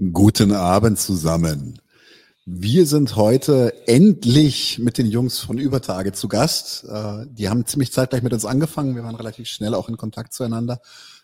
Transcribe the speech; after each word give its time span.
Guten 0.00 0.52
Abend 0.52 1.00
zusammen. 1.00 1.80
Wir 2.46 2.86
sind 2.86 3.16
heute 3.16 3.74
endlich 3.88 4.78
mit 4.78 4.96
den 4.96 5.06
Jungs 5.06 5.40
von 5.40 5.58
Übertage 5.58 6.12
zu 6.12 6.28
Gast. 6.28 6.84
Äh, 6.84 7.26
die 7.28 7.48
haben 7.48 7.66
ziemlich 7.66 7.92
zeitgleich 7.92 8.22
mit 8.22 8.32
uns 8.32 8.44
angefangen. 8.44 8.94
Wir 8.94 9.02
waren 9.02 9.16
relativ 9.16 9.48
schnell 9.48 9.74
auch 9.74 9.88
in 9.88 9.96
Kontakt 9.96 10.34
zueinander. 10.34 10.80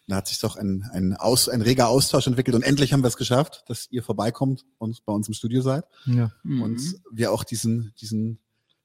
Da 0.09 0.17
hat 0.17 0.27
sich 0.27 0.41
doch 0.41 0.57
ein, 0.57 0.91
ein, 0.93 1.15
Aus, 1.15 1.49
ein 1.49 1.63
reger 1.63 1.87
Austausch 1.87 2.27
entwickelt 2.27 2.57
und 2.57 2.65
endlich 2.65 2.93
haben 2.93 3.05
wir 3.05 3.09
es 3.09 3.17
geschafft, 3.17 3.63
dass 3.69 3.87
ihr 3.93 4.03
vorbeikommt 4.03 4.65
und 4.79 5.05
bei 5.05 5.13
uns 5.13 5.29
im 5.29 5.35
Studio 5.35 5.63
seid. 5.63 5.85
Ja. 6.07 6.33
Und 6.43 6.81
mhm. 6.81 6.95
wir 7.13 7.31
auch 7.31 7.45
diesen, 7.45 7.95
diesen 8.01 8.41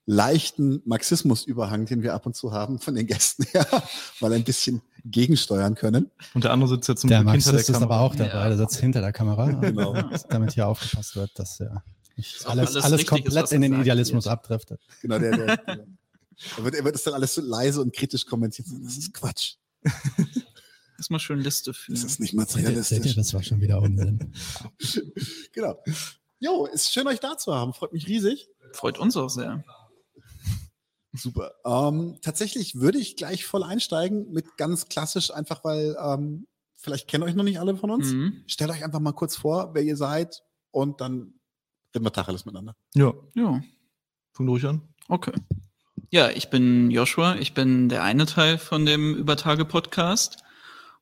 leichten 0.09 0.81
Marxismus-Überhang, 0.86 1.86
den 1.86 2.02
wir 2.02 2.16
ab 2.16 2.26
und 2.26 2.36
zu 2.36 2.52
haben 2.52 2.80
von 2.80 2.95
den 2.95 3.05
Gästen 3.05 3.44
her, 3.52 3.68
mal 4.20 4.34
ein 4.34 4.44
bisschen 4.44 4.82
gegensteuern 5.05 5.76
können. 5.76 6.09
Und 6.34 6.45
der 6.45 6.52
andere 6.52 6.68
sitzt 6.68 6.90
jetzt 6.90 7.02
zum 7.02 7.12
der 7.12 7.22
Glück 7.22 7.35
hinter 7.35 7.52
der 7.52 7.63
Kamera. 7.63 7.77
ist 7.77 7.84
aber 7.84 7.99
auch 7.99 8.16
dabei, 8.16 8.34
ja. 8.34 8.48
der 8.49 8.58
sitzt 8.58 8.80
hinter 8.80 9.02
der 9.02 9.13
Kamera. 9.13 9.52
genau. 9.52 9.95
Damit 10.30 10.54
hier 10.54 10.68
aufgepasst 10.68 11.16
wird, 11.16 11.38
dass 11.38 11.59
ja 11.59 11.84
nicht 12.16 12.44
alles, 12.48 12.76
alles, 12.76 12.85
alles 12.85 13.05
komplett 13.05 13.44
ist, 13.44 13.54
in 13.54 13.62
den 13.62 13.80
Idealismus 13.80 14.26
wird. 14.26 14.34
abdriftet. 14.34 14.82
Genau, 15.04 15.20
der, 15.20 15.38
der, 15.38 15.58
der, 15.58 15.85
er, 16.57 16.63
wird, 16.63 16.76
er 16.76 16.84
wird 16.84 16.96
das 16.96 17.04
dann 17.04 17.13
alles 17.13 17.35
so 17.35 17.41
leise 17.41 17.80
und 17.80 17.94
kritisch 17.94 18.26
kommentieren. 18.26 18.82
Das 18.84 18.98
ist 18.98 19.13
Quatsch. 19.13 19.57
Erstmal 20.98 21.20
schön 21.20 21.40
Liste 21.40 21.71
führen. 21.73 22.02
Das 22.02 22.04
ist 22.04 22.20
nicht 22.20 22.34
materialistisch. 22.34 22.98
Seht 22.98 23.05
ihr, 23.05 23.13
das 23.13 23.34
war 23.35 23.44
schon 23.44 23.62
wieder 23.62 23.80
Unsinn. 23.80 24.34
genau. 25.54 25.82
Jo, 26.40 26.66
ist 26.66 26.91
schön, 26.91 27.05
euch 27.07 27.20
da 27.20 27.38
zu 27.38 27.54
haben. 27.54 27.73
Freut 27.73 27.94
mich 27.94 28.07
riesig. 28.07 28.49
Freut 28.73 28.98
uns 28.98 29.16
auch 29.16 29.30
sehr. 29.30 29.63
Super. 31.13 31.54
Ähm, 31.65 32.18
tatsächlich 32.21 32.76
würde 32.76 32.99
ich 32.99 33.15
gleich 33.15 33.46
voll 33.46 33.63
einsteigen 33.63 34.32
mit 34.32 34.57
ganz 34.57 34.88
klassisch, 34.88 35.34
einfach 35.34 35.63
weil 35.63 35.98
ähm, 35.99 36.48
vielleicht 36.76 37.07
kennen 37.07 37.24
euch 37.24 37.35
noch 37.35 37.43
nicht 37.43 37.60
alle 37.60 37.76
von 37.76 37.90
uns. 37.90 38.13
Mhm. 38.13 38.43
Stellt 38.48 38.70
euch 38.70 38.84
einfach 38.84 38.99
mal 38.99 39.13
kurz 39.13 39.35
vor, 39.35 39.74
wer 39.74 39.82
ihr 39.82 39.98
seid 39.98 40.43
und 40.71 41.02
dann 41.02 41.34
reden 41.96 42.05
wir 42.05 42.13
Tacheles 42.13 42.46
miteinander. 42.46 42.76
Ja. 42.93 43.13
Ja. 43.34 43.62
Fang 44.34 44.46
durch 44.46 44.65
an. 44.65 44.82
Okay. 45.07 45.34
Ja, 46.12 46.30
ich 46.30 46.49
bin 46.49 46.91
Joshua. 46.91 47.35
Ich 47.35 47.54
bin 47.54 47.90
der 47.90 48.04
eine 48.04 48.26
Teil 48.26 48.57
von 48.57 48.85
dem 48.85 49.15
Übertage-Podcast. 49.15 50.43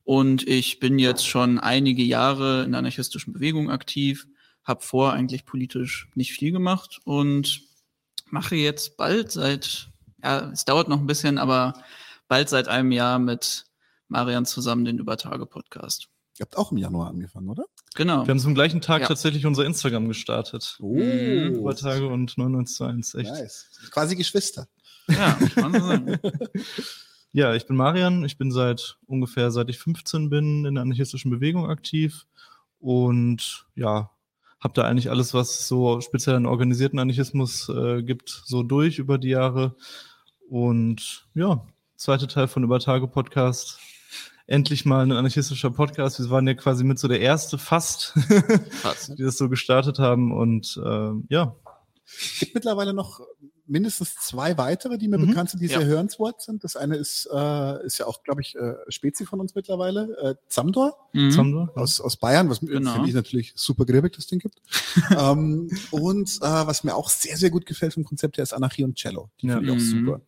Und 0.04 0.48
ich 0.48 0.80
bin 0.80 0.98
jetzt 0.98 1.26
schon 1.26 1.58
einige 1.58 2.02
Jahre 2.02 2.64
in 2.64 2.72
der 2.72 2.78
anarchistischen 2.78 3.34
Bewegung 3.34 3.70
aktiv, 3.70 4.26
habe 4.64 4.82
vor 4.82 5.12
eigentlich 5.12 5.44
politisch 5.44 6.08
nicht 6.14 6.32
viel 6.32 6.50
gemacht 6.50 7.00
und 7.04 7.60
mache 8.30 8.56
jetzt 8.56 8.96
bald 8.96 9.30
seit 9.30 9.87
ja, 10.22 10.50
es 10.50 10.64
dauert 10.64 10.88
noch 10.88 10.98
ein 10.98 11.06
bisschen, 11.06 11.38
aber 11.38 11.74
bald 12.28 12.48
seit 12.48 12.68
einem 12.68 12.92
Jahr 12.92 13.18
mit 13.18 13.64
Marian 14.08 14.46
zusammen 14.46 14.84
den 14.84 14.98
Übertage-Podcast. 14.98 16.08
Ihr 16.38 16.44
habt 16.44 16.56
auch 16.56 16.70
im 16.70 16.78
Januar 16.78 17.08
angefangen, 17.08 17.48
oder? 17.48 17.64
Genau. 17.96 18.24
Wir 18.24 18.30
haben 18.30 18.38
zum 18.38 18.54
gleichen 18.54 18.80
Tag 18.80 19.02
ja. 19.02 19.08
tatsächlich 19.08 19.44
unser 19.44 19.64
Instagram 19.64 20.06
gestartet. 20.06 20.78
Oh. 20.80 20.96
Übertage 20.96 22.06
und 22.06 22.38
991, 22.38 23.20
echt. 23.20 23.30
Nice. 23.30 23.70
Quasi 23.90 24.14
Geschwister. 24.14 24.68
Ja, 25.08 25.32
kann 25.54 25.72
man 25.72 25.82
sagen. 25.82 26.18
ja, 27.32 27.54
ich 27.54 27.66
bin 27.66 27.76
Marian. 27.76 28.24
Ich 28.24 28.38
bin 28.38 28.52
seit 28.52 28.98
ungefähr, 29.06 29.50
seit 29.50 29.68
ich 29.68 29.78
15 29.78 30.30
bin, 30.30 30.64
in 30.64 30.74
der 30.76 30.82
anarchistischen 30.82 31.30
Bewegung 31.30 31.68
aktiv. 31.68 32.26
Und 32.78 33.66
ja, 33.74 34.10
habe 34.60 34.74
da 34.74 34.82
eigentlich 34.82 35.10
alles, 35.10 35.34
was 35.34 35.68
so 35.68 36.00
speziell 36.00 36.36
an 36.36 36.46
organisierten 36.46 36.98
Anarchismus 36.98 37.68
äh, 37.68 38.02
gibt, 38.02 38.28
so 38.28 38.62
durch 38.62 38.98
über 38.98 39.18
die 39.18 39.28
Jahre. 39.28 39.76
Und 40.48 41.28
ja, 41.34 41.64
zweiter 41.96 42.28
Teil 42.28 42.48
von 42.48 42.64
Übertage 42.64 43.06
Podcast. 43.06 43.78
Endlich 44.46 44.86
mal 44.86 45.02
ein 45.02 45.12
anarchistischer 45.12 45.70
Podcast. 45.70 46.18
Wir 46.18 46.30
waren 46.30 46.46
ja 46.46 46.54
quasi 46.54 46.82
mit 46.82 46.98
so 46.98 47.06
der 47.06 47.20
erste 47.20 47.58
fast, 47.58 48.14
fast. 48.70 49.10
die 49.18 49.22
das 49.22 49.36
so 49.36 49.48
gestartet 49.48 49.98
haben. 49.98 50.32
Und 50.32 50.80
äh, 50.82 51.10
ja. 51.28 51.54
Gibt 52.38 52.54
mittlerweile 52.54 52.94
noch 52.94 53.20
mindestens 53.68 54.16
zwei 54.16 54.58
weitere, 54.58 54.98
die 54.98 55.08
mir 55.08 55.18
mhm. 55.18 55.28
bekannt 55.28 55.50
sind, 55.50 55.60
die 55.60 55.66
ja. 55.66 55.78
sehr 55.78 55.86
hörenswert 55.86 56.42
sind. 56.42 56.64
Das 56.64 56.76
eine 56.76 56.96
ist, 56.96 57.28
äh, 57.32 57.86
ist 57.86 57.98
ja 57.98 58.06
auch, 58.06 58.22
glaube 58.22 58.40
ich, 58.40 58.56
äh, 58.56 58.74
Spezi 58.88 59.26
von 59.26 59.40
uns 59.40 59.54
mittlerweile, 59.54 60.16
äh, 60.22 60.34
Zamdor, 60.48 60.96
mhm. 61.12 61.30
Zamdor 61.30 61.72
aus, 61.74 62.00
aus 62.00 62.16
Bayern, 62.16 62.48
was 62.48 62.60
genau. 62.60 62.92
finde 62.94 63.08
ich 63.08 63.14
natürlich 63.14 63.52
super 63.54 63.84
grippig, 63.84 64.14
das 64.14 64.26
Ding 64.26 64.38
gibt. 64.38 64.60
ähm, 65.18 65.70
und 65.90 66.28
äh, 66.40 66.66
was 66.66 66.84
mir 66.84 66.94
auch 66.94 67.08
sehr, 67.08 67.36
sehr 67.36 67.50
gut 67.50 67.66
gefällt 67.66 67.94
vom 67.94 68.04
Konzept 68.04 68.38
her, 68.38 68.42
ist 68.42 68.52
Anarchie 68.52 68.84
und 68.84 68.96
Cello. 68.96 69.30
Die 69.40 69.48
ja. 69.48 69.54
finde 69.54 69.66
ich 69.66 69.76
auch 69.76 69.82
mhm. 69.82 70.06
super. 70.06 70.20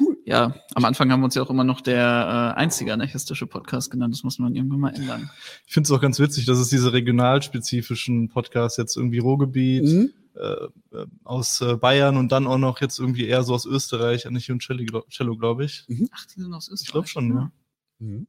Cool. 0.00 0.16
Ja, 0.24 0.54
am 0.74 0.84
Anfang 0.84 1.10
haben 1.12 1.20
wir 1.20 1.26
uns 1.26 1.34
ja 1.34 1.42
auch 1.42 1.50
immer 1.50 1.64
noch 1.64 1.80
der 1.80 2.54
äh, 2.56 2.58
einzige 2.58 2.92
anarchistische 2.92 3.46
Podcast 3.46 3.90
genannt. 3.90 4.14
Das 4.14 4.24
muss 4.24 4.38
man 4.38 4.54
irgendwann 4.54 4.80
mal 4.80 4.94
ändern. 4.94 5.30
Ich 5.66 5.74
finde 5.74 5.86
es 5.86 5.90
auch 5.90 6.00
ganz 6.00 6.18
witzig, 6.18 6.46
dass 6.46 6.58
es 6.58 6.68
diese 6.68 6.92
regionalspezifischen 6.92 8.28
Podcasts 8.30 8.78
jetzt 8.78 8.96
irgendwie 8.96 9.18
Ruhrgebiet, 9.18 9.84
mhm. 9.84 10.12
Äh, 10.36 10.96
äh 10.96 11.06
aus 11.24 11.60
äh, 11.60 11.76
Bayern 11.76 12.16
und 12.16 12.30
dann 12.32 12.46
auch 12.46 12.58
noch 12.58 12.80
jetzt 12.80 12.98
irgendwie 12.98 13.26
eher 13.26 13.42
so 13.42 13.54
aus 13.54 13.66
Österreich, 13.66 14.26
Anarchie 14.26 14.52
und 14.52 14.62
Cello, 14.62 15.04
Cello 15.10 15.36
glaube 15.36 15.64
ich. 15.64 15.84
Mhm. 15.88 16.08
Ach, 16.12 16.26
die 16.26 16.40
sind 16.40 16.52
aus 16.52 16.68
Österreich. 16.68 16.86
Ich 16.86 16.92
glaube 16.92 17.08
schon, 17.08 17.30
ja. 17.30 17.52
Mhm 17.98 18.26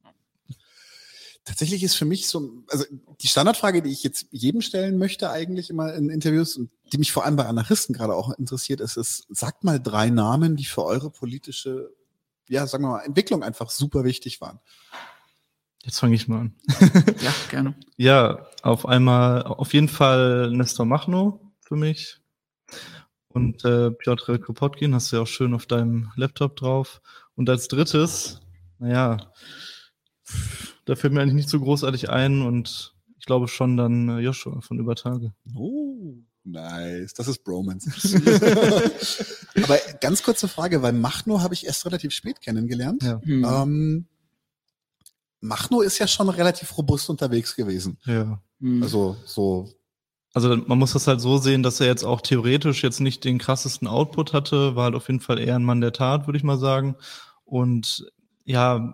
tatsächlich 1.46 1.82
ist 1.84 1.94
für 1.94 2.04
mich 2.04 2.28
so, 2.28 2.64
also 2.68 2.84
die 3.22 3.28
Standardfrage, 3.28 3.80
die 3.80 3.92
ich 3.92 4.02
jetzt 4.02 4.26
jedem 4.30 4.60
stellen 4.60 4.98
möchte, 4.98 5.30
eigentlich 5.30 5.70
immer 5.70 5.94
in 5.94 6.10
Interviews 6.10 6.56
und 6.56 6.70
die 6.92 6.98
mich 6.98 7.12
vor 7.12 7.24
allem 7.24 7.36
bei 7.36 7.46
Anarchisten 7.46 7.94
gerade 7.94 8.14
auch 8.14 8.36
interessiert, 8.36 8.80
ist, 8.80 8.96
ist, 8.96 9.26
sagt 9.30 9.64
mal 9.64 9.80
drei 9.80 10.10
Namen, 10.10 10.56
die 10.56 10.64
für 10.64 10.84
eure 10.84 11.10
politische, 11.10 11.94
ja, 12.48 12.66
sagen 12.66 12.84
wir 12.84 12.90
mal, 12.90 13.00
Entwicklung 13.00 13.42
einfach 13.42 13.70
super 13.70 14.04
wichtig 14.04 14.40
waren. 14.40 14.58
Jetzt 15.84 16.00
fange 16.00 16.16
ich 16.16 16.26
mal 16.26 16.40
an. 16.40 16.54
ja, 17.22 17.32
gerne. 17.48 17.74
Ja, 17.96 18.48
auf 18.62 18.84
einmal, 18.84 19.44
auf 19.44 19.72
jeden 19.72 19.88
Fall 19.88 20.50
Nestor 20.50 20.84
Machno 20.84 21.45
für 21.66 21.76
mich. 21.76 22.18
Und 23.28 23.64
äh, 23.64 23.90
Piotr 23.90 24.38
Kropotkin 24.38 24.94
hast 24.94 25.12
du 25.12 25.16
ja 25.16 25.22
auch 25.22 25.26
schön 25.26 25.52
auf 25.52 25.66
deinem 25.66 26.10
Laptop 26.16 26.56
drauf. 26.56 27.02
Und 27.34 27.50
als 27.50 27.68
drittes, 27.68 28.40
naja, 28.78 29.18
da 30.86 30.96
fällt 30.96 31.12
mir 31.12 31.20
eigentlich 31.20 31.34
nicht 31.34 31.50
so 31.50 31.60
großartig 31.60 32.08
ein 32.08 32.42
und 32.42 32.94
ich 33.18 33.26
glaube 33.26 33.48
schon 33.48 33.76
dann 33.76 34.08
äh, 34.08 34.20
Joshua 34.20 34.60
von 34.60 34.78
Übertage. 34.78 35.34
Oh, 35.54 36.14
nice. 36.44 37.12
Das 37.12 37.28
ist 37.28 37.44
Bromance. 37.44 37.90
Aber 39.62 39.78
ganz 40.00 40.22
kurze 40.22 40.48
Frage, 40.48 40.80
weil 40.82 40.92
Machno 40.92 41.42
habe 41.42 41.54
ich 41.54 41.66
erst 41.66 41.84
relativ 41.84 42.12
spät 42.12 42.40
kennengelernt. 42.40 43.02
Ja. 43.02 43.20
Mhm. 43.24 43.44
Ähm, 43.44 44.06
Machno 45.40 45.80
ist 45.80 45.98
ja 45.98 46.06
schon 46.06 46.28
relativ 46.28 46.76
robust 46.78 47.10
unterwegs 47.10 47.54
gewesen. 47.54 47.98
Ja. 48.04 48.40
Mhm. 48.60 48.82
Also 48.82 49.16
so. 49.24 49.68
Also 50.36 50.54
man 50.54 50.78
muss 50.78 50.92
das 50.92 51.06
halt 51.06 51.22
so 51.22 51.38
sehen, 51.38 51.62
dass 51.62 51.80
er 51.80 51.86
jetzt 51.86 52.04
auch 52.04 52.20
theoretisch 52.20 52.82
jetzt 52.82 53.00
nicht 53.00 53.24
den 53.24 53.38
krassesten 53.38 53.88
Output 53.88 54.34
hatte, 54.34 54.76
war 54.76 54.84
halt 54.84 54.94
auf 54.94 55.08
jeden 55.08 55.20
Fall 55.20 55.38
eher 55.38 55.56
ein 55.56 55.64
Mann 55.64 55.80
der 55.80 55.94
Tat, 55.94 56.26
würde 56.26 56.36
ich 56.36 56.44
mal 56.44 56.58
sagen. 56.58 56.94
Und 57.46 58.12
ja, 58.44 58.92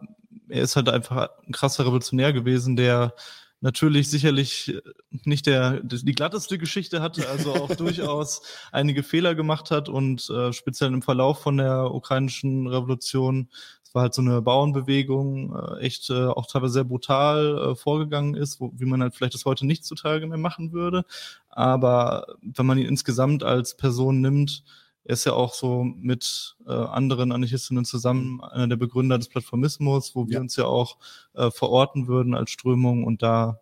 er 0.48 0.62
ist 0.62 0.76
halt 0.76 0.88
einfach 0.88 1.30
ein 1.44 1.50
krasser 1.50 1.84
Revolutionär 1.84 2.32
gewesen, 2.32 2.76
der 2.76 3.16
natürlich 3.60 4.08
sicherlich 4.08 4.72
nicht 5.10 5.46
der 5.46 5.80
die 5.82 6.12
glatteste 6.12 6.58
Geschichte 6.58 7.02
hatte, 7.02 7.28
also 7.28 7.52
auch 7.56 7.74
durchaus 7.76 8.42
einige 8.70 9.02
Fehler 9.02 9.34
gemacht 9.34 9.72
hat 9.72 9.88
und 9.88 10.30
äh, 10.30 10.52
speziell 10.52 10.92
im 10.92 11.02
Verlauf 11.02 11.42
von 11.42 11.56
der 11.56 11.92
ukrainischen 11.92 12.68
Revolution, 12.68 13.48
war 13.94 14.02
halt 14.02 14.14
so 14.14 14.22
eine 14.22 14.42
Bauernbewegung, 14.42 15.54
äh, 15.54 15.80
echt 15.80 16.10
äh, 16.10 16.26
auch 16.26 16.46
teilweise 16.46 16.74
sehr 16.74 16.84
brutal 16.84 17.72
äh, 17.72 17.74
vorgegangen 17.74 18.34
ist, 18.34 18.60
wo, 18.60 18.72
wie 18.74 18.84
man 18.84 19.02
halt 19.02 19.14
vielleicht 19.14 19.34
das 19.34 19.44
heute 19.44 19.66
nicht 19.66 19.84
zutage 19.84 20.26
mehr 20.26 20.38
machen 20.38 20.72
würde. 20.72 21.04
Aber 21.48 22.26
wenn 22.40 22.66
man 22.66 22.78
ihn 22.78 22.86
insgesamt 22.86 23.42
als 23.44 23.76
Person 23.76 24.20
nimmt, 24.20 24.64
er 25.04 25.14
ist 25.14 25.24
ja 25.24 25.32
auch 25.32 25.52
so 25.54 25.82
mit 25.84 26.56
äh, 26.66 26.72
anderen 26.72 27.32
Anarchistinnen 27.32 27.84
zusammen 27.84 28.40
einer 28.40 28.68
der 28.68 28.76
Begründer 28.76 29.18
des 29.18 29.28
Plattformismus, 29.28 30.14
wo 30.14 30.28
wir 30.28 30.34
ja. 30.34 30.40
uns 30.40 30.56
ja 30.56 30.66
auch 30.66 30.98
äh, 31.34 31.50
verorten 31.50 32.06
würden 32.06 32.34
als 32.34 32.50
Strömung. 32.50 33.04
Und 33.04 33.22
da, 33.22 33.60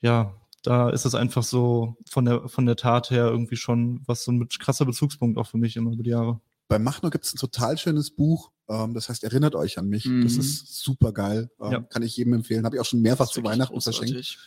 ja, 0.00 0.34
da 0.62 0.90
ist 0.90 1.04
es 1.04 1.14
einfach 1.14 1.44
so 1.44 1.96
von 2.10 2.24
der, 2.24 2.48
von 2.48 2.66
der 2.66 2.76
Tat 2.76 3.10
her 3.10 3.26
irgendwie 3.26 3.56
schon 3.56 4.02
was 4.06 4.24
so 4.24 4.32
ein 4.32 4.48
krasser 4.48 4.84
Bezugspunkt 4.84 5.38
auch 5.38 5.46
für 5.46 5.58
mich 5.58 5.76
immer 5.76 5.92
über 5.92 6.02
die 6.02 6.10
Jahre. 6.10 6.40
Bei 6.68 6.78
Machno 6.78 7.10
gibt 7.10 7.24
es 7.24 7.34
ein 7.34 7.38
total 7.38 7.78
schönes 7.78 8.10
Buch, 8.10 8.50
ähm, 8.68 8.94
das 8.94 9.08
heißt 9.08 9.24
Erinnert 9.24 9.54
euch 9.54 9.78
an 9.78 9.88
mich. 9.88 10.06
Mhm. 10.06 10.22
Das 10.22 10.36
ist 10.36 10.82
super 10.82 11.12
geil. 11.12 11.50
Ähm, 11.60 11.72
ja. 11.72 11.80
Kann 11.80 12.02
ich 12.02 12.16
jedem 12.16 12.34
empfehlen. 12.34 12.64
Habe 12.64 12.76
ich 12.76 12.80
auch 12.80 12.86
schon 12.86 13.02
mehrfach 13.02 13.28
zu 13.28 13.42
Weihnachten 13.44 13.80
verschenkt. 13.80 14.38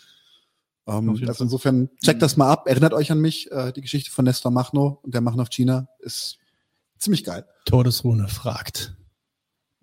Ähm, 0.88 1.10
also 1.28 1.44
insofern 1.44 1.90
checkt 2.04 2.22
das 2.22 2.36
mal 2.36 2.52
ab, 2.52 2.68
erinnert 2.68 2.94
euch 2.94 3.12
an 3.12 3.20
mich. 3.20 3.52
Äh, 3.52 3.72
die 3.72 3.82
Geschichte 3.82 4.12
von 4.12 4.26
Nestor 4.26 4.52
Machno 4.52 5.00
und 5.04 5.14
der 5.14 5.22
Machnov 5.22 5.50
China 5.50 5.88
ist 6.00 6.40
ziemlich 6.98 7.24
geil. 7.24 7.46
Todesrune 7.66 8.28
fragt, 8.28 8.96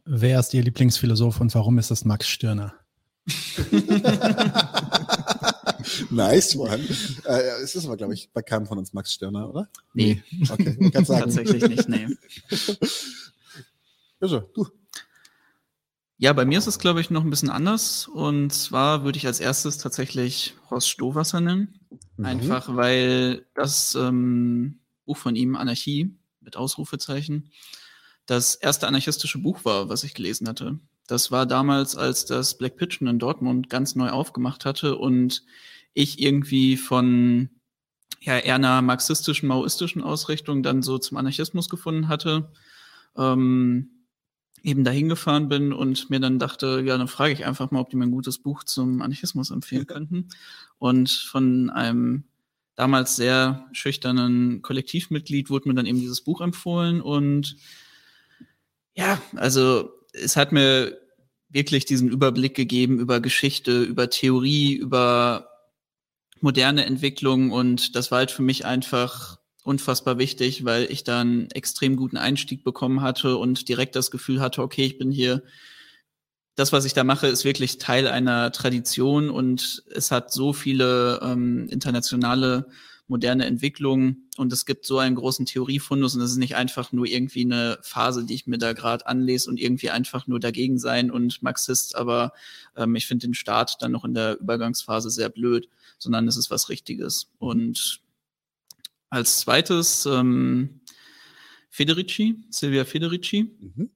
wer 0.05 0.41
ist 0.41 0.53
Ihr 0.53 0.63
Lieblingsphilosoph 0.63 1.41
und 1.41 1.55
warum 1.55 1.79
ist 1.79 1.91
es 1.91 2.05
Max 2.05 2.29
Stirner? 2.29 2.75
nice 6.11 6.57
one. 6.57 6.85
Äh, 7.25 7.63
es 7.63 7.75
ist 7.75 7.87
aber, 7.87 7.97
glaube 7.97 8.15
ich, 8.15 8.31
bei 8.33 8.43
keinem 8.43 8.67
von 8.67 8.79
uns 8.79 8.93
Max 8.93 9.13
Stirner, 9.13 9.49
oder? 9.49 9.69
Nee. 9.95 10.23
Okay, 10.49 10.77
ich 10.81 11.07
sagen. 11.07 11.21
Tatsächlich 11.23 11.69
nicht, 11.69 11.89
nee. 11.89 12.09
Also, 14.19 14.41
du. 14.55 14.67
Ja, 16.17 16.33
bei 16.33 16.47
mir 16.47 16.59
ist 16.59 16.67
es, 16.67 16.79
glaube 16.79 17.03
ich, 17.03 17.11
noch 17.11 17.23
ein 17.23 17.29
bisschen 17.29 17.51
anders. 17.51 18.09
Und 18.09 18.51
zwar 18.51 19.05
würde 19.05 19.19
ich 19.19 19.27
als 19.27 19.41
erstes 19.41 19.77
tatsächlich 19.77 20.55
Horst 20.71 20.89
Stohwasser 20.89 21.43
nennen. 21.43 21.81
Mhm. 22.17 22.25
Einfach 22.25 22.75
weil 22.75 23.45
das 23.55 23.95
ähm, 23.95 24.81
Buch 25.05 25.19
von 25.19 25.37
ihm, 25.37 25.55
Anarchie, 25.55 26.17
mit 26.41 26.57
Ausrufezeichen, 26.57 27.51
das 28.25 28.55
erste 28.55 28.89
anarchistische 28.89 29.39
Buch 29.39 29.65
war, 29.65 29.89
was 29.91 30.05
ich 30.05 30.15
gelesen 30.15 30.49
hatte. 30.49 30.79
Das 31.07 31.31
war 31.31 31.47
damals, 31.47 31.97
als 31.97 32.25
das 32.25 32.59
Black 32.59 32.77
Pigeon 32.77 33.09
in 33.09 33.19
Dortmund 33.19 33.71
ganz 33.71 33.95
neu 33.95 34.09
aufgemacht 34.09 34.65
hatte 34.65 34.97
und 34.97 35.45
ich 35.97 36.21
irgendwie 36.21 36.77
von 36.77 37.49
ja, 38.21 38.39
eher 38.39 38.57
einer 38.57 38.83
marxistischen, 38.83 39.49
maoistischen 39.49 40.03
Ausrichtung 40.03 40.63
dann 40.63 40.83
so 40.83 40.99
zum 40.99 41.17
Anarchismus 41.17 41.71
gefunden 41.71 42.09
hatte. 42.09 42.53
Ähm, 43.17 43.91
eben 44.63 44.85
dahin 44.85 45.09
gefahren 45.09 45.49
bin 45.49 45.73
und 45.73 46.11
mir 46.11 46.21
dann 46.21 46.39
dachte, 46.39 46.83
ja, 46.85 46.99
dann 46.99 47.09
frage 47.09 47.33
ich 47.33 47.47
einfach 47.47 47.71
mal, 47.71 47.81
ob 47.81 47.89
die 47.89 47.97
mir 47.97 48.05
ein 48.05 48.11
gutes 48.11 48.39
Buch 48.39 48.65
zum 48.65 49.01
Anarchismus 49.01 49.51
empfehlen 49.51 49.87
könnten. 49.89 50.29
Und 50.79 51.11
von 51.11 51.71
einem 51.71 52.25
damals 52.75 53.17
sehr 53.17 53.67
schüchternen 53.73 54.61
Kollektivmitglied 54.61 55.49
wurde 55.49 55.69
mir 55.69 55.75
dann 55.75 55.87
eben 55.87 56.01
dieses 56.01 56.21
Buch 56.21 56.43
empfohlen 56.43 57.01
und 57.01 57.57
ja, 58.95 59.21
also 59.35 59.91
es 60.13 60.37
hat 60.37 60.53
mir 60.53 60.99
wirklich 61.49 61.87
diesen 61.87 62.11
Überblick 62.11 62.55
gegeben 62.55 62.99
über 62.99 63.21
Geschichte, 63.21 63.83
über 63.83 64.11
Theorie, 64.11 64.75
über 64.75 65.56
moderne 66.41 66.85
Entwicklung 66.85 67.51
und 67.51 67.97
das 67.97 68.11
war 68.11 68.19
halt 68.19 68.31
für 68.31 68.43
mich 68.43 68.65
einfach 68.65 69.39
unfassbar 69.65 70.19
wichtig, 70.19 70.65
weil 70.65 70.85
ich 70.91 71.03
da 71.03 71.21
einen 71.21 71.51
extrem 71.51 71.97
guten 71.97 72.17
Einstieg 72.17 72.63
bekommen 72.63 73.01
hatte 73.01 73.37
und 73.37 73.69
direkt 73.69 73.97
das 73.97 74.11
Gefühl 74.11 74.41
hatte, 74.41 74.63
okay, 74.63 74.85
ich 74.85 74.99
bin 74.99 75.11
hier, 75.11 75.43
das, 76.55 76.73
was 76.73 76.85
ich 76.85 76.95
da 76.95 77.05
mache, 77.05 77.27
ist 77.27 77.45
wirklich 77.45 77.79
Teil 77.79 78.09
einer 78.09 78.53
Tradition 78.53 79.29
und 79.29 79.83
es 79.95 80.11
hat 80.11 80.33
so 80.33 80.53
viele 80.53 81.21
ähm, 81.23 81.69
internationale 81.69 82.67
moderne 83.09 83.47
Entwicklungen 83.47 84.29
und 84.37 84.53
es 84.53 84.67
gibt 84.67 84.85
so 84.85 84.99
einen 84.99 85.15
großen 85.15 85.47
Theoriefundus 85.47 86.15
und 86.15 86.23
es 86.23 86.33
ist 86.33 86.39
nicht 86.39 86.57
einfach 86.57 86.93
nur 86.93 87.07
irgendwie 87.07 87.45
eine 87.45 87.79
Phase, 87.83 88.25
die 88.25 88.35
ich 88.35 88.47
mir 88.47 88.59
da 88.59 88.73
gerade 88.73 89.07
anlese 89.07 89.49
und 89.49 89.61
irgendwie 89.61 89.91
einfach 89.91 90.27
nur 90.27 90.41
dagegen 90.41 90.79
sein 90.79 91.11
und 91.11 91.43
Marxist, 91.43 91.95
aber 91.95 92.33
ähm, 92.77 92.97
ich 92.97 93.07
finde 93.07 93.29
den 93.29 93.35
Staat 93.35 93.77
dann 93.81 93.93
noch 93.93 94.05
in 94.05 94.15
der 94.15 94.41
Übergangsphase 94.41 95.11
sehr 95.11 95.29
blöd, 95.29 95.69
sondern 95.99 96.27
es 96.27 96.37
ist 96.37 96.51
was 96.51 96.69
Richtiges. 96.69 97.31
Und 97.39 98.01
als 99.09 99.39
zweites 99.39 100.05
ähm, 100.07 100.81
Federici, 101.71 102.45
Silvia 102.51 102.85
Federici, 102.85 103.55
mhm. 103.61 103.91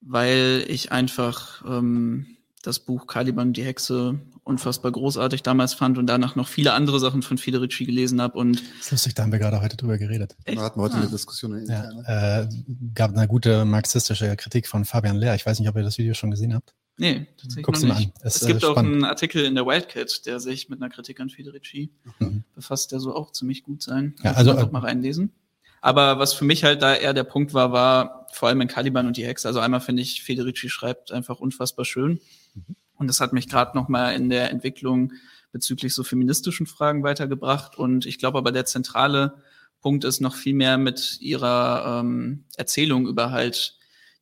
weil 0.00 0.64
ich 0.68 0.90
einfach 0.90 1.64
ähm, 1.66 2.36
das 2.62 2.80
Buch 2.80 3.06
Caliban 3.06 3.52
die 3.52 3.64
Hexe 3.64 4.20
unfassbar 4.44 4.90
großartig 4.90 5.42
damals 5.42 5.74
fand 5.74 5.98
und 5.98 6.06
danach 6.06 6.34
noch 6.34 6.48
viele 6.48 6.72
andere 6.72 6.98
Sachen 6.98 7.22
von 7.22 7.38
Federici 7.38 7.84
gelesen 7.84 8.20
habe. 8.20 8.38
Und 8.38 8.60
das 8.78 8.86
ist 8.86 8.90
lustig, 8.90 9.14
da 9.14 9.22
haben 9.22 9.32
wir 9.32 9.38
gerade 9.38 9.60
heute 9.60 9.76
drüber 9.76 9.98
geredet. 9.98 10.36
Echt? 10.44 10.58
Da 10.58 10.62
hatten 10.62 10.78
wir 10.80 10.84
heute 10.84 10.96
ah. 10.96 11.00
eine 11.00 11.10
Diskussion. 11.10 11.64
Ja, 11.66 12.40
äh, 12.40 12.48
gab 12.94 13.16
eine 13.16 13.28
gute 13.28 13.64
marxistische 13.64 14.34
Kritik 14.36 14.66
von 14.66 14.84
Fabian 14.84 15.16
Lehr. 15.16 15.34
Ich 15.34 15.46
weiß 15.46 15.60
nicht, 15.60 15.68
ob 15.68 15.76
ihr 15.76 15.82
das 15.82 15.98
Video 15.98 16.14
schon 16.14 16.30
gesehen 16.30 16.54
habt. 16.54 16.74
Nee, 16.98 17.26
tatsächlich 17.36 17.64
Guck's 17.64 17.82
noch 17.82 17.98
nicht. 17.98 18.12
Es, 18.20 18.36
es, 18.42 18.46
gibt 18.46 18.64
auch 18.64 18.76
einen 18.76 19.04
Artikel 19.04 19.44
in 19.44 19.54
der 19.54 19.64
Wildcat, 19.64 20.26
der 20.26 20.40
sich 20.40 20.68
mit 20.68 20.82
einer 20.82 20.90
Kritik 20.90 21.20
an 21.20 21.30
Federici 21.30 21.90
mhm. 22.18 22.44
befasst, 22.54 22.92
der 22.92 23.00
so 23.00 23.14
auch 23.14 23.32
ziemlich 23.32 23.62
gut 23.62 23.82
sein. 23.82 24.14
Ja, 24.22 24.32
also 24.32 24.52
auch 24.52 24.70
mal 24.70 24.80
reinlesen. 24.80 25.32
Aber 25.80 26.18
was 26.18 26.32
für 26.32 26.44
mich 26.44 26.64
halt 26.64 26.82
da 26.82 26.94
eher 26.94 27.14
der 27.14 27.24
Punkt 27.24 27.54
war, 27.54 27.72
war 27.72 28.26
vor 28.32 28.48
allem 28.48 28.60
in 28.60 28.68
Caliban 28.68 29.06
und 29.06 29.16
die 29.16 29.26
Hexe. 29.26 29.48
Also 29.48 29.60
einmal 29.60 29.80
finde 29.80 30.02
ich, 30.02 30.22
Federici 30.22 30.68
schreibt 30.68 31.12
einfach 31.12 31.40
unfassbar 31.40 31.84
schön. 31.84 32.20
Mhm. 32.54 32.76
Und 33.02 33.08
das 33.08 33.20
hat 33.20 33.32
mich 33.32 33.48
gerade 33.48 33.76
noch 33.76 33.88
mal 33.88 34.14
in 34.14 34.30
der 34.30 34.50
Entwicklung 34.50 35.12
bezüglich 35.50 35.92
so 35.92 36.04
feministischen 36.04 36.66
Fragen 36.66 37.02
weitergebracht. 37.02 37.76
Und 37.76 38.06
ich 38.06 38.18
glaube 38.18 38.38
aber 38.38 38.52
der 38.52 38.64
zentrale 38.64 39.34
Punkt 39.80 40.04
ist 40.04 40.20
noch 40.20 40.36
viel 40.36 40.54
mehr 40.54 40.78
mit 40.78 41.18
ihrer 41.20 42.00
ähm, 42.00 42.44
Erzählung 42.56 43.08
über 43.08 43.32
halt 43.32 43.76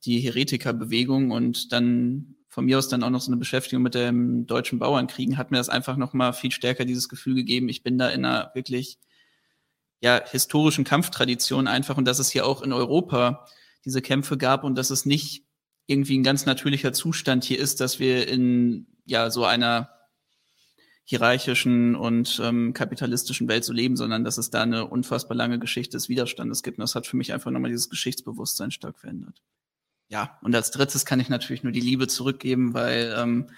die 0.07 0.19
Heretikerbewegung. 0.21 1.31
Und 1.31 1.75
dann 1.75 2.37
von 2.49 2.65
mir 2.65 2.79
aus 2.79 2.89
dann 2.89 3.03
auch 3.03 3.11
noch 3.11 3.21
so 3.21 3.31
eine 3.31 3.37
Beschäftigung 3.37 3.83
mit 3.83 3.95
dem 3.95 4.47
deutschen 4.47 4.79
Bauernkriegen, 4.79 5.37
hat 5.37 5.51
mir 5.51 5.59
das 5.59 5.69
einfach 5.69 5.99
noch 5.99 6.15
mal 6.15 6.33
viel 6.33 6.51
stärker 6.51 6.87
dieses 6.87 7.11
Gefühl 7.11 7.35
gegeben, 7.35 7.69
ich 7.69 7.83
bin 7.83 7.99
da 7.99 8.09
in 8.09 8.25
einer 8.25 8.51
wirklich 8.55 8.99
ja, 10.01 10.23
historischen 10.27 10.85
Kampftradition 10.85 11.69
einfach. 11.69 11.99
Und 11.99 12.07
dass 12.07 12.19
es 12.19 12.31
hier 12.31 12.47
auch 12.47 12.63
in 12.63 12.73
Europa 12.73 13.45
diese 13.85 14.01
Kämpfe 14.01 14.39
gab 14.39 14.65
und 14.65 14.75
dass 14.77 14.89
es 14.89 15.05
nicht 15.05 15.45
irgendwie 15.91 16.19
ein 16.19 16.23
ganz 16.23 16.47
natürlicher 16.47 16.93
Zustand 16.93 17.45
hier 17.45 17.59
ist, 17.59 17.81
dass 17.81 17.99
wir 17.99 18.29
in 18.29 18.87
ja 19.05 19.31
so 19.31 19.45
einer 19.45 19.91
hierarchischen 21.05 21.97
und 21.97 22.41
ähm, 22.43 22.73
kapitalistischen 22.73 23.49
Welt 23.49 23.65
so 23.65 23.73
leben, 23.73 23.97
sondern 23.97 24.25
dass 24.25 24.39
es 24.39 24.51
da 24.51 24.63
eine 24.63 24.87
unfassbar 24.87 25.37
lange 25.37 25.59
Geschichte 25.59 25.97
des 25.97 26.09
Widerstandes 26.09 26.63
gibt. 26.63 26.79
Und 26.79 26.83
das 26.83 26.95
hat 26.95 27.07
für 27.07 27.17
mich 27.17 27.33
einfach 27.33 27.51
nochmal 27.51 27.71
dieses 27.71 27.91
Geschichtsbewusstsein 27.91 28.71
stark 28.71 28.99
verändert 29.01 29.43
ja, 30.11 30.39
und 30.43 30.55
als 30.55 30.73
drittes 30.73 31.07
kann 31.07 31.21
ich 31.21 31.29
natürlich 31.29 31.63
nur 31.63 31.73
die 31.73 31.81
Liebe 31.81 32.09
zurückgeben, 32.09 32.75
weil 32.75 33.15
ähm, 33.17 33.49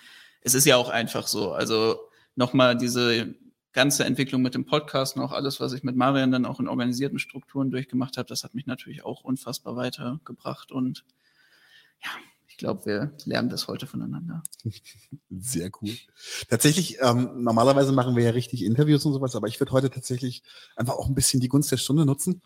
es 0.43 0.55
ist 0.55 0.67
ja 0.67 0.77
auch 0.77 0.91
einfach 0.91 1.27
so. 1.27 1.53
Also 1.53 1.99
nochmal 2.37 2.77
diese 2.77 3.35
ganze 3.73 4.05
Entwicklung 4.05 4.43
mit 4.43 4.55
dem 4.55 4.67
Podcast 4.67 5.17
und 5.17 5.23
auch 5.23 5.33
alles, 5.33 5.61
was 5.61 5.73
ich 5.73 5.83
mit 5.83 5.97
Marian 5.97 6.31
dann 6.31 6.45
auch 6.45 6.61
in 6.61 6.69
organisierten 6.69 7.19
Strukturen 7.19 7.71
durchgemacht 7.71 8.19
habe, 8.19 8.29
das 8.29 8.45
hat 8.45 8.55
mich 8.55 8.67
natürlich 8.67 9.03
auch 9.03 9.25
unfassbar 9.25 9.77
weitergebracht. 9.77 10.73
Und 10.73 11.05
ja, 12.03 12.11
ich 12.49 12.57
glaube, 12.57 12.87
wir 12.87 13.17
lernen 13.25 13.49
das 13.49 13.69
heute 13.69 13.87
voneinander. 13.87 14.43
Sehr 15.31 15.71
cool. 15.81 15.91
Tatsächlich, 16.49 16.99
ähm, 17.01 17.43
normalerweise 17.43 17.93
machen 17.93 18.17
wir 18.17 18.25
ja 18.25 18.31
richtig 18.31 18.65
Interviews 18.65 19.05
und 19.05 19.13
sowas, 19.13 19.35
aber 19.37 19.49
ich 19.49 19.61
würde 19.61 19.73
heute 19.73 19.91
tatsächlich 19.91 20.43
einfach 20.77 20.95
auch 20.95 21.09
ein 21.09 21.15
bisschen 21.15 21.41
die 21.41 21.49
Gunst 21.49 21.73
der 21.73 21.79
Stunde 21.79 22.05
nutzen 22.07 22.43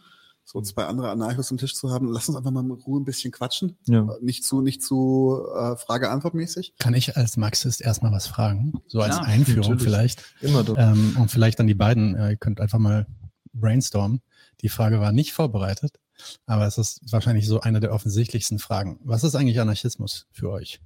so 0.46 0.60
zwei 0.60 0.84
andere 0.84 1.10
Anarchos 1.10 1.50
am 1.50 1.58
Tisch 1.58 1.74
zu 1.74 1.90
haben. 1.90 2.10
Lass 2.12 2.28
uns 2.28 2.38
einfach 2.38 2.52
mal 2.52 2.62
mit 2.62 2.86
Ruhe 2.86 3.00
ein 3.00 3.04
bisschen 3.04 3.32
quatschen. 3.32 3.76
Ja. 3.86 4.02
Äh, 4.02 4.24
nicht 4.24 4.44
zu, 4.44 4.62
nicht 4.62 4.80
zu 4.80 5.44
äh, 5.52 5.76
Frage-Antwort-mäßig. 5.76 6.74
Kann 6.78 6.94
ich 6.94 7.16
als 7.16 7.36
Marxist 7.36 7.80
erstmal 7.80 8.12
was 8.12 8.28
fragen? 8.28 8.74
So 8.86 9.00
als 9.00 9.16
ja, 9.16 9.22
Einführung 9.22 9.72
natürlich. 9.72 9.82
vielleicht. 9.82 10.24
Immer 10.40 10.62
doch. 10.62 10.76
Ähm, 10.78 11.16
und 11.18 11.32
vielleicht 11.32 11.58
dann 11.58 11.66
die 11.66 11.74
beiden, 11.74 12.14
äh, 12.14 12.30
ihr 12.30 12.36
könnt 12.36 12.60
einfach 12.60 12.78
mal 12.78 13.08
brainstormen. 13.52 14.22
Die 14.60 14.68
Frage 14.68 15.00
war 15.00 15.10
nicht 15.10 15.32
vorbereitet, 15.32 15.98
aber 16.46 16.66
es 16.66 16.78
ist 16.78 17.00
wahrscheinlich 17.10 17.46
so 17.46 17.60
eine 17.60 17.80
der 17.80 17.92
offensichtlichsten 17.92 18.58
Fragen. 18.58 18.98
Was 19.04 19.24
ist 19.24 19.34
eigentlich 19.34 19.60
Anarchismus 19.60 20.26
für 20.32 20.50
euch? 20.50 20.80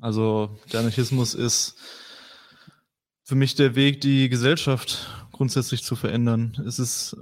Also 0.00 0.56
der 0.72 0.80
Anarchismus 0.80 1.34
ist 1.34 1.76
für 3.24 3.34
mich 3.34 3.54
der 3.54 3.74
Weg, 3.74 4.00
die 4.00 4.28
Gesellschaft 4.28 5.06
grundsätzlich 5.32 5.82
zu 5.82 5.96
verändern. 5.96 6.62
Es 6.66 6.78
ist 6.78 7.16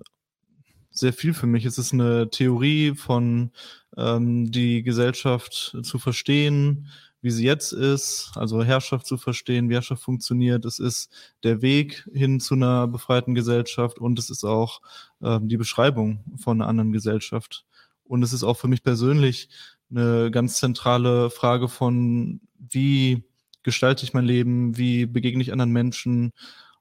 sehr 0.91 1.13
viel 1.13 1.35
für 1.35 1.47
mich. 1.47 1.65
Es 1.65 1.79
ist 1.79 1.93
eine 1.93 2.31
Theorie 2.31 2.95
von 2.95 3.51
ähm, 3.97 4.51
die 4.51 4.83
Gesellschaft 4.83 5.77
zu 5.83 5.99
verstehen, 5.99 6.89
wie 7.23 7.31
sie 7.31 7.45
jetzt 7.45 7.73
ist, 7.73 8.33
also 8.35 8.63
Herrschaft 8.63 9.07
zu 9.07 9.17
verstehen, 9.17 9.69
wie 9.69 9.75
Herrschaft 9.75 10.03
funktioniert. 10.03 10.65
Es 10.65 10.79
ist 10.79 11.11
der 11.43 11.63
Weg 11.63 12.09
hin 12.13 12.41
zu 12.41 12.55
einer 12.55 12.87
befreiten 12.87 13.35
Gesellschaft 13.35 13.99
und 13.99 14.19
es 14.19 14.31
ist 14.31 14.45
auch 14.45 14.81
ähm, 15.23 15.49
die 15.49 15.57
Beschreibung 15.57 16.25
von 16.37 16.61
einer 16.61 16.69
anderen 16.69 16.93
Gesellschaft. 16.93 17.65
Und 18.05 18.23
es 18.23 18.33
ist 18.33 18.45
auch 18.45 18.57
für 18.57 18.69
mich 18.69 18.83
persönlich 18.83 19.49
eine 19.91 20.31
ganz 20.31 20.59
zentrale 20.59 21.31
Frage 21.31 21.69
von, 21.69 22.41
wie 22.59 23.25
gestalte 23.63 24.05
ich 24.05 24.15
mein 24.15 24.25
Leben, 24.25 24.77
wie 24.77 25.07
begegne 25.07 25.43
ich 25.43 25.53
anderen 25.53 25.73
Menschen 25.73 26.33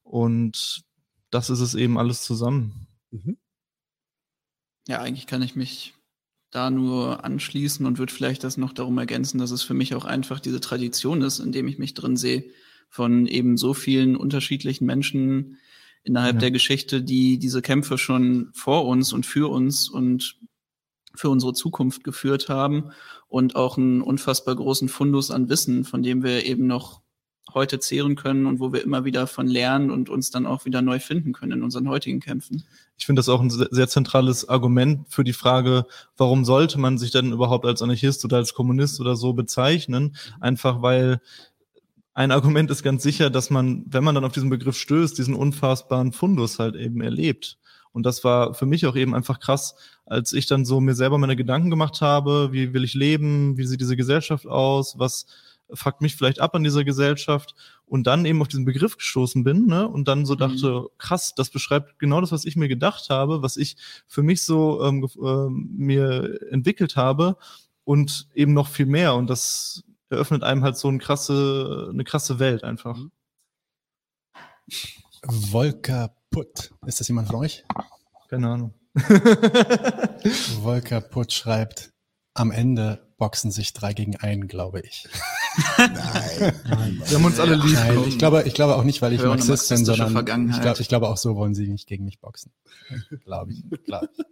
und 0.04 0.84
das 1.32 1.50
ist 1.50 1.60
es 1.60 1.74
eben 1.74 1.98
alles 1.98 2.22
zusammen. 2.22 2.88
Mhm. 3.10 3.38
Ja, 4.88 5.02
eigentlich 5.02 5.26
kann 5.26 5.42
ich 5.42 5.56
mich 5.56 5.95
da 6.56 6.72
nur 6.72 7.26
anschließen 7.26 7.86
und 7.86 7.98
würde 7.98 8.14
vielleicht 8.14 8.44
das 8.44 8.58
noch 8.58 8.74
darum 8.74 8.98
ergänzen, 8.98 9.38
dass 9.40 9.52
es 9.52 9.64
für 9.64 9.74
mich 9.74 9.94
auch 9.94 10.06
einfach 10.06 10.40
diese 10.40 10.62
Tradition 10.62 11.22
ist, 11.22 11.40
in 11.40 11.52
dem 11.52 11.68
ich 11.68 11.78
mich 11.78 11.94
drin 11.94 12.16
sehe, 12.16 12.46
von 12.90 13.28
eben 13.28 13.58
so 13.58 13.74
vielen 13.74 14.16
unterschiedlichen 14.16 14.86
Menschen 14.86 15.58
innerhalb 16.04 16.36
ja. 16.36 16.42
der 16.42 16.52
Geschichte, 16.52 17.02
die 17.02 17.40
diese 17.40 17.62
Kämpfe 17.62 17.98
schon 17.98 18.52
vor 18.54 18.86
uns 18.86 19.12
und 19.12 19.26
für 19.26 19.52
uns 19.52 19.90
und 19.90 20.40
für 21.14 21.30
unsere 21.30 21.54
Zukunft 21.54 22.04
geführt 22.04 22.48
haben 22.48 22.92
und 23.28 23.56
auch 23.56 23.78
einen 23.78 24.02
unfassbar 24.02 24.56
großen 24.56 24.88
Fundus 24.88 25.32
an 25.32 25.50
Wissen, 25.50 25.84
von 25.84 26.04
dem 26.04 26.24
wir 26.24 26.46
eben 26.46 26.68
noch 26.68 27.02
heute 27.54 27.80
zehren 27.80 28.16
können 28.16 28.46
und 28.46 28.60
wo 28.60 28.74
wir 28.74 28.84
immer 28.84 29.06
wieder 29.06 29.28
von 29.28 29.48
lernen 29.48 29.92
und 29.92 30.10
uns 30.10 30.32
dann 30.32 30.46
auch 30.46 30.66
wieder 30.66 30.82
neu 30.82 31.00
finden 31.00 31.34
können 31.34 31.54
in 31.54 31.64
unseren 31.64 31.88
heutigen 31.88 32.20
Kämpfen. 32.20 32.64
Ich 32.98 33.06
finde 33.06 33.20
das 33.20 33.30
auch 33.30 33.42
ein 33.42 33.50
sehr 33.50 33.88
zentrales 33.88 34.50
Argument 34.50 35.06
für 35.10 35.24
die 35.24 35.34
Frage, 35.34 35.86
warum 36.18 36.46
sollte 36.46 36.80
man 36.80 36.98
sich 36.98 37.12
denn 37.12 37.32
überhaupt 37.32 37.66
als 37.66 37.82
Anarchist 37.82 38.26
oder 38.26 38.38
als 38.38 38.54
Kommunist 38.54 39.00
oder 39.00 39.16
so 39.16 39.34
bezeichnen? 39.34 40.16
Einfach 40.40 40.82
weil 40.82 41.22
ein 42.14 42.32
Argument 42.32 42.72
ist 42.72 42.84
ganz 42.84 43.04
sicher, 43.04 43.30
dass 43.30 43.50
man, 43.50 43.84
wenn 43.88 44.04
man 44.04 44.16
dann 44.16 44.24
auf 44.24 44.32
diesen 44.32 44.50
Begriff 44.50 44.78
stößt, 44.78 45.18
diesen 45.18 45.36
unfassbaren 45.36 46.14
Fundus 46.14 46.60
halt 46.60 46.76
eben 46.76 47.02
erlebt. 47.02 47.58
Und 47.92 48.06
das 48.06 48.24
war 48.24 48.54
für 48.54 48.66
mich 48.66 48.86
auch 48.88 48.96
eben 48.96 49.14
einfach 49.14 49.40
krass, 49.40 49.76
als 50.06 50.34
ich 50.34 50.48
dann 50.48 50.66
so 50.66 50.82
mir 50.82 50.96
selber 50.96 51.18
meine 51.18 51.36
Gedanken 51.36 51.70
gemacht 51.70 52.02
habe, 52.02 52.50
wie 52.52 52.74
will 52.74 52.84
ich 52.84 52.94
leben, 52.94 53.58
wie 53.58 53.66
sieht 53.66 53.82
diese 53.82 53.98
Gesellschaft 53.98 54.48
aus, 54.48 54.98
was 54.98 55.28
fuckt 55.74 56.02
mich 56.02 56.16
vielleicht 56.16 56.40
ab 56.40 56.56
an 56.56 56.64
dieser 56.64 56.84
Gesellschaft 56.84 57.56
und 57.86 58.08
dann 58.08 58.26
eben 58.26 58.42
auf 58.42 58.48
diesen 58.48 58.66
Begriff 58.66 58.98
gestoßen 58.98 59.44
bin 59.44 59.66
ne? 59.66 59.88
und 59.88 60.08
dann 60.08 60.26
so 60.26 60.34
mhm. 60.34 60.40
dachte, 60.40 60.88
krass, 60.98 61.34
das 61.36 61.50
beschreibt 61.50 62.00
genau 62.00 62.22
das, 62.22 62.32
was 62.32 62.46
ich 62.46 62.56
mir 62.56 62.68
gedacht 62.68 63.10
habe, 63.10 63.42
was 63.42 63.58
ich 63.58 63.78
für 64.08 64.24
mich 64.24 64.44
so 64.44 64.84
ähm, 64.84 65.08
äh, 65.22 65.50
mir 65.50 66.40
entwickelt 66.52 66.96
habe 66.96 67.38
und 67.84 68.28
eben 68.34 68.54
noch 68.54 68.68
viel 68.68 68.86
mehr 68.86 69.16
und 69.16 69.30
das 69.30 69.84
eröffnet 70.10 70.44
einem 70.44 70.64
halt 70.64 70.78
so 70.78 70.88
eine 70.88 71.00
krasse, 71.00 71.90
eine 71.92 72.04
krasse 72.04 72.40
Welt 72.40 72.64
einfach. 72.64 73.00
Volker 75.52 76.16
Putt, 76.30 76.72
ist 76.86 77.00
das 77.00 77.08
jemand 77.08 77.28
von 77.28 77.38
euch? 77.38 77.64
Keine 78.30 78.50
Ahnung. 78.50 78.74
Volker 80.62 81.02
Putt 81.02 81.34
schreibt, 81.34 81.92
am 82.34 82.52
Ende 82.52 83.05
boxen 83.18 83.52
sich 83.52 83.74
drei 83.74 83.94
gegen 83.94 84.18
einen, 84.18 84.48
glaube 84.48 84.82
ich. 84.82 85.08
Nein. 85.78 87.02
Wir 87.06 87.18
haben 87.18 87.26
uns 87.26 87.40
alle 87.40 87.56
lieb. 87.56 87.74
Nein, 87.74 88.04
ich 88.08 88.18
glaube, 88.18 88.44
ich 88.44 88.54
glaube 88.54 88.76
auch 88.76 88.84
nicht, 88.84 89.02
weil 89.02 89.14
ich 89.14 89.22
Marxist 89.22 89.70
bin, 89.70 89.86
sondern 89.86 90.50
ich 90.50 90.62
glaube, 90.62 90.82
ich 90.82 90.88
glaube 90.88 91.08
auch 91.08 91.18
so 91.18 91.36
wollen 91.36 91.56
sie 91.56 91.68
nicht 91.68 91.88
gegen 91.88 92.06
mich 92.06 92.20
boxen. 92.20 92.52
glaube 93.24 93.54
ich. 93.54 93.64
Glaub 93.86 94.10
ich. 94.18 94.26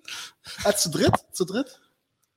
Ah, 0.65 0.73
zu 0.73 0.89
dritt? 0.89 1.13
Zu 1.31 1.45
dritt? 1.45 1.79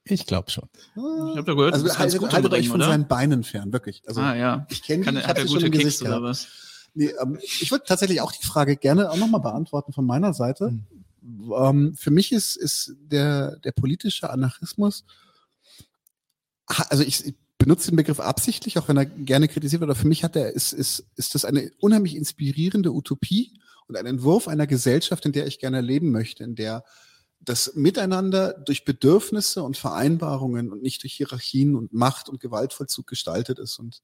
Ich 0.04 0.26
glaube 0.26 0.50
schon. 0.50 0.68
Ich 0.94 1.00
habe 1.00 1.42
da 1.44 1.54
gehört, 1.54 1.74
also, 1.74 1.98
haltet, 1.98 2.20
gut 2.20 2.32
haltet 2.32 2.52
euch 2.52 2.68
von 2.68 2.80
oder? 2.80 2.90
seinen 2.90 3.08
Beinen 3.08 3.42
fern, 3.42 3.72
wirklich. 3.72 4.02
Also, 4.06 4.20
ah, 4.20 4.36
ja. 4.36 4.66
Ich 4.70 4.82
kenne 4.82 5.04
ihn, 5.04 5.16
ich 5.16 5.26
habe 5.26 5.48
schon 5.48 5.64
im 5.64 5.72
Gesicht 5.72 6.02
oder 6.02 6.22
was? 6.22 6.46
Nee, 6.94 7.12
ähm, 7.20 7.38
ich 7.42 7.70
würde 7.72 7.84
tatsächlich 7.86 8.20
auch 8.20 8.32
die 8.32 8.46
Frage 8.46 8.76
gerne 8.76 9.10
auch 9.10 9.16
nochmal 9.16 9.40
beantworten 9.40 9.92
von 9.92 10.06
meiner 10.06 10.32
Seite. 10.32 10.70
Mhm. 10.70 11.52
Ähm, 11.52 11.94
für 11.96 12.12
mich 12.12 12.30
ist, 12.30 12.56
ist 12.56 12.94
der, 13.00 13.56
der 13.58 13.72
politische 13.72 14.30
Anarchismus 14.30 15.04
also 16.66 17.02
ich, 17.02 17.34
benutze 17.58 17.90
den 17.90 17.96
Begriff 17.96 18.20
absichtlich, 18.20 18.78
auch 18.78 18.88
wenn 18.88 18.96
er 18.96 19.06
gerne 19.06 19.48
kritisiert 19.48 19.80
wird, 19.80 19.90
aber 19.90 19.98
für 19.98 20.08
mich 20.08 20.24
hat 20.24 20.36
er, 20.36 20.52
ist, 20.52 20.72
ist, 20.72 21.06
ist 21.16 21.34
das 21.34 21.44
eine 21.44 21.70
unheimlich 21.78 22.16
inspirierende 22.16 22.92
Utopie 22.92 23.58
und 23.86 23.96
ein 23.96 24.06
Entwurf 24.06 24.48
einer 24.48 24.66
Gesellschaft, 24.66 25.24
in 25.26 25.32
der 25.32 25.46
ich 25.46 25.58
gerne 25.58 25.80
leben 25.80 26.10
möchte, 26.10 26.44
in 26.44 26.54
der 26.54 26.84
das 27.40 27.74
Miteinander 27.74 28.54
durch 28.54 28.84
Bedürfnisse 28.84 29.62
und 29.62 29.76
Vereinbarungen 29.76 30.72
und 30.72 30.82
nicht 30.82 31.02
durch 31.02 31.14
Hierarchien 31.14 31.76
und 31.76 31.92
Macht 31.92 32.28
und 32.28 32.40
Gewaltvollzug 32.40 33.06
gestaltet 33.06 33.58
ist. 33.58 33.78
Und 33.78 34.02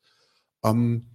ähm, 0.63 1.07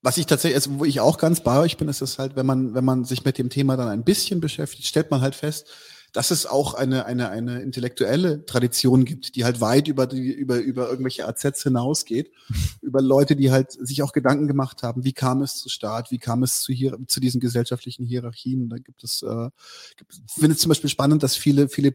was 0.00 0.18
ich 0.18 0.26
tatsächlich, 0.26 0.56
also 0.56 0.78
wo 0.78 0.84
ich 0.84 1.00
auch 1.00 1.18
ganz 1.18 1.42
bei 1.42 1.58
euch 1.58 1.76
bin, 1.76 1.88
ist 1.88 2.02
es 2.02 2.18
halt, 2.18 2.36
wenn 2.36 2.46
man, 2.46 2.74
wenn 2.74 2.84
man 2.84 3.04
sich 3.04 3.24
mit 3.24 3.38
dem 3.38 3.50
Thema 3.50 3.76
dann 3.76 3.88
ein 3.88 4.04
bisschen 4.04 4.40
beschäftigt, 4.40 4.86
stellt 4.86 5.10
man 5.10 5.20
halt 5.20 5.34
fest, 5.34 5.68
dass 6.12 6.30
es 6.30 6.46
auch 6.46 6.74
eine, 6.74 7.06
eine, 7.06 7.30
eine 7.30 7.62
intellektuelle 7.62 8.44
Tradition 8.44 9.04
gibt, 9.04 9.34
die 9.34 9.44
halt 9.44 9.60
weit 9.60 9.88
über, 9.88 10.06
die, 10.06 10.30
über, 10.30 10.58
über 10.58 10.88
irgendwelche 10.90 11.26
AZs 11.26 11.62
hinausgeht, 11.62 12.30
über 12.82 13.00
Leute, 13.00 13.34
die 13.34 13.50
halt 13.50 13.72
sich 13.72 14.02
auch 14.02 14.12
Gedanken 14.12 14.46
gemacht 14.46 14.82
haben, 14.82 15.04
wie 15.04 15.14
kam 15.14 15.42
es 15.42 15.56
zu 15.56 15.68
Staat, 15.68 16.10
wie 16.10 16.18
kam 16.18 16.42
es 16.42 16.62
zu, 16.62 16.72
hier, 16.72 16.98
zu 17.06 17.20
diesen 17.20 17.40
gesellschaftlichen 17.40 18.04
Hierarchien. 18.04 18.68
Da 18.68 18.76
gibt 18.76 19.02
es, 19.04 19.22
äh, 19.22 19.48
gibt, 19.96 20.12
ich 20.26 20.34
finde 20.34 20.52
es 20.52 20.58
zum 20.58 20.68
Beispiel 20.68 20.90
spannend, 20.90 21.22
dass 21.22 21.34
viele, 21.36 21.68
viele, 21.68 21.94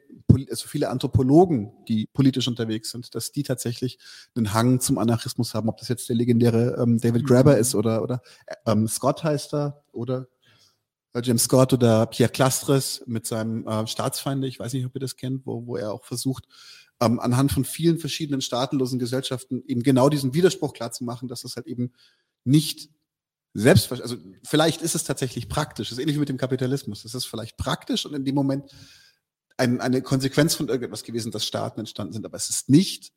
also 0.49 0.67
viele 0.67 0.89
Anthropologen, 0.89 1.71
die 1.87 2.07
politisch 2.11 2.47
unterwegs 2.47 2.91
sind, 2.91 3.13
dass 3.13 3.31
die 3.31 3.43
tatsächlich 3.43 3.99
einen 4.35 4.53
Hang 4.53 4.79
zum 4.79 4.97
Anarchismus 4.97 5.53
haben, 5.53 5.69
ob 5.69 5.77
das 5.77 5.89
jetzt 5.89 6.09
der 6.09 6.15
legendäre 6.15 6.77
ähm, 6.81 6.97
David 6.99 7.25
Graeber 7.25 7.53
mhm. 7.53 7.61
ist 7.61 7.75
oder, 7.75 8.01
oder 8.01 8.21
ähm, 8.65 8.87
Scott 8.87 9.23
heißt 9.23 9.53
er 9.53 9.83
oder 9.91 10.21
äh, 10.21 10.25
James 11.23 11.43
Scott 11.43 11.73
oder 11.73 12.05
Pierre 12.07 12.31
Clastres 12.31 13.03
mit 13.05 13.25
seinem 13.25 13.67
äh, 13.67 13.87
Staatsfeinde, 13.87 14.47
ich 14.47 14.59
weiß 14.59 14.73
nicht, 14.73 14.85
ob 14.85 14.95
ihr 14.95 14.99
das 14.99 15.15
kennt, 15.15 15.45
wo, 15.45 15.65
wo 15.65 15.75
er 15.75 15.91
auch 15.91 16.05
versucht, 16.05 16.45
ähm, 16.99 17.19
anhand 17.19 17.51
von 17.51 17.65
vielen 17.65 17.99
verschiedenen 17.99 18.41
staatenlosen 18.41 18.99
Gesellschaften 18.99 19.63
eben 19.67 19.83
genau 19.83 20.09
diesen 20.09 20.33
Widerspruch 20.33 20.73
klarzumachen, 20.73 21.27
dass 21.27 21.43
es 21.43 21.55
halt 21.55 21.67
eben 21.67 21.93
nicht 22.43 22.89
selbstverständlich, 23.53 24.19
also 24.19 24.39
vielleicht 24.43 24.81
ist 24.81 24.95
es 24.95 25.03
tatsächlich 25.03 25.49
praktisch, 25.49 25.89
das 25.89 25.97
ist 25.97 26.01
ähnlich 26.01 26.15
wie 26.15 26.21
mit 26.21 26.29
dem 26.29 26.37
Kapitalismus, 26.37 27.05
es 27.05 27.13
ist 27.13 27.25
vielleicht 27.25 27.57
praktisch 27.57 28.05
und 28.05 28.13
in 28.13 28.25
dem 28.25 28.35
Moment 28.35 28.71
ein, 29.57 29.81
eine 29.81 30.01
Konsequenz 30.01 30.55
von 30.55 30.67
irgendetwas 30.67 31.03
gewesen, 31.03 31.31
dass 31.31 31.45
Staaten 31.45 31.79
entstanden 31.79 32.13
sind, 32.13 32.25
aber 32.25 32.37
es 32.37 32.49
ist 32.49 32.69
nicht 32.69 33.11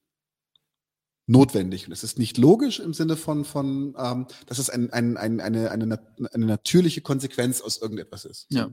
notwendig. 1.31 1.87
Und 1.87 1.93
es 1.93 2.03
ist 2.03 2.19
nicht 2.19 2.39
logisch 2.39 2.81
im 2.81 2.93
Sinne 2.93 3.17
von, 3.17 3.45
von 3.45 3.95
ähm, 3.97 4.27
dass 4.47 4.59
es 4.59 4.69
ein, 4.69 4.93
ein, 4.93 5.17
ein, 5.17 5.41
eine, 5.41 5.71
eine, 5.71 6.01
eine 6.33 6.47
natürliche 6.47 7.01
Konsequenz 7.01 7.61
aus 7.61 7.79
irgendetwas 7.79 8.25
ist. 8.25 8.47
Ja. 8.51 8.71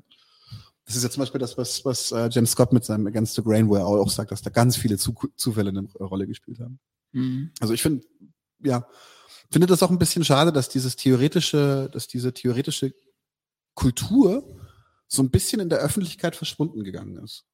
Das 0.86 0.96
ist 0.96 1.04
ja 1.04 1.10
zum 1.10 1.22
Beispiel 1.22 1.40
das, 1.40 1.58
was, 1.58 1.86
was 1.86 2.12
äh, 2.12 2.30
James 2.32 2.52
Scott 2.52 2.74
mit 2.74 2.84
seinem 2.84 3.06
Against 3.08 3.36
the 3.36 3.44
Grain, 3.44 3.70
wo 3.70 3.76
er 3.76 3.86
auch 3.86 4.10
sagt, 4.10 4.32
dass 4.32 4.42
da 4.42 4.50
ganz 4.50 4.76
viele 4.76 4.98
Zu 4.98 5.14
Zufälle 5.36 5.70
eine 5.70 5.88
Rolle 6.00 6.26
gespielt 6.26 6.60
haben. 6.60 6.80
Mhm. 7.12 7.52
Also 7.60 7.74
ich 7.74 7.82
finde, 7.82 8.06
ja, 8.64 8.88
finde 9.52 9.68
das 9.68 9.84
auch 9.84 9.92
ein 9.92 10.00
bisschen 10.00 10.24
schade, 10.24 10.52
dass 10.52 10.70
dieses 10.70 10.96
theoretische, 10.96 11.90
dass 11.94 12.08
diese 12.08 12.34
theoretische 12.34 12.94
Kultur 13.76 14.44
so 15.08 15.22
ein 15.22 15.30
bisschen 15.30 15.60
in 15.60 15.70
der 15.70 15.80
Öffentlichkeit 15.80 16.36
verschwunden 16.36 16.84
gegangen 16.84 17.18
ist. 17.24 17.46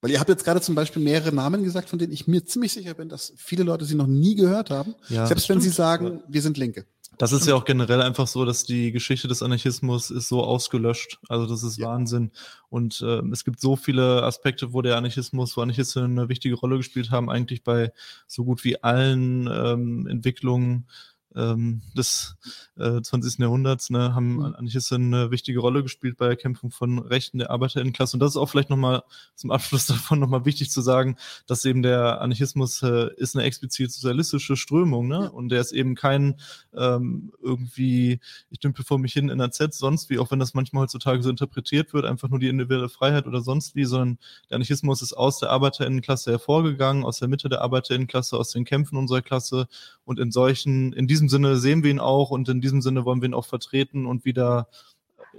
Weil 0.00 0.12
ihr 0.12 0.20
habt 0.20 0.28
jetzt 0.28 0.44
gerade 0.44 0.60
zum 0.60 0.74
Beispiel 0.74 1.02
mehrere 1.02 1.34
Namen 1.34 1.64
gesagt, 1.64 1.88
von 1.88 1.98
denen 1.98 2.12
ich 2.12 2.28
mir 2.28 2.44
ziemlich 2.44 2.72
sicher 2.72 2.94
bin, 2.94 3.08
dass 3.08 3.32
viele 3.36 3.64
Leute 3.64 3.84
sie 3.84 3.96
noch 3.96 4.06
nie 4.06 4.36
gehört 4.36 4.70
haben. 4.70 4.94
Ja, 5.08 5.26
selbst 5.26 5.48
wenn 5.48 5.60
sie 5.60 5.70
sagen, 5.70 6.22
wir 6.28 6.42
sind 6.42 6.56
Linke. 6.56 6.86
Das 7.18 7.32
ist 7.32 7.48
ja 7.48 7.56
auch 7.56 7.64
generell 7.64 8.00
einfach 8.00 8.28
so, 8.28 8.44
dass 8.44 8.62
die 8.62 8.92
Geschichte 8.92 9.26
des 9.26 9.42
Anarchismus 9.42 10.10
ist 10.10 10.28
so 10.28 10.44
ausgelöscht. 10.44 11.18
Also 11.28 11.46
das 11.46 11.64
ist 11.64 11.76
ja. 11.76 11.88
Wahnsinn. 11.88 12.30
Und 12.68 13.00
äh, 13.02 13.22
es 13.32 13.44
gibt 13.44 13.60
so 13.60 13.74
viele 13.74 14.22
Aspekte, 14.22 14.72
wo 14.72 14.82
der 14.82 14.96
Anarchismus, 14.96 15.56
wo 15.56 15.62
Anarchisten 15.62 16.04
eine 16.04 16.28
wichtige 16.28 16.54
Rolle 16.54 16.76
gespielt 16.76 17.10
haben, 17.10 17.28
eigentlich 17.28 17.64
bei 17.64 17.92
so 18.28 18.44
gut 18.44 18.62
wie 18.62 18.82
allen 18.84 19.48
ähm, 19.52 20.06
Entwicklungen 20.06 20.86
ähm, 21.34 21.82
des 21.96 22.36
äh, 22.76 23.00
20. 23.00 23.38
Jahrhunderts, 23.38 23.90
ne, 23.90 24.14
haben 24.14 24.34
mhm. 24.34 24.54
Anarchisten 24.54 25.14
eine 25.14 25.30
wichtige 25.30 25.60
Rolle 25.60 25.82
gespielt 25.82 26.16
bei 26.16 26.28
der 26.28 26.36
Kämpfung 26.36 26.70
von 26.70 26.98
Rechten 26.98 27.38
der 27.38 27.50
Arbeiterinnenklasse. 27.50 28.16
Und 28.16 28.20
das 28.20 28.30
ist 28.30 28.36
auch 28.36 28.48
vielleicht 28.48 28.70
nochmal 28.70 29.02
zum 29.34 29.50
Abschluss 29.50 29.86
davon 29.86 30.18
nochmal 30.18 30.44
wichtig 30.44 30.70
zu 30.70 30.80
sagen, 30.80 31.16
dass 31.46 31.64
eben 31.64 31.82
der 31.82 32.20
Anarchismus 32.20 32.82
äh, 32.82 33.08
ist 33.16 33.36
eine 33.36 33.44
explizit 33.44 33.92
sozialistische 33.92 34.56
Strömung, 34.56 35.08
ne? 35.08 35.30
Und 35.30 35.50
der 35.50 35.60
ist 35.60 35.72
eben 35.72 35.94
kein 35.94 36.40
ähm, 36.76 37.32
irgendwie, 37.42 38.20
ich 38.50 38.60
dümpel 38.60 38.84
vor 38.84 38.98
mich 38.98 39.12
hin 39.12 39.28
in 39.28 39.38
der 39.38 39.50
Z, 39.50 39.74
sonst 39.74 40.10
wie, 40.10 40.18
auch 40.18 40.30
wenn 40.30 40.38
das 40.38 40.54
manchmal 40.54 40.84
heutzutage 40.84 41.22
so 41.22 41.30
interpretiert 41.30 41.92
wird, 41.92 42.04
einfach 42.04 42.28
nur 42.28 42.38
die 42.38 42.48
individuelle 42.48 42.88
Freiheit 42.88 43.26
oder 43.26 43.40
sonst 43.40 43.74
wie, 43.74 43.84
sondern 43.84 44.18
der 44.48 44.56
Anarchismus 44.56 45.02
ist 45.02 45.12
aus 45.12 45.38
der 45.38 45.50
Arbeiterinnenklasse 45.50 46.30
hervorgegangen, 46.30 47.04
aus 47.04 47.18
der 47.18 47.28
Mitte 47.28 47.48
der 47.48 47.62
Arbeiterinnenklasse, 47.62 48.36
aus 48.36 48.50
den 48.50 48.64
Kämpfen 48.64 48.96
unserer 48.96 49.22
Klasse 49.22 49.68
und 50.04 50.18
in 50.18 50.32
solchen, 50.32 50.92
in 50.92 51.06
diesem 51.18 51.28
Sinne 51.28 51.56
sehen 51.56 51.82
wir 51.82 51.90
ihn 51.90 51.98
auch 51.98 52.30
und 52.30 52.48
in 52.48 52.60
diesem 52.60 52.80
Sinne 52.80 53.04
wollen 53.04 53.20
wir 53.20 53.28
ihn 53.28 53.34
auch 53.34 53.46
vertreten 53.46 54.06
und 54.06 54.24
wieder 54.24 54.68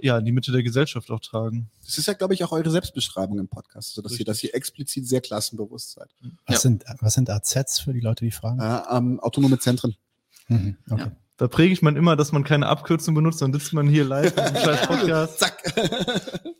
ja, 0.02 0.18
in 0.18 0.24
die 0.24 0.32
Mitte 0.32 0.52
der 0.52 0.62
Gesellschaft 0.62 1.10
auch 1.10 1.20
tragen. 1.20 1.70
Das 1.84 1.96
ist 1.98 2.06
ja, 2.06 2.12
glaube 2.12 2.34
ich, 2.34 2.44
auch 2.44 2.52
eure 2.52 2.70
Selbstbeschreibung 2.70 3.38
im 3.38 3.48
Podcast, 3.48 3.94
so 3.94 4.02
dass 4.02 4.18
ihr, 4.18 4.24
dass 4.26 4.42
ihr 4.42 4.54
explizit 4.54 5.06
sehr 5.08 5.20
klassenbewusst 5.20 5.92
seid. 5.92 6.10
Was, 6.46 6.56
ja. 6.56 6.60
sind, 6.60 6.84
was 7.00 7.14
sind 7.14 7.30
AZs 7.30 7.80
für 7.80 7.92
die 7.94 8.00
Leute, 8.00 8.24
die 8.24 8.30
fragen? 8.30 8.60
Äh, 8.60 8.82
ähm, 8.96 9.20
autonome 9.20 9.58
Zentren. 9.58 9.96
Mhm, 10.48 10.76
okay. 10.90 11.02
Ja. 11.02 11.12
Da 11.38 11.48
präge 11.48 11.72
ich 11.72 11.80
man 11.80 11.96
immer, 11.96 12.16
dass 12.16 12.32
man 12.32 12.44
keine 12.44 12.66
Abkürzung 12.66 13.14
benutzt, 13.14 13.40
dann 13.40 13.52
sitzt 13.52 13.72
man 13.72 13.88
hier 13.88 14.04
live 14.04 14.36
im 14.36 14.56
scheiß 14.62 14.86
Podcast. 14.86 15.38
Zack. 15.38 15.62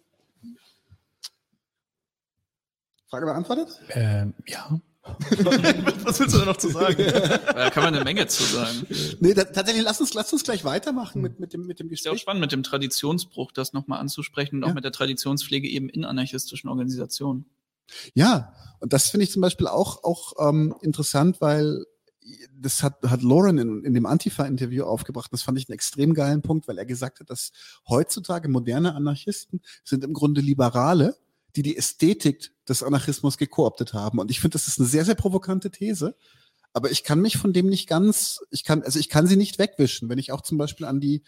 Frage 3.09 3.27
beantwortet? 3.27 3.81
Ähm, 3.91 4.35
ja. 4.47 4.81
Was 6.05 6.21
willst 6.21 6.35
du 6.35 6.39
da 6.39 6.45
noch 6.45 6.57
zu 6.57 6.69
sagen? 6.71 6.97
Da 7.61 7.71
kann 7.71 7.85
man 7.85 7.95
eine 7.95 8.05
Menge 8.05 8.27
zu 8.27 8.43
sagen. 8.43 8.87
Nee, 9.21 9.35
da, 9.35 9.45
tatsächlich, 9.45 9.85
lass 9.85 10.01
uns, 10.01 10.15
lass 10.15 10.33
uns 10.33 10.43
gleich 10.43 10.65
weitermachen 10.65 11.21
mit, 11.21 11.41
mit, 11.41 11.53
dem, 11.53 11.67
mit 11.67 11.79
dem 11.79 11.89
Gespräch. 11.89 12.01
Ist 12.01 12.07
ja 12.07 12.13
auch 12.13 12.19
spannend, 12.19 12.41
mit 12.41 12.53
dem 12.53 12.63
Traditionsbruch 12.63 13.53
das 13.53 13.73
nochmal 13.73 14.01
anzusprechen 14.01 14.57
und 14.57 14.63
ja. 14.63 14.69
auch 14.69 14.75
mit 14.75 14.85
der 14.85 14.93
Traditionspflege 14.93 15.69
eben 15.69 15.89
in 15.89 16.05
anarchistischen 16.05 16.71
Organisationen. 16.71 17.47
Ja, 18.15 18.55
und 18.79 18.93
das 18.93 19.11
finde 19.11 19.25
ich 19.25 19.31
zum 19.31 19.43
Beispiel 19.43 19.67
auch, 19.67 20.05
auch 20.05 20.33
ähm, 20.49 20.75
interessant, 20.83 21.41
weil 21.41 21.85
das 22.59 22.83
hat, 22.83 23.03
hat 23.03 23.23
Lauren 23.23 23.59
in, 23.59 23.85
in 23.85 23.95
dem 23.95 24.07
Antifa-Interview 24.07 24.85
aufgebracht. 24.85 25.33
Das 25.33 25.43
fand 25.43 25.59
ich 25.59 25.69
einen 25.69 25.75
extrem 25.75 26.15
geilen 26.15 26.43
Punkt, 26.43 26.69
weil 26.69 26.79
er 26.79 26.87
gesagt 26.87 27.21
hat, 27.21 27.31
dass 27.31 27.53
heutzutage 27.89 28.49
moderne 28.49 28.95
Anarchisten 28.95 29.61
sind 29.85 30.05
im 30.05 30.13
Grunde 30.13 30.41
Liberale, 30.41 31.17
die 31.57 31.63
die 31.63 31.77
Ästhetik 31.77 32.53
des 32.71 32.83
Anarchismus 32.83 33.37
gekooptet 33.37 33.93
haben. 33.93 34.19
Und 34.19 34.31
ich 34.31 34.41
finde, 34.41 34.55
das 34.55 34.69
ist 34.69 34.79
eine 34.79 34.89
sehr, 34.89 35.05
sehr 35.05 35.17
provokante 35.17 35.71
These. 35.71 36.17
Aber 36.73 36.91
ich 36.91 37.03
kann 37.03 37.21
mich 37.21 37.37
von 37.37 37.53
dem 37.53 37.69
nicht 37.69 37.89
ganz, 37.89 38.41
ich 38.51 38.65
kann, 38.65 38.83
also 38.83 38.99
ich 38.99 39.09
kann 39.09 39.27
sie 39.27 39.37
nicht 39.37 39.59
wegwischen, 39.59 40.09
wenn 40.09 40.19
ich 40.19 40.33
auch 40.33 40.41
zum 40.41 40.57
Beispiel 40.57 40.87
an 40.87 41.01
die, 41.01 41.23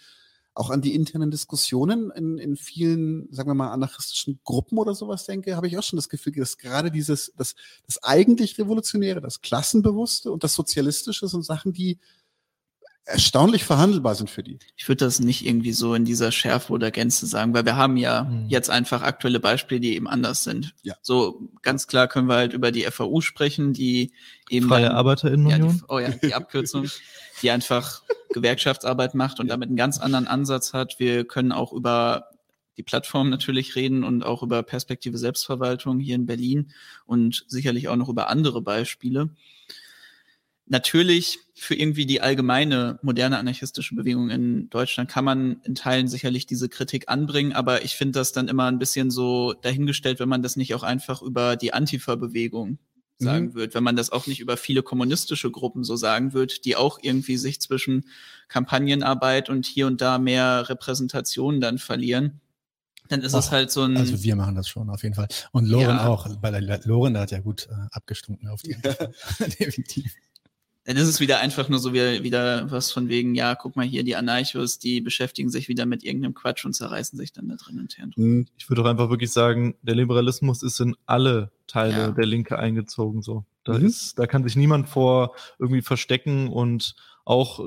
auch 0.54 0.70
an 0.70 0.82
die 0.82 0.94
internen 0.94 1.30
Diskussionen 1.30 2.10
in, 2.10 2.38
in 2.38 2.56
vielen, 2.56 3.26
sagen 3.32 3.50
wir 3.50 3.54
mal, 3.54 3.72
anarchistischen 3.72 4.38
Gruppen 4.44 4.78
oder 4.78 4.94
sowas 4.94 5.24
denke, 5.24 5.56
habe 5.56 5.66
ich 5.66 5.76
auch 5.76 5.82
schon 5.82 5.96
das 5.96 6.08
Gefühl, 6.08 6.32
dass 6.34 6.58
gerade 6.58 6.90
dieses, 6.90 7.32
das, 7.36 7.56
das 7.86 8.02
eigentlich 8.04 8.58
Revolutionäre, 8.58 9.20
das 9.20 9.40
Klassenbewusste 9.40 10.30
und 10.30 10.44
das 10.44 10.54
Sozialistische 10.54 11.26
sind 11.26 11.44
Sachen, 11.44 11.72
die 11.72 11.98
erstaunlich 13.04 13.64
verhandelbar 13.64 14.14
sind 14.14 14.30
für 14.30 14.42
die. 14.42 14.58
Ich 14.76 14.88
würde 14.88 15.04
das 15.04 15.18
nicht 15.18 15.44
irgendwie 15.44 15.72
so 15.72 15.94
in 15.94 16.04
dieser 16.04 16.30
Schärfe 16.30 16.72
oder 16.72 16.90
Gänze 16.90 17.26
sagen, 17.26 17.52
weil 17.52 17.64
wir 17.64 17.76
haben 17.76 17.96
ja 17.96 18.24
mhm. 18.24 18.48
jetzt 18.48 18.70
einfach 18.70 19.02
aktuelle 19.02 19.40
Beispiele, 19.40 19.80
die 19.80 19.96
eben 19.96 20.06
anders 20.06 20.44
sind. 20.44 20.74
Ja. 20.82 20.94
So 21.02 21.48
ganz 21.62 21.86
klar 21.86 22.06
können 22.06 22.28
wir 22.28 22.36
halt 22.36 22.52
über 22.52 22.70
die 22.70 22.82
FAU 22.84 23.20
sprechen, 23.20 23.72
die 23.72 24.12
eben 24.48 24.68
Freie 24.68 24.86
dann, 24.86 24.96
Arbeiterinnenunion. 24.96 25.68
Ja, 25.68 25.74
die, 25.74 25.82
oh 25.88 25.98
ja, 25.98 26.08
die 26.10 26.34
Abkürzung, 26.34 26.88
die 27.42 27.50
einfach 27.50 28.02
Gewerkschaftsarbeit 28.32 29.14
macht 29.14 29.40
und 29.40 29.48
damit 29.48 29.68
einen 29.68 29.76
ganz 29.76 29.98
anderen 29.98 30.28
Ansatz 30.28 30.72
hat. 30.72 30.98
Wir 30.98 31.24
können 31.24 31.52
auch 31.52 31.72
über 31.72 32.28
die 32.76 32.82
Plattform 32.82 33.30
natürlich 33.30 33.74
reden 33.76 34.04
und 34.04 34.24
auch 34.24 34.42
über 34.42 34.62
Perspektive 34.62 35.18
Selbstverwaltung 35.18 35.98
hier 35.98 36.14
in 36.14 36.26
Berlin 36.26 36.72
und 37.04 37.44
sicherlich 37.48 37.88
auch 37.88 37.96
noch 37.96 38.08
über 38.08 38.30
andere 38.30 38.62
Beispiele 38.62 39.30
natürlich 40.66 41.38
für 41.54 41.74
irgendwie 41.74 42.06
die 42.06 42.20
allgemeine 42.20 42.98
moderne 43.02 43.38
anarchistische 43.38 43.94
Bewegung 43.94 44.30
in 44.30 44.70
Deutschland 44.70 45.08
kann 45.10 45.24
man 45.24 45.60
in 45.64 45.74
Teilen 45.74 46.08
sicherlich 46.08 46.46
diese 46.46 46.68
Kritik 46.68 47.08
anbringen, 47.08 47.52
aber 47.52 47.84
ich 47.84 47.94
finde 47.94 48.18
das 48.18 48.32
dann 48.32 48.48
immer 48.48 48.66
ein 48.66 48.78
bisschen 48.78 49.10
so 49.10 49.52
dahingestellt, 49.52 50.18
wenn 50.18 50.28
man 50.28 50.42
das 50.42 50.56
nicht 50.56 50.74
auch 50.74 50.82
einfach 50.82 51.22
über 51.22 51.56
die 51.56 51.72
Antifa-Bewegung 51.72 52.78
sagen 53.18 53.46
mhm. 53.46 53.54
wird, 53.54 53.74
wenn 53.74 53.84
man 53.84 53.96
das 53.96 54.10
auch 54.10 54.26
nicht 54.26 54.40
über 54.40 54.56
viele 54.56 54.82
kommunistische 54.82 55.50
Gruppen 55.50 55.84
so 55.84 55.96
sagen 55.96 56.32
wird, 56.32 56.64
die 56.64 56.74
auch 56.74 56.98
irgendwie 57.00 57.36
sich 57.36 57.60
zwischen 57.60 58.06
Kampagnenarbeit 58.48 59.48
und 59.48 59.66
hier 59.66 59.86
und 59.86 60.00
da 60.00 60.18
mehr 60.18 60.68
Repräsentation 60.68 61.60
dann 61.60 61.78
verlieren. 61.78 62.40
Dann 63.08 63.20
ist 63.20 63.34
Ach, 63.34 63.40
es 63.40 63.50
halt 63.50 63.70
so 63.70 63.82
ein. 63.82 63.96
Also 63.96 64.22
wir 64.22 64.36
machen 64.36 64.54
das 64.54 64.68
schon 64.68 64.88
auf 64.88 65.02
jeden 65.02 65.14
Fall. 65.14 65.28
Und 65.52 65.66
Loren 65.66 65.96
ja. 65.96 66.06
auch, 66.06 66.28
weil 66.40 66.80
Loren 66.84 67.18
hat 67.18 67.30
ja 67.30 67.40
gut 67.40 67.68
äh, 67.70 67.74
abgestunken 67.90 68.48
auf 68.48 68.62
die. 68.62 68.76
Definitiv 69.60 70.12
dann 70.84 70.96
ist 70.96 71.08
es 71.08 71.20
wieder 71.20 71.38
einfach 71.38 71.68
nur 71.68 71.78
so 71.78 71.92
wie, 71.92 72.24
wieder 72.24 72.70
was 72.70 72.90
von 72.90 73.08
wegen, 73.08 73.34
ja, 73.34 73.54
guck 73.54 73.76
mal 73.76 73.86
hier, 73.86 74.02
die 74.02 74.16
Anarchos, 74.16 74.78
die 74.78 75.00
beschäftigen 75.00 75.48
sich 75.48 75.68
wieder 75.68 75.86
mit 75.86 76.02
irgendeinem 76.02 76.34
Quatsch 76.34 76.64
und 76.64 76.72
zerreißen 76.72 77.16
sich 77.16 77.32
dann 77.32 77.48
da 77.48 77.54
drin 77.54 77.78
und 77.78 77.96
her. 77.96 78.08
Hm, 78.14 78.46
ich 78.56 78.68
würde 78.68 78.82
doch 78.82 78.90
einfach 78.90 79.08
wirklich 79.08 79.30
sagen, 79.30 79.76
der 79.82 79.94
Liberalismus 79.94 80.62
ist 80.62 80.80
in 80.80 80.96
alle 81.06 81.52
Teile 81.68 81.96
ja. 81.96 82.10
der 82.10 82.26
Linke 82.26 82.58
eingezogen, 82.58 83.22
so. 83.22 83.44
Da 83.64 83.78
mhm. 83.78 83.86
ist, 83.86 84.18
da 84.18 84.26
kann 84.26 84.42
sich 84.42 84.56
niemand 84.56 84.88
vor 84.88 85.36
irgendwie 85.58 85.82
verstecken 85.82 86.48
und 86.48 86.96
auch 87.24 87.60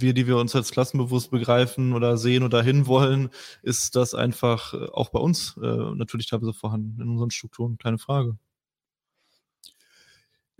wir, 0.00 0.14
die 0.14 0.26
wir 0.26 0.36
uns 0.36 0.54
als 0.54 0.70
klassenbewusst 0.70 1.30
begreifen 1.32 1.92
oder 1.92 2.16
sehen 2.16 2.44
oder 2.44 2.62
hinwollen, 2.62 3.30
ist 3.62 3.96
das 3.96 4.14
einfach 4.14 4.74
äh, 4.74 4.86
auch 4.92 5.10
bei 5.10 5.18
uns 5.18 5.56
äh, 5.60 5.66
natürlich 5.94 6.26
teilweise 6.26 6.52
vorhanden 6.52 7.00
in 7.00 7.08
unseren 7.08 7.30
Strukturen, 7.30 7.78
keine 7.78 7.98
Frage. 7.98 8.36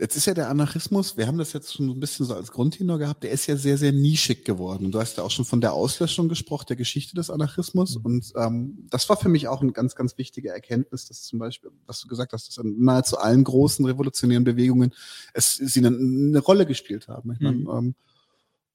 Jetzt 0.00 0.16
ist 0.16 0.26
ja 0.26 0.34
der 0.34 0.48
Anarchismus, 0.48 1.16
wir 1.16 1.26
haben 1.26 1.38
das 1.38 1.52
jetzt 1.52 1.74
schon 1.74 1.88
ein 1.88 1.98
bisschen 1.98 2.24
so 2.24 2.32
als 2.32 2.52
Grundtenor 2.52 2.98
gehabt, 2.98 3.24
der 3.24 3.32
ist 3.32 3.48
ja 3.48 3.56
sehr, 3.56 3.76
sehr 3.76 3.90
nischig 3.90 4.44
geworden. 4.44 4.92
Du 4.92 5.00
hast 5.00 5.16
ja 5.16 5.24
auch 5.24 5.30
schon 5.32 5.44
von 5.44 5.60
der 5.60 5.72
Auslöschung 5.72 6.28
gesprochen, 6.28 6.66
der 6.68 6.76
Geschichte 6.76 7.16
des 7.16 7.30
Anarchismus. 7.30 7.98
Mhm. 7.98 8.04
Und 8.04 8.32
ähm, 8.36 8.86
das 8.90 9.08
war 9.08 9.16
für 9.16 9.28
mich 9.28 9.48
auch 9.48 9.60
eine 9.60 9.72
ganz, 9.72 9.96
ganz 9.96 10.16
wichtige 10.16 10.50
Erkenntnis, 10.50 11.06
dass 11.06 11.22
zum 11.22 11.40
Beispiel, 11.40 11.72
was 11.84 12.00
du 12.00 12.06
gesagt 12.06 12.32
hast, 12.32 12.46
dass 12.46 12.64
in 12.64 12.80
nahezu 12.84 13.18
allen 13.18 13.42
großen 13.42 13.84
revolutionären 13.84 14.44
Bewegungen 14.44 14.94
es 15.34 15.54
sie 15.54 15.84
eine, 15.84 15.88
eine 15.88 16.38
Rolle 16.38 16.64
gespielt 16.64 17.08
haben. 17.08 17.32
Ich 17.32 17.40
mhm. 17.40 17.64
meine, 17.64 17.78
ähm, 17.78 17.94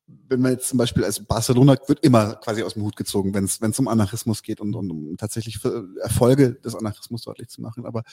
wenn 0.07 0.41
man 0.41 0.51
jetzt 0.51 0.69
zum 0.69 0.77
Beispiel 0.77 1.03
als 1.03 1.24
Barcelona 1.24 1.77
wird 1.88 2.03
immer 2.03 2.36
quasi 2.36 2.63
aus 2.63 2.74
dem 2.74 2.83
Hut 2.83 2.95
gezogen, 2.95 3.33
wenn 3.33 3.45
es 3.45 3.62
wenn 3.62 3.72
es 3.72 3.79
um 3.79 3.88
Anarchismus 3.88 4.43
geht 4.43 4.60
und, 4.60 4.75
und 4.75 4.91
um 4.91 5.17
tatsächlich 5.17 5.60
Erfolge 6.01 6.55
des 6.55 6.75
Anarchismus 6.75 7.22
deutlich 7.24 7.50
zu 7.50 7.62
machen. 7.62 7.86
Aber 7.86 8.03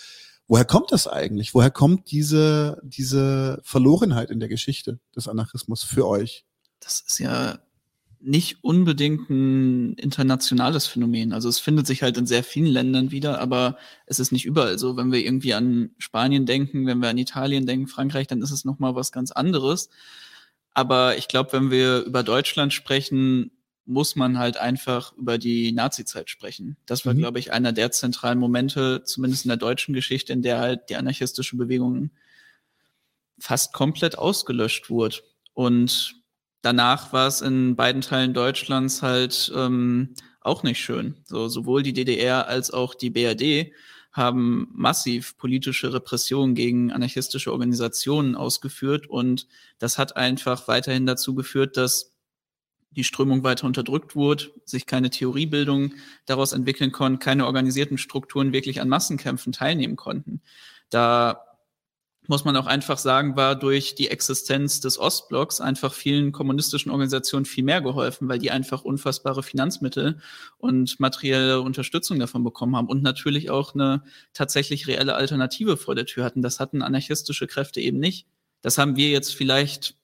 woher 0.46 0.64
kommt 0.64 0.92
das 0.92 1.08
eigentlich? 1.08 1.54
Woher 1.54 1.70
kommt 1.70 2.10
diese 2.10 2.80
diese 2.82 3.60
Verlorenheit 3.64 4.30
in 4.30 4.40
der 4.40 4.48
Geschichte 4.48 5.00
des 5.16 5.28
Anarchismus 5.28 5.82
für 5.82 6.06
euch? 6.06 6.44
Das 6.80 7.00
ist 7.00 7.18
ja 7.18 7.58
nicht 8.20 8.62
unbedingt 8.62 9.30
ein 9.30 9.94
internationales 9.94 10.86
Phänomen. 10.86 11.32
Also 11.32 11.48
es 11.48 11.58
findet 11.58 11.86
sich 11.86 12.02
halt 12.02 12.18
in 12.18 12.26
sehr 12.26 12.44
vielen 12.44 12.66
Ländern 12.66 13.10
wieder, 13.10 13.40
aber 13.40 13.78
es 14.06 14.20
ist 14.20 14.30
nicht 14.30 14.44
überall 14.44 14.78
so. 14.78 14.96
Wenn 14.96 15.10
wir 15.10 15.24
irgendwie 15.24 15.54
an 15.54 15.90
Spanien 15.96 16.44
denken, 16.44 16.86
wenn 16.86 16.98
wir 16.98 17.08
an 17.08 17.18
Italien 17.18 17.64
denken, 17.64 17.86
Frankreich, 17.86 18.26
dann 18.26 18.42
ist 18.42 18.50
es 18.50 18.66
noch 18.66 18.78
mal 18.78 18.94
was 18.94 19.10
ganz 19.10 19.32
anderes. 19.32 19.88
Aber 20.74 21.16
ich 21.18 21.28
glaube, 21.28 21.52
wenn 21.52 21.70
wir 21.70 22.00
über 22.04 22.22
Deutschland 22.22 22.72
sprechen, 22.72 23.50
muss 23.86 24.14
man 24.14 24.38
halt 24.38 24.56
einfach 24.56 25.12
über 25.14 25.36
die 25.36 25.72
Nazi-Zeit 25.72 26.30
sprechen. 26.30 26.76
Das 26.86 27.04
war, 27.04 27.14
mhm. 27.14 27.18
glaube 27.18 27.38
ich, 27.40 27.52
einer 27.52 27.72
der 27.72 27.90
zentralen 27.90 28.38
Momente, 28.38 29.02
zumindest 29.04 29.44
in 29.44 29.48
der 29.48 29.56
deutschen 29.56 29.94
Geschichte, 29.94 30.32
in 30.32 30.42
der 30.42 30.60
halt 30.60 30.90
die 30.90 30.96
anarchistische 30.96 31.56
Bewegung 31.56 32.10
fast 33.38 33.72
komplett 33.72 34.16
ausgelöscht 34.16 34.90
wurde. 34.90 35.16
Und 35.54 36.14
danach 36.62 37.12
war 37.12 37.26
es 37.26 37.40
in 37.40 37.74
beiden 37.74 38.02
Teilen 38.02 38.32
Deutschlands 38.32 39.02
halt 39.02 39.50
ähm, 39.56 40.14
auch 40.40 40.62
nicht 40.62 40.78
schön. 40.78 41.16
So, 41.24 41.48
sowohl 41.48 41.82
die 41.82 41.92
DDR 41.92 42.46
als 42.46 42.70
auch 42.70 42.94
die 42.94 43.10
BRD 43.10 43.72
haben 44.12 44.68
massiv 44.72 45.36
politische 45.36 45.92
Repressionen 45.92 46.54
gegen 46.54 46.90
anarchistische 46.90 47.52
Organisationen 47.52 48.34
ausgeführt 48.34 49.06
und 49.06 49.46
das 49.78 49.98
hat 49.98 50.16
einfach 50.16 50.66
weiterhin 50.68 51.06
dazu 51.06 51.34
geführt, 51.34 51.76
dass 51.76 52.12
die 52.90 53.04
Strömung 53.04 53.44
weiter 53.44 53.66
unterdrückt 53.66 54.16
wurde, 54.16 54.50
sich 54.64 54.86
keine 54.86 55.10
Theoriebildung 55.10 55.94
daraus 56.26 56.52
entwickeln 56.52 56.90
konnte, 56.90 57.24
keine 57.24 57.46
organisierten 57.46 57.98
Strukturen 57.98 58.52
wirklich 58.52 58.80
an 58.80 58.88
Massenkämpfen 58.88 59.52
teilnehmen 59.52 59.94
konnten. 59.94 60.40
Da 60.88 61.49
muss 62.30 62.44
man 62.44 62.56
auch 62.56 62.66
einfach 62.66 62.96
sagen, 62.96 63.34
war 63.34 63.56
durch 63.56 63.96
die 63.96 64.06
Existenz 64.06 64.78
des 64.78 65.00
Ostblocks 65.00 65.60
einfach 65.60 65.92
vielen 65.92 66.30
kommunistischen 66.30 66.92
Organisationen 66.92 67.44
viel 67.44 67.64
mehr 67.64 67.80
geholfen, 67.80 68.28
weil 68.28 68.38
die 68.38 68.52
einfach 68.52 68.84
unfassbare 68.84 69.42
Finanzmittel 69.42 70.20
und 70.56 71.00
materielle 71.00 71.60
Unterstützung 71.60 72.20
davon 72.20 72.44
bekommen 72.44 72.76
haben 72.76 72.86
und 72.86 73.02
natürlich 73.02 73.50
auch 73.50 73.74
eine 73.74 74.04
tatsächlich 74.32 74.86
reelle 74.86 75.16
Alternative 75.16 75.76
vor 75.76 75.96
der 75.96 76.06
Tür 76.06 76.22
hatten. 76.22 76.40
Das 76.40 76.60
hatten 76.60 76.82
anarchistische 76.82 77.48
Kräfte 77.48 77.80
eben 77.80 77.98
nicht. 77.98 78.28
Das 78.62 78.78
haben 78.78 78.94
wir 78.94 79.08
jetzt 79.08 79.34
vielleicht 79.34 79.96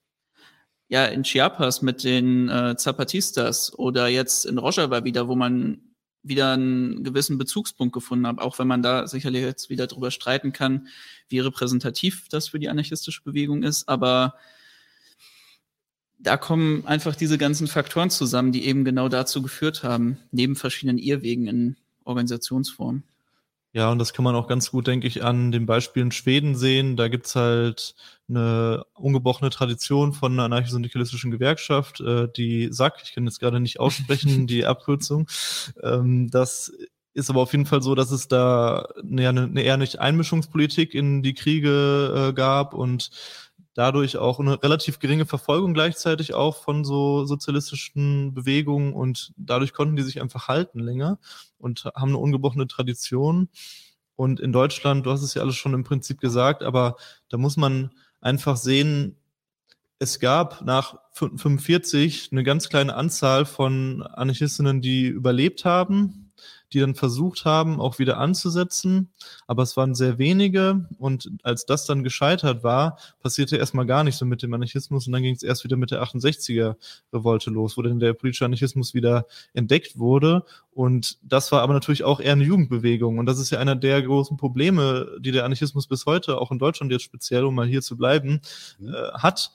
ja 0.88 1.04
in 1.04 1.22
Chiapas 1.22 1.80
mit 1.80 2.02
den 2.02 2.48
äh, 2.48 2.74
Zapatistas 2.76 3.72
oder 3.72 4.08
jetzt 4.08 4.46
in 4.46 4.58
Rojava 4.58 5.04
wieder, 5.04 5.28
wo 5.28 5.36
man 5.36 5.85
wieder 6.28 6.52
einen 6.52 7.04
gewissen 7.04 7.38
Bezugspunkt 7.38 7.92
gefunden 7.92 8.26
habe, 8.26 8.42
auch 8.42 8.58
wenn 8.58 8.66
man 8.66 8.82
da 8.82 9.06
sicherlich 9.06 9.42
jetzt 9.42 9.70
wieder 9.70 9.86
drüber 9.86 10.10
streiten 10.10 10.52
kann, 10.52 10.88
wie 11.28 11.38
repräsentativ 11.38 12.28
das 12.28 12.48
für 12.48 12.58
die 12.58 12.68
anarchistische 12.68 13.22
Bewegung 13.22 13.62
ist. 13.62 13.88
Aber 13.88 14.34
da 16.18 16.36
kommen 16.36 16.86
einfach 16.86 17.14
diese 17.14 17.38
ganzen 17.38 17.66
Faktoren 17.66 18.10
zusammen, 18.10 18.52
die 18.52 18.64
eben 18.66 18.84
genau 18.84 19.08
dazu 19.08 19.42
geführt 19.42 19.82
haben, 19.82 20.18
neben 20.30 20.56
verschiedenen 20.56 20.98
Irrwegen 20.98 21.46
in 21.46 21.76
Organisationsformen. 22.04 23.04
Ja, 23.76 23.90
und 23.90 23.98
das 23.98 24.14
kann 24.14 24.24
man 24.24 24.34
auch 24.34 24.46
ganz 24.46 24.70
gut, 24.70 24.86
denke 24.86 25.06
ich, 25.06 25.22
an 25.22 25.52
den 25.52 25.66
Beispielen 25.66 26.10
Schweden 26.10 26.54
sehen. 26.56 26.96
Da 26.96 27.08
gibt's 27.08 27.36
halt 27.36 27.94
eine 28.26 28.86
ungebrochene 28.94 29.50
Tradition 29.50 30.14
von 30.14 30.32
einer 30.32 30.44
anarchisch-syndikalistischen 30.44 31.30
Gewerkschaft, 31.30 32.00
äh, 32.00 32.26
die 32.34 32.68
SAK, 32.72 33.02
ich 33.04 33.12
kann 33.14 33.26
jetzt 33.26 33.38
gerade 33.38 33.60
nicht 33.60 33.78
aussprechen, 33.78 34.46
die 34.46 34.64
Abkürzung. 34.64 35.28
Ähm, 35.82 36.30
das 36.30 36.72
ist 37.12 37.28
aber 37.28 37.42
auf 37.42 37.52
jeden 37.52 37.66
Fall 37.66 37.82
so, 37.82 37.94
dass 37.94 38.10
es 38.12 38.28
da 38.28 38.88
eine, 39.02 39.28
eine 39.28 39.60
eher 39.62 39.76
nicht 39.76 39.98
Einmischungspolitik 40.00 40.94
in 40.94 41.22
die 41.22 41.34
Kriege 41.34 42.28
äh, 42.30 42.32
gab 42.32 42.72
und 42.72 43.10
dadurch 43.74 44.16
auch 44.16 44.40
eine 44.40 44.62
relativ 44.62 45.00
geringe 45.00 45.26
Verfolgung 45.26 45.74
gleichzeitig 45.74 46.32
auch 46.32 46.56
von 46.62 46.82
so 46.82 47.26
sozialistischen 47.26 48.32
Bewegungen 48.32 48.94
und 48.94 49.34
dadurch 49.36 49.74
konnten 49.74 49.96
die 49.96 50.02
sich 50.02 50.22
einfach 50.22 50.48
halten 50.48 50.80
länger 50.80 51.18
und 51.58 51.84
haben 51.94 52.10
eine 52.10 52.18
ungebrochene 52.18 52.66
Tradition. 52.66 53.48
Und 54.16 54.40
in 54.40 54.52
Deutschland, 54.52 55.04
du 55.04 55.10
hast 55.10 55.22
es 55.22 55.34
ja 55.34 55.42
alles 55.42 55.56
schon 55.56 55.74
im 55.74 55.84
Prinzip 55.84 56.20
gesagt, 56.20 56.62
aber 56.62 56.96
da 57.28 57.36
muss 57.36 57.56
man 57.56 57.90
einfach 58.20 58.56
sehen, 58.56 59.16
es 59.98 60.20
gab 60.20 60.62
nach 60.62 60.98
45 61.12 62.30
eine 62.32 62.42
ganz 62.42 62.68
kleine 62.68 62.94
Anzahl 62.94 63.46
von 63.46 64.02
Anarchistinnen, 64.02 64.82
die 64.82 65.06
überlebt 65.06 65.64
haben, 65.64 66.25
die 66.72 66.80
dann 66.80 66.94
versucht 66.94 67.44
haben, 67.44 67.80
auch 67.80 67.98
wieder 67.98 68.18
anzusetzen. 68.18 69.10
Aber 69.46 69.62
es 69.62 69.76
waren 69.76 69.94
sehr 69.94 70.18
wenige. 70.18 70.88
Und 70.98 71.30
als 71.42 71.66
das 71.66 71.86
dann 71.86 72.02
gescheitert 72.02 72.62
war, 72.64 72.98
passierte 73.20 73.56
erstmal 73.56 73.86
gar 73.86 74.04
nichts 74.04 74.18
so 74.18 74.26
mit 74.26 74.42
dem 74.42 74.52
Anarchismus. 74.52 75.06
Und 75.06 75.12
dann 75.12 75.22
ging 75.22 75.34
es 75.34 75.42
erst 75.42 75.64
wieder 75.64 75.76
mit 75.76 75.90
der 75.90 76.02
68er-Revolte 76.02 77.50
los, 77.50 77.76
wo 77.76 77.82
dann 77.82 78.00
der 78.00 78.14
politische 78.14 78.44
Anarchismus 78.44 78.94
wieder 78.94 79.26
entdeckt 79.54 79.98
wurde. 79.98 80.44
Und 80.72 81.18
das 81.22 81.52
war 81.52 81.62
aber 81.62 81.72
natürlich 81.72 82.04
auch 82.04 82.20
eher 82.20 82.32
eine 82.32 82.44
Jugendbewegung. 82.44 83.18
Und 83.18 83.26
das 83.26 83.38
ist 83.38 83.50
ja 83.50 83.58
einer 83.58 83.76
der 83.76 84.02
großen 84.02 84.36
Probleme, 84.36 85.16
die 85.20 85.32
der 85.32 85.44
Anarchismus 85.44 85.86
bis 85.86 86.06
heute, 86.06 86.38
auch 86.38 86.50
in 86.50 86.58
Deutschland 86.58 86.92
jetzt 86.92 87.04
speziell, 87.04 87.44
um 87.44 87.54
mal 87.54 87.66
hier 87.66 87.82
zu 87.82 87.96
bleiben, 87.96 88.40
mhm. 88.78 88.88
äh, 88.88 89.12
hat 89.14 89.52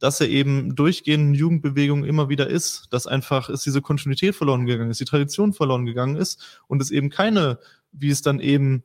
dass 0.00 0.20
er 0.20 0.28
eben 0.28 0.74
durchgehend 0.74 1.36
Jugendbewegung 1.36 2.04
immer 2.04 2.28
wieder 2.28 2.48
ist, 2.48 2.88
dass 2.90 3.06
einfach 3.06 3.48
ist 3.48 3.64
diese 3.66 3.82
Kontinuität 3.82 4.34
verloren 4.34 4.66
gegangen 4.66 4.90
ist, 4.90 5.00
die 5.00 5.04
Tradition 5.04 5.52
verloren 5.52 5.86
gegangen 5.86 6.16
ist 6.16 6.60
und 6.66 6.82
es 6.82 6.90
eben 6.90 7.10
keine, 7.10 7.58
wie 7.92 8.10
es 8.10 8.22
dann 8.22 8.40
eben 8.40 8.82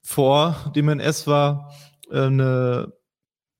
vor 0.00 0.72
dem 0.74 0.88
NS 0.88 1.26
war, 1.26 1.74
äh, 2.10 2.22
eine 2.22 2.92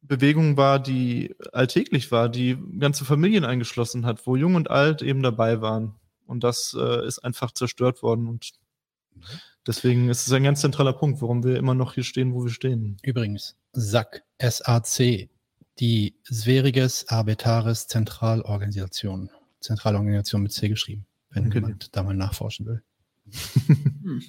Bewegung 0.01 0.57
war, 0.57 0.79
die 0.79 1.35
alltäglich 1.53 2.11
war, 2.11 2.29
die 2.29 2.57
ganze 2.79 3.05
Familien 3.05 3.45
eingeschlossen 3.45 4.07
hat, 4.07 4.27
wo 4.27 4.37
Jung 4.37 4.55
und 4.55 4.71
Alt 4.71 5.03
eben 5.03 5.23
dabei 5.23 5.61
waren. 5.61 5.97
Und 6.27 6.45
das 6.45 6.77
äh, 6.79 7.07
ist 7.07 7.19
einfach 7.19 7.53
zerstört 7.53 8.03
worden. 8.03 8.27
Und 8.27 8.53
deswegen 9.67 10.09
ist 10.09 10.27
es 10.27 10.33
ein 10.33 10.45
ganz 10.45 10.61
zentraler 10.61 10.95
Punkt, 10.95 11.21
warum 11.21 11.45
wir 11.45 11.57
immer 11.57 11.75
noch 11.75 11.95
hier 11.95 12.05
stehen, 12.05 12.33
wo 12.33 12.45
wir 12.45 12.51
stehen. 12.51 12.97
Übrigens, 13.03 13.57
SAC, 13.73 14.25
SAC, 14.41 15.29
die 15.79 16.15
Sveriges 16.25 17.09
Arbetares 17.09 17.87
Zentralorganisation. 17.87 19.31
Zentralorganisation 19.61 20.43
mit 20.43 20.53
C 20.53 20.69
geschrieben, 20.69 21.07
wenn 21.31 21.47
okay. 21.47 21.55
jemand 21.59 21.97
da 21.97 22.03
mal 22.03 22.15
nachforschen 22.15 22.67
will. 22.67 22.83
Hm. 24.03 24.23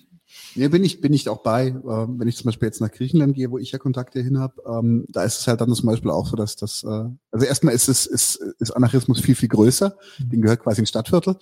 Ja, 0.54 0.68
bin 0.68 0.84
ich, 0.84 1.02
bin 1.02 1.14
ich 1.14 1.28
auch 1.28 1.42
bei. 1.42 1.68
Äh, 1.68 1.74
wenn 1.84 2.28
ich 2.28 2.38
zum 2.38 2.46
Beispiel 2.46 2.68
jetzt 2.68 2.82
nach 2.82 2.92
Griechenland 2.92 3.36
gehe, 3.36 3.50
wo 3.50 3.58
ich 3.58 3.72
ja 3.72 3.80
Kontakte 3.80 4.22
hin 4.22 4.38
habe, 4.38 4.62
ähm, 4.68 5.06
da 5.10 5.24
ist 5.24 5.40
es 5.40 5.48
halt 5.48 5.62
dann 5.62 5.74
zum 5.74 5.88
Beispiel 5.88 6.12
auch 6.12 6.28
so, 6.28 6.36
dass 6.36 6.56
das, 6.56 6.84
äh, 6.84 7.06
also 7.32 7.46
erstmal 7.46 7.74
ist 7.74 7.88
es, 7.88 8.06
ist, 8.06 8.36
ist 8.60 8.72
Anarchismus 8.72 9.22
viel, 9.22 9.36
viel 9.36 9.50
größer. 9.50 9.98
Mhm. 10.20 10.30
Den 10.30 10.42
gehört 10.42 10.62
quasi 10.62 10.82
ein 10.82 10.86
Stadtviertel. 10.86 11.38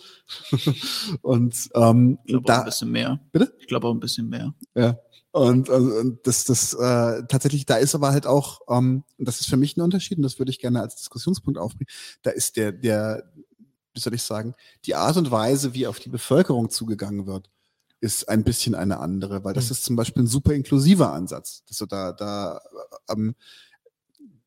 und 1.21 1.69
ähm, 1.75 2.19
ich 2.23 2.31
glaube 2.31 2.45
da, 2.45 2.55
auch 2.55 2.59
ein 2.59 2.65
bisschen 2.65 2.91
mehr. 2.91 3.19
Bitte? 3.31 3.53
Ich 3.59 3.67
glaube 3.67 3.87
auch 3.87 3.93
ein 3.93 3.99
bisschen 3.99 4.29
mehr. 4.29 4.53
Ja. 4.73 4.97
Und, 5.31 5.69
also, 5.69 5.91
und 5.93 6.25
das, 6.25 6.45
das 6.45 6.73
äh, 6.73 7.23
tatsächlich, 7.27 7.65
da 7.65 7.77
ist 7.77 7.93
aber 7.93 8.11
halt 8.11 8.25
auch, 8.25 8.61
ähm, 8.69 9.03
das 9.17 9.39
ist 9.39 9.49
für 9.49 9.57
mich 9.57 9.77
ein 9.77 9.81
Unterschied 9.81 10.17
und 10.17 10.23
das 10.23 10.39
würde 10.39 10.51
ich 10.51 10.59
gerne 10.59 10.81
als 10.81 10.95
Diskussionspunkt 10.95 11.59
aufbringen. 11.59 11.89
Da 12.23 12.31
ist 12.31 12.55
der, 12.57 12.71
der, 12.71 13.31
wie 13.93 13.99
soll 13.99 14.13
ich 14.13 14.23
sagen, 14.23 14.55
die 14.85 14.95
Art 14.95 15.17
und 15.17 15.29
Weise, 15.29 15.73
wie 15.73 15.87
auf 15.87 15.99
die 15.99 16.09
Bevölkerung 16.09 16.69
zugegangen 16.69 17.27
wird, 17.27 17.49
ist 17.99 18.29
ein 18.29 18.43
bisschen 18.43 18.75
eine 18.75 18.99
andere, 18.99 19.43
weil 19.43 19.53
das 19.53 19.65
mhm. 19.65 19.71
ist 19.71 19.85
zum 19.85 19.95
Beispiel 19.95 20.23
ein 20.23 20.27
super 20.27 20.53
inklusiver 20.53 21.13
Ansatz. 21.13 21.63
Du 21.65 21.85
da, 21.85 22.13
da, 22.13 22.61
ähm, 23.09 23.35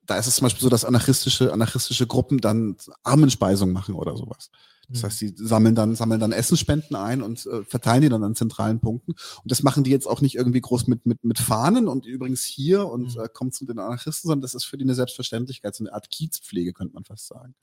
da 0.06 0.16
ist 0.16 0.26
es 0.26 0.36
zum 0.36 0.46
Beispiel 0.46 0.62
so, 0.62 0.68
dass 0.68 0.84
anarchistische, 0.84 1.52
anarchistische 1.52 2.06
Gruppen 2.06 2.38
dann 2.38 2.76
Armenspeisung 3.02 3.72
machen 3.72 3.94
oder 3.94 4.16
sowas. 4.16 4.50
Das 4.88 5.02
mhm. 5.02 5.06
heißt, 5.06 5.18
sie 5.18 5.34
sammeln 5.36 5.74
dann, 5.74 5.94
sammeln 5.94 6.20
dann 6.20 6.32
Essensspenden 6.32 6.96
ein 6.96 7.22
und 7.22 7.46
äh, 7.46 7.64
verteilen 7.64 8.02
die 8.02 8.08
dann 8.08 8.24
an 8.24 8.34
zentralen 8.34 8.80
Punkten. 8.80 9.12
Und 9.12 9.50
das 9.50 9.62
machen 9.62 9.84
die 9.84 9.90
jetzt 9.90 10.06
auch 10.06 10.20
nicht 10.20 10.34
irgendwie 10.34 10.60
groß 10.60 10.86
mit, 10.86 11.06
mit, 11.06 11.22
mit 11.24 11.38
Fahnen 11.38 11.88
und 11.88 12.06
übrigens 12.06 12.44
hier 12.44 12.86
und 12.88 13.16
mhm. 13.16 13.22
äh, 13.22 13.28
kommt 13.28 13.54
zu 13.54 13.66
den 13.66 13.78
Anarchisten, 13.78 14.28
sondern 14.28 14.42
das 14.42 14.54
ist 14.54 14.64
für 14.64 14.76
die 14.76 14.84
eine 14.84 14.94
Selbstverständlichkeit, 14.94 15.74
so 15.74 15.84
eine 15.84 15.92
Art 15.94 16.10
Kiezpflege, 16.10 16.72
könnte 16.72 16.94
man 16.94 17.04
fast 17.04 17.28
sagen. 17.28 17.54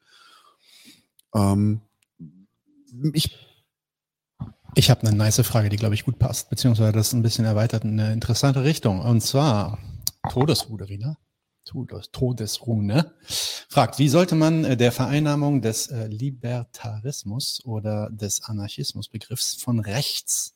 Ähm, 1.34 1.82
ich 3.14 3.36
ich 4.76 4.92
habe 4.92 5.08
eine 5.08 5.16
nice 5.16 5.42
Frage, 5.42 5.70
die, 5.70 5.78
glaube 5.78 5.96
ich, 5.96 6.06
gut 6.06 6.20
passt, 6.20 6.52
beziehungsweise 6.52 6.92
das 6.92 7.12
ein 7.12 7.24
bisschen 7.24 7.46
erweitert 7.46 7.84
in 7.84 8.00
eine 8.00 8.14
interessante 8.14 8.64
Richtung. 8.64 9.02
Und 9.02 9.22
zwar 9.22 9.80
Todesruderina. 10.30 11.18
Todes, 11.68 12.12
Todesrune, 12.12 13.12
fragt, 13.70 14.00
wie 14.00 14.08
sollte 14.10 14.36
man 14.36 14.64
äh, 14.64 14.78
der 14.78 14.92
Vereinnahmung 14.92 15.62
des 15.62 15.88
äh, 15.88 16.08
Libertarismus 16.08 17.62
oder 17.66 18.10
des 18.10 18.44
Anarchismusbegriffs 18.44 19.56
von 19.56 19.80
rechts, 19.80 20.56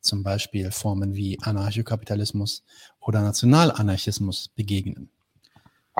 zum 0.00 0.22
Beispiel 0.22 0.70
Formen 0.70 1.14
wie 1.14 1.38
Anarchokapitalismus 1.42 2.64
oder 3.00 3.22
Nationalanarchismus 3.22 4.48
begegnen? 4.48 5.10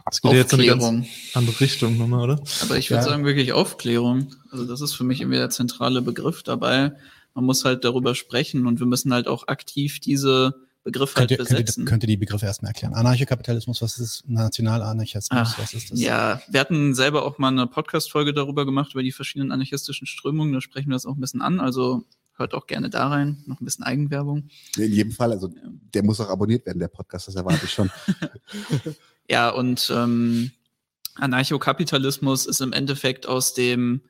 Das 0.05 0.23
geht 0.23 0.33
jetzt 0.33 0.53
in 0.53 0.61
eine 0.61 0.69
ganz 0.69 1.09
andere 1.35 1.61
Richtung 1.61 1.99
nochmal, 1.99 2.23
oder? 2.23 2.43
Aber 2.63 2.79
ich 2.79 2.91
würde 2.91 3.05
ja. 3.05 3.09
sagen, 3.11 3.25
wirklich 3.25 3.53
Aufklärung. 3.53 4.35
Also 4.51 4.65
das 4.67 4.81
ist 4.81 4.95
für 4.95 5.05
mich 5.05 5.21
irgendwie 5.21 5.39
der 5.39 5.51
zentrale 5.51 6.03
Begriff 6.03 6.43
dabei. 6.43 6.93
Man 7.35 7.45
muss 7.45 7.65
halt 7.65 7.85
darüber 7.85 8.15
sprechen 8.15 8.67
und 8.67 8.79
wir 8.79 8.87
müssen 8.87 9.13
halt 9.13 9.27
auch 9.27 9.49
aktiv 9.49 10.01
diese 10.01 10.66
Begriffe 10.87 11.19
halt 11.19 11.37
besetzen. 11.37 11.85
Könnt 11.85 12.05
ihr, 12.05 12.09
ihr 12.09 12.15
die 12.15 12.17
Begriffe 12.17 12.47
erstmal 12.47 12.71
erklären? 12.71 12.95
Anarchokapitalismus, 12.95 13.83
was 13.83 13.99
ist 13.99 14.23
Nationalanarchismus, 14.29 15.59
was 15.59 15.75
ist 15.75 15.91
das? 15.91 16.01
Ja, 16.01 16.41
wir 16.49 16.61
hatten 16.61 16.95
selber 16.95 17.25
auch 17.25 17.39
mal 17.39 17.49
eine 17.49 17.67
Podcast-Folge 17.67 18.33
darüber 18.33 18.65
gemacht, 18.65 18.93
über 18.93 19.03
die 19.03 19.11
verschiedenen 19.11 19.51
anarchistischen 19.51 20.07
Strömungen. 20.07 20.53
Da 20.53 20.61
sprechen 20.61 20.89
wir 20.89 20.95
das 20.95 21.05
auch 21.05 21.17
ein 21.17 21.21
bisschen 21.21 21.43
an. 21.43 21.59
Also 21.59 22.05
hört 22.37 22.55
auch 22.55 22.69
gerne 22.69 22.89
da 22.89 23.09
rein. 23.09 23.43
Noch 23.47 23.61
ein 23.61 23.65
bisschen 23.65 23.85
Eigenwerbung. 23.85 24.49
In 24.77 24.93
jedem 24.93 25.11
Fall, 25.11 25.33
also 25.33 25.51
der 25.93 26.05
muss 26.05 26.21
auch 26.21 26.31
abonniert 26.31 26.65
werden, 26.67 26.79
der 26.79 26.87
Podcast, 26.87 27.27
das 27.27 27.35
erwarte 27.35 27.65
ich 27.65 27.73
schon. 27.73 27.91
Ja, 29.29 29.51
und 29.51 29.91
ähm, 29.93 30.53
Anarchokapitalismus 31.17 32.47
ist 32.47 32.61
im 32.61 32.73
Endeffekt 32.73 33.27
aus 33.27 33.55
dem 33.55 34.03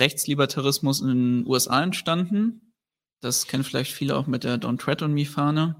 Rechtslibertarismus 0.00 1.02
in 1.02 1.06
den 1.06 1.46
USA 1.46 1.80
entstanden. 1.84 2.72
Das 3.20 3.46
kennen 3.46 3.62
vielleicht 3.62 3.92
viele 3.92 4.16
auch 4.16 4.26
mit 4.26 4.42
der 4.42 4.60
Don't 4.60 4.78
Tread 4.78 5.02
on 5.02 5.14
Me 5.14 5.24
Fahne. 5.24 5.76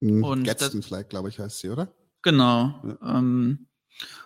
Mhm, 0.00 0.46
vielleicht, 0.82 1.10
glaube 1.10 1.28
ich, 1.28 1.38
heißt 1.38 1.58
sie, 1.58 1.70
oder? 1.70 1.92
Genau. 2.22 2.80
Ja. 2.84 3.18
Ähm, 3.18 3.66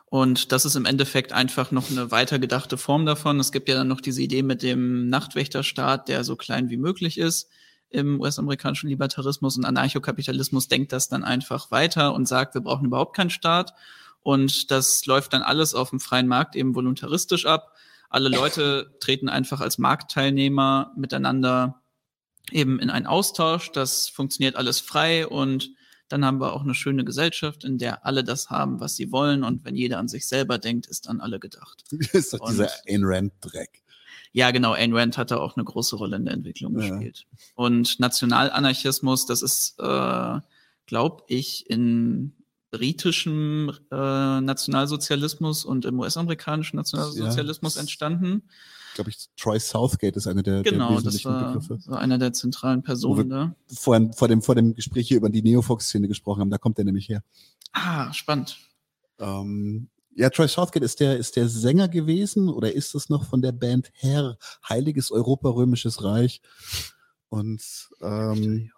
und 0.07 0.53
das 0.53 0.65
ist 0.65 0.77
im 0.77 0.85
Endeffekt 0.85 1.33
einfach 1.33 1.71
noch 1.71 1.91
eine 1.91 2.11
weitergedachte 2.11 2.77
Form 2.77 3.07
davon. 3.07 3.41
Es 3.41 3.53
gibt 3.53 3.69
ja 3.69 3.75
dann 3.75 3.89
noch 3.89 4.01
diese 4.03 4.21
Idee 4.21 4.43
mit 4.43 4.63
dem 4.63 5.09
Nachtwächterstaat, 5.09 6.09
der 6.09 6.25
so 6.25 6.37
klein 6.37 6.69
wie 6.69 6.77
möglich 6.77 7.17
ist 7.17 7.49
im 7.93 8.21
US-amerikanischen 8.21 8.89
Libertarismus 8.89 9.57
und 9.57 9.65
Anarchokapitalismus 9.65 10.69
denkt 10.69 10.93
das 10.93 11.09
dann 11.09 11.25
einfach 11.25 11.71
weiter 11.71 12.15
und 12.15 12.27
sagt, 12.27 12.55
wir 12.55 12.63
brauchen 12.63 12.87
überhaupt 12.87 13.15
keinen 13.15 13.31
Staat. 13.31 13.75
Und 14.23 14.71
das 14.71 15.05
läuft 15.07 15.33
dann 15.33 15.43
alles 15.43 15.75
auf 15.75 15.91
dem 15.91 16.01
freien 16.01 16.29
Markt 16.29 16.57
eben 16.57 16.75
voluntaristisch 16.75 17.47
ab. 17.47 17.73
Alle 18.09 18.29
Leute 18.29 18.97
treten 19.01 19.29
einfach 19.29 19.61
als 19.61 19.79
Marktteilnehmer 19.79 20.93
miteinander 20.97 21.82
eben 22.53 22.79
in 22.81 22.91
einen 22.91 23.07
Austausch. 23.07 23.73
Das 23.73 24.09
funktioniert 24.09 24.57
alles 24.57 24.81
frei 24.81 25.27
und 25.27 25.71
dann 26.09 26.25
haben 26.27 26.41
wir 26.41 26.53
auch 26.53 26.63
eine 26.63 26.75
schöne 26.75 27.05
Gesellschaft, 27.05 27.65
in 27.65 27.79
der 27.79 28.05
alle 28.05 28.23
das 28.23 28.51
haben, 28.51 28.81
was 28.81 28.97
sie 28.97 29.13
wollen. 29.13 29.45
Und 29.45 29.65
wenn 29.65 29.77
jeder 29.77 29.99
an 29.99 30.09
sich 30.09 30.27
selber 30.27 30.59
denkt, 30.59 30.87
ist 30.87 31.09
an 31.09 31.21
alle 31.21 31.41
gedacht. 31.41 31.85
Das 31.91 32.15
ist 32.15 32.35
doch 32.35 32.41
und 32.41 32.53
dieser 32.53 32.71
Ayn 32.87 33.03
Rand-Dreck. 33.05 33.83
Ja, 34.33 34.51
genau. 34.51 34.75
Ayn 34.75 34.95
Rand 34.95 35.19
hat 35.19 35.31
da 35.31 35.39
auch 35.39 35.57
eine 35.57 35.65
große 35.65 35.97
Rolle 35.97 36.17
in 36.17 36.25
der 36.25 36.35
Entwicklung 36.35 36.79
ja. 36.79 36.89
gespielt. 36.89 37.27
Und 37.55 38.01
Nationalanarchismus, 38.01 39.27
das 39.27 39.43
ist, 39.43 39.79
äh, 39.79 40.41
glaube 40.87 41.23
ich, 41.29 41.69
in 41.71 42.35
britischem 42.71 43.71
äh, 43.91 44.41
Nationalsozialismus 44.41 45.65
und 45.65 45.85
im 45.85 46.01
US-amerikanischen 46.01 46.77
Nationalsozialismus 46.77 47.75
ja, 47.75 47.83
entstanden. 47.83 48.43
Glaube 48.95 49.11
ich, 49.11 49.29
Troy 49.37 49.59
Southgate 49.59 50.17
ist 50.17 50.27
eine 50.27 50.43
der, 50.43 50.63
genau, 50.63 50.89
der 50.89 50.97
wesentlichen 50.99 51.33
das 51.33 51.43
war, 51.43 51.53
Begriffe. 51.53 51.79
So 51.81 51.93
einer 51.93 52.19
der 52.19 52.33
zentralen 52.33 52.83
Personen 52.83 53.31
da. 53.31 53.55
Vor, 53.73 54.13
vor, 54.15 54.29
dem, 54.29 54.43
vor 54.43 54.55
dem 54.55 54.75
Gespräch 54.75 55.09
hier 55.09 55.17
über 55.17 55.31
die 55.31 55.43
Neofox-Szene 55.43 56.09
gesprochen 56.09 56.41
haben, 56.41 56.51
da 56.51 56.59
kommt 56.59 56.79
er 56.79 56.85
nämlich 56.85 57.09
her. 57.09 57.23
Ah, 57.73 58.13
spannend. 58.13 58.59
Ähm, 59.19 59.89
ja, 60.15 60.29
Troy 60.29 60.47
Southgate 60.47 60.85
ist 60.85 61.01
der, 61.01 61.17
ist 61.17 61.37
der 61.37 61.49
Sänger 61.49 61.89
gewesen 61.89 62.49
oder 62.49 62.73
ist 62.73 62.95
es 62.95 63.09
noch 63.09 63.25
von 63.25 63.41
der 63.41 63.53
Band 63.53 63.91
Herr, 63.95 64.37
Heiliges 64.69 65.11
Europa, 65.11 65.49
Römisches 65.49 66.05
Reich? 66.05 66.43
Und 67.31 67.63
ähm, 68.03 68.71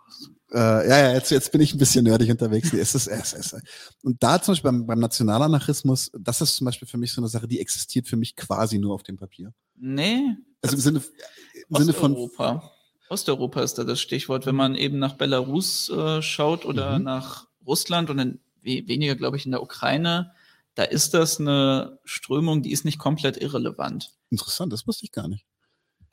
äh, 0.55 0.89
ja, 0.89 0.99
ja, 1.09 1.13
jetzt, 1.15 1.31
jetzt 1.31 1.51
bin 1.51 1.61
ich 1.61 1.75
ein 1.75 1.79
bisschen 1.79 2.05
nerdig 2.05 2.31
unterwegs. 2.31 2.73
Es 2.73 2.95
ist, 2.95 3.09
es 3.09 3.33
ist, 3.33 3.57
und 4.03 4.23
da 4.23 4.41
zum 4.41 4.53
Beispiel 4.53 4.71
beim, 4.71 4.87
beim 4.87 5.01
Nationalanarchismus, 5.01 6.13
das 6.19 6.41
ist 6.41 6.57
zum 6.57 6.67
Beispiel 6.67 6.87
für 6.87 6.99
mich 6.99 7.13
so 7.13 7.21
eine 7.21 7.29
Sache, 7.29 7.49
die 7.49 7.61
existiert 7.61 8.07
für 8.07 8.17
mich 8.17 8.37
quasi 8.37 8.79
nur 8.79 8.95
auf 8.95 9.03
dem 9.03 9.17
Papier. 9.17 9.53
Nee. 9.75 10.37
Also 10.63 10.77
im 10.77 10.81
Sinne, 10.81 11.03
im 11.69 11.77
Sinne 11.77 11.93
von. 11.93 12.13
Osteuropa. 12.13 12.71
Osteuropa 13.09 13.63
ist 13.63 13.75
da 13.75 13.85
das 13.85 14.01
Stichwort. 14.01 14.47
Wenn 14.47 14.55
man 14.55 14.77
eben 14.77 14.99
nach 14.99 15.15
Belarus 15.15 15.91
äh, 15.91 16.23
schaut 16.23 16.65
oder 16.65 16.99
mhm. 16.99 17.05
nach 17.05 17.49
Russland 17.67 18.11
und 18.11 18.19
dann 18.19 18.39
weniger, 18.63 19.15
glaube 19.15 19.37
ich, 19.37 19.45
in 19.45 19.51
der 19.51 19.63
Ukraine, 19.63 20.33
da 20.75 20.85
ist 20.85 21.15
das 21.15 21.39
eine 21.39 21.99
Strömung, 22.05 22.63
die 22.63 22.73
ist 22.73 22.85
nicht 22.85 22.99
komplett 22.99 23.37
irrelevant. 23.37 24.13
Interessant, 24.31 24.73
das 24.73 24.87
wusste 24.87 25.05
ich 25.05 25.13
gar 25.13 25.29
nicht. 25.29 25.45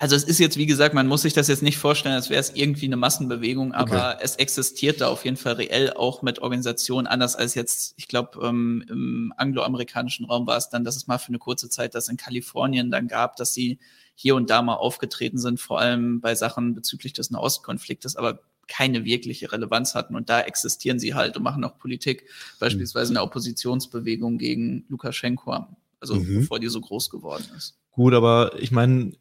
Also 0.01 0.15
es 0.15 0.23
ist 0.23 0.39
jetzt, 0.39 0.57
wie 0.57 0.65
gesagt, 0.65 0.95
man 0.95 1.05
muss 1.05 1.21
sich 1.21 1.33
das 1.33 1.47
jetzt 1.47 1.61
nicht 1.61 1.77
vorstellen, 1.77 2.15
als 2.15 2.31
wäre 2.31 2.39
es 2.39 2.55
irgendwie 2.55 2.87
eine 2.87 2.97
Massenbewegung, 2.97 3.71
aber 3.71 4.15
okay. 4.15 4.23
es 4.23 4.35
existiert 4.37 4.99
da 4.99 5.09
auf 5.09 5.25
jeden 5.25 5.37
Fall 5.37 5.53
reell 5.53 5.93
auch 5.93 6.23
mit 6.23 6.39
Organisationen, 6.39 7.05
anders 7.05 7.35
als 7.35 7.53
jetzt, 7.53 7.93
ich 7.97 8.07
glaube, 8.07 8.43
ähm, 8.43 8.83
im 8.89 9.31
angloamerikanischen 9.37 10.25
Raum 10.25 10.47
war 10.47 10.57
es 10.57 10.69
dann, 10.69 10.83
dass 10.83 10.95
es 10.95 11.05
mal 11.05 11.19
für 11.19 11.27
eine 11.27 11.37
kurze 11.37 11.69
Zeit 11.69 11.93
das 11.93 12.07
in 12.07 12.17
Kalifornien 12.17 12.89
dann 12.89 13.07
gab, 13.07 13.35
dass 13.35 13.53
sie 13.53 13.77
hier 14.15 14.33
und 14.33 14.49
da 14.49 14.63
mal 14.63 14.73
aufgetreten 14.73 15.37
sind, 15.37 15.59
vor 15.59 15.79
allem 15.79 16.19
bei 16.19 16.33
Sachen 16.33 16.73
bezüglich 16.73 17.13
des 17.13 17.29
Nahostkonfliktes, 17.29 18.15
aber 18.15 18.39
keine 18.67 19.05
wirkliche 19.05 19.51
Relevanz 19.51 19.93
hatten. 19.93 20.15
Und 20.15 20.31
da 20.31 20.41
existieren 20.41 20.97
sie 20.97 21.13
halt 21.13 21.37
und 21.37 21.43
machen 21.43 21.63
auch 21.63 21.77
Politik, 21.77 22.27
beispielsweise 22.59 23.11
eine 23.11 23.21
Oppositionsbewegung 23.21 24.39
gegen 24.39 24.83
Lukaschenko, 24.89 25.67
also 25.99 26.15
mhm. 26.15 26.39
bevor 26.39 26.59
die 26.59 26.69
so 26.69 26.81
groß 26.81 27.11
geworden 27.11 27.45
ist. 27.55 27.77
Gut, 27.91 28.15
aber 28.15 28.53
ich 28.57 28.71
meine, 28.71 29.11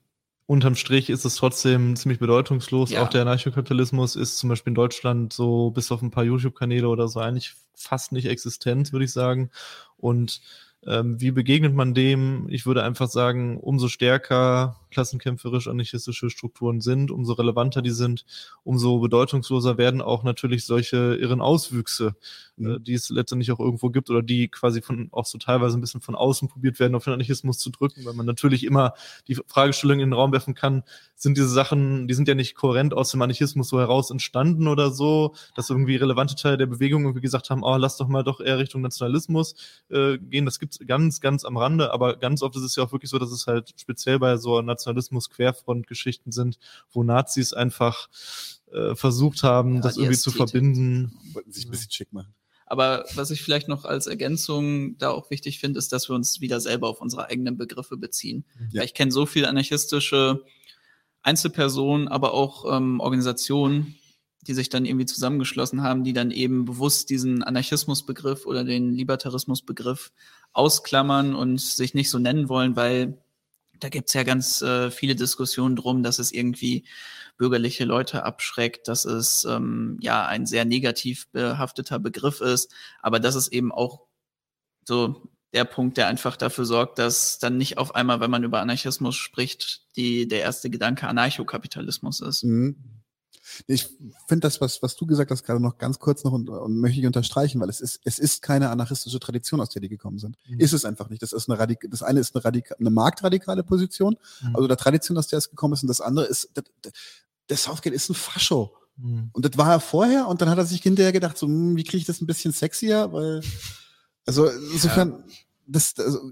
unterm 0.50 0.74
Strich 0.74 1.10
ist 1.10 1.24
es 1.24 1.36
trotzdem 1.36 1.94
ziemlich 1.94 2.18
bedeutungslos. 2.18 2.90
Ja. 2.90 3.04
Auch 3.04 3.08
der 3.08 3.22
Anarchokapitalismus 3.22 4.16
ist 4.16 4.36
zum 4.36 4.48
Beispiel 4.48 4.72
in 4.72 4.74
Deutschland 4.74 5.32
so 5.32 5.70
bis 5.70 5.92
auf 5.92 6.02
ein 6.02 6.10
paar 6.10 6.24
YouTube-Kanäle 6.24 6.88
oder 6.88 7.06
so 7.06 7.20
eigentlich 7.20 7.54
fast 7.76 8.10
nicht 8.10 8.26
existent, 8.26 8.92
würde 8.92 9.04
ich 9.04 9.12
sagen. 9.12 9.50
Und 9.96 10.40
ähm, 10.84 11.20
wie 11.20 11.30
begegnet 11.30 11.72
man 11.72 11.94
dem? 11.94 12.48
Ich 12.48 12.66
würde 12.66 12.82
einfach 12.82 13.08
sagen, 13.08 13.60
umso 13.60 13.86
stärker 13.86 14.79
klassenkämpferisch 14.90 15.68
anarchistische 15.68 16.30
Strukturen 16.30 16.80
sind, 16.80 17.10
umso 17.10 17.32
relevanter 17.34 17.82
die 17.82 17.90
sind, 17.90 18.24
umso 18.64 18.98
bedeutungsloser 18.98 19.78
werden 19.78 20.02
auch 20.02 20.22
natürlich 20.22 20.64
solche 20.64 21.16
irren 21.16 21.40
Auswüchse, 21.40 22.14
mhm. 22.56 22.70
äh, 22.70 22.80
die 22.80 22.94
es 22.94 23.10
letztendlich 23.10 23.52
auch 23.52 23.60
irgendwo 23.60 23.90
gibt 23.90 24.10
oder 24.10 24.22
die 24.22 24.48
quasi 24.48 24.82
von 24.82 25.08
auch 25.12 25.26
so 25.26 25.38
teilweise 25.38 25.78
ein 25.78 25.80
bisschen 25.80 26.00
von 26.00 26.14
außen 26.14 26.48
probiert 26.48 26.78
werden, 26.80 26.94
auf 26.94 27.04
den 27.04 27.14
Anarchismus 27.14 27.58
zu 27.58 27.70
drücken, 27.70 28.04
weil 28.04 28.14
man 28.14 28.26
natürlich 28.26 28.64
immer 28.64 28.94
die 29.28 29.36
Fragestellung 29.46 30.00
in 30.00 30.10
den 30.10 30.12
Raum 30.12 30.32
werfen 30.32 30.54
kann, 30.54 30.82
sind 31.14 31.36
diese 31.36 31.48
Sachen, 31.48 32.08
die 32.08 32.14
sind 32.14 32.28
ja 32.28 32.34
nicht 32.34 32.54
kohärent 32.54 32.94
aus 32.94 33.10
dem 33.10 33.22
Anarchismus 33.22 33.68
so 33.68 33.78
heraus 33.78 34.10
entstanden 34.10 34.68
oder 34.68 34.90
so, 34.90 35.34
dass 35.54 35.70
irgendwie 35.70 35.96
relevante 35.96 36.34
Teile 36.34 36.56
der 36.56 36.66
Bewegung 36.66 37.02
irgendwie 37.02 37.20
gesagt 37.20 37.50
haben, 37.50 37.62
oh, 37.62 37.76
lass 37.76 37.96
doch 37.96 38.08
mal 38.08 38.22
doch 38.22 38.40
eher 38.40 38.58
Richtung 38.58 38.80
Nationalismus 38.80 39.54
äh, 39.90 40.18
gehen. 40.18 40.44
Das 40.44 40.58
gibt's 40.58 40.78
ganz, 40.86 41.20
ganz 41.20 41.44
am 41.44 41.56
Rande, 41.56 41.92
aber 41.92 42.16
ganz 42.16 42.42
oft 42.42 42.56
ist 42.56 42.62
es 42.62 42.76
ja 42.76 42.84
auch 42.84 42.92
wirklich 42.92 43.10
so, 43.10 43.18
dass 43.18 43.30
es 43.30 43.46
halt 43.46 43.74
speziell 43.78 44.18
bei 44.18 44.36
so 44.36 44.62
Nationalismus-Querfront-Geschichten 44.80 46.32
sind, 46.32 46.58
wo 46.90 47.02
Nazis 47.02 47.52
einfach 47.52 48.08
äh, 48.72 48.94
versucht 48.94 49.42
haben, 49.42 49.76
ja, 49.76 49.80
das 49.80 49.96
irgendwie 49.96 50.18
zu 50.18 50.30
verbinden. 50.30 51.12
Wollten 51.32 51.52
sich 51.52 51.66
ein 51.66 51.70
bisschen 51.70 51.90
schick 51.90 52.12
machen. 52.12 52.34
Aber 52.66 53.04
was 53.16 53.32
ich 53.32 53.42
vielleicht 53.42 53.66
noch 53.66 53.84
als 53.84 54.06
Ergänzung 54.06 54.96
da 54.98 55.10
auch 55.10 55.30
wichtig 55.30 55.58
finde, 55.58 55.78
ist, 55.78 55.92
dass 55.92 56.08
wir 56.08 56.14
uns 56.14 56.40
wieder 56.40 56.60
selber 56.60 56.88
auf 56.88 57.00
unsere 57.00 57.26
eigenen 57.26 57.56
Begriffe 57.56 57.96
beziehen. 57.96 58.44
Ja. 58.70 58.84
Ich 58.84 58.94
kenne 58.94 59.10
so 59.10 59.26
viele 59.26 59.48
anarchistische 59.48 60.44
Einzelpersonen, 61.22 62.06
aber 62.06 62.32
auch 62.32 62.64
ähm, 62.72 63.00
Organisationen, 63.00 63.96
die 64.42 64.54
sich 64.54 64.68
dann 64.68 64.86
irgendwie 64.86 65.06
zusammengeschlossen 65.06 65.82
haben, 65.82 66.04
die 66.04 66.12
dann 66.12 66.30
eben 66.30 66.64
bewusst 66.64 67.10
diesen 67.10 67.42
Anarchismusbegriff 67.42 68.46
oder 68.46 68.62
den 68.62 68.92
Libertarismusbegriff 68.92 70.12
ausklammern 70.52 71.34
und 71.34 71.60
sich 71.60 71.94
nicht 71.94 72.08
so 72.08 72.18
nennen 72.20 72.48
wollen, 72.48 72.76
weil 72.76 73.18
da 73.80 73.88
gibt's 73.88 74.14
ja 74.14 74.22
ganz 74.22 74.62
äh, 74.62 74.90
viele 74.90 75.16
Diskussionen 75.16 75.76
drum, 75.76 76.02
dass 76.02 76.18
es 76.18 76.32
irgendwie 76.32 76.84
bürgerliche 77.36 77.84
Leute 77.84 78.24
abschreckt, 78.24 78.88
dass 78.88 79.04
es 79.04 79.44
ähm, 79.44 79.98
ja 80.00 80.26
ein 80.26 80.46
sehr 80.46 80.64
negativ 80.64 81.28
behafteter 81.28 81.98
Begriff 81.98 82.40
ist, 82.40 82.72
aber 83.00 83.20
das 83.20 83.34
ist 83.34 83.48
eben 83.48 83.72
auch 83.72 84.02
so 84.86 85.28
der 85.52 85.64
Punkt, 85.64 85.96
der 85.96 86.06
einfach 86.06 86.36
dafür 86.36 86.64
sorgt, 86.64 86.98
dass 86.98 87.38
dann 87.38 87.56
nicht 87.56 87.78
auf 87.78 87.94
einmal, 87.94 88.20
wenn 88.20 88.30
man 88.30 88.44
über 88.44 88.60
Anarchismus 88.60 89.16
spricht, 89.16 89.82
die, 89.96 90.28
der 90.28 90.40
erste 90.42 90.70
Gedanke 90.70 91.08
Anarchokapitalismus 91.08 92.20
ist. 92.20 92.44
Mhm. 92.44 92.76
Ich 93.66 93.88
finde 94.26 94.40
das, 94.40 94.60
was, 94.60 94.82
was 94.82 94.96
du 94.96 95.06
gesagt 95.06 95.30
hast, 95.30 95.42
gerade 95.42 95.60
noch 95.60 95.78
ganz 95.78 95.98
kurz 95.98 96.24
noch 96.24 96.32
und, 96.32 96.48
und 96.48 96.78
möchte 96.78 97.00
ich 97.00 97.06
unterstreichen, 97.06 97.60
weil 97.60 97.68
es 97.68 97.80
ist, 97.80 98.00
es 98.04 98.18
ist 98.18 98.42
keine 98.42 98.70
anarchistische 98.70 99.20
Tradition, 99.20 99.60
aus 99.60 99.70
der 99.70 99.82
die 99.82 99.88
gekommen 99.88 100.18
sind. 100.18 100.36
Mhm. 100.48 100.60
Ist 100.60 100.72
es 100.72 100.84
einfach 100.84 101.08
nicht. 101.08 101.22
Das 101.22 101.32
ist 101.32 101.48
eine 101.48 101.58
Radik 101.58 101.86
das 101.90 102.02
eine 102.02 102.20
ist 102.20 102.34
eine, 102.34 102.44
Radika 102.44 102.74
eine 102.78 102.90
marktradikale 102.90 103.62
Position, 103.62 104.16
mhm. 104.42 104.56
also 104.56 104.68
der 104.68 104.76
Tradition, 104.76 105.16
aus 105.18 105.26
der 105.26 105.38
es 105.38 105.50
gekommen 105.50 105.74
ist, 105.74 105.82
und 105.82 105.88
das 105.88 106.00
andere 106.00 106.26
ist, 106.26 106.50
der, 106.56 106.64
der 107.48 107.56
Southgate 107.56 107.94
ist 107.94 108.08
ein 108.08 108.14
Fascho. 108.14 108.76
Mhm. 108.96 109.30
Und 109.32 109.44
das 109.44 109.56
war 109.56 109.72
er 109.72 109.80
vorher 109.80 110.28
und 110.28 110.40
dann 110.40 110.48
hat 110.48 110.58
er 110.58 110.66
sich 110.66 110.82
hinterher 110.82 111.12
gedacht, 111.12 111.38
so, 111.38 111.46
hm, 111.46 111.76
wie 111.76 111.84
kriege 111.84 111.98
ich 111.98 112.06
das 112.06 112.20
ein 112.20 112.26
bisschen 112.26 112.52
sexier, 112.52 113.12
weil, 113.12 113.40
also 114.26 114.46
insofern, 114.46 115.10
ja. 115.10 115.34
das, 115.66 115.94
also, 115.98 116.30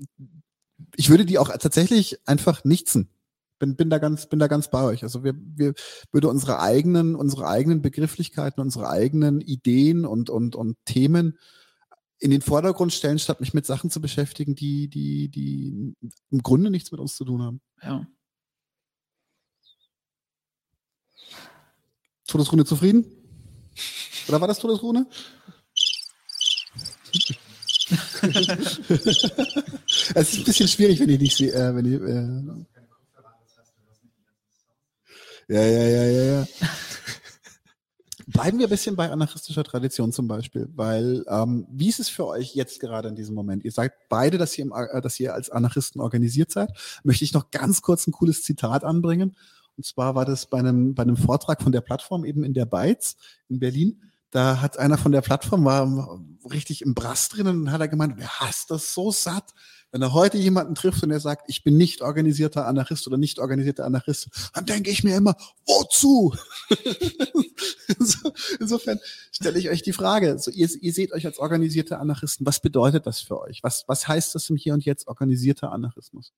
ich 0.96 1.11
würde 1.11 1.24
die 1.24 1.38
auch 1.38 1.48
tatsächlich 1.48 2.18
einfach 2.26 2.64
nichtsen 2.64 3.09
bin, 3.59 3.77
bin 3.77 3.90
da 3.90 3.99
ganz, 3.99 4.29
bin 4.29 4.38
da 4.38 4.47
ganz 4.47 4.71
bei 4.71 4.83
euch. 4.83 5.03
Also 5.03 5.25
wir, 5.25 5.35
wir 5.37 5.75
würde 6.12 6.29
unsere 6.29 6.61
eigenen, 6.61 7.14
unsere 7.14 7.47
eigenen 7.47 7.83
Begrifflichkeiten, 7.83 8.61
unsere 8.61 8.88
eigenen 8.88 9.40
Ideen 9.40 10.05
und, 10.05 10.31
und, 10.31 10.57
und 10.57 10.77
Themen 10.85 11.38
in 12.18 12.31
den 12.31 12.42
Vordergrund 12.42 12.92
stellen, 12.92 13.18
statt 13.18 13.40
mich 13.40 13.55
mit 13.55 13.66
Sachen 13.66 13.90
zu 13.90 14.01
beschäftigen, 14.01 14.55
die, 14.55 14.88
die, 14.88 15.29
die 15.29 15.94
im 16.31 16.42
Grunde 16.42 16.71
nichts 16.71 16.90
mit 16.90 17.01
uns 17.01 17.14
zu 17.14 17.25
tun 17.25 17.42
haben. 17.42 17.61
Ja. 17.83 18.07
Todesrune 22.27 22.64
zufrieden? 22.64 23.07
Oder 24.29 24.40
war 24.40 24.49
das 24.49 24.59
Todesrune? 24.59 25.07
es 30.14 30.33
ist 30.33 30.38
ein 30.38 30.44
bisschen 30.44 30.68
schwierig, 30.68 31.01
wenn 31.01 31.09
ich 31.09 31.21
nicht 31.21 31.37
sehe, 31.37 31.53
äh, 31.53 31.75
wenn 31.75 31.87
ich, 31.87 31.94
äh, 31.94 32.42
ja, 35.48 35.62
ja, 35.62 35.84
ja, 35.84 36.04
ja, 36.04 36.22
ja. 36.22 36.46
Bleiben 38.26 38.58
wir 38.58 38.66
ein 38.66 38.70
bisschen 38.70 38.94
bei 38.94 39.11
anarchistischer 39.11 39.64
Tradition 39.64 40.12
zum 40.12 40.28
Beispiel, 40.28 40.68
weil 40.74 41.24
ähm, 41.28 41.66
wie 41.70 41.88
ist 41.88 41.98
es 41.98 42.11
für 42.11 42.26
euch 42.26 42.54
jetzt 42.54 42.78
gerade 42.78 43.08
in 43.08 43.14
diesem 43.14 43.34
Moment? 43.34 43.64
Ihr 43.64 43.72
sagt 43.72 43.96
beide, 44.11 44.37
dass 44.37 44.56
ihr, 44.58 44.66
im, 44.66 44.72
äh, 44.72 45.00
dass 45.00 45.18
ihr 45.18 45.32
als 45.32 45.48
Anarchisten 45.48 46.02
organisiert 46.02 46.50
seid. 46.50 46.70
Möchte 47.04 47.24
ich 47.24 47.32
noch 47.32 47.50
ganz 47.50 47.80
kurz 47.80 48.06
ein 48.06 48.12
cooles 48.12 48.42
Zitat 48.42 48.84
anbringen. 48.84 49.34
Und 49.78 49.87
zwar 49.87 50.14
war 50.14 50.26
das 50.26 50.44
bei 50.44 50.58
einem, 50.58 50.94
bei 50.94 51.04
einem 51.04 51.16
Vortrag 51.16 51.62
von 51.62 51.72
der 51.72 51.80
Plattform 51.80 52.26
eben 52.26 52.44
in 52.44 52.52
der 52.52 52.66
Beiz 52.66 53.16
in 53.48 53.61
Berlin. 53.61 54.02
Da 54.31 54.61
hat 54.61 54.79
einer 54.79 54.99
von 54.99 55.12
der 55.12 55.23
Plattform 55.23 55.64
war 55.64 56.21
richtig 56.51 56.83
im 56.83 56.95
Brass 56.95 57.29
drinnen 57.29 57.62
und 57.62 57.73
hat 57.73 57.81
er 57.81 57.88
gemeint, 57.88 58.14
wer 58.17 58.41
hasst 58.41 58.71
das 58.71 58.93
so 58.93 59.11
satt? 59.11 59.55
Wenn 59.91 60.03
er 60.03 60.12
heute 60.12 60.37
jemanden 60.37 60.75
trifft 60.75 61.03
und 61.03 61.11
er 61.11 61.21
sagt, 61.21 61.47
ich 61.49 61.64
bin 61.64 61.79
nicht 61.79 62.03
organisierter 62.03 62.67
Anarchist 62.67 63.07
oder 63.07 63.17
nicht 63.17 63.38
organisierter 63.38 63.87
Anarchist, 63.87 64.29
dann 64.53 64.67
denke 64.67 64.91
ich 64.91 65.03
mir 65.03 65.17
immer, 65.17 65.35
wozu? 65.67 66.35
Insofern 68.61 69.01
stelle 69.33 69.59
ich 69.59 69.71
euch 69.71 69.81
die 69.83 69.95
Frage, 69.95 70.38
so 70.38 70.51
ihr, 70.51 70.69
ihr 70.83 70.93
seht 70.93 71.12
euch 71.12 71.25
als 71.25 71.38
organisierte 71.38 71.99
Anarchisten, 71.99 72.45
was 72.45 72.61
bedeutet 72.61 73.07
das 73.07 73.21
für 73.21 73.41
euch? 73.41 73.62
Was, 73.62 73.85
was 73.87 74.07
heißt 74.07 74.35
das 74.35 74.51
im 74.51 74.57
Hier 74.57 74.75
und 74.75 74.85
Jetzt 74.85 75.09
organisierter 75.09 75.73
Anarchismus? 75.73 76.35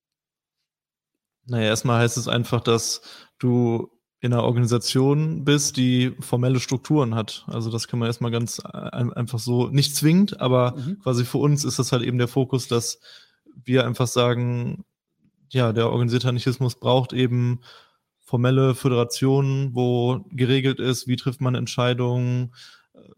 Naja, 1.45 1.65
erstmal 1.67 2.01
heißt 2.01 2.17
es 2.17 2.29
einfach, 2.29 2.61
dass 2.61 3.01
du 3.37 3.91
in 4.21 4.33
einer 4.33 4.43
Organisation 4.43 5.43
bist, 5.43 5.77
die 5.77 6.13
formelle 6.19 6.59
Strukturen 6.59 7.15
hat. 7.15 7.43
Also 7.47 7.71
das 7.71 7.87
kann 7.87 7.99
man 7.99 8.07
erstmal 8.07 8.29
ganz 8.29 8.59
einfach 8.59 9.39
so, 9.39 9.67
nicht 9.67 9.95
zwingend, 9.95 10.39
aber 10.39 10.75
mhm. 10.77 10.99
quasi 10.99 11.25
für 11.25 11.39
uns 11.39 11.65
ist 11.65 11.79
das 11.79 11.91
halt 11.91 12.03
eben 12.03 12.19
der 12.19 12.27
Fokus, 12.27 12.67
dass 12.67 12.99
wir 13.63 13.85
einfach 13.85 14.07
sagen, 14.07 14.85
ja, 15.49 15.73
der 15.73 15.89
organisierte 15.89 16.29
Anarchismus 16.29 16.75
braucht 16.75 17.13
eben 17.13 17.61
formelle 18.19 18.75
Föderationen, 18.75 19.73
wo 19.73 20.23
geregelt 20.29 20.79
ist, 20.79 21.07
wie 21.07 21.15
trifft 21.15 21.41
man 21.41 21.55
Entscheidungen, 21.55 22.53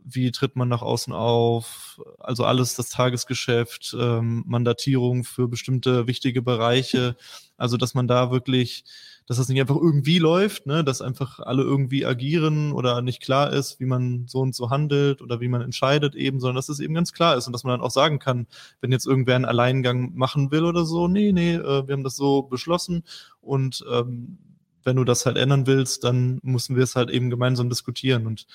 wie 0.04 0.32
tritt 0.32 0.56
man 0.56 0.70
nach 0.70 0.82
außen 0.82 1.12
auf, 1.12 2.02
also 2.18 2.46
alles 2.46 2.76
das 2.76 2.90
Tagesgeschäft, 2.90 3.96
ähm, 4.00 4.44
Mandatierung 4.48 5.26
für 5.26 5.50
bestimmte 5.50 6.08
wichtige 6.08 6.42
Bereiche, 6.42 7.18
also 7.58 7.76
dass 7.76 7.94
man 7.94 8.08
da 8.08 8.32
wirklich 8.32 8.86
dass 9.28 9.38
das 9.38 9.48
nicht 9.48 9.60
einfach 9.60 9.76
irgendwie 9.76 10.20
läuft, 10.20 10.66
ne, 10.66 10.84
dass 10.84 11.02
einfach 11.02 11.40
alle 11.40 11.64
irgendwie 11.64 12.06
agieren 12.06 12.72
oder 12.72 13.02
nicht 13.02 13.22
klar 13.22 13.52
ist, 13.54 13.80
wie 13.80 13.86
man 13.86 14.26
so 14.28 14.40
und 14.40 14.56
so 14.56 14.70
handelt 14.70 15.22
oder 15.22 15.40
wie 15.40 15.48
man 15.48 15.62
entscheidet 15.62 16.16
eben, 16.16 16.40
sondern 16.40 16.58
dass 16.58 16.70
es 16.70 16.80
eben 16.80 16.94
ganz 16.94 17.14
klar 17.14 17.38
ist 17.38 17.48
und 17.48 17.54
dass 17.54 17.64
man 17.64 17.72
dann 17.72 17.86
auch 17.86 17.92
sagen 17.92 18.20
kann, 18.20 18.48
wenn 18.82 18.92
jetzt 18.92 19.08
irgendwer 19.08 19.36
einen 19.36 19.46
Alleingang 19.46 20.14
machen 20.16 20.52
will 20.52 20.66
oder 20.66 20.86
so, 20.86 21.08
nee, 21.08 21.32
nee, 21.32 21.56
äh, 21.56 21.88
wir 21.88 21.94
haben 21.94 22.04
das 22.04 22.16
so 22.16 22.44
beschlossen 22.44 23.04
und 23.42 23.86
ähm, 23.92 24.38
wenn 24.84 24.98
du 24.98 25.04
das 25.04 25.26
halt 25.26 25.38
ändern 25.38 25.66
willst, 25.68 26.04
dann 26.04 26.40
müssen 26.44 26.76
wir 26.76 26.84
es 26.84 26.96
halt 26.96 27.10
eben 27.10 27.30
gemeinsam 27.30 27.70
diskutieren 27.70 28.28
und 28.28 28.46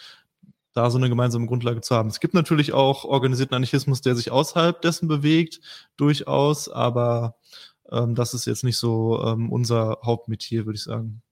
da 0.74 0.90
so 0.90 0.98
eine 0.98 1.08
gemeinsame 1.08 1.46
Grundlage 1.46 1.80
zu 1.80 1.96
haben. 1.96 2.08
Es 2.08 2.20
gibt 2.20 2.34
natürlich 2.34 2.72
auch 2.72 3.04
organisierten 3.04 3.56
Anarchismus, 3.56 4.00
der 4.00 4.14
sich 4.14 4.30
außerhalb 4.30 4.80
dessen 4.80 5.08
bewegt, 5.08 5.60
durchaus, 5.96 6.68
aber 6.68 7.36
ähm, 7.90 8.14
das 8.14 8.34
ist 8.34 8.46
jetzt 8.46 8.64
nicht 8.64 8.76
so 8.76 9.22
ähm, 9.24 9.50
unser 9.50 9.98
Hauptmetier, 10.04 10.66
würde 10.66 10.76
ich 10.76 10.84
sagen. 10.84 11.22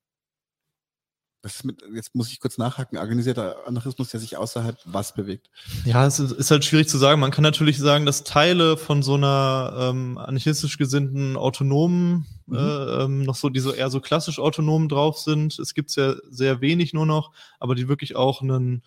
Mit, 1.62 1.80
jetzt 1.94 2.12
muss 2.12 2.32
ich 2.32 2.40
kurz 2.40 2.58
nachhaken, 2.58 2.98
organisierter 2.98 3.68
Anarchismus, 3.68 4.10
der 4.10 4.18
sich 4.18 4.36
außerhalb 4.36 4.78
was 4.84 5.14
bewegt? 5.14 5.48
Ja, 5.84 6.04
es 6.04 6.18
ist, 6.18 6.50
halt 6.50 6.64
schwierig 6.64 6.88
zu 6.88 6.98
sagen. 6.98 7.20
Man 7.20 7.30
kann 7.30 7.44
natürlich 7.44 7.78
sagen, 7.78 8.04
dass 8.04 8.24
Teile 8.24 8.76
von 8.76 9.04
so 9.04 9.14
einer 9.14 9.72
ähm, 9.78 10.18
anarchistisch 10.18 10.76
gesinnten 10.76 11.36
autonomen, 11.36 12.26
mhm. 12.46 12.56
äh, 12.56 13.04
ähm, 13.04 13.22
noch 13.22 13.36
so, 13.36 13.48
die 13.48 13.60
so 13.60 13.72
eher 13.72 13.90
so 13.90 14.00
klassisch 14.00 14.40
autonom 14.40 14.88
drauf 14.88 15.18
sind. 15.18 15.56
Es 15.60 15.74
gibt 15.74 15.94
ja 15.94 16.16
sehr 16.28 16.60
wenig 16.60 16.92
nur 16.94 17.06
noch, 17.06 17.30
aber 17.60 17.76
die 17.76 17.86
wirklich 17.86 18.16
auch 18.16 18.42
einen 18.42 18.82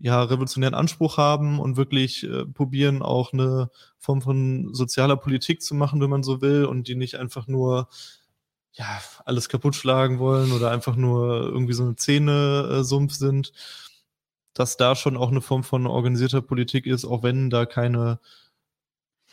ja, 0.00 0.22
revolutionären 0.22 0.74
Anspruch 0.74 1.16
haben 1.16 1.58
und 1.58 1.76
wirklich 1.76 2.24
äh, 2.24 2.44
probieren, 2.44 3.02
auch 3.02 3.32
eine 3.32 3.70
Form 3.98 4.22
von 4.22 4.72
sozialer 4.74 5.16
Politik 5.16 5.62
zu 5.62 5.74
machen, 5.74 6.00
wenn 6.00 6.10
man 6.10 6.22
so 6.22 6.40
will, 6.40 6.64
und 6.64 6.88
die 6.88 6.94
nicht 6.94 7.16
einfach 7.16 7.46
nur 7.46 7.88
ja, 8.72 9.00
alles 9.24 9.48
kaputt 9.48 9.74
schlagen 9.74 10.20
wollen 10.20 10.52
oder 10.52 10.70
einfach 10.70 10.94
nur 10.94 11.42
irgendwie 11.42 11.72
so 11.72 11.82
eine 11.82 11.96
Zähne-Sumpf 11.96 13.12
sind, 13.12 13.52
dass 14.54 14.76
da 14.76 14.94
schon 14.94 15.16
auch 15.16 15.30
eine 15.30 15.40
Form 15.40 15.64
von 15.64 15.86
organisierter 15.86 16.42
Politik 16.42 16.86
ist, 16.86 17.04
auch 17.04 17.22
wenn 17.22 17.50
da 17.50 17.66
keine 17.66 18.20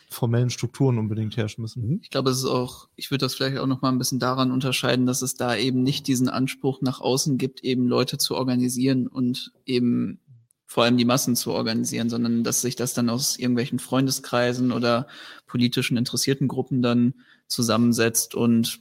formellen 0.08 0.50
Strukturen 0.50 0.98
unbedingt 0.98 1.36
herrschen 1.36 1.62
müssen. 1.62 1.86
Mhm. 1.86 2.00
Ich 2.02 2.10
glaube, 2.10 2.30
es 2.30 2.38
ist 2.38 2.46
auch, 2.46 2.88
ich 2.96 3.10
würde 3.10 3.24
das 3.24 3.34
vielleicht 3.34 3.58
auch 3.58 3.66
noch 3.66 3.82
mal 3.82 3.90
ein 3.90 3.98
bisschen 3.98 4.18
daran 4.18 4.52
unterscheiden, 4.52 5.06
dass 5.06 5.22
es 5.22 5.34
da 5.34 5.56
eben 5.56 5.82
nicht 5.82 6.06
diesen 6.06 6.28
Anspruch 6.28 6.80
nach 6.80 7.00
außen 7.00 7.38
gibt, 7.38 7.64
eben 7.64 7.86
Leute 7.86 8.18
zu 8.18 8.36
organisieren 8.36 9.06
und 9.08 9.52
eben 9.64 10.20
vor 10.66 10.84
allem 10.84 10.96
die 10.96 11.04
Massen 11.04 11.36
zu 11.36 11.52
organisieren, 11.52 12.10
sondern 12.10 12.44
dass 12.44 12.60
sich 12.60 12.76
das 12.76 12.92
dann 12.92 13.08
aus 13.08 13.38
irgendwelchen 13.38 13.78
Freundeskreisen 13.78 14.72
oder 14.72 15.06
politischen 15.46 15.96
interessierten 15.96 16.48
Gruppen 16.48 16.82
dann 16.82 17.14
zusammensetzt 17.46 18.34
und 18.34 18.80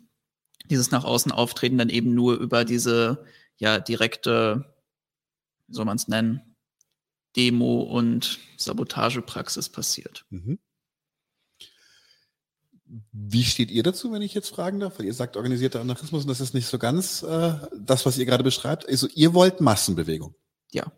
dieses 0.70 0.92
nach 0.92 1.04
außen 1.04 1.32
auftreten 1.32 1.78
dann 1.78 1.90
eben 1.90 2.16
nur 2.16 2.36
über 2.38 2.66
diese 2.66 3.24
ja 3.58 3.80
direkte, 3.80 4.74
wie 5.68 5.76
soll 5.76 5.86
man 5.86 5.98
es 5.98 6.08
nennen, 6.08 6.42
Demo 7.36 7.82
und 7.82 8.40
Sabotagepraxis 8.58 9.70
passiert. 9.70 10.26
Mhm. 10.30 10.60
Wie 13.12 13.44
steht 13.44 13.72
ihr 13.72 13.84
dazu, 13.84 14.12
wenn 14.12 14.22
ich 14.22 14.34
jetzt 14.34 14.50
fragen 14.50 14.80
darf? 14.80 15.00
Weil 15.00 15.06
ihr 15.06 15.14
sagt 15.14 15.38
organisierter 15.38 15.82
Anarchismus 15.82 16.24
und 16.24 16.30
das 16.30 16.40
ist 16.40 16.54
nicht 16.54 16.68
so 16.68 16.78
ganz 16.78 17.24
äh, 17.24 17.56
das, 17.76 18.06
was 18.06 18.18
ihr 18.18 18.26
gerade 18.26 18.44
beschreibt. 18.44 18.88
Also 18.88 19.08
ihr 19.14 19.34
wollt 19.34 19.60
Massenbewegung. 19.60 20.36
Ja. 20.72 20.92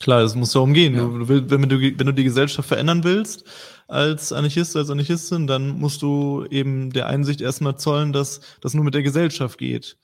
Klar, 0.00 0.22
es 0.22 0.34
muss 0.36 0.52
darum 0.52 0.74
gehen. 0.74 0.94
Ja. 0.94 1.06
Du, 1.06 1.28
wenn, 1.28 1.68
du, 1.68 1.80
wenn 1.80 2.06
du 2.06 2.14
die 2.14 2.24
Gesellschaft 2.24 2.68
verändern 2.68 3.02
willst, 3.02 3.44
als 3.88 4.32
Anarchist, 4.32 4.76
als 4.76 4.90
Anarchistin, 4.90 5.46
dann 5.46 5.78
musst 5.78 6.02
du 6.02 6.46
eben 6.50 6.92
der 6.92 7.08
Einsicht 7.08 7.40
erstmal 7.40 7.76
zollen, 7.78 8.12
dass 8.12 8.40
das 8.60 8.74
nur 8.74 8.84
mit 8.84 8.94
der 8.94 9.02
Gesellschaft 9.02 9.58
geht. 9.58 9.96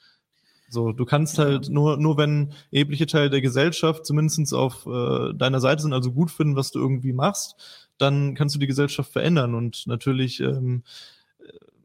So, 0.69 0.91
du 0.91 1.05
kannst 1.05 1.39
halt 1.39 1.69
nur, 1.69 1.99
nur 1.99 2.17
wenn 2.17 2.53
erhebliche 2.73 3.07
Teile 3.07 3.31
der 3.31 3.43
Gesellschaft 3.43 4.05
zumindest 4.05 4.53
auf 4.53 4.87
äh, 4.87 5.33
deiner 5.35 5.61
Seite 5.61 5.83
sind, 5.83 5.93
also 5.93 6.11
gut 6.11 6.33
finden, 6.33 6.57
was 6.57 6.73
du 6.73 6.81
irgendwie 6.81 7.13
machst, 7.13 7.55
dann 7.99 8.35
kannst 8.35 8.57
du 8.57 8.59
die 8.59 8.67
Gesellschaft 8.67 9.13
verändern. 9.13 9.55
Und 9.55 9.87
natürlich 9.87 10.41
ähm, 10.41 10.83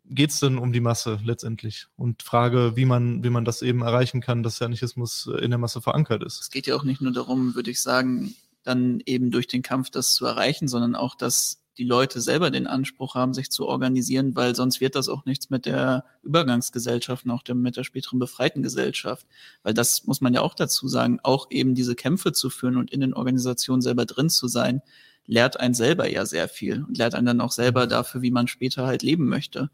geht 0.09 0.31
es 0.31 0.39
dann 0.39 0.57
um 0.57 0.73
die 0.73 0.79
Masse 0.79 1.19
letztendlich 1.23 1.87
und 1.95 2.23
Frage, 2.23 2.75
wie 2.75 2.85
man, 2.85 3.23
wie 3.23 3.29
man 3.29 3.45
das 3.45 3.61
eben 3.61 3.81
erreichen 3.81 4.21
kann, 4.21 4.43
dass 4.43 4.57
der 4.57 4.65
Anarchismus 4.65 5.29
in 5.39 5.51
der 5.51 5.59
Masse 5.59 5.81
verankert 5.81 6.23
ist. 6.23 6.41
Es 6.41 6.49
geht 6.49 6.67
ja 6.67 6.75
auch 6.75 6.83
nicht 6.83 7.01
nur 7.01 7.13
darum, 7.13 7.55
würde 7.55 7.71
ich 7.71 7.81
sagen, 7.81 8.35
dann 8.63 9.01
eben 9.05 9.31
durch 9.31 9.47
den 9.47 9.61
Kampf 9.61 9.89
das 9.89 10.13
zu 10.13 10.25
erreichen, 10.25 10.67
sondern 10.67 10.95
auch, 10.95 11.15
dass 11.15 11.61
die 11.77 11.85
Leute 11.85 12.19
selber 12.19 12.51
den 12.51 12.67
Anspruch 12.67 13.15
haben, 13.15 13.33
sich 13.33 13.51
zu 13.51 13.65
organisieren, 13.65 14.35
weil 14.35 14.53
sonst 14.53 14.81
wird 14.81 14.95
das 14.95 15.07
auch 15.07 15.23
nichts 15.23 15.49
mit 15.49 15.65
der 15.65 16.03
Übergangsgesellschaft 16.23 17.25
und 17.25 17.31
auch 17.31 17.43
mit 17.53 17.77
der 17.77 17.85
späteren 17.85 18.19
befreiten 18.19 18.61
Gesellschaft. 18.61 19.25
Weil 19.63 19.73
das 19.73 20.05
muss 20.05 20.19
man 20.19 20.33
ja 20.33 20.41
auch 20.41 20.55
dazu 20.55 20.89
sagen, 20.89 21.19
auch 21.23 21.47
eben 21.51 21.75
diese 21.75 21.95
Kämpfe 21.95 22.33
zu 22.33 22.49
führen 22.49 22.75
und 22.75 22.91
in 22.91 22.99
den 22.99 23.13
Organisationen 23.13 23.81
selber 23.81 24.05
drin 24.05 24.29
zu 24.29 24.49
sein, 24.49 24.81
lehrt 25.25 25.59
einen 25.59 25.73
selber 25.73 26.09
ja 26.09 26.25
sehr 26.25 26.49
viel 26.49 26.83
und 26.83 26.97
lehrt 26.97 27.15
einen 27.15 27.27
dann 27.27 27.41
auch 27.41 27.51
selber 27.51 27.87
dafür, 27.87 28.21
wie 28.21 28.31
man 28.31 28.47
später 28.47 28.85
halt 28.85 29.01
leben 29.01 29.29
möchte 29.29 29.69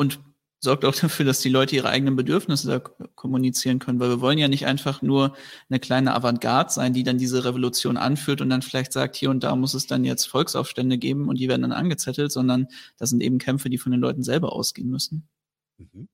und 0.00 0.18
sorgt 0.60 0.86
auch 0.86 0.94
dafür, 0.94 1.26
dass 1.26 1.40
die 1.40 1.50
Leute 1.50 1.76
ihre 1.76 1.90
eigenen 1.90 2.16
Bedürfnisse 2.16 2.68
da 2.68 2.78
kommunizieren 2.78 3.80
können, 3.80 4.00
weil 4.00 4.08
wir 4.08 4.22
wollen 4.22 4.38
ja 4.38 4.48
nicht 4.48 4.64
einfach 4.64 5.02
nur 5.02 5.36
eine 5.68 5.78
kleine 5.78 6.14
Avantgarde 6.14 6.72
sein, 6.72 6.94
die 6.94 7.02
dann 7.02 7.18
diese 7.18 7.44
Revolution 7.44 7.98
anführt 7.98 8.40
und 8.40 8.48
dann 8.48 8.62
vielleicht 8.62 8.94
sagt, 8.94 9.14
hier 9.14 9.28
und 9.28 9.44
da 9.44 9.54
muss 9.56 9.74
es 9.74 9.86
dann 9.86 10.04
jetzt 10.04 10.24
Volksaufstände 10.24 10.96
geben 10.96 11.28
und 11.28 11.38
die 11.38 11.48
werden 11.48 11.62
dann 11.62 11.72
angezettelt, 11.72 12.32
sondern 12.32 12.68
das 12.96 13.10
sind 13.10 13.22
eben 13.22 13.36
Kämpfe, 13.36 13.68
die 13.68 13.76
von 13.76 13.92
den 13.92 14.00
Leuten 14.00 14.22
selber 14.22 14.54
ausgehen 14.54 14.88
müssen. 14.88 15.28
Mhm. 15.76 16.08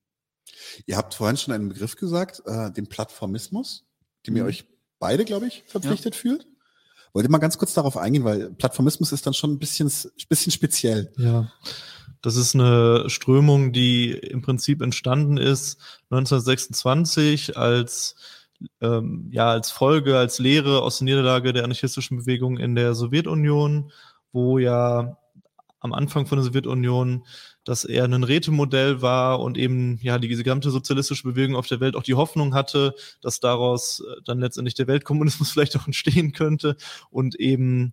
Ihr 0.86 0.96
habt 0.96 1.14
vorhin 1.14 1.36
schon 1.36 1.54
einen 1.54 1.68
Begriff 1.68 1.94
gesagt, 1.94 2.42
äh, 2.44 2.72
den 2.72 2.88
Plattformismus, 2.88 3.84
dem 4.26 4.34
mhm. 4.34 4.38
ihr 4.38 4.44
euch 4.46 4.64
beide, 4.98 5.24
glaube 5.24 5.46
ich, 5.46 5.62
verpflichtet 5.68 6.16
ja. 6.16 6.20
fühlt. 6.20 6.48
Wollt 7.12 7.24
ihr 7.24 7.30
mal 7.30 7.38
ganz 7.38 7.56
kurz 7.56 7.72
darauf 7.72 7.96
eingehen, 7.96 8.24
weil 8.24 8.50
Plattformismus 8.50 9.12
ist 9.12 9.26
dann 9.26 9.34
schon 9.34 9.52
ein 9.52 9.58
bisschen, 9.60 9.92
bisschen 10.28 10.52
speziell. 10.52 11.12
Ja. 11.18 11.52
Das 12.22 12.36
ist 12.36 12.54
eine 12.54 13.08
Strömung, 13.08 13.72
die 13.72 14.10
im 14.12 14.42
Prinzip 14.42 14.82
entstanden 14.82 15.36
ist 15.36 15.80
1926 16.10 17.56
als 17.56 18.16
ähm, 18.80 19.28
ja 19.30 19.50
als 19.50 19.70
Folge, 19.70 20.18
als 20.18 20.38
Lehre 20.38 20.82
aus 20.82 20.98
der 20.98 21.06
Niederlage 21.06 21.52
der 21.52 21.64
anarchistischen 21.64 22.18
Bewegung 22.18 22.58
in 22.58 22.74
der 22.74 22.94
Sowjetunion, 22.94 23.92
wo 24.32 24.58
ja 24.58 25.18
am 25.80 25.92
Anfang 25.92 26.26
von 26.26 26.38
der 26.38 26.44
Sowjetunion 26.44 27.26
das 27.64 27.84
eher 27.84 28.04
ein 28.04 28.24
Rätemodell 28.24 29.02
war 29.02 29.40
und 29.40 29.58
eben 29.58 29.98
ja 30.00 30.18
die 30.18 30.28
gesamte 30.28 30.70
sozialistische 30.70 31.24
Bewegung 31.24 31.56
auf 31.56 31.66
der 31.66 31.80
Welt 31.80 31.96
auch 31.96 32.02
die 32.02 32.14
Hoffnung 32.14 32.54
hatte, 32.54 32.94
dass 33.20 33.40
daraus 33.40 34.00
äh, 34.00 34.20
dann 34.24 34.40
letztendlich 34.40 34.74
der 34.74 34.86
Weltkommunismus 34.86 35.50
vielleicht 35.52 35.76
auch 35.76 35.86
entstehen 35.86 36.32
könnte. 36.32 36.76
Und 37.10 37.34
eben 37.36 37.92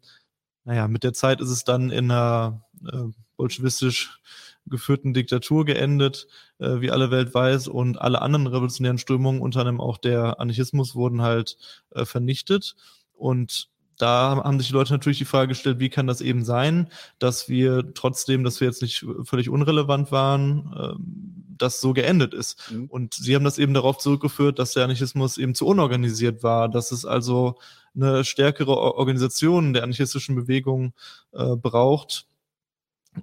naja, 0.65 0.87
mit 0.87 1.03
der 1.03 1.13
Zeit 1.13 1.41
ist 1.41 1.49
es 1.49 1.65
dann 1.65 1.89
in 1.89 2.09
einer 2.09 2.63
äh, 2.91 3.11
bolschewistisch 3.37 4.19
geführten 4.65 5.13
Diktatur 5.13 5.65
geendet, 5.65 6.27
äh, 6.59 6.79
wie 6.81 6.91
alle 6.91 7.11
Welt 7.11 7.33
weiß, 7.33 7.67
und 7.67 8.01
alle 8.01 8.21
anderen 8.21 8.47
revolutionären 8.47 8.97
Strömungen, 8.97 9.41
unter 9.41 9.61
anderem 9.61 9.81
auch 9.81 9.97
der 9.97 10.39
Anarchismus, 10.39 10.95
wurden 10.95 11.21
halt 11.21 11.57
äh, 11.91 12.05
vernichtet. 12.05 12.75
Und 13.13 13.69
da 13.97 14.41
haben 14.43 14.59
sich 14.59 14.69
die 14.69 14.73
Leute 14.73 14.93
natürlich 14.93 15.17
die 15.19 15.25
Frage 15.25 15.49
gestellt, 15.49 15.79
wie 15.79 15.89
kann 15.89 16.07
das 16.07 16.21
eben 16.21 16.43
sein, 16.43 16.89
dass 17.19 17.47
wir 17.47 17.93
trotzdem, 17.93 18.43
dass 18.43 18.59
wir 18.59 18.67
jetzt 18.67 18.81
nicht 18.81 19.05
völlig 19.23 19.49
unrelevant 19.49 20.11
waren, 20.11 20.73
ähm, 20.77 21.33
das 21.57 21.79
so 21.79 21.93
geendet 21.93 22.33
ist. 22.33 22.71
Mhm. 22.71 22.85
Und 22.87 23.13
sie 23.13 23.35
haben 23.35 23.43
das 23.43 23.59
eben 23.59 23.73
darauf 23.73 23.97
zurückgeführt, 23.99 24.59
dass 24.59 24.73
der 24.73 24.83
Anarchismus 24.83 25.37
eben 25.37 25.55
zu 25.55 25.67
unorganisiert 25.67 26.41
war, 26.43 26.69
dass 26.69 26.91
es 26.91 27.05
also 27.05 27.59
eine 27.95 28.25
stärkere 28.25 28.75
Organisation 28.75 29.73
der 29.73 29.83
anarchistischen 29.83 30.35
Bewegung 30.35 30.93
äh, 31.31 31.55
braucht, 31.55 32.25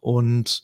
und 0.00 0.62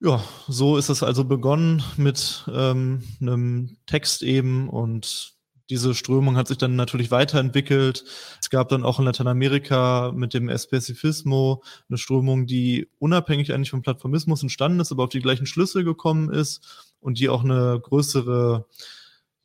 ja, 0.00 0.22
so 0.48 0.76
ist 0.76 0.88
es 0.88 1.02
also 1.02 1.24
begonnen 1.24 1.82
mit 1.96 2.44
ähm, 2.52 3.04
einem 3.20 3.76
Text 3.86 4.22
eben 4.22 4.68
und 4.68 5.36
diese 5.70 5.94
Strömung 5.94 6.36
hat 6.36 6.48
sich 6.48 6.58
dann 6.58 6.76
natürlich 6.76 7.10
weiterentwickelt. 7.10 8.04
Es 8.40 8.50
gab 8.50 8.68
dann 8.68 8.84
auch 8.84 8.98
in 8.98 9.04
Lateinamerika 9.04 10.12
mit 10.14 10.34
dem 10.34 10.48
Espezifismo 10.48 11.62
eine 11.88 11.98
Strömung, 11.98 12.46
die 12.46 12.88
unabhängig 12.98 13.54
eigentlich 13.54 13.70
vom 13.70 13.80
Plattformismus 13.80 14.42
entstanden 14.42 14.80
ist, 14.80 14.92
aber 14.92 15.04
auf 15.04 15.10
die 15.10 15.20
gleichen 15.20 15.46
Schlüsse 15.46 15.84
gekommen 15.84 16.30
ist 16.30 16.94
und 17.00 17.18
die 17.18 17.28
auch 17.28 17.44
eine 17.44 17.80
größere, 17.80 18.66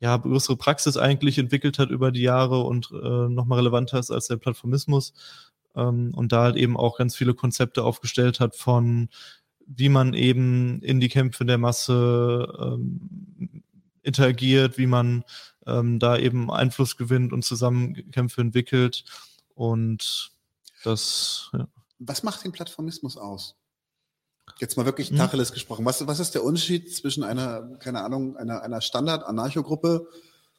ja, 0.00 0.16
größere 0.16 0.56
Praxis 0.56 0.96
eigentlich 0.96 1.38
entwickelt 1.38 1.78
hat 1.78 1.90
über 1.90 2.10
die 2.10 2.22
Jahre 2.22 2.60
und 2.62 2.90
äh, 2.92 3.28
nochmal 3.28 3.60
relevanter 3.60 3.98
ist 3.98 4.10
als 4.10 4.26
der 4.26 4.36
Plattformismus 4.36 5.14
ähm, 5.76 6.12
und 6.14 6.32
da 6.32 6.42
halt 6.42 6.56
eben 6.56 6.76
auch 6.76 6.98
ganz 6.98 7.16
viele 7.16 7.34
Konzepte 7.34 7.84
aufgestellt 7.84 8.40
hat 8.40 8.56
von 8.56 9.08
wie 9.68 9.90
man 9.90 10.14
eben 10.14 10.80
in 10.82 10.98
die 10.98 11.10
Kämpfe 11.10 11.44
der 11.44 11.58
Masse 11.58 12.48
ähm, 12.58 13.62
interagiert, 14.02 14.78
wie 14.78 14.86
man 14.86 15.24
ähm, 15.66 15.98
da 15.98 16.16
eben 16.16 16.50
Einfluss 16.50 16.96
gewinnt 16.96 17.32
und 17.32 17.44
zusammen 17.44 18.10
Kämpfe 18.10 18.40
entwickelt. 18.40 19.04
Und 19.54 20.30
das, 20.84 21.50
ja. 21.52 21.68
Was 21.98 22.22
macht 22.22 22.44
den 22.44 22.52
Plattformismus 22.52 23.18
aus? 23.18 23.56
Jetzt 24.58 24.76
mal 24.78 24.86
wirklich 24.86 25.10
hm. 25.10 25.18
Tacheles 25.18 25.52
gesprochen. 25.52 25.84
Was, 25.84 26.06
was 26.06 26.18
ist 26.18 26.34
der 26.34 26.44
Unterschied 26.44 26.94
zwischen 26.94 27.22
einer, 27.22 27.76
keine 27.78 28.02
Ahnung, 28.02 28.36
einer, 28.36 28.62
einer 28.62 28.80
Standard-Anarchogruppe, 28.80 30.08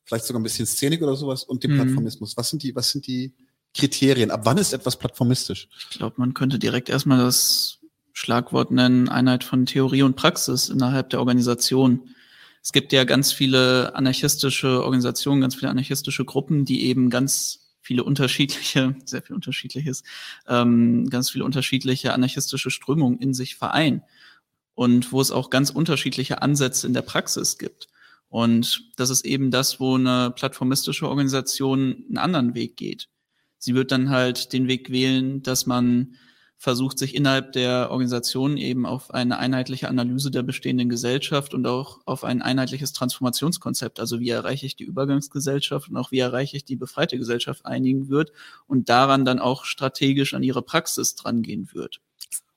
vielleicht 0.03 0.25
sogar 0.25 0.39
ein 0.39 0.43
bisschen 0.43 0.67
Szenik 0.67 1.01
oder 1.01 1.15
sowas, 1.15 1.43
und 1.43 1.63
dem 1.63 1.71
hm. 1.71 1.77
Plattformismus? 1.77 2.37
Was 2.37 2.49
sind 2.49 2.61
die, 2.61 2.75
was 2.75 2.91
sind 2.91 3.07
die 3.07 3.33
Kriterien? 3.75 4.31
Ab 4.31 4.41
wann 4.43 4.57
ist 4.57 4.73
etwas 4.73 4.97
plattformistisch? 4.97 5.67
Ich 5.91 5.97
glaube, 5.97 6.15
man 6.17 6.33
könnte 6.33 6.59
direkt 6.59 6.89
erstmal 6.89 7.19
das 7.19 7.79
Schlagwort 8.13 8.71
nennen, 8.71 9.09
Einheit 9.09 9.43
von 9.43 9.65
Theorie 9.65 10.03
und 10.03 10.15
Praxis 10.15 10.69
innerhalb 10.69 11.09
der 11.09 11.19
Organisation. 11.19 12.09
Es 12.61 12.73
gibt 12.73 12.91
ja 12.91 13.05
ganz 13.05 13.31
viele 13.31 13.95
anarchistische 13.95 14.83
Organisationen, 14.83 15.41
ganz 15.41 15.55
viele 15.55 15.71
anarchistische 15.71 16.25
Gruppen, 16.25 16.65
die 16.65 16.85
eben 16.85 17.09
ganz 17.09 17.69
viele 17.81 18.03
unterschiedliche, 18.03 18.95
sehr 19.05 19.21
viel 19.21 19.35
unterschiedliches, 19.35 20.03
ähm, 20.47 21.09
ganz 21.09 21.29
viele 21.29 21.45
unterschiedliche 21.45 22.13
anarchistische 22.13 22.71
Strömungen 22.71 23.19
in 23.19 23.33
sich 23.33 23.55
vereinen 23.55 24.03
und 24.75 25.11
wo 25.11 25.21
es 25.21 25.31
auch 25.31 25.49
ganz 25.49 25.69
unterschiedliche 25.69 26.41
Ansätze 26.41 26.87
in 26.87 26.93
der 26.93 27.01
Praxis 27.01 27.57
gibt. 27.57 27.87
Und 28.27 28.91
das 28.95 29.09
ist 29.09 29.25
eben 29.25 29.49
das, 29.49 29.79
wo 29.79 29.95
eine 29.95 30.31
plattformistische 30.35 31.09
Organisation 31.09 32.03
einen 32.07 32.17
anderen 32.17 32.53
Weg 32.53 32.77
geht. 32.77 33.09
Sie 33.59 33.75
wird 33.75 33.91
dann 33.91 34.09
halt 34.09 34.53
den 34.53 34.67
Weg 34.67 34.89
wählen, 34.89 35.43
dass 35.43 35.65
man 35.65 36.15
versucht, 36.57 36.99
sich 36.99 37.15
innerhalb 37.15 37.53
der 37.53 37.89
Organisation 37.89 38.57
eben 38.57 38.85
auf 38.85 39.11
eine 39.11 39.37
einheitliche 39.37 39.87
Analyse 39.87 40.29
der 40.29 40.43
bestehenden 40.43 40.89
Gesellschaft 40.89 41.53
und 41.53 41.65
auch 41.65 42.01
auf 42.05 42.25
ein 42.25 42.41
einheitliches 42.41 42.91
Transformationskonzept, 42.91 43.99
also 43.99 44.19
wie 44.19 44.29
erreiche 44.29 44.65
ich 44.65 44.75
die 44.75 44.83
Übergangsgesellschaft 44.83 45.89
und 45.89 45.95
auch 45.95 46.11
wie 46.11 46.19
erreiche 46.19 46.57
ich 46.57 46.65
die 46.65 46.75
befreite 46.75 47.17
Gesellschaft 47.17 47.65
einigen 47.65 48.09
wird 48.09 48.33
und 48.67 48.89
daran 48.89 49.23
dann 49.23 49.39
auch 49.39 49.63
strategisch 49.63 50.33
an 50.33 50.43
ihre 50.43 50.61
Praxis 50.61 51.15
drangehen 51.15 51.69
wird 51.73 52.01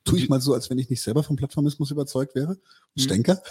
tue 0.05 0.19
ich 0.19 0.29
mal 0.29 0.41
so, 0.41 0.55
als 0.55 0.71
wenn 0.71 0.79
ich 0.79 0.91
nicht 0.91 1.03
selber 1.03 1.23
vom 1.23 1.37
Plattformismus 1.37 1.91
überzeugt 1.91 2.35
wäre. 2.35 2.59
Stenker. 2.97 3.43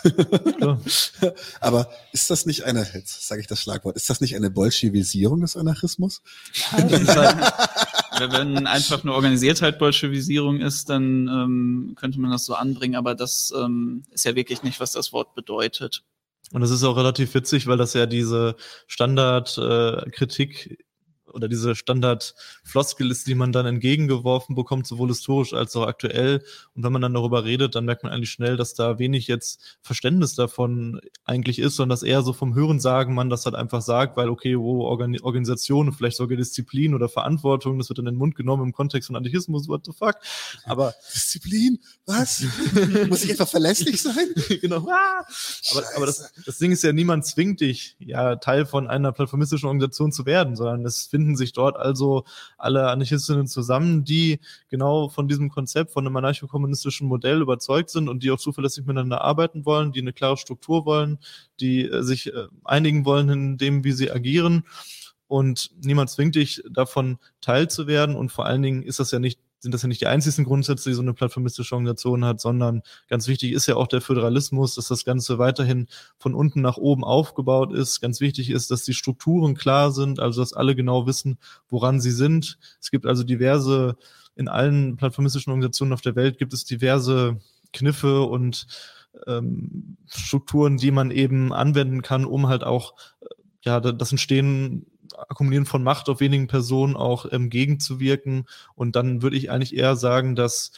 Ja. 0.59 0.79
Aber 1.61 1.89
ist 2.11 2.29
das 2.29 2.45
nicht 2.45 2.63
eine, 2.63 2.87
jetzt 2.93 3.27
sage 3.27 3.41
ich 3.41 3.47
das 3.47 3.61
Schlagwort, 3.61 3.95
ist 3.95 4.09
das 4.09 4.21
nicht 4.21 4.35
eine 4.35 4.51
Bolschewisierung 4.51 5.41
des 5.41 5.55
Anarchismus? 5.55 6.21
wenn 6.71 8.67
einfach 8.67 9.03
nur 9.03 9.15
Organisiertheit 9.15 9.79
Bolschewisierung 9.79 10.59
ist, 10.61 10.89
dann 10.89 11.27
ähm, 11.27 11.93
könnte 11.95 12.19
man 12.19 12.31
das 12.31 12.45
so 12.45 12.53
anbringen, 12.53 12.95
aber 12.95 13.15
das 13.15 13.53
ähm, 13.55 14.03
ist 14.11 14.25
ja 14.25 14.35
wirklich 14.35 14.63
nicht, 14.63 14.79
was 14.79 14.91
das 14.91 15.13
Wort 15.13 15.33
bedeutet. 15.33 16.03
Und 16.51 16.61
das 16.61 16.71
ist 16.71 16.83
auch 16.83 16.97
relativ 16.97 17.33
witzig, 17.33 17.67
weil 17.67 17.77
das 17.77 17.93
ja 17.93 18.05
diese 18.05 18.55
Standardkritik 18.87 20.71
äh, 20.71 20.77
oder 21.33 21.47
diese 21.47 21.75
Standard-Floskel 21.75 23.11
ist, 23.11 23.27
die 23.27 23.35
man 23.35 23.51
dann 23.51 23.65
entgegengeworfen 23.65 24.55
bekommt, 24.55 24.87
sowohl 24.87 25.09
historisch 25.09 25.53
als 25.53 25.75
auch 25.75 25.87
aktuell. 25.87 26.43
Und 26.75 26.83
wenn 26.83 26.91
man 26.91 27.01
dann 27.01 27.13
darüber 27.13 27.45
redet, 27.45 27.75
dann 27.75 27.85
merkt 27.85 28.03
man 28.03 28.11
eigentlich 28.11 28.31
schnell, 28.31 28.57
dass 28.57 28.73
da 28.73 28.99
wenig 28.99 29.27
jetzt 29.27 29.79
Verständnis 29.81 30.35
davon 30.35 31.01
eigentlich 31.25 31.59
ist, 31.59 31.75
sondern 31.75 31.95
dass 31.95 32.03
eher 32.03 32.21
so 32.21 32.33
vom 32.33 32.55
Hörensagen 32.55 33.13
man 33.13 33.29
das 33.29 33.45
halt 33.45 33.55
einfach 33.55 33.81
sagt, 33.81 34.17
weil 34.17 34.29
okay, 34.29 34.57
wo 34.57 34.83
Organ 34.83 35.19
Organisation, 35.21 35.93
vielleicht 35.93 36.17
sogar 36.17 36.37
Disziplin 36.37 36.93
oder 36.93 37.09
Verantwortung, 37.09 37.77
das 37.77 37.89
wird 37.89 37.99
in 37.99 38.05
den 38.05 38.15
Mund 38.15 38.35
genommen 38.35 38.63
im 38.63 38.73
Kontext 38.73 39.07
von 39.07 39.15
Anarchismus, 39.15 39.67
what 39.67 39.85
the 39.85 39.91
fuck. 39.91 40.15
Aber 40.65 40.93
Disziplin, 41.13 41.79
was? 42.05 42.43
Muss 43.07 43.23
ich 43.23 43.31
etwa 43.31 43.45
verlässlich 43.45 44.01
sein? 44.01 44.33
genau. 44.61 44.87
Ah! 44.89 45.25
Aber, 45.71 45.83
aber 45.95 46.05
das, 46.05 46.31
das 46.45 46.57
Ding 46.57 46.71
ist 46.71 46.83
ja, 46.83 46.93
niemand 46.93 47.25
zwingt 47.25 47.61
dich, 47.61 47.95
ja, 47.99 48.35
Teil 48.35 48.65
von 48.65 48.87
einer 48.87 49.11
plattformistischen 49.11 49.67
Organisation 49.67 50.11
zu 50.11 50.25
werden, 50.25 50.55
sondern 50.55 50.85
es 50.85 51.07
finden 51.21 51.35
sich 51.35 51.53
dort 51.53 51.77
also 51.77 52.23
alle 52.57 52.89
Anarchistinnen 52.89 53.47
zusammen, 53.47 54.03
die 54.03 54.39
genau 54.69 55.07
von 55.09 55.27
diesem 55.27 55.49
Konzept, 55.49 55.91
von 55.91 56.05
einem 56.05 56.15
anarcho-kommunistischen 56.17 57.07
Modell 57.07 57.41
überzeugt 57.41 57.91
sind 57.91 58.09
und 58.09 58.23
die 58.23 58.31
auch 58.31 58.39
zuverlässig 58.39 58.85
miteinander 58.85 59.21
arbeiten 59.21 59.65
wollen, 59.65 59.91
die 59.91 60.01
eine 60.01 60.13
klare 60.13 60.37
Struktur 60.37 60.85
wollen, 60.85 61.19
die 61.59 61.83
äh, 61.83 62.01
sich 62.01 62.33
äh, 62.33 62.47
einigen 62.63 63.05
wollen 63.05 63.29
in 63.29 63.57
dem, 63.57 63.83
wie 63.83 63.91
sie 63.91 64.11
agieren. 64.11 64.63
Und 65.27 65.71
niemand 65.81 66.09
zwingt 66.09 66.35
dich, 66.35 66.63
davon 66.69 67.19
teilzuwerden. 67.39 68.15
Und 68.15 68.31
vor 68.31 68.45
allen 68.47 68.63
Dingen 68.63 68.81
ist 68.81 68.99
das 68.99 69.11
ja 69.11 69.19
nicht 69.19 69.39
sind 69.61 69.73
das 69.73 69.83
ja 69.83 69.87
nicht 69.87 70.01
die 70.01 70.07
einzigen 70.07 70.43
Grundsätze, 70.43 70.89
die 70.89 70.95
so 70.95 71.03
eine 71.03 71.13
plattformistische 71.13 71.75
Organisation 71.75 72.25
hat, 72.25 72.41
sondern 72.41 72.81
ganz 73.07 73.27
wichtig 73.27 73.53
ist 73.53 73.67
ja 73.67 73.75
auch 73.75 73.87
der 73.87 74.01
Föderalismus, 74.01 74.75
dass 74.75 74.87
das 74.87 75.05
Ganze 75.05 75.37
weiterhin 75.37 75.87
von 76.17 76.33
unten 76.33 76.61
nach 76.61 76.77
oben 76.77 77.03
aufgebaut 77.03 77.71
ist. 77.71 78.01
Ganz 78.01 78.21
wichtig 78.21 78.49
ist, 78.49 78.71
dass 78.71 78.83
die 78.83 78.95
Strukturen 78.95 79.55
klar 79.55 79.91
sind, 79.91 80.19
also 80.19 80.41
dass 80.41 80.53
alle 80.53 80.75
genau 80.75 81.05
wissen, 81.05 81.37
woran 81.69 82.01
sie 82.01 82.11
sind. 82.11 82.57
Es 82.81 82.89
gibt 82.89 83.05
also 83.05 83.23
diverse, 83.23 83.97
in 84.35 84.47
allen 84.47 84.97
plattformistischen 84.97 85.51
Organisationen 85.51 85.93
auf 85.93 86.01
der 86.01 86.15
Welt 86.15 86.39
gibt 86.39 86.53
es 86.53 86.65
diverse 86.65 87.37
Kniffe 87.71 88.23
und 88.23 88.65
ähm, 89.27 89.97
Strukturen, 90.07 90.77
die 90.77 90.91
man 90.91 91.11
eben 91.11 91.53
anwenden 91.53 92.01
kann, 92.01 92.25
um 92.25 92.47
halt 92.47 92.63
auch 92.63 92.95
äh, 93.21 93.25
ja, 93.63 93.79
das 93.79 94.11
Entstehen 94.11 94.87
Akkumulieren 95.13 95.65
von 95.65 95.83
Macht 95.83 96.09
auf 96.09 96.19
wenigen 96.19 96.47
Personen 96.47 96.95
auch 96.95 97.25
ähm, 97.31 97.49
gegenzuwirken. 97.49 98.45
Und 98.75 98.95
dann 98.95 99.21
würde 99.21 99.37
ich 99.37 99.51
eigentlich 99.51 99.75
eher 99.75 99.95
sagen, 99.95 100.35
dass 100.35 100.71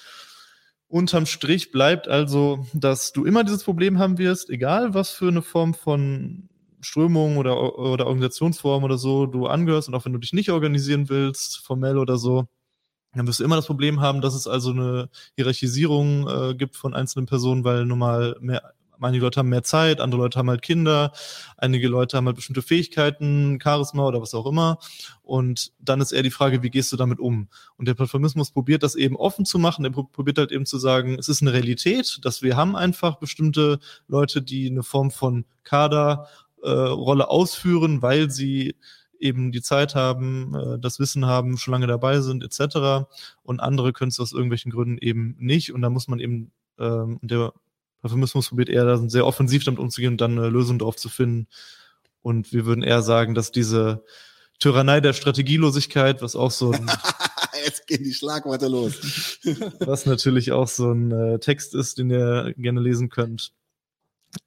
unterm 0.88 1.26
Strich 1.26 1.72
bleibt 1.72 2.08
also, 2.08 2.68
dass 2.74 3.14
du 3.14 3.26
immer 3.26 3.44
dieses 3.44 3.64
Problem 3.64 3.98
haben 3.98 4.18
wirst, 4.18 4.50
egal 4.50 4.94
was 4.94 5.10
für 5.10 5.28
eine 5.28 5.42
Form 5.42 5.74
von 5.74 6.50
Strömung 6.82 7.38
oder, 7.38 7.80
oder 7.80 8.06
Organisationsform 8.08 8.84
oder 8.84 8.98
so 8.98 9.26
du 9.26 9.48
angehörst 9.48 9.88
und 9.88 9.96
auch 9.96 10.06
wenn 10.06 10.14
du 10.14 10.20
dich 10.20 10.34
nicht 10.34 10.52
organisieren 10.52 11.10
willst, 11.10 11.58
formell 11.66 11.98
oder 11.98 12.18
so, 12.18 12.48
dann 13.16 13.28
wirst 13.28 13.40
du 13.40 13.44
immer 13.44 13.56
das 13.56 13.68
Problem 13.68 14.02
haben, 14.02 14.22
dass 14.22 14.36
es 14.36 14.48
also 14.48 14.72
eine 14.72 15.10
Hierarchisierung 15.36 16.28
äh, 16.28 16.56
gibt 16.56 16.76
von 16.76 16.94
einzelnen 16.94 17.26
Personen, 17.26 17.64
weil 17.64 17.86
nun 17.86 18.00
mal 18.00 18.36
mehr 18.40 18.74
Einige 19.00 19.24
Leute 19.24 19.40
haben 19.40 19.50
mehr 19.50 19.64
Zeit, 19.64 20.00
andere 20.00 20.22
Leute 20.22 20.40
haben 20.40 20.50
halt 20.50 20.62
Kinder, 20.62 21.12
einige 21.58 21.88
Leute 21.88 22.18
haben 22.18 22.26
halt 22.26 22.36
bestimmte 22.36 22.62
Fähigkeiten, 22.62 23.60
Charisma 23.62 24.08
oder 24.08 24.22
was 24.22 24.34
auch 24.34 24.46
immer. 24.46 24.80
Und 25.22 25.72
dann 25.80 26.02
ist 26.02 26.12
eher 26.12 26.24
die 26.24 26.32
Frage, 26.32 26.64
wie 26.64 26.70
gehst 26.70 26.92
du 26.92 26.98
damit 26.98 27.20
um? 27.20 27.48
Und 27.78 27.88
der 27.88 27.94
Plattformismus 27.94 28.52
probiert 28.52 28.84
das 28.84 28.96
eben 28.96 29.16
offen 29.16 29.46
zu 29.46 29.60
machen. 29.60 29.86
Er 29.86 29.92
probiert 29.92 30.38
halt 30.38 30.52
eben 30.52 30.66
zu 30.66 30.78
sagen, 30.78 31.18
es 31.20 31.30
ist 31.30 31.42
eine 31.42 31.54
Realität, 31.54 32.20
dass 32.24 32.42
wir 32.42 32.56
haben 32.56 32.76
einfach 32.76 33.18
bestimmte 33.18 33.80
Leute, 34.08 34.42
die 34.42 34.68
eine 34.68 34.84
Form 34.84 35.12
von 35.12 35.46
Kaderrolle 35.64 37.24
äh, 37.24 37.28
ausführen, 37.28 38.02
weil 38.02 38.30
sie 38.30 38.76
eben 39.24 39.52
die 39.52 39.62
Zeit 39.62 39.96
haben, 39.96 40.54
äh, 40.54 40.80
das 40.80 41.00
Wissen 41.00 41.26
haben, 41.26 41.58
schon 41.58 41.72
lange 41.72 41.88
dabei 41.88 42.20
sind, 42.20 42.44
etc. 42.44 43.08
Und 43.42 43.62
andere 43.62 43.94
können 43.94 44.10
es 44.10 44.20
aus 44.20 44.34
irgendwelchen 44.34 44.72
Gründen 44.72 44.98
eben 45.00 45.36
nicht. 45.40 45.74
Und 45.74 45.82
da 45.82 45.90
muss 45.90 46.08
man 46.08 46.20
eben, 46.20 46.52
ähm, 46.78 47.20
der 47.22 47.54
Euphemismus 48.04 48.50
probiert 48.50 48.70
eher 48.70 48.86
da 48.86 48.98
sehr 49.10 49.26
offensiv 49.26 49.64
damit 49.64 49.80
umzugehen 49.80 50.14
und 50.14 50.22
dann 50.22 50.38
eine 50.38 50.50
Lösung 50.50 50.78
drauf 50.80 50.96
zu 50.96 51.10
finden. 51.10 51.48
Und 52.22 52.54
wir 52.54 52.66
würden 52.66 52.84
eher 52.84 53.02
sagen, 53.02 53.34
dass 53.34 53.52
diese 53.52 54.04
Tyrannei 54.60 55.02
der 55.02 55.14
Strategielosigkeit, 55.14 56.22
was 56.22 56.36
auch 56.36 56.52
so 56.52 56.72
ein 56.72 56.90
Jetzt 57.66 57.88
gehen 57.88 58.04
die 58.04 58.14
Schlagworte 58.14 58.68
los. 58.68 59.40
was 59.80 60.06
natürlich 60.06 60.52
auch 60.52 60.68
so 60.68 60.92
ein 60.92 61.12
äh, 61.12 61.40
Text 61.40 61.76
ist, 61.76 61.98
den 61.98 62.10
ihr 62.10 62.54
gerne 62.58 62.82
lesen 62.82 63.10
könnt, 63.10 63.54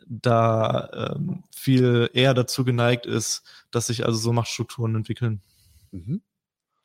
da 0.07 1.15
ähm, 1.17 1.45
viel 1.55 2.11
eher 2.13 2.35
dazu 2.35 2.65
geneigt 2.65 3.07
ist, 3.07 3.43
dass 3.71 3.87
sich 3.87 4.05
also 4.05 4.19
so 4.19 4.33
Machtstrukturen 4.33 4.95
entwickeln. 4.95 5.41
Mhm. 5.93 6.21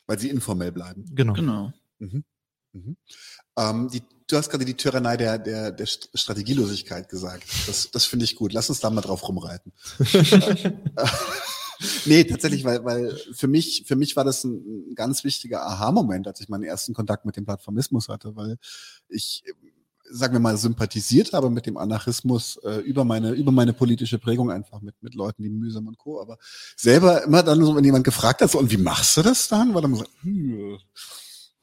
Weil 0.07 0.19
sie 0.19 0.29
informell 0.29 0.71
bleiben. 0.71 1.05
Genau. 1.13 1.33
genau. 1.33 1.73
Mhm. 1.99 2.23
Mhm. 2.73 2.97
Ähm, 3.57 3.89
die, 3.89 4.01
du 4.27 4.37
hast 4.37 4.49
gerade 4.49 4.65
die 4.65 4.75
Tyrannei 4.77 5.17
der, 5.17 5.37
der, 5.37 5.71
der 5.71 5.85
Strategielosigkeit 5.85 7.09
gesagt. 7.09 7.43
Das, 7.67 7.91
das 7.91 8.05
finde 8.05 8.25
ich 8.25 8.35
gut. 8.35 8.53
Lass 8.53 8.69
uns 8.69 8.79
da 8.79 8.89
mal 8.89 9.01
drauf 9.01 9.27
rumreiten. 9.27 9.71
nee, 12.05 12.23
tatsächlich, 12.23 12.63
weil, 12.63 12.83
weil 12.83 13.17
für 13.33 13.47
mich, 13.47 13.83
für 13.87 13.95
mich 13.95 14.15
war 14.15 14.23
das 14.23 14.43
ein, 14.43 14.93
ganz 14.95 15.23
wichtiger 15.23 15.65
Aha-Moment, 15.65 16.27
als 16.27 16.41
ich 16.41 16.49
meinen 16.49 16.63
ersten 16.63 16.93
Kontakt 16.93 17.25
mit 17.25 17.37
dem 17.37 17.45
Plattformismus 17.45 18.09
hatte, 18.09 18.35
weil 18.35 18.57
ich, 19.09 19.43
sagen 20.09 20.33
wir 20.33 20.39
mal, 20.39 20.57
sympathisiert 20.57 21.33
habe 21.33 21.49
mit 21.49 21.65
dem 21.65 21.77
Anarchismus 21.77 22.57
äh, 22.63 22.79
über 22.79 23.05
meine, 23.05 23.31
über 23.31 23.51
meine 23.51 23.73
politische 23.73 24.19
Prägung 24.19 24.51
einfach 24.51 24.81
mit, 24.81 24.95
mit 25.01 25.15
Leuten 25.15 25.43
wie 25.43 25.49
Mühsam 25.49 25.87
und 25.87 25.97
Co. 25.97 26.21
Aber 26.21 26.37
selber 26.75 27.23
immer 27.23 27.43
dann 27.43 27.63
so, 27.63 27.75
wenn 27.75 27.83
jemand 27.83 28.03
gefragt 28.03 28.41
hat, 28.41 28.51
so, 28.51 28.59
und 28.59 28.71
wie 28.71 28.77
machst 28.77 29.17
du 29.17 29.21
das 29.21 29.47
dann? 29.47 29.73
War 29.73 29.81
dann 29.81 29.95
so, 29.95 30.05
hm, 30.21 30.51
hm, 30.51 30.77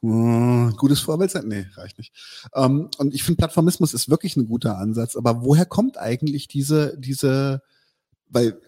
gutes 0.00 1.00
Vorbild 1.00 1.30
sein? 1.30 1.48
Nee, 1.48 1.66
reicht 1.74 1.98
nicht. 1.98 2.14
Ähm, 2.54 2.88
und 2.98 3.14
ich 3.14 3.22
finde, 3.24 3.38
Plattformismus 3.38 3.94
ist 3.94 4.08
wirklich 4.08 4.36
ein 4.36 4.46
guter 4.46 4.78
Ansatz. 4.78 5.16
Aber 5.16 5.42
woher 5.42 5.66
kommt 5.66 5.98
eigentlich 5.98 6.46
diese, 6.46 6.96
diese, 6.98 7.62
weil 8.28 8.60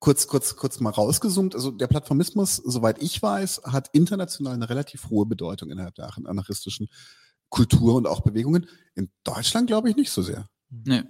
kurz, 0.00 0.26
kurz, 0.26 0.56
kurz 0.56 0.80
mal 0.80 0.90
rausgezoomt. 0.90 1.54
Also 1.54 1.70
der 1.70 1.86
Plattformismus, 1.86 2.56
soweit 2.56 3.00
ich 3.02 3.22
weiß, 3.22 3.62
hat 3.64 3.90
international 3.92 4.54
eine 4.54 4.68
relativ 4.68 5.10
hohe 5.10 5.26
Bedeutung 5.26 5.70
innerhalb 5.70 5.94
der 5.94 6.10
anarchistischen 6.24 6.88
Kultur 7.50 7.94
und 7.94 8.06
auch 8.06 8.20
Bewegungen. 8.20 8.66
In 8.94 9.10
Deutschland 9.22 9.68
glaube 9.68 9.90
ich 9.90 9.96
nicht 9.96 10.10
so 10.10 10.22
sehr. 10.22 10.48
Nee. 10.70 11.04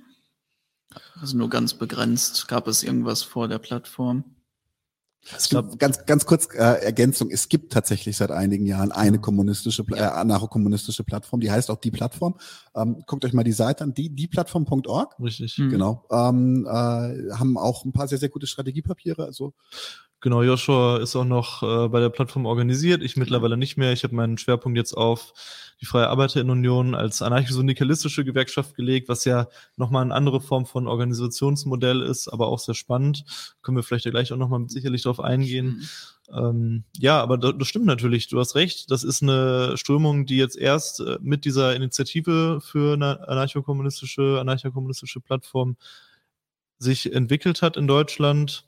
Also 1.20 1.37
nur 1.37 1.49
ganz 1.49 1.74
begrenzt 1.74 2.49
gab 2.49 2.66
es 2.66 2.83
irgendwas 2.83 3.22
vor 3.22 3.47
der 3.47 3.59
Plattform. 3.59 4.24
Ich 5.39 5.51
glaube, 5.51 5.77
ganz, 5.77 6.07
ganz 6.07 6.25
kurz 6.25 6.49
äh, 6.55 6.59
Ergänzung. 6.59 7.31
Es 7.31 7.49
gibt 7.49 7.73
tatsächlich 7.73 8.16
seit 8.16 8.31
einigen 8.31 8.66
Jahren 8.66 8.91
eine 8.91 9.18
kommunistische, 9.18 9.85
äh, 9.91 10.01
anarcho-kommunistische 10.01 11.05
Plattform, 11.05 11.41
die 11.41 11.51
heißt 11.51 11.71
auch 11.71 11.77
die 11.77 11.91
Plattform. 11.91 12.37
Ähm, 12.75 13.03
guckt 13.07 13.25
euch 13.25 13.33
mal 13.33 13.45
die 13.45 13.53
Seite 13.53 13.85
an, 13.85 13.95
die, 13.95 14.09
dieplattform.org. 14.11 15.16
Richtig. 15.21 15.59
Mhm. 15.59 15.68
Genau. 15.71 16.07
Ähm, 16.11 16.66
äh, 16.66 16.71
haben 16.71 17.59
auch 17.59 17.85
ein 17.85 17.93
paar 17.93 18.09
sehr, 18.09 18.18
sehr 18.18 18.31
gute 18.31 18.47
Strategiepapiere. 18.47 19.25
Also 19.25 19.53
Genau, 20.23 20.43
Joshua 20.43 20.99
ist 20.99 21.16
auch 21.16 21.25
noch 21.25 21.62
äh, 21.62 21.89
bei 21.89 21.99
der 21.99 22.11
Plattform 22.11 22.45
organisiert. 22.45 23.03
Ich 23.03 23.16
mittlerweile 23.16 23.57
nicht 23.57 23.79
mehr. 23.79 23.93
Ich 23.93 24.05
habe 24.05 24.14
meinen 24.14 24.37
Schwerpunkt 24.37 24.77
jetzt 24.77 24.93
auf 24.93 25.33
die 25.81 25.87
Freie 25.87 26.09
Arbeiterinnenunion 26.09 26.95
als 26.95 27.23
anarchisch-syndikalistische 27.23 28.23
Gewerkschaft 28.23 28.75
gelegt, 28.75 29.09
was 29.09 29.25
ja 29.25 29.49
nochmal 29.77 30.03
eine 30.03 30.14
andere 30.14 30.43
Form 30.43 30.66
von 30.66 30.87
Organisationsmodell 30.87 32.03
ist, 32.03 32.29
aber 32.29 32.49
auch 32.49 32.59
sehr 32.59 32.75
spannend. 32.75 33.25
Können 33.62 33.79
wir 33.79 33.83
vielleicht 33.83 34.05
ja 34.05 34.11
gleich 34.11 34.31
auch 34.31 34.37
nochmal 34.37 34.68
sicherlich 34.68 35.03
darauf 35.03 35.21
eingehen. 35.21 35.87
Mhm. 36.29 36.37
Ähm, 36.37 36.85
ja, 36.99 37.21
aber 37.23 37.39
das, 37.39 37.55
das 37.59 37.68
stimmt 37.68 37.87
natürlich. 37.87 38.29
Du 38.29 38.39
hast 38.39 38.55
recht. 38.55 38.91
Das 38.91 39.05
ist 39.05 39.23
eine 39.23 39.79
Strömung, 39.79 40.27
die 40.27 40.37
jetzt 40.37 40.59
erst 40.59 41.01
äh, 41.01 41.18
mit 41.23 41.47
dieser 41.47 41.75
Initiative 41.75 42.61
für 42.62 42.93
eine 42.93 43.27
anarcho-kommunistische, 43.27 44.39
anarcho-kommunistische 44.39 45.21
Plattform 45.21 45.77
sich 46.79 47.12
entwickelt 47.12 47.62
hat 47.62 47.77
in 47.77 47.87
Deutschland 47.87 48.64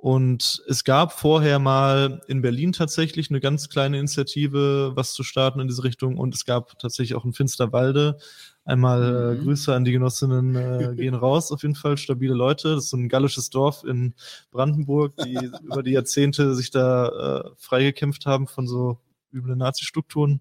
und 0.00 0.62
es 0.68 0.84
gab 0.84 1.12
vorher 1.12 1.58
mal 1.58 2.22
in 2.28 2.40
Berlin 2.40 2.72
tatsächlich 2.72 3.30
eine 3.30 3.40
ganz 3.40 3.68
kleine 3.68 3.98
Initiative, 3.98 4.92
was 4.94 5.12
zu 5.12 5.24
starten 5.24 5.58
in 5.58 5.66
diese 5.66 5.82
Richtung. 5.82 6.18
Und 6.18 6.36
es 6.36 6.44
gab 6.44 6.78
tatsächlich 6.78 7.16
auch 7.16 7.24
in 7.24 7.32
Finsterwalde. 7.32 8.16
Einmal 8.64 9.02
äh, 9.02 9.34
mhm. 9.34 9.42
Grüße 9.42 9.74
an 9.74 9.84
die 9.84 9.90
Genossinnen 9.90 10.54
äh, 10.54 10.94
gehen 10.96 11.14
raus, 11.14 11.50
auf 11.50 11.62
jeden 11.62 11.74
Fall 11.74 11.96
stabile 11.96 12.34
Leute. 12.34 12.76
Das 12.76 12.84
ist 12.84 12.90
so 12.90 12.96
ein 12.96 13.08
gallisches 13.08 13.50
Dorf 13.50 13.82
in 13.82 14.14
Brandenburg, 14.52 15.16
die 15.16 15.34
über 15.64 15.82
die 15.82 15.92
Jahrzehnte 15.92 16.54
sich 16.54 16.70
da 16.70 17.08
äh, 17.48 17.50
freigekämpft 17.56 18.24
haben 18.24 18.46
von 18.46 18.68
so 18.68 19.00
üblen 19.32 19.58
Nazi-Strukturen. 19.58 20.40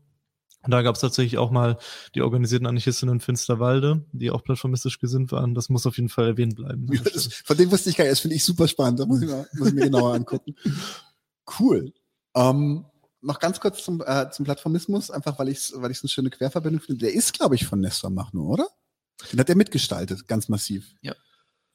Und 0.64 0.72
da 0.72 0.82
gab 0.82 0.95
es 0.95 1.01
tatsächlich 1.01 1.38
auch 1.38 1.51
mal 1.51 1.78
die 2.16 2.22
organisierten 2.22 2.68
Anarchistinnen 2.68 3.16
in 3.16 3.22
Finsterwalde, 3.22 4.05
die 4.12 4.32
auch 4.32 4.43
plattformistisch 4.43 4.99
gesinnt 4.99 5.32
waren. 5.32 5.55
Das 5.55 5.70
muss 5.70 5.86
auf 5.86 5.95
jeden 5.97 6.10
Fall 6.10 6.28
erwähnt 6.28 6.55
bleiben. 6.55 6.88
Ja, 6.91 7.01
das, 7.01 7.28
von 7.34 7.55
dem 7.55 7.72
wusste 7.72 7.89
ich 7.89 7.97
gar 7.97 8.03
nicht. 8.03 8.12
Das 8.12 8.20
finde 8.20 8.36
ich 8.36 8.43
super 8.43 8.68
spannend. 8.68 8.99
Da 8.99 9.05
muss 9.05 9.22
ich, 9.22 9.30
mal, 9.30 9.47
muss 9.53 9.70
ich 9.70 9.74
mir 9.74 9.86
genauer 9.86 10.14
angucken. 10.14 10.55
Cool. 11.60 11.93
Ähm, 12.36 12.86
noch 13.22 13.39
ganz 13.39 13.60
kurz 13.60 13.84
zum, 13.84 14.03
äh, 14.05 14.30
zum 14.32 14.45
Plattformismus, 14.45 15.12
einfach 15.12 15.39
weil 15.39 15.49
ich 15.49 15.58
es 15.58 15.74
weil 15.76 15.91
ich's 15.91 16.03
eine 16.03 16.10
schöne 16.10 16.30
Querverbindung 16.30 16.82
finde. 16.82 17.05
Der 17.05 17.14
ist, 17.14 17.34
glaube 17.34 17.55
ich, 17.55 17.66
von 17.66 17.80
Nestor 17.80 18.10
Machno, 18.10 18.43
oder? 18.43 18.68
Den 19.32 19.39
hat 19.39 19.49
er 19.49 19.55
mitgestaltet, 19.55 20.28
ganz 20.28 20.49
massiv. 20.49 20.93
Ja. 21.01 21.16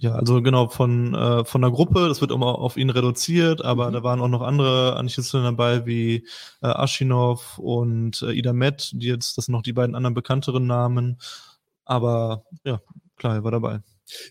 Ja, 0.03 0.17
also 0.17 0.43
genau, 0.43 0.67
von, 0.67 1.15
äh, 1.15 1.45
von 1.45 1.63
der 1.63 1.71
Gruppe, 1.71 2.09
das 2.09 2.21
wird 2.21 2.33
immer 2.33 2.59
auf 2.59 2.77
ihn 2.77 2.91
reduziert, 2.91 3.65
aber 3.65 3.89
mhm. 3.89 3.93
da 3.93 4.03
waren 4.03 4.21
auch 4.21 4.27
noch 4.27 4.43
andere 4.43 4.97
Anarchisten 4.97 5.45
dabei, 5.45 5.87
wie 5.87 6.27
äh, 6.61 6.67
Aschinov 6.67 7.57
und 7.59 8.21
äh, 8.23 8.33
Ida 8.33 8.53
Met, 8.53 8.91
die 8.95 9.07
jetzt, 9.07 9.39
das 9.39 9.45
sind 9.45 9.53
noch 9.53 9.63
die 9.63 9.73
beiden 9.73 9.95
anderen 9.95 10.15
bekannteren 10.15 10.67
Namen. 10.67 11.21
Aber 11.85 12.43
ja, 12.65 12.81
klar, 13.17 13.37
er 13.37 13.45
war 13.45 13.53
dabei. 13.53 13.81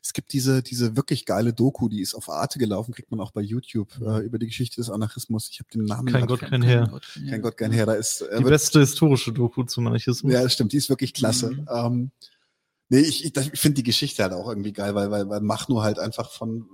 Es 0.04 0.12
gibt 0.12 0.34
diese, 0.34 0.62
diese 0.62 0.98
wirklich 0.98 1.26
geile 1.26 1.54
Doku, 1.54 1.88
die 1.88 2.02
ist 2.02 2.16
auf 2.16 2.28
Arte 2.28 2.60
gelaufen, 2.60 2.94
kriegt 2.94 3.10
man 3.10 3.22
auch 3.22 3.32
bei 3.32 3.42
YouTube, 3.42 3.94
äh, 4.02 4.20
über 4.26 4.40
die 4.40 4.48
Geschichte 4.48 4.76
des 4.76 4.90
Anarchismus. 4.90 5.48
Ich 5.54 5.60
habe 5.60 5.70
den 5.74 5.86
Namen 5.86 6.12
Kein 6.12 6.28
Gott, 6.28 6.42
kein 6.42 6.64
Herr. 6.64 6.82
Kein 6.82 6.92
Gott, 6.92 7.08
kein 7.30 7.42
Gott, 7.42 7.58
kein 7.58 7.72
Herr. 7.72 7.86
Da 7.86 7.94
ist, 7.94 8.24
äh, 8.24 8.40
die 8.40 8.44
beste 8.44 8.82
historische 8.82 9.32
Doku 9.32 9.64
zum 9.64 9.88
Anarchismus. 9.88 10.34
Ja, 10.34 10.44
das 10.44 10.52
stimmt, 10.52 10.74
die 10.74 10.78
ist 10.78 10.90
wirklich 10.90 11.14
klasse. 11.14 11.52
Mhm. 11.52 11.68
Ähm, 11.74 12.12
Nee, 12.92 13.00
ich, 13.00 13.24
ich, 13.24 13.34
ich 13.38 13.58
finde 13.58 13.76
die 13.76 13.84
Geschichte 13.84 14.22
halt 14.22 14.34
auch 14.34 14.50
irgendwie 14.50 14.74
geil, 14.74 14.94
weil, 14.96 15.10
weil, 15.12 15.30
weil 15.30 15.40
Machno 15.40 15.82
halt 15.82 15.98
einfach 15.98 16.30
von, 16.30 16.68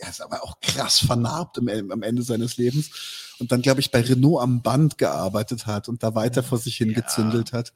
er 0.00 0.10
ist 0.10 0.20
aber 0.20 0.42
auch 0.42 0.58
krass 0.58 0.98
vernarbt 0.98 1.58
im, 1.58 1.92
am 1.92 2.02
Ende 2.02 2.22
seines 2.22 2.56
Lebens 2.56 2.90
und 3.38 3.52
dann, 3.52 3.62
glaube 3.62 3.78
ich, 3.78 3.92
bei 3.92 4.00
Renault 4.00 4.42
am 4.42 4.62
Band 4.62 4.98
gearbeitet 4.98 5.68
hat 5.68 5.88
und 5.88 6.02
da 6.02 6.16
weiter 6.16 6.42
vor 6.42 6.58
sich 6.58 6.78
hingezündelt 6.78 7.52
ja. 7.52 7.58
hat 7.58 7.72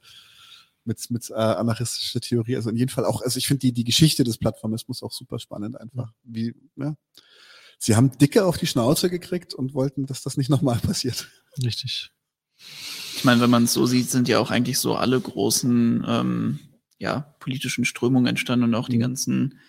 mit, 0.83 1.09
mit 1.09 1.29
äh, 1.29 1.35
anarchistischer 1.35 2.19
Theorie. 2.19 2.57
Also 2.57 2.69
in 2.69 2.75
jedem 2.75 2.89
Fall 2.89 3.05
auch, 3.05 3.21
also 3.21 3.37
ich 3.37 3.47
finde 3.47 3.61
die, 3.61 3.71
die 3.71 3.85
Geschichte 3.85 4.25
des 4.25 4.37
Plattformismus 4.37 5.01
auch 5.01 5.13
super 5.13 5.39
spannend 5.39 5.79
einfach. 5.79 6.11
Wie, 6.23 6.53
ja. 6.75 6.95
Sie 7.77 7.95
haben 7.95 8.11
dicke 8.17 8.43
auf 8.43 8.57
die 8.57 8.67
Schnauze 8.67 9.09
gekriegt 9.09 9.53
und 9.53 9.73
wollten, 9.73 10.05
dass 10.05 10.21
das 10.21 10.35
nicht 10.35 10.49
nochmal 10.49 10.79
passiert. 10.85 11.29
Richtig. 11.63 12.11
Ich 13.15 13.23
meine, 13.23 13.39
wenn 13.39 13.49
man 13.49 13.63
es 13.63 13.73
so 13.73 13.85
sieht, 13.85 14.09
sind 14.09 14.27
ja 14.27 14.39
auch 14.39 14.51
eigentlich 14.51 14.79
so 14.79 14.95
alle 14.95 15.17
großen 15.17 16.03
ähm, 16.05 16.59
ja, 16.99 17.33
politischen 17.39 17.85
Strömungen 17.85 18.27
entstanden 18.27 18.65
und 18.65 18.75
auch 18.75 18.89
die 18.89 18.97
mhm. 18.97 19.01
ganzen 19.01 19.59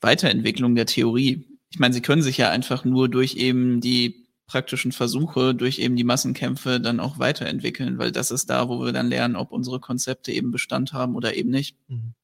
Weiterentwicklungen 0.00 0.76
der 0.76 0.86
Theorie. 0.86 1.46
Ich 1.70 1.78
meine, 1.78 1.92
sie 1.92 2.00
können 2.00 2.22
sich 2.22 2.38
ja 2.38 2.50
einfach 2.50 2.84
nur 2.84 3.08
durch 3.08 3.34
eben 3.34 3.80
die 3.80 4.28
praktischen 4.46 4.92
Versuche, 4.92 5.54
durch 5.54 5.78
eben 5.78 5.96
die 5.96 6.04
Massenkämpfe 6.04 6.80
dann 6.80 7.00
auch 7.00 7.18
weiterentwickeln, 7.18 7.98
weil 7.98 8.12
das 8.12 8.30
ist 8.30 8.48
da, 8.48 8.68
wo 8.68 8.82
wir 8.82 8.92
dann 8.92 9.08
lernen, 9.08 9.36
ob 9.36 9.52
unsere 9.52 9.80
Konzepte 9.80 10.32
eben 10.32 10.50
Bestand 10.50 10.92
haben 10.94 11.16
oder 11.16 11.36
eben 11.36 11.50
nicht. 11.50 11.76
Mhm. 11.88 12.14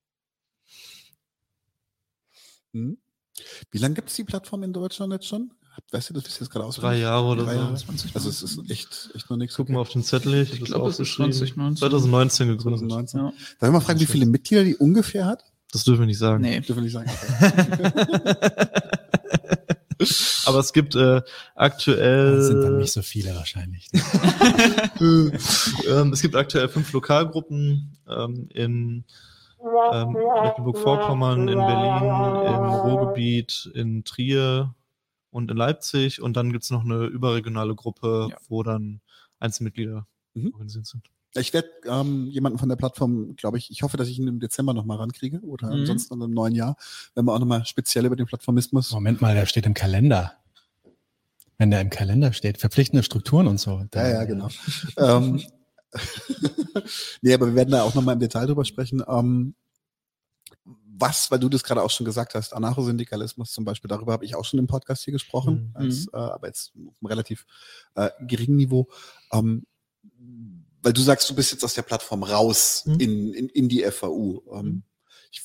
mhm. 2.73 2.99
Wie 3.73 3.79
lange 3.79 3.97
gibt 3.97 4.11
es 4.11 4.15
die 4.15 4.25
Plattform 4.25 4.63
in 4.63 4.73
Deutschland 4.73 5.13
jetzt 5.13 5.27
schon? 5.27 5.53
Weißt 5.91 6.11
du, 6.11 6.15
das 6.15 6.27
ist 6.27 6.41
jetzt 6.41 6.51
gerade 6.51 6.65
aus. 6.65 6.77
Drei 6.77 6.99
Jahre 6.99 7.27
oder 7.27 7.45
Drei 7.45 7.55
Jahre. 7.57 7.77
so. 7.77 7.85
Also 8.15 8.29
es 8.29 8.43
ist 8.43 8.59
echt, 8.71 9.11
echt 9.15 9.31
noch 9.31 9.37
nichts. 9.37 9.57
Guck 9.57 9.69
mal 9.69 9.81
auf 9.81 9.91
den 9.91 10.03
Zettel. 10.03 10.35
Ich, 10.43 10.53
ich 10.53 10.65
glaube, 10.65 10.91
es 10.91 10.99
ist 10.99 11.15
2019. 11.15 11.77
2019 11.77 12.49
gegründet. 12.49 12.81
2019. 12.81 13.21
Ja. 13.21 13.27
Darf 13.27 13.69
ich 13.69 13.73
mal 13.73 13.81
fragen, 13.81 14.01
wie 14.01 14.07
viele 14.07 14.27
Mitglieder 14.27 14.65
die 14.65 14.77
ungefähr 14.77 15.27
hat? 15.27 15.45
Das 15.73 15.85
dürfen 15.85 16.01
wir 16.01 16.07
nicht 16.07 16.19
sagen. 16.19 16.43
Nee. 16.43 16.61
Dürfen 16.61 16.77
wir 16.77 16.83
nicht 16.83 16.93
sagen. 16.93 17.11
Okay. 17.41 18.73
Aber 20.47 20.59
es 20.59 20.73
gibt 20.73 20.95
äh, 20.95 21.23
aktuell. 21.55 22.37
Das 22.37 22.47
sind 22.49 22.61
dann 22.61 22.79
nicht 22.79 22.93
so 22.93 23.03
viele 23.03 23.35
wahrscheinlich. 23.35 23.89
ähm, 25.01 26.13
es 26.13 26.23
gibt 26.23 26.37
aktuell 26.37 26.69
fünf 26.69 26.93
Lokalgruppen 26.93 27.97
ähm, 28.09 28.49
in 28.53 29.05
ähm, 29.93 30.13
Mecklenburg-Vorpommern, 30.43 31.49
in 31.49 31.59
Berlin, 31.59 32.03
im 32.47 32.65
Ruhrgebiet, 32.71 33.71
in 33.75 34.05
Trier, 34.05 34.75
und 35.35 35.51
in 35.51 35.57
Leipzig 35.57 36.23
und 36.23 36.37
dann 36.37 36.53
gibt 36.53 36.63
es 36.63 36.71
noch 36.71 36.85
eine 36.85 37.07
überregionale 37.07 37.75
Gruppe, 37.75 38.29
ja. 38.31 38.37
wo 38.49 38.63
dann 38.63 39.01
Einzelmitglieder 39.41 40.07
mhm. 40.35 40.53
organisiert 40.53 40.87
sind. 40.87 41.11
Ich 41.37 41.53
werde 41.53 41.69
ähm, 41.87 42.29
jemanden 42.29 42.59
von 42.59 42.69
der 42.69 42.77
Plattform, 42.77 43.35
glaube 43.35 43.59
ich, 43.59 43.69
ich 43.73 43.83
hoffe, 43.83 43.97
dass 43.97 44.07
ich 44.07 44.21
ihn 44.21 44.29
im 44.29 44.39
Dezember 44.39 44.73
nochmal 44.73 44.99
rankriege 44.99 45.41
oder 45.41 45.67
mhm. 45.67 45.81
ansonsten 45.81 46.23
im 46.23 46.31
neuen 46.31 46.55
Jahr, 46.55 46.77
wenn 47.17 47.25
wir 47.25 47.35
auch 47.35 47.41
nochmal 47.41 47.67
speziell 47.67 48.07
über 48.07 48.15
den 48.15 48.27
Plattformismus. 48.27 48.93
Moment 48.93 49.21
mal, 49.21 49.35
der 49.35 49.47
steht 49.47 49.67
im 49.67 49.75
Kalender. 49.75 50.35
Wenn 51.59 51.73
der 51.73 51.81
im 51.81 51.91
Kalender 51.91 52.33
steht, 52.33 52.59
verpflichtende 52.59 53.03
Strukturen 53.03 53.49
und 53.49 53.59
so. 53.59 53.85
Ja, 53.93 54.09
ja, 54.09 54.25
genau. 54.25 54.49
ähm, 54.97 55.43
nee, 57.23 57.35
aber 57.35 57.47
wir 57.47 57.57
werden 57.57 57.71
da 57.71 57.83
auch 57.83 57.95
nochmal 57.95 58.15
im 58.15 58.21
Detail 58.21 58.47
drüber 58.47 58.65
sprechen. 58.65 59.03
Ähm, 59.09 59.57
was, 60.97 61.31
weil 61.31 61.39
du 61.39 61.49
das 61.49 61.65
gerade 61.65 61.83
auch 61.83 61.91
schon 61.91 62.07
gesagt 62.07 62.35
hast, 62.35 62.53
Anarchosyndikalismus 62.53 63.53
zum 63.53 63.65
Beispiel, 63.65 63.89
darüber 63.89 64.13
habe 64.13 64.25
ich 64.25 64.37
auch 64.37 64.45
schon 64.45 64.59
im 64.59 64.67
Podcast 64.67 65.05
hier 65.05 65.13
gesprochen, 65.13 65.71
mhm. 65.71 65.77
als, 65.77 66.07
äh, 66.13 66.17
aber 66.17 66.47
jetzt 66.47 66.73
auf 66.87 66.95
einem 67.01 67.07
relativ 67.07 67.47
äh, 67.95 68.11
geringen 68.21 68.57
Niveau. 68.57 68.89
Ähm, 69.33 69.67
weil 70.83 70.93
du 70.93 71.01
sagst, 71.01 71.29
du 71.31 71.35
bist 71.35 71.51
jetzt 71.51 71.65
aus 71.65 71.75
der 71.75 71.83
Plattform 71.83 72.23
raus 72.23 72.85
mhm. 72.87 73.01
in, 73.01 73.35
in, 73.35 73.49
in 73.49 73.69
die 73.69 73.83
FAU. 73.91 74.43
Ähm, 74.53 74.67
mhm. 74.67 74.83
ich 75.31 75.43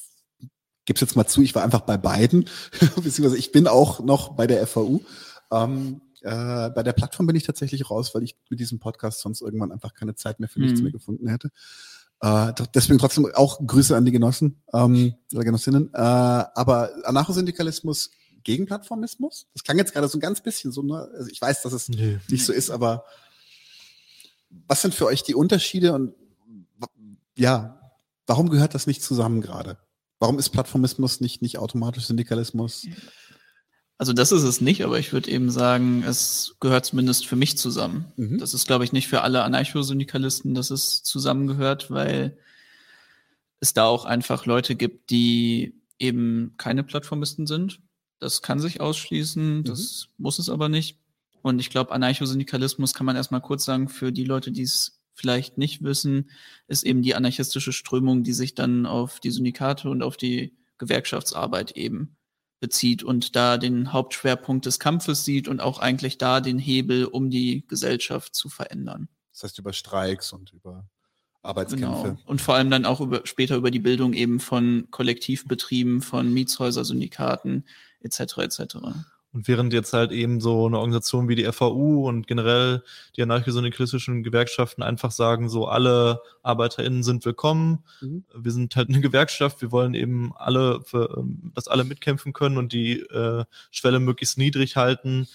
gebe 0.85 0.97
es 0.97 1.01
jetzt 1.01 1.15
mal 1.15 1.27
zu, 1.27 1.41
ich 1.41 1.55
war 1.55 1.63
einfach 1.63 1.81
bei 1.81 1.97
beiden, 1.97 2.49
beziehungsweise 2.95 3.37
ich 3.37 3.51
bin 3.51 3.67
auch 3.67 4.01
noch 4.01 4.35
bei 4.35 4.47
der 4.47 4.65
FAU. 4.67 5.01
Ähm, 5.51 6.01
äh, 6.21 6.69
bei 6.69 6.83
der 6.83 6.93
Plattform 6.93 7.27
bin 7.27 7.35
ich 7.35 7.43
tatsächlich 7.43 7.89
raus, 7.89 8.13
weil 8.13 8.23
ich 8.23 8.35
mit 8.49 8.59
diesem 8.59 8.79
Podcast 8.79 9.21
sonst 9.21 9.41
irgendwann 9.41 9.71
einfach 9.71 9.93
keine 9.93 10.15
Zeit 10.15 10.39
mehr 10.39 10.49
für 10.49 10.59
nichts 10.59 10.79
mhm. 10.79 10.83
mehr 10.83 10.91
gefunden 10.91 11.27
hätte. 11.29 11.49
Äh, 12.21 12.53
deswegen 12.73 12.99
trotzdem 12.99 13.25
auch 13.33 13.65
Grüße 13.65 13.95
an 13.95 14.05
die 14.05 14.11
Genossen 14.11 14.61
ähm, 14.73 15.15
oder 15.33 15.45
Genossinnen. 15.45 15.93
Äh, 15.93 15.97
aber 15.97 16.91
Anarchosyndikalismus 17.03 18.11
gegen 18.43 18.65
Plattformismus? 18.65 19.47
Das 19.53 19.63
klang 19.63 19.77
jetzt 19.77 19.93
gerade 19.93 20.07
so 20.07 20.17
ein 20.17 20.21
ganz 20.21 20.41
bisschen 20.41 20.71
so, 20.71 20.81
ne? 20.81 21.09
Also 21.15 21.29
ich 21.29 21.41
weiß, 21.41 21.61
dass 21.61 21.73
es 21.73 21.89
nee. 21.89 22.19
nicht 22.29 22.45
so 22.45 22.51
ist, 22.53 22.69
aber 22.69 23.05
was 24.67 24.81
sind 24.81 24.93
für 24.93 25.05
euch 25.05 25.23
die 25.23 25.35
Unterschiede 25.35 25.93
und 25.93 26.13
ja, 27.35 27.93
warum 28.27 28.49
gehört 28.49 28.75
das 28.75 28.85
nicht 28.85 29.01
zusammen 29.01 29.41
gerade? 29.41 29.77
Warum 30.19 30.37
ist 30.37 30.49
Plattformismus 30.49 31.21
nicht, 31.21 31.41
nicht 31.41 31.57
automatisch 31.57 32.05
Syndikalismus? 32.05 32.85
Also 33.99 34.13
das 34.13 34.31
ist 34.31 34.43
es 34.43 34.61
nicht, 34.61 34.85
aber 34.85 34.97
ich 34.97 35.11
würde 35.11 35.29
eben 35.29 35.51
sagen, 35.51 36.03
es 36.03 36.55
gehört 36.61 36.85
zumindest 36.85 37.27
für 37.27 37.35
mich 37.35 37.57
zusammen. 37.57 38.05
Mhm. 38.15 38.37
Das 38.37 38.53
ist, 38.53 38.65
glaube 38.65 38.85
ich, 38.85 38.93
nicht 38.93 39.09
für 39.09 39.23
alle 39.23 39.43
Anarchosyndikalisten, 39.43 40.53
dass 40.53 40.71
es 40.71 41.03
zusammengehört, 41.03 41.91
weil 41.91 42.37
es 43.59 43.73
da 43.73 43.87
auch 43.87 44.05
einfach 44.05 44.45
Leute 44.45 44.77
gibt, 44.77 45.09
die 45.09 45.75
eben 45.99 46.53
keine 46.55 46.85
Plattformisten 46.85 47.45
sind. 47.45 47.81
Das 48.19 48.41
kann 48.41 48.61
sich 48.61 48.79
ausschließen, 48.79 49.65
das 49.65 50.07
mhm. 50.17 50.23
muss 50.23 50.39
es 50.39 50.47
aber 50.47 50.69
nicht. 50.69 50.97
Und 51.41 51.59
ich 51.59 51.69
glaube, 51.69 51.91
Anarchosyndikalismus 51.91 52.93
kann 52.93 53.05
man 53.05 53.17
erstmal 53.17 53.41
kurz 53.41 53.65
sagen, 53.65 53.89
für 53.89 54.13
die 54.13 54.23
Leute, 54.23 54.53
die 54.53 54.63
es 54.63 55.01
vielleicht 55.13 55.57
nicht 55.57 55.83
wissen, 55.83 56.29
ist 56.69 56.85
eben 56.85 57.01
die 57.01 57.15
anarchistische 57.15 57.73
Strömung, 57.73 58.23
die 58.23 58.31
sich 58.31 58.55
dann 58.55 58.85
auf 58.85 59.19
die 59.19 59.31
Syndikate 59.31 59.89
und 59.89 60.03
auf 60.03 60.15
die 60.15 60.55
Gewerkschaftsarbeit 60.77 61.71
eben 61.71 62.15
bezieht 62.59 63.03
und 63.03 63.35
da 63.35 63.57
den 63.57 63.93
Hauptschwerpunkt 63.93 64.65
des 64.65 64.79
Kampfes 64.79 65.25
sieht 65.25 65.47
und 65.47 65.61
auch 65.61 65.79
eigentlich 65.79 66.17
da 66.17 66.41
den 66.41 66.59
Hebel, 66.59 67.05
um 67.05 67.29
die 67.29 67.65
Gesellschaft 67.67 68.35
zu 68.35 68.49
verändern. 68.49 69.07
Das 69.33 69.43
heißt 69.43 69.59
über 69.59 69.73
Streiks 69.73 70.33
und 70.33 70.51
über 70.51 70.85
Arbeitskämpfe. 71.41 72.09
Genau. 72.09 72.19
Und 72.25 72.41
vor 72.41 72.55
allem 72.55 72.69
dann 72.69 72.85
auch 72.85 72.99
über, 72.99 73.21
später 73.23 73.55
über 73.55 73.71
die 73.71 73.79
Bildung 73.79 74.13
eben 74.13 74.39
von 74.39 74.87
Kollektivbetrieben, 74.91 76.01
von 76.01 76.33
Mietshäuser, 76.33 76.83
Syndikaten 76.83 77.65
etc. 78.01 78.39
etc. 78.39 78.77
Und 79.31 79.47
während 79.47 79.73
jetzt 79.73 79.93
halt 79.93 80.11
eben 80.11 80.41
so 80.41 80.65
eine 80.65 80.79
Organisation 80.79 81.29
wie 81.29 81.35
die 81.35 81.43
FAU 81.45 82.07
und 82.07 82.25
generell 82.25 82.83
die 83.15 83.21
anarchosyndikalistischen 83.21 84.23
Gewerkschaften 84.23 84.81
einfach 84.81 85.11
sagen, 85.11 85.49
so 85.49 85.67
alle 85.67 86.21
ArbeiterInnen 86.41 87.03
sind 87.03 87.23
willkommen. 87.25 87.83
Mhm. 88.01 88.23
Wir 88.35 88.51
sind 88.51 88.75
halt 88.75 88.89
eine 88.89 89.01
Gewerkschaft. 89.01 89.61
Wir 89.61 89.71
wollen 89.71 89.93
eben 89.93 90.33
alle, 90.35 90.81
für, 90.81 91.15
ähm, 91.17 91.51
dass 91.53 91.67
alle 91.67 91.83
mitkämpfen 91.83 92.33
können 92.33 92.57
und 92.57 92.73
die 92.73 93.01
äh, 93.01 93.45
Schwelle 93.69 93.99
möglichst 93.99 94.39
niedrig 94.39 94.77
halten, 94.77 95.27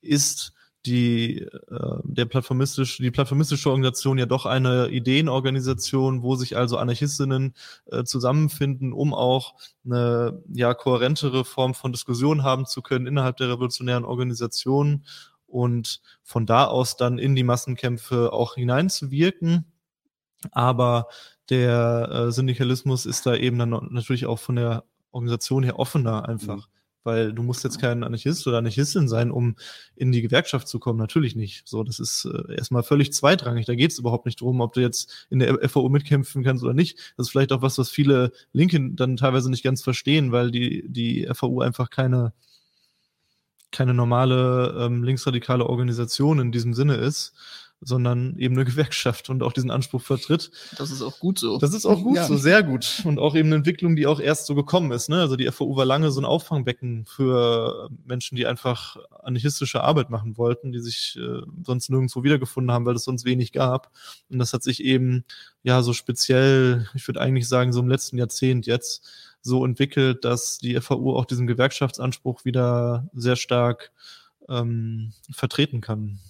ist 0.00 0.52
die, 0.86 1.38
äh, 1.38 2.00
der 2.04 2.24
plattformistische, 2.24 3.02
die 3.02 3.10
plattformistische 3.10 3.70
Organisation 3.70 4.18
ja 4.18 4.26
doch 4.26 4.46
eine 4.46 4.88
Ideenorganisation, 4.88 6.22
wo 6.22 6.34
sich 6.34 6.56
also 6.56 6.76
Anarchistinnen 6.76 7.54
äh, 7.86 8.04
zusammenfinden, 8.04 8.92
um 8.92 9.14
auch 9.14 9.54
eine 9.84 10.42
ja 10.52 10.74
kohärentere 10.74 11.44
Form 11.44 11.74
von 11.74 11.92
Diskussion 11.92 12.42
haben 12.42 12.66
zu 12.66 12.82
können 12.82 13.06
innerhalb 13.06 13.36
der 13.36 13.50
revolutionären 13.50 14.04
Organisation 14.04 15.04
und 15.46 16.00
von 16.22 16.46
da 16.46 16.64
aus 16.64 16.96
dann 16.96 17.18
in 17.18 17.36
die 17.36 17.44
Massenkämpfe 17.44 18.32
auch 18.32 18.54
hineinzuwirken. 18.54 19.66
Aber 20.50 21.06
der 21.50 22.08
äh, 22.10 22.32
Syndikalismus 22.32 23.06
ist 23.06 23.26
da 23.26 23.36
eben 23.36 23.58
dann 23.58 23.70
natürlich 23.90 24.26
auch 24.26 24.38
von 24.38 24.56
der 24.56 24.84
Organisation 25.12 25.62
her 25.62 25.78
offener 25.78 26.28
einfach. 26.28 26.56
Mhm 26.56 26.72
weil 27.04 27.32
du 27.32 27.42
musst 27.42 27.64
jetzt 27.64 27.80
kein 27.80 28.04
Anarchist 28.04 28.46
oder 28.46 28.58
Anarchistin 28.58 29.08
sein, 29.08 29.30
um 29.30 29.56
in 29.96 30.12
die 30.12 30.22
Gewerkschaft 30.22 30.68
zu 30.68 30.78
kommen. 30.78 30.98
Natürlich 30.98 31.36
nicht. 31.36 31.66
So, 31.66 31.82
das 31.82 32.00
ist 32.00 32.24
äh, 32.24 32.54
erstmal 32.54 32.82
völlig 32.82 33.12
zweitrangig. 33.12 33.66
Da 33.66 33.74
geht 33.74 33.92
es 33.92 33.98
überhaupt 33.98 34.26
nicht 34.26 34.40
drum, 34.40 34.60
ob 34.60 34.72
du 34.72 34.80
jetzt 34.80 35.26
in 35.30 35.38
der 35.38 35.68
FAO 35.68 35.88
mitkämpfen 35.88 36.42
kannst 36.42 36.62
oder 36.64 36.74
nicht. 36.74 36.98
Das 37.16 37.26
ist 37.26 37.30
vielleicht 37.30 37.52
auch 37.52 37.62
was, 37.62 37.78
was 37.78 37.90
viele 37.90 38.32
Linke 38.52 38.80
dann 38.92 39.16
teilweise 39.16 39.50
nicht 39.50 39.64
ganz 39.64 39.82
verstehen, 39.82 40.32
weil 40.32 40.50
die, 40.50 40.84
die 40.88 41.28
FAO 41.32 41.60
einfach 41.60 41.90
keine, 41.90 42.32
keine 43.70 43.94
normale 43.94 44.74
ähm, 44.78 45.02
linksradikale 45.02 45.66
Organisation 45.66 46.38
in 46.38 46.52
diesem 46.52 46.74
Sinne 46.74 46.96
ist. 46.96 47.34
Sondern 47.82 48.38
eben 48.38 48.54
eine 48.54 48.64
Gewerkschaft 48.70 49.28
und 49.28 49.42
auch 49.42 49.52
diesen 49.52 49.70
Anspruch 49.70 50.02
vertritt. 50.02 50.50
Das 50.78 50.90
ist 50.90 51.02
auch 51.02 51.18
gut 51.18 51.38
so. 51.38 51.58
Das 51.58 51.74
ist 51.74 51.84
auch 51.84 52.02
gut 52.02 52.16
ja. 52.16 52.26
so, 52.26 52.36
sehr 52.36 52.62
gut. 52.62 53.02
Und 53.04 53.18
auch 53.18 53.34
eben 53.34 53.48
eine 53.48 53.56
Entwicklung, 53.56 53.96
die 53.96 54.06
auch 54.06 54.20
erst 54.20 54.46
so 54.46 54.54
gekommen 54.54 54.92
ist. 54.92 55.08
Ne? 55.08 55.20
Also 55.20 55.36
die 55.36 55.50
FAU 55.50 55.76
war 55.76 55.84
lange 55.84 56.10
so 56.10 56.20
ein 56.20 56.24
Auffangbecken 56.24 57.04
für 57.06 57.90
Menschen, 58.04 58.36
die 58.36 58.46
einfach 58.46 58.96
anarchistische 59.22 59.82
Arbeit 59.82 60.10
machen 60.10 60.38
wollten, 60.38 60.72
die 60.72 60.80
sich 60.80 61.18
äh, 61.20 61.42
sonst 61.64 61.90
nirgendwo 61.90 62.22
wiedergefunden 62.22 62.72
haben, 62.72 62.86
weil 62.86 62.96
es 62.96 63.04
sonst 63.04 63.24
wenig 63.24 63.52
gab. 63.52 63.90
Und 64.30 64.38
das 64.38 64.52
hat 64.52 64.62
sich 64.62 64.82
eben 64.82 65.24
ja 65.62 65.82
so 65.82 65.92
speziell, 65.92 66.88
ich 66.94 67.06
würde 67.08 67.20
eigentlich 67.20 67.48
sagen, 67.48 67.72
so 67.72 67.80
im 67.80 67.88
letzten 67.88 68.18
Jahrzehnt 68.18 68.66
jetzt 68.66 69.04
so 69.42 69.64
entwickelt, 69.64 70.24
dass 70.24 70.58
die 70.58 70.80
FAU 70.80 71.16
auch 71.16 71.24
diesen 71.24 71.48
Gewerkschaftsanspruch 71.48 72.44
wieder 72.44 73.08
sehr 73.12 73.36
stark 73.36 73.90
ähm, 74.48 75.12
vertreten 75.32 75.80
kann. 75.80 76.20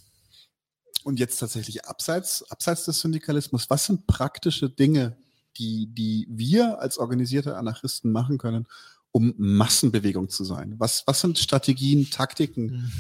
Und 1.05 1.19
jetzt 1.19 1.39
tatsächlich 1.39 1.85
abseits, 1.85 2.49
abseits 2.51 2.85
des 2.85 3.01
Syndikalismus, 3.01 3.69
was 3.71 3.87
sind 3.87 4.07
praktische 4.07 4.71
Dinge, 4.71 5.17
die, 5.59 5.87
die 5.87 6.27
wir 6.31 6.81
als 6.81 6.99
organisierte 6.99 7.57
Anarchisten 7.57 8.13
machen 8.13 8.39
können, 8.39 8.67
um 9.11 9.35
Massenbewegung 9.37 10.29
zu 10.29 10.45
sein? 10.45 10.75
Was, 10.79 11.05
was 11.07 11.21
sind 11.21 11.39
Strategien, 11.39 12.11
Taktiken, 12.11 12.65
mhm. 12.65 12.93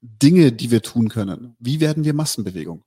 Dinge, 0.00 0.52
die 0.52 0.70
wir 0.70 0.82
tun 0.82 1.08
können? 1.08 1.56
Wie 1.58 1.80
werden 1.80 2.04
wir 2.04 2.14
Massenbewegung? 2.14 2.84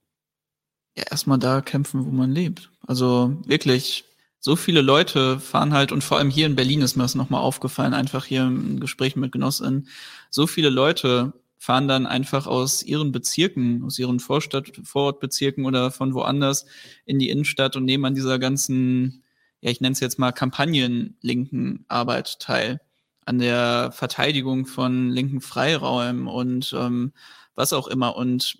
Ja, 0.95 1.03
erstmal 1.09 1.39
da 1.39 1.61
kämpfen, 1.61 2.05
wo 2.05 2.09
man 2.09 2.31
lebt. 2.31 2.71
Also 2.87 3.37
wirklich, 3.45 4.05
so 4.39 4.55
viele 4.55 4.81
Leute 4.81 5.39
fahren 5.39 5.73
halt, 5.73 5.91
und 5.91 6.03
vor 6.03 6.17
allem 6.17 6.29
hier 6.29 6.45
in 6.45 6.55
Berlin 6.55 6.81
ist 6.81 6.95
mir 6.95 7.03
das 7.03 7.15
nochmal 7.15 7.41
aufgefallen, 7.41 7.93
einfach 7.93 8.25
hier 8.25 8.43
im 8.43 8.79
Gespräch 8.79 9.15
mit 9.15 9.31
Genossinnen, 9.31 9.87
so 10.29 10.47
viele 10.47 10.69
Leute 10.69 11.33
fahren 11.59 11.89
dann 11.89 12.07
einfach 12.07 12.47
aus 12.47 12.81
ihren 12.81 13.11
Bezirken, 13.11 13.83
aus 13.83 13.99
ihren 13.99 14.21
Vorstadt, 14.21 14.71
Vorortbezirken 14.81 15.65
oder 15.65 15.91
von 15.91 16.13
woanders 16.13 16.65
in 17.05 17.19
die 17.19 17.29
Innenstadt 17.29 17.75
und 17.75 17.83
nehmen 17.83 18.05
an 18.05 18.15
dieser 18.15 18.39
ganzen, 18.39 19.23
ja, 19.59 19.69
ich 19.69 19.81
nenne 19.81 19.91
es 19.91 19.99
jetzt 19.99 20.17
mal 20.17 20.31
Kampagnenlinken 20.31 21.85
Arbeit 21.89 22.39
teil. 22.39 22.79
An 23.25 23.39
der 23.39 23.91
Verteidigung 23.91 24.65
von 24.65 25.09
linken 25.09 25.41
Freiräumen 25.41 26.27
und 26.27 26.73
ähm, 26.75 27.11
was 27.55 27.73
auch 27.73 27.87
immer 27.87 28.15
und 28.15 28.57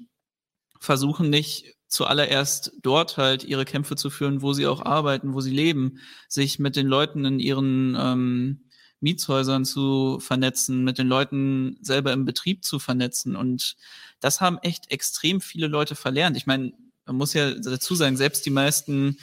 versuchen 0.79 1.29
nicht 1.29 1.77
zuallererst 1.87 2.73
dort 2.81 3.17
halt 3.17 3.43
ihre 3.45 3.65
Kämpfe 3.65 3.95
zu 3.95 4.09
führen, 4.09 4.41
wo 4.41 4.53
sie 4.53 4.67
auch 4.67 4.85
arbeiten, 4.85 5.33
wo 5.33 5.41
sie 5.41 5.53
leben, 5.53 5.99
sich 6.27 6.59
mit 6.59 6.75
den 6.75 6.85
Leuten 6.85 7.25
in 7.25 7.39
ihren 7.39 7.97
ähm, 7.97 8.68
Mietshäusern 9.01 9.65
zu 9.65 10.19
vernetzen, 10.19 10.83
mit 10.83 10.97
den 10.97 11.07
Leuten 11.07 11.77
selber 11.81 12.13
im 12.13 12.25
Betrieb 12.25 12.65
zu 12.65 12.79
vernetzen. 12.79 13.35
Und 13.35 13.75
das 14.19 14.41
haben 14.41 14.57
echt 14.59 14.91
extrem 14.91 15.41
viele 15.41 15.67
Leute 15.67 15.95
verlernt. 15.95 16.37
Ich 16.37 16.45
meine, 16.45 16.73
man 17.05 17.15
muss 17.15 17.33
ja 17.33 17.51
dazu 17.51 17.95
sagen, 17.95 18.17
selbst 18.17 18.45
die 18.45 18.51
meisten 18.51 19.17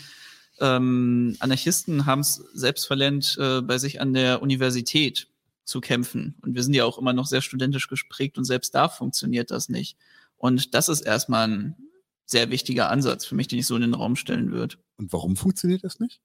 ähm, 0.60 1.36
Anarchisten 1.40 2.06
haben 2.06 2.20
es 2.20 2.42
selbst 2.54 2.86
verlernt, 2.86 3.36
äh, 3.38 3.60
bei 3.60 3.78
sich 3.78 4.00
an 4.00 4.14
der 4.14 4.42
Universität 4.42 5.28
zu 5.64 5.80
kämpfen. 5.80 6.36
Und 6.42 6.54
wir 6.54 6.62
sind 6.62 6.74
ja 6.74 6.84
auch 6.84 6.98
immer 6.98 7.12
noch 7.12 7.26
sehr 7.26 7.42
studentisch 7.42 7.88
gesprägt 7.88 8.38
und 8.38 8.44
selbst 8.44 8.74
da 8.74 8.88
funktioniert 8.88 9.50
das 9.50 9.68
nicht. 9.68 9.96
Und 10.36 10.74
das 10.74 10.88
ist 10.88 11.02
erstmal 11.02 11.48
ein 11.48 11.76
sehr 12.24 12.50
wichtiger 12.50 12.90
Ansatz 12.90 13.24
für 13.26 13.34
mich, 13.34 13.48
den 13.48 13.58
ich 13.58 13.66
so 13.66 13.76
in 13.76 13.82
den 13.82 13.94
Raum 13.94 14.16
stellen 14.16 14.52
würde. 14.52 14.76
Und 14.96 15.12
warum 15.12 15.36
funktioniert 15.36 15.84
das 15.84 16.00
nicht? 16.00 16.20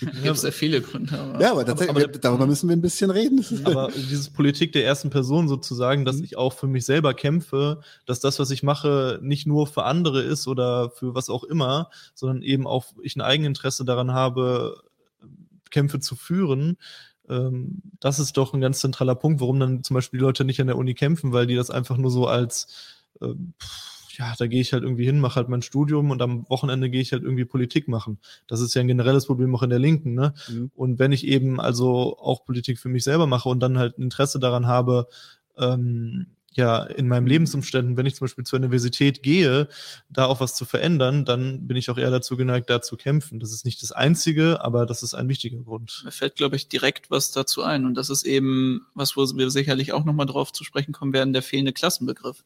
Gibt 0.00 0.26
es 0.26 0.40
sehr 0.42 0.52
viele 0.52 0.80
Gründe. 0.80 1.18
Aber, 1.18 1.40
ja, 1.40 1.52
aber, 1.52 1.68
aber, 1.68 1.88
aber, 1.88 2.06
darüber 2.08 2.46
müssen 2.46 2.68
wir 2.68 2.76
ein 2.76 2.80
bisschen 2.80 3.10
reden. 3.10 3.44
Aber 3.64 3.90
dieses 3.94 4.30
Politik 4.30 4.72
der 4.72 4.84
ersten 4.84 5.10
Person 5.10 5.48
sozusagen, 5.48 6.04
dass 6.04 6.16
mhm. 6.16 6.24
ich 6.24 6.36
auch 6.36 6.52
für 6.52 6.66
mich 6.66 6.84
selber 6.84 7.14
kämpfe, 7.14 7.80
dass 8.06 8.20
das, 8.20 8.38
was 8.38 8.50
ich 8.50 8.62
mache, 8.62 9.18
nicht 9.22 9.46
nur 9.46 9.66
für 9.66 9.84
andere 9.84 10.22
ist 10.22 10.46
oder 10.46 10.90
für 10.90 11.14
was 11.14 11.28
auch 11.28 11.44
immer, 11.44 11.90
sondern 12.14 12.42
eben 12.42 12.66
auch 12.66 12.86
ich 13.02 13.16
ein 13.16 13.20
Eigeninteresse 13.22 13.84
daran 13.84 14.12
habe, 14.12 14.82
Kämpfe 15.70 16.00
zu 16.00 16.16
führen. 16.16 16.76
Ähm, 17.28 17.82
das 18.00 18.18
ist 18.18 18.36
doch 18.36 18.54
ein 18.54 18.60
ganz 18.60 18.80
zentraler 18.80 19.14
Punkt, 19.14 19.40
warum 19.40 19.58
dann 19.58 19.82
zum 19.82 19.94
Beispiel 19.94 20.18
die 20.18 20.24
Leute 20.24 20.44
nicht 20.44 20.60
an 20.60 20.66
der 20.66 20.78
Uni 20.78 20.94
kämpfen, 20.94 21.32
weil 21.32 21.46
die 21.46 21.56
das 21.56 21.70
einfach 21.70 21.96
nur 21.96 22.10
so 22.10 22.26
als 22.26 22.68
ähm, 23.20 23.54
ja, 24.18 24.34
da 24.38 24.46
gehe 24.46 24.60
ich 24.60 24.72
halt 24.72 24.82
irgendwie 24.82 25.04
hin, 25.04 25.20
mache 25.20 25.36
halt 25.36 25.48
mein 25.48 25.62
Studium 25.62 26.10
und 26.10 26.22
am 26.22 26.48
Wochenende 26.48 26.90
gehe 26.90 27.00
ich 27.00 27.12
halt 27.12 27.22
irgendwie 27.22 27.44
Politik 27.44 27.88
machen. 27.88 28.18
Das 28.46 28.60
ist 28.60 28.74
ja 28.74 28.80
ein 28.80 28.88
generelles 28.88 29.26
Problem 29.26 29.54
auch 29.54 29.62
in 29.62 29.70
der 29.70 29.78
Linken, 29.78 30.14
ne? 30.14 30.34
Mhm. 30.48 30.70
Und 30.74 30.98
wenn 30.98 31.12
ich 31.12 31.26
eben 31.26 31.60
also 31.60 32.18
auch 32.18 32.44
Politik 32.44 32.78
für 32.78 32.88
mich 32.88 33.04
selber 33.04 33.26
mache 33.26 33.48
und 33.48 33.60
dann 33.60 33.78
halt 33.78 33.98
ein 33.98 34.02
Interesse 34.02 34.38
daran 34.38 34.66
habe, 34.66 35.08
ähm, 35.58 36.26
ja, 36.56 36.84
in 36.84 37.08
meinem 37.08 37.26
Lebensumständen, 37.26 37.96
wenn 37.96 38.06
ich 38.06 38.14
zum 38.14 38.26
Beispiel 38.26 38.44
zur 38.44 38.58
Universität 38.58 39.22
gehe, 39.22 39.68
da 40.08 40.26
auch 40.26 40.40
was 40.40 40.54
zu 40.54 40.64
verändern, 40.64 41.24
dann 41.24 41.66
bin 41.66 41.76
ich 41.76 41.90
auch 41.90 41.98
eher 41.98 42.10
dazu 42.10 42.36
geneigt, 42.36 42.70
da 42.70 42.80
zu 42.80 42.96
kämpfen. 42.96 43.40
Das 43.40 43.52
ist 43.52 43.64
nicht 43.64 43.82
das 43.82 43.90
Einzige, 43.90 44.62
aber 44.62 44.86
das 44.86 45.02
ist 45.02 45.14
ein 45.14 45.28
wichtiger 45.28 45.58
Grund. 45.58 46.02
Mir 46.04 46.12
fällt, 46.12 46.36
glaube 46.36 46.56
ich, 46.56 46.68
direkt 46.68 47.10
was 47.10 47.32
dazu 47.32 47.62
ein. 47.62 47.84
Und 47.84 47.94
das 47.94 48.08
ist 48.08 48.24
eben, 48.24 48.86
was 48.94 49.16
wo 49.16 49.24
wir 49.36 49.50
sicherlich 49.50 49.92
auch 49.92 50.04
nochmal 50.04 50.26
drauf 50.26 50.52
zu 50.52 50.62
sprechen 50.62 50.92
kommen 50.92 51.12
werden, 51.12 51.32
der 51.32 51.42
fehlende 51.42 51.72
Klassenbegriff. 51.72 52.44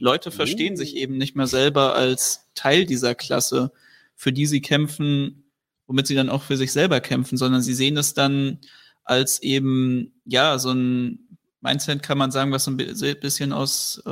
Leute 0.00 0.30
verstehen 0.30 0.76
sich 0.76 0.96
eben 0.96 1.18
nicht 1.18 1.36
mehr 1.36 1.46
selber 1.46 1.94
als 1.94 2.48
Teil 2.54 2.86
dieser 2.86 3.14
Klasse, 3.14 3.70
für 4.16 4.32
die 4.32 4.46
sie 4.46 4.60
kämpfen, 4.60 5.44
womit 5.86 6.06
sie 6.06 6.14
dann 6.14 6.30
auch 6.30 6.42
für 6.42 6.56
sich 6.56 6.72
selber 6.72 7.00
kämpfen, 7.00 7.36
sondern 7.36 7.62
sie 7.62 7.74
sehen 7.74 7.96
es 7.96 8.14
dann 8.14 8.58
als 9.04 9.42
eben, 9.42 10.12
ja, 10.24 10.58
so 10.58 10.72
ein 10.72 11.38
Mindset 11.60 12.02
kann 12.02 12.16
man 12.16 12.30
sagen, 12.30 12.52
was 12.52 12.64
so 12.64 12.70
ein 12.70 12.76
bisschen 12.76 13.52
aus 13.52 14.02
äh, 14.06 14.10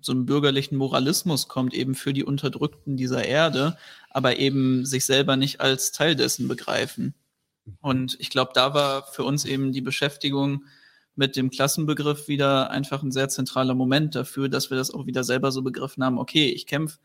so 0.00 0.12
einem 0.12 0.24
bürgerlichen 0.24 0.78
Moralismus 0.78 1.46
kommt, 1.48 1.74
eben 1.74 1.94
für 1.94 2.14
die 2.14 2.24
Unterdrückten 2.24 2.96
dieser 2.96 3.24
Erde, 3.24 3.76
aber 4.08 4.38
eben 4.38 4.86
sich 4.86 5.04
selber 5.04 5.36
nicht 5.36 5.60
als 5.60 5.92
Teil 5.92 6.16
dessen 6.16 6.48
begreifen. 6.48 7.14
Und 7.82 8.16
ich 8.18 8.30
glaube, 8.30 8.52
da 8.54 8.72
war 8.72 9.06
für 9.08 9.24
uns 9.24 9.44
eben 9.44 9.72
die 9.72 9.82
Beschäftigung 9.82 10.64
mit 11.16 11.34
dem 11.36 11.50
Klassenbegriff 11.50 12.28
wieder 12.28 12.70
einfach 12.70 13.02
ein 13.02 13.10
sehr 13.10 13.28
zentraler 13.28 13.74
Moment 13.74 14.14
dafür, 14.14 14.48
dass 14.48 14.70
wir 14.70 14.76
das 14.76 14.92
auch 14.92 15.06
wieder 15.06 15.24
selber 15.24 15.50
so 15.50 15.62
begriffen 15.62 16.04
haben, 16.04 16.18
okay, 16.18 16.50
ich 16.50 16.66
kämpfe 16.66 16.98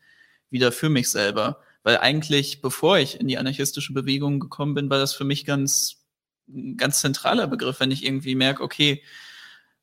wieder 0.50 0.70
für 0.70 0.90
mich 0.90 1.10
selber. 1.10 1.60
Weil 1.82 1.98
eigentlich, 1.98 2.60
bevor 2.60 2.98
ich 2.98 3.18
in 3.18 3.26
die 3.26 3.38
anarchistische 3.38 3.92
Bewegung 3.92 4.38
gekommen 4.38 4.74
bin, 4.74 4.90
war 4.90 4.98
das 4.98 5.14
für 5.14 5.24
mich 5.24 5.44
ganz, 5.44 6.04
ganz 6.76 7.00
zentraler 7.00 7.46
Begriff, 7.46 7.80
wenn 7.80 7.90
ich 7.90 8.04
irgendwie 8.04 8.34
merke, 8.34 8.62
okay, 8.62 9.02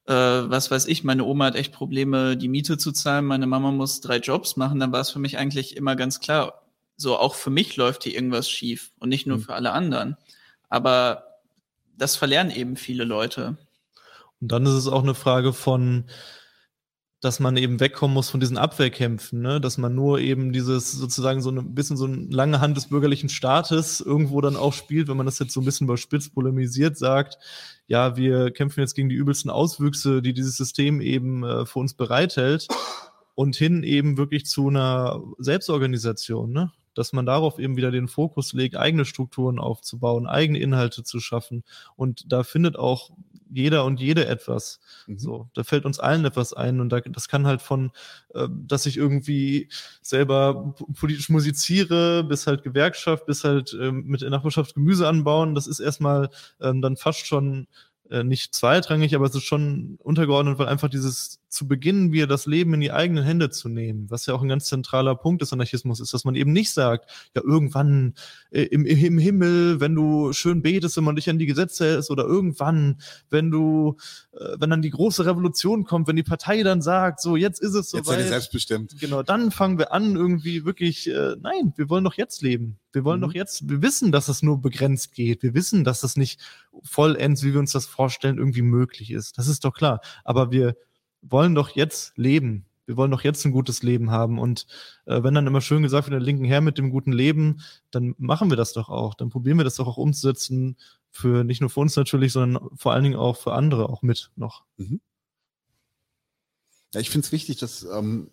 äh, 0.05 0.13
was 0.13 0.71
weiß 0.71 0.87
ich, 0.87 1.03
meine 1.03 1.25
Oma 1.25 1.45
hat 1.45 1.55
echt 1.55 1.73
Probleme, 1.73 2.37
die 2.37 2.47
Miete 2.47 2.77
zu 2.77 2.91
zahlen, 2.91 3.25
meine 3.25 3.47
Mama 3.47 3.71
muss 3.71 3.99
drei 3.99 4.17
Jobs 4.17 4.55
machen, 4.55 4.79
dann 4.79 4.91
war 4.91 5.01
es 5.01 5.09
für 5.09 5.19
mich 5.19 5.37
eigentlich 5.37 5.75
immer 5.75 5.95
ganz 5.95 6.19
klar, 6.19 6.63
so 6.95 7.17
auch 7.17 7.35
für 7.35 7.49
mich 7.49 7.75
läuft 7.75 8.03
hier 8.03 8.13
irgendwas 8.13 8.49
schief 8.49 8.91
und 8.99 9.09
nicht 9.09 9.27
nur 9.27 9.37
mhm. 9.37 9.41
für 9.41 9.53
alle 9.55 9.71
anderen. 9.71 10.17
Aber 10.69 11.39
das 11.97 12.15
verlernen 12.15 12.51
eben 12.51 12.75
viele 12.77 13.03
Leute. 13.03 13.57
Und 14.41 14.51
dann 14.51 14.65
ist 14.65 14.73
es 14.73 14.87
auch 14.87 15.03
eine 15.03 15.15
Frage 15.15 15.53
von, 15.53 16.05
dass 17.21 17.41
man 17.41 17.57
eben 17.57 17.81
wegkommen 17.81 18.13
muss 18.13 18.29
von 18.29 18.39
diesen 18.39 18.57
Abwehrkämpfen, 18.57 19.41
ne? 19.41 19.59
dass 19.59 19.77
man 19.77 19.93
nur 19.93 20.19
eben 20.19 20.53
dieses 20.53 20.93
sozusagen 20.93 21.41
so 21.41 21.51
ein 21.51 21.75
bisschen 21.75 21.97
so 21.97 22.05
eine 22.05 22.27
lange 22.29 22.61
Hand 22.61 22.77
des 22.77 22.87
bürgerlichen 22.87 23.27
Staates 23.27 23.99
irgendwo 23.99 24.39
dann 24.39 24.55
auch 24.55 24.71
spielt, 24.71 25.09
wenn 25.09 25.17
man 25.17 25.25
das 25.25 25.39
jetzt 25.39 25.53
so 25.53 25.59
ein 25.59 25.65
bisschen 25.65 25.87
überspitzt 25.87 26.33
polemisiert 26.33 26.97
sagt, 26.97 27.37
ja, 27.87 28.15
wir 28.15 28.51
kämpfen 28.51 28.79
jetzt 28.79 28.95
gegen 28.95 29.09
die 29.09 29.15
übelsten 29.15 29.51
Auswüchse, 29.51 30.21
die 30.21 30.33
dieses 30.33 30.55
System 30.55 31.01
eben 31.01 31.43
äh, 31.43 31.65
für 31.65 31.79
uns 31.79 31.93
bereithält 31.93 32.67
und 33.35 33.55
hin 33.55 33.83
eben 33.83 34.17
wirklich 34.17 34.45
zu 34.45 34.69
einer 34.69 35.21
Selbstorganisation, 35.39 36.51
ne? 36.51 36.71
Dass 36.99 37.13
man 37.13 37.25
darauf 37.25 37.59
eben 37.59 37.77
wieder 37.77 37.91
den 37.91 38.09
Fokus 38.09 38.51
legt, 38.51 38.75
eigene 38.75 39.05
Strukturen 39.05 39.57
aufzubauen, 39.57 40.27
eigene 40.27 40.59
Inhalte 40.59 41.03
zu 41.03 41.21
schaffen. 41.21 41.63
Und 41.95 42.31
da 42.31 42.43
findet 42.43 42.77
auch 42.77 43.11
jeder 43.49 43.85
und 43.85 44.01
jede 44.01 44.27
etwas. 44.27 44.81
Mhm. 45.07 45.17
So, 45.17 45.49
da 45.53 45.63
fällt 45.63 45.85
uns 45.85 45.99
allen 45.99 46.25
etwas 46.25 46.53
ein 46.53 46.81
und 46.81 46.89
da, 46.89 46.99
das 46.99 47.29
kann 47.29 47.47
halt 47.47 47.61
von, 47.61 47.91
äh, 48.33 48.47
dass 48.51 48.85
ich 48.85 48.97
irgendwie 48.97 49.69
selber 50.01 50.75
politisch 50.99 51.29
musiziere, 51.29 52.23
bis 52.25 52.47
halt 52.47 52.63
Gewerkschaft, 52.63 53.25
bis 53.25 53.45
halt 53.45 53.73
äh, 53.73 53.91
mit 53.91 54.21
der 54.21 54.29
Nachbarschaft 54.29 54.75
Gemüse 54.75 55.07
anbauen. 55.07 55.55
Das 55.55 55.67
ist 55.67 55.79
erstmal 55.79 56.29
ähm, 56.61 56.81
dann 56.81 56.97
fast 56.97 57.25
schon 57.25 57.67
äh, 58.09 58.23
nicht 58.23 58.55
zweitrangig, 58.55 59.15
aber 59.15 59.25
es 59.25 59.35
ist 59.35 59.43
schon 59.43 59.97
untergeordnet, 59.99 60.57
weil 60.57 60.67
einfach 60.67 60.89
dieses 60.89 61.39
zu 61.49 61.67
beginnen, 61.67 62.11
wir 62.11 62.27
das 62.27 62.45
Leben 62.45 62.73
in 62.75 62.79
die 62.79 62.91
eigenen 62.91 63.23
Hände 63.23 63.49
zu 63.49 63.69
nehmen, 63.69 64.09
was 64.09 64.25
ja 64.27 64.33
auch 64.33 64.41
ein 64.41 64.47
ganz 64.47 64.65
zentraler 64.65 65.15
Punkt 65.15 65.41
des 65.41 65.51
Anarchismus 65.51 65.99
ist, 65.99 66.13
dass 66.13 66.23
man 66.23 66.35
eben 66.35 66.53
nicht 66.53 66.71
sagt, 66.71 67.09
ja, 67.35 67.41
irgendwann 67.43 68.13
äh, 68.51 68.63
im, 68.63 68.85
im 68.85 69.17
Himmel, 69.17 69.79
wenn 69.79 69.95
du 69.95 70.31
schön 70.31 70.61
betest, 70.61 70.95
wenn 70.97 71.03
man 71.03 71.15
dich 71.15 71.29
an 71.29 71.39
die 71.39 71.47
Gesetze 71.47 71.85
hältst, 71.85 72.11
oder 72.11 72.23
irgendwann, 72.23 73.01
wenn 73.29 73.49
du, 73.49 73.97
äh, 74.33 74.57
wenn 74.59 74.69
dann 74.69 74.81
die 74.81 74.91
große 74.91 75.25
Revolution 75.25 75.85
kommt, 75.85 76.07
wenn 76.07 76.15
die 76.15 76.23
Partei 76.23 76.61
dann 76.63 76.81
sagt, 76.81 77.19
so, 77.19 77.35
jetzt 77.35 77.61
ist 77.61 77.73
es 77.73 77.89
soweit. 77.89 78.05
Jetzt 78.05 78.07
seid 78.09 78.19
ihr 78.19 78.27
selbstbestimmt. 78.27 78.99
Genau, 78.99 79.23
dann 79.23 79.51
fangen 79.51 79.79
wir 79.79 79.91
an, 79.91 80.15
irgendwie 80.15 80.65
wirklich, 80.65 81.09
äh, 81.09 81.35
nein, 81.41 81.73
wir 81.75 81.89
wollen 81.89 82.03
doch 82.03 82.15
jetzt 82.15 82.41
leben. 82.41 82.77
Wir 82.91 83.03
wollen 83.03 83.19
mhm. 83.19 83.23
doch 83.23 83.33
jetzt, 83.33 83.69
wir 83.69 83.81
wissen, 83.81 84.11
dass 84.11 84.27
es 84.27 84.41
nur 84.41 84.61
begrenzt 84.61 85.13
geht. 85.13 85.43
Wir 85.43 85.53
wissen, 85.53 85.83
dass 85.83 86.03
es 86.03 86.15
nicht 86.15 86.39
vollends, 86.83 87.43
wie 87.43 87.53
wir 87.53 87.59
uns 87.59 87.71
das 87.71 87.85
vorstellen, 87.85 88.37
irgendwie 88.37 88.61
möglich 88.61 89.11
ist. 89.11 89.37
Das 89.37 89.47
ist 89.47 89.65
doch 89.65 89.73
klar. 89.73 90.01
Aber 90.23 90.51
wir 90.51 90.75
wollen 91.21 91.55
doch 91.55 91.69
jetzt 91.69 92.17
leben. 92.17 92.65
Wir 92.85 92.97
wollen 92.97 93.11
doch 93.11 93.23
jetzt 93.23 93.45
ein 93.45 93.51
gutes 93.51 93.83
Leben 93.83 94.09
haben. 94.09 94.39
Und 94.39 94.65
äh, 95.05 95.21
wenn 95.21 95.35
dann 95.35 95.45
immer 95.45 95.61
schön 95.61 95.83
gesagt 95.83 96.07
wird, 96.07 96.13
der 96.13 96.25
linken 96.25 96.45
Herr 96.45 96.61
mit 96.61 96.79
dem 96.79 96.89
guten 96.89 97.11
Leben, 97.11 97.61
dann 97.91 98.15
machen 98.17 98.49
wir 98.49 98.57
das 98.57 98.73
doch 98.73 98.89
auch. 98.89 99.13
Dann 99.13 99.29
probieren 99.29 99.57
wir 99.57 99.63
das 99.63 99.75
doch 99.75 99.87
auch 99.87 99.97
umzusetzen 99.97 100.75
für 101.11 101.43
nicht 101.43 101.61
nur 101.61 101.69
für 101.69 101.81
uns 101.81 101.95
natürlich, 101.95 102.33
sondern 102.33 102.69
vor 102.75 102.93
allen 102.93 103.03
Dingen 103.03 103.15
auch 103.15 103.37
für 103.37 103.53
andere 103.53 103.89
auch 103.89 104.01
mit 104.01 104.31
noch. 104.35 104.63
Mhm. 104.77 105.01
Ja, 106.93 106.99
ich 106.99 107.09
finde 107.11 107.25
es 107.25 107.31
wichtig, 107.31 107.57
dass, 107.57 107.83
ähm, 107.83 108.31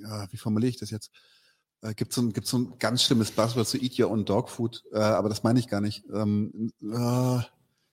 ja, 0.00 0.26
wie 0.32 0.36
formuliere 0.36 0.70
ich 0.70 0.78
das 0.78 0.90
jetzt? 0.90 1.12
Äh, 1.82 1.94
gibt 1.94 2.12
so, 2.12 2.22
ein, 2.22 2.32
gibt 2.32 2.46
so 2.46 2.58
ein 2.58 2.74
ganz 2.78 3.02
schlimmes 3.02 3.30
Buzzword 3.32 3.66
zu 3.66 3.76
Eat 3.76 3.98
Your 3.98 4.10
Own 4.10 4.24
Dog 4.24 4.48
Food, 4.48 4.84
äh, 4.92 4.98
aber 4.98 5.28
das 5.28 5.42
meine 5.42 5.58
ich 5.58 5.68
gar 5.68 5.80
nicht. 5.80 6.04
Ähm, 6.12 6.72
äh, 6.82 7.40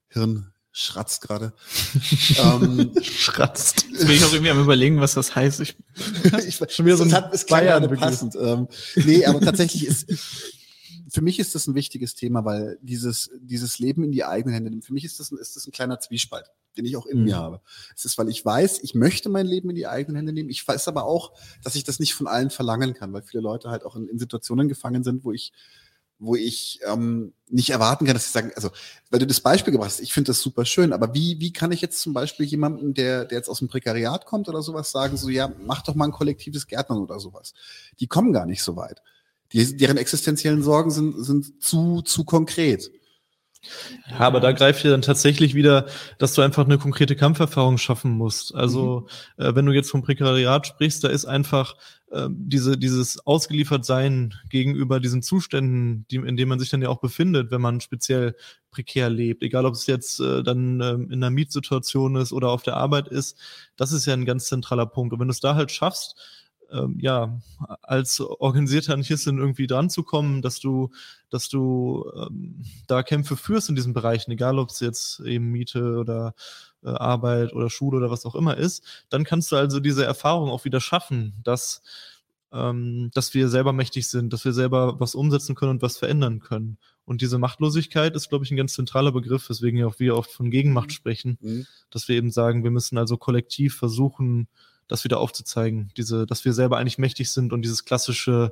Hirn 0.09 0.53
schratzt 0.71 1.21
gerade. 1.21 1.53
ähm, 2.37 2.91
schratzt. 3.01 3.85
Jetzt 3.91 4.05
bin 4.05 4.15
ich 4.15 4.23
auch 4.23 4.31
irgendwie 4.31 4.51
am 4.51 4.61
überlegen, 4.61 5.01
was 5.01 5.15
das 5.15 5.35
heißt. 5.35 5.59
Ich, 5.61 5.75
ich 6.47 6.55
schon 6.55 6.85
wieder 6.85 6.97
so 6.97 7.03
ein 7.03 7.13
hat, 7.13 7.33
ist 7.33 7.49
Bayern 7.49 7.89
passend. 7.97 8.35
Ähm, 8.35 8.67
nee, 8.95 9.25
aber 9.25 9.41
tatsächlich 9.41 9.85
ist 9.85 10.05
für 11.11 11.21
mich 11.21 11.39
ist 11.39 11.55
das 11.55 11.67
ein 11.67 11.75
wichtiges 11.75 12.15
Thema, 12.15 12.45
weil 12.45 12.77
dieses, 12.81 13.31
dieses 13.41 13.79
Leben 13.79 14.03
in 14.03 14.11
die 14.11 14.25
eigenen 14.25 14.53
Hände 14.53 14.69
nimmt. 14.69 14.85
Für 14.85 14.93
mich 14.93 15.05
ist 15.05 15.19
das, 15.19 15.31
ein, 15.31 15.37
ist 15.37 15.55
das 15.55 15.67
ein 15.67 15.71
kleiner 15.71 15.99
Zwiespalt, 15.99 16.51
den 16.77 16.85
ich 16.85 16.97
auch 16.97 17.05
in 17.05 17.19
mhm. 17.19 17.23
mir 17.25 17.37
habe. 17.37 17.61
Es 17.95 18.05
ist, 18.05 18.17
weil 18.17 18.29
ich 18.29 18.43
weiß, 18.43 18.79
ich 18.83 18.95
möchte 18.95 19.29
mein 19.29 19.45
Leben 19.45 19.69
in 19.69 19.75
die 19.75 19.87
eigenen 19.87 20.17
Hände 20.17 20.33
nehmen. 20.33 20.49
Ich 20.49 20.67
weiß 20.67 20.87
aber 20.87 21.05
auch, 21.05 21.33
dass 21.63 21.75
ich 21.75 21.83
das 21.83 21.99
nicht 21.99 22.13
von 22.13 22.27
allen 22.27 22.49
verlangen 22.49 22.93
kann, 22.93 23.13
weil 23.13 23.23
viele 23.23 23.41
Leute 23.41 23.69
halt 23.69 23.85
auch 23.85 23.95
in, 23.95 24.07
in 24.07 24.19
Situationen 24.19 24.67
gefangen 24.67 25.03
sind, 25.03 25.23
wo 25.23 25.31
ich 25.31 25.53
wo 26.19 26.35
ich 26.35 26.81
ähm, 26.85 27.33
nicht 27.47 27.69
erwarten 27.69 28.05
kann, 28.05 28.13
dass 28.13 28.25
sie 28.25 28.31
sagen, 28.31 28.51
also, 28.55 28.69
weil 29.09 29.19
du 29.19 29.25
das 29.25 29.39
Beispiel 29.39 29.71
gebracht 29.71 29.91
hast, 29.91 30.01
ich 30.01 30.13
finde 30.13 30.27
das 30.27 30.41
super 30.41 30.65
schön, 30.65 30.91
aber 30.91 31.13
wie, 31.13 31.39
wie 31.39 31.53
kann 31.53 31.71
ich 31.71 31.79
jetzt 31.79 32.01
zum 32.01 32.13
Beispiel 32.13 32.45
jemanden, 32.45 32.93
der, 32.93 33.23
der 33.23 33.37
jetzt 33.37 33.47
aus 33.47 33.59
dem 33.59 33.69
Prekariat 33.69 34.25
kommt 34.25 34.49
oder 34.49 34.61
sowas, 34.61 34.91
sagen, 34.91 35.15
so, 35.15 35.29
ja, 35.29 35.49
mach 35.65 35.81
doch 35.81 35.95
mal 35.95 36.05
ein 36.05 36.11
kollektives 36.11 36.67
Gärtnern 36.67 36.99
oder 36.99 37.21
sowas. 37.21 37.53
Die 38.01 38.07
kommen 38.07 38.33
gar 38.33 38.45
nicht 38.45 38.61
so 38.61 38.75
weit. 38.75 39.01
Die, 39.53 39.77
deren 39.77 39.97
existenziellen 39.97 40.61
Sorgen 40.61 40.91
sind, 40.91 41.23
sind 41.23 41.63
zu, 41.63 42.01
zu 42.01 42.23
konkret. 42.23 42.91
Ja, 44.09 44.19
aber 44.19 44.39
da 44.39 44.53
greift 44.53 44.83
ja 44.85 44.91
dann 44.91 45.01
tatsächlich 45.01 45.53
wieder, 45.53 45.87
dass 46.17 46.33
du 46.33 46.41
einfach 46.41 46.65
eine 46.65 46.77
konkrete 46.77 47.15
Kampferfahrung 47.15 47.77
schaffen 47.77 48.11
musst. 48.11 48.55
Also, 48.55 49.07
mhm. 49.37 49.43
äh, 49.43 49.55
wenn 49.55 49.65
du 49.65 49.73
jetzt 49.73 49.91
vom 49.91 50.01
Prekariat 50.01 50.65
sprichst, 50.65 51.03
da 51.03 51.09
ist 51.09 51.25
einfach 51.25 51.75
äh, 52.11 52.27
diese, 52.31 52.77
dieses 52.77 53.25
Ausgeliefertsein 53.27 54.33
gegenüber 54.49 55.01
diesen 55.01 55.21
Zuständen, 55.21 56.05
die, 56.09 56.17
in 56.17 56.37
denen 56.37 56.49
man 56.49 56.59
sich 56.59 56.69
dann 56.69 56.81
ja 56.81 56.87
auch 56.87 57.01
befindet, 57.01 57.51
wenn 57.51 57.61
man 57.61 57.81
speziell 57.81 58.35
prekär 58.71 59.09
lebt, 59.09 59.43
egal 59.43 59.65
ob 59.65 59.73
es 59.73 59.87
jetzt 59.87 60.21
äh, 60.21 60.41
dann 60.41 60.79
äh, 60.79 60.93
in 60.93 61.13
einer 61.13 61.29
Mietsituation 61.29 62.15
ist 62.15 62.31
oder 62.31 62.49
auf 62.49 62.63
der 62.63 62.77
Arbeit 62.77 63.09
ist, 63.09 63.37
das 63.75 63.91
ist 63.91 64.05
ja 64.05 64.13
ein 64.13 64.25
ganz 64.25 64.45
zentraler 64.45 64.85
Punkt. 64.85 65.13
Und 65.13 65.19
wenn 65.19 65.27
du 65.27 65.33
es 65.33 65.41
da 65.41 65.55
halt 65.55 65.71
schaffst, 65.71 66.15
ähm, 66.71 66.97
ja, 66.99 67.39
als 67.81 68.19
organisierter 68.19 68.93
Anarchistin 68.93 69.37
irgendwie 69.37 69.67
dran 69.67 69.89
zu 69.89 70.03
kommen, 70.03 70.41
dass 70.41 70.59
du, 70.59 70.89
dass 71.29 71.49
du 71.49 72.09
ähm, 72.15 72.63
da 72.87 73.03
Kämpfe 73.03 73.37
führst 73.37 73.69
in 73.69 73.75
diesen 73.75 73.93
Bereichen, 73.93 74.31
egal 74.31 74.59
ob 74.59 74.69
es 74.69 74.79
jetzt 74.79 75.19
eben 75.21 75.51
Miete 75.51 75.97
oder 75.97 76.33
äh, 76.83 76.89
Arbeit 76.89 77.53
oder 77.53 77.69
Schule 77.69 77.97
oder 77.97 78.11
was 78.11 78.25
auch 78.25 78.35
immer 78.35 78.57
ist, 78.57 78.83
dann 79.09 79.23
kannst 79.23 79.51
du 79.51 79.55
also 79.55 79.79
diese 79.79 80.05
Erfahrung 80.05 80.49
auch 80.49 80.65
wieder 80.65 80.81
schaffen, 80.81 81.33
dass, 81.43 81.81
ähm, 82.51 83.11
dass 83.13 83.33
wir 83.33 83.49
selber 83.49 83.73
mächtig 83.73 84.07
sind, 84.07 84.33
dass 84.33 84.45
wir 84.45 84.53
selber 84.53 84.99
was 84.99 85.15
umsetzen 85.15 85.55
können 85.55 85.71
und 85.71 85.81
was 85.81 85.97
verändern 85.97 86.39
können. 86.39 86.77
Und 87.05 87.21
diese 87.21 87.39
Machtlosigkeit 87.39 88.15
ist, 88.15 88.29
glaube 88.29 88.45
ich, 88.45 88.51
ein 88.51 88.57
ganz 88.57 88.73
zentraler 88.73 89.11
Begriff, 89.11 89.49
weswegen 89.49 89.79
ja 89.79 89.87
auch 89.87 89.97
wir 89.97 90.15
oft 90.15 90.31
von 90.31 90.51
Gegenmacht 90.51 90.89
mhm. 90.89 90.93
sprechen, 90.93 91.37
mhm. 91.41 91.65
dass 91.89 92.07
wir 92.07 92.15
eben 92.15 92.29
sagen, 92.29 92.63
wir 92.63 92.69
müssen 92.69 92.99
also 92.99 93.17
kollektiv 93.17 93.75
versuchen, 93.75 94.47
das 94.89 95.05
wieder 95.05 95.19
aufzuzeigen. 95.19 95.91
Diese, 95.95 96.25
dass 96.25 96.43
wir 96.43 96.51
selber 96.51 96.77
eigentlich 96.77 96.97
mächtig 96.97 97.31
sind 97.31 97.53
und 97.53 97.61
dieses 97.61 97.85
klassische, 97.85 98.51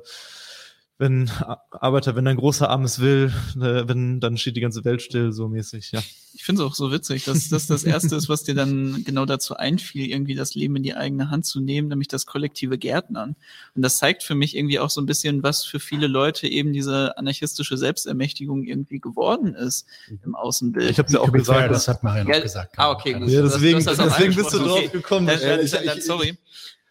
wenn 0.98 1.30
Arbeiter, 1.70 2.16
wenn 2.16 2.26
ein 2.26 2.36
großer 2.36 2.68
Arm 2.68 2.82
es 2.82 2.98
will, 2.98 3.32
äh, 3.56 3.86
wenn, 3.86 4.18
dann 4.18 4.36
steht 4.36 4.56
die 4.56 4.60
ganze 4.60 4.84
Welt 4.84 5.00
still, 5.00 5.32
so 5.32 5.48
mäßig, 5.48 5.92
ja. 5.92 6.02
Ich 6.34 6.44
finde 6.44 6.62
es 6.62 6.68
auch 6.68 6.74
so 6.74 6.90
witzig, 6.90 7.24
dass 7.24 7.48
das 7.48 7.68
das 7.68 7.84
Erste 7.84 8.16
ist, 8.16 8.28
was 8.28 8.42
dir 8.42 8.54
dann 8.54 9.04
genau 9.04 9.24
dazu 9.24 9.56
einfiel, 9.56 10.10
irgendwie 10.10 10.34
das 10.34 10.54
Leben 10.56 10.74
in 10.76 10.82
die 10.82 10.94
eigene 10.94 11.30
Hand 11.30 11.46
zu 11.46 11.60
nehmen, 11.60 11.88
nämlich 11.88 12.08
das 12.08 12.26
kollektive 12.26 12.78
Gärtnern. 12.78 13.36
Und 13.74 13.82
das 13.82 13.98
zeigt 13.98 14.24
für 14.24 14.34
mich 14.34 14.56
irgendwie 14.56 14.80
auch 14.80 14.90
so 14.90 15.00
ein 15.00 15.06
bisschen, 15.06 15.42
was 15.44 15.64
für 15.64 15.78
viele 15.78 16.08
Leute 16.08 16.48
eben 16.48 16.72
diese 16.72 17.16
anarchistische 17.16 17.76
Selbstermächtigung 17.76 18.64
irgendwie 18.64 18.98
geworden 18.98 19.54
ist 19.54 19.86
im 20.24 20.34
Außenbild. 20.34 20.90
Ich 20.90 20.98
habe 20.98 21.12
ja 21.12 21.20
auch 21.20 21.32
gesagt, 21.32 21.70
das 21.70 21.86
hat 21.86 22.02
Marian 22.02 22.26
ja, 22.26 22.40
gesagt. 22.40 22.74
Ah, 22.76 22.90
okay, 22.90 23.12
gut. 23.12 23.28
Ja, 23.28 23.42
deswegen, 23.42 23.84
das, 23.84 23.96
das 23.96 24.14
deswegen 24.14 24.34
bist 24.34 24.52
du 24.52 24.58
drauf 24.58 24.78
okay. 24.78 24.88
gekommen. 24.88 25.26
Dann, 25.28 25.40
dann, 25.40 25.86
dann, 25.86 26.00
sorry. 26.02 26.36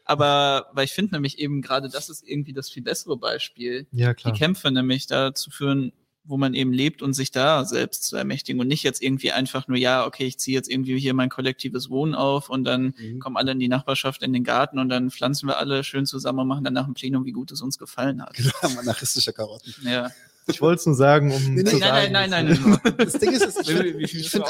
Aber 0.07 0.67
weil 0.71 0.85
ich 0.85 0.93
finde 0.93 1.15
nämlich 1.15 1.37
eben 1.37 1.61
gerade, 1.61 1.89
das 1.89 2.09
ist 2.09 2.27
irgendwie 2.27 2.53
das 2.53 2.69
viel 2.69 2.81
bessere 2.81 3.17
Beispiel. 3.17 3.87
Ja, 3.91 4.13
klar. 4.13 4.33
Die 4.33 4.39
Kämpfe 4.39 4.71
nämlich 4.71 5.05
dazu 5.05 5.51
führen, 5.51 5.91
wo 6.23 6.37
man 6.37 6.53
eben 6.53 6.73
lebt 6.73 7.01
und 7.01 7.13
sich 7.13 7.31
da 7.31 7.65
selbst 7.65 8.03
zu 8.03 8.15
ermächtigen 8.15 8.61
und 8.61 8.67
nicht 8.67 8.83
jetzt 8.83 9.01
irgendwie 9.01 9.31
einfach 9.31 9.67
nur, 9.67 9.77
ja, 9.77 10.05
okay, 10.05 10.25
ich 10.25 10.37
ziehe 10.37 10.55
jetzt 10.55 10.69
irgendwie 10.69 10.97
hier 10.99 11.13
mein 11.13 11.29
kollektives 11.29 11.89
Wohnen 11.89 12.15
auf 12.15 12.49
und 12.49 12.63
dann 12.63 12.93
mhm. 12.97 13.19
kommen 13.19 13.37
alle 13.37 13.51
in 13.51 13.59
die 13.59 13.67
Nachbarschaft 13.67 14.23
in 14.23 14.33
den 14.33 14.43
Garten 14.43 14.79
und 14.79 14.89
dann 14.89 15.11
pflanzen 15.11 15.47
wir 15.47 15.57
alle 15.57 15.83
schön 15.83 16.05
zusammen 16.05 16.39
und 16.39 16.47
machen 16.47 16.63
danach 16.63 16.87
ein 16.87 16.93
Plenum, 16.93 17.25
wie 17.25 17.31
gut 17.31 17.51
es 17.51 17.61
uns 17.61 17.77
gefallen 17.77 18.21
hat. 18.21 18.33
Genau, 18.33 18.51
anarchistische 18.79 19.33
Karotten. 19.33 19.73
Ja. 19.83 20.09
Ich 20.47 20.61
wollte 20.61 20.79
es 20.79 20.85
nur 20.85 20.95
sagen, 20.95 21.31
um 21.31 21.55
nee, 21.55 21.63
zu 21.63 21.77
nein, 21.77 21.79
sagen, 21.79 22.11
nein, 22.13 22.29
nein, 22.29 22.45
nein, 22.45 22.79
nein. 22.83 22.95
Das 22.97 23.13
Ding 23.13 23.31
ist, 23.31 23.59
ich 23.61 23.67
finde 23.67 23.99
ich 23.99 24.29
find, 24.29 24.45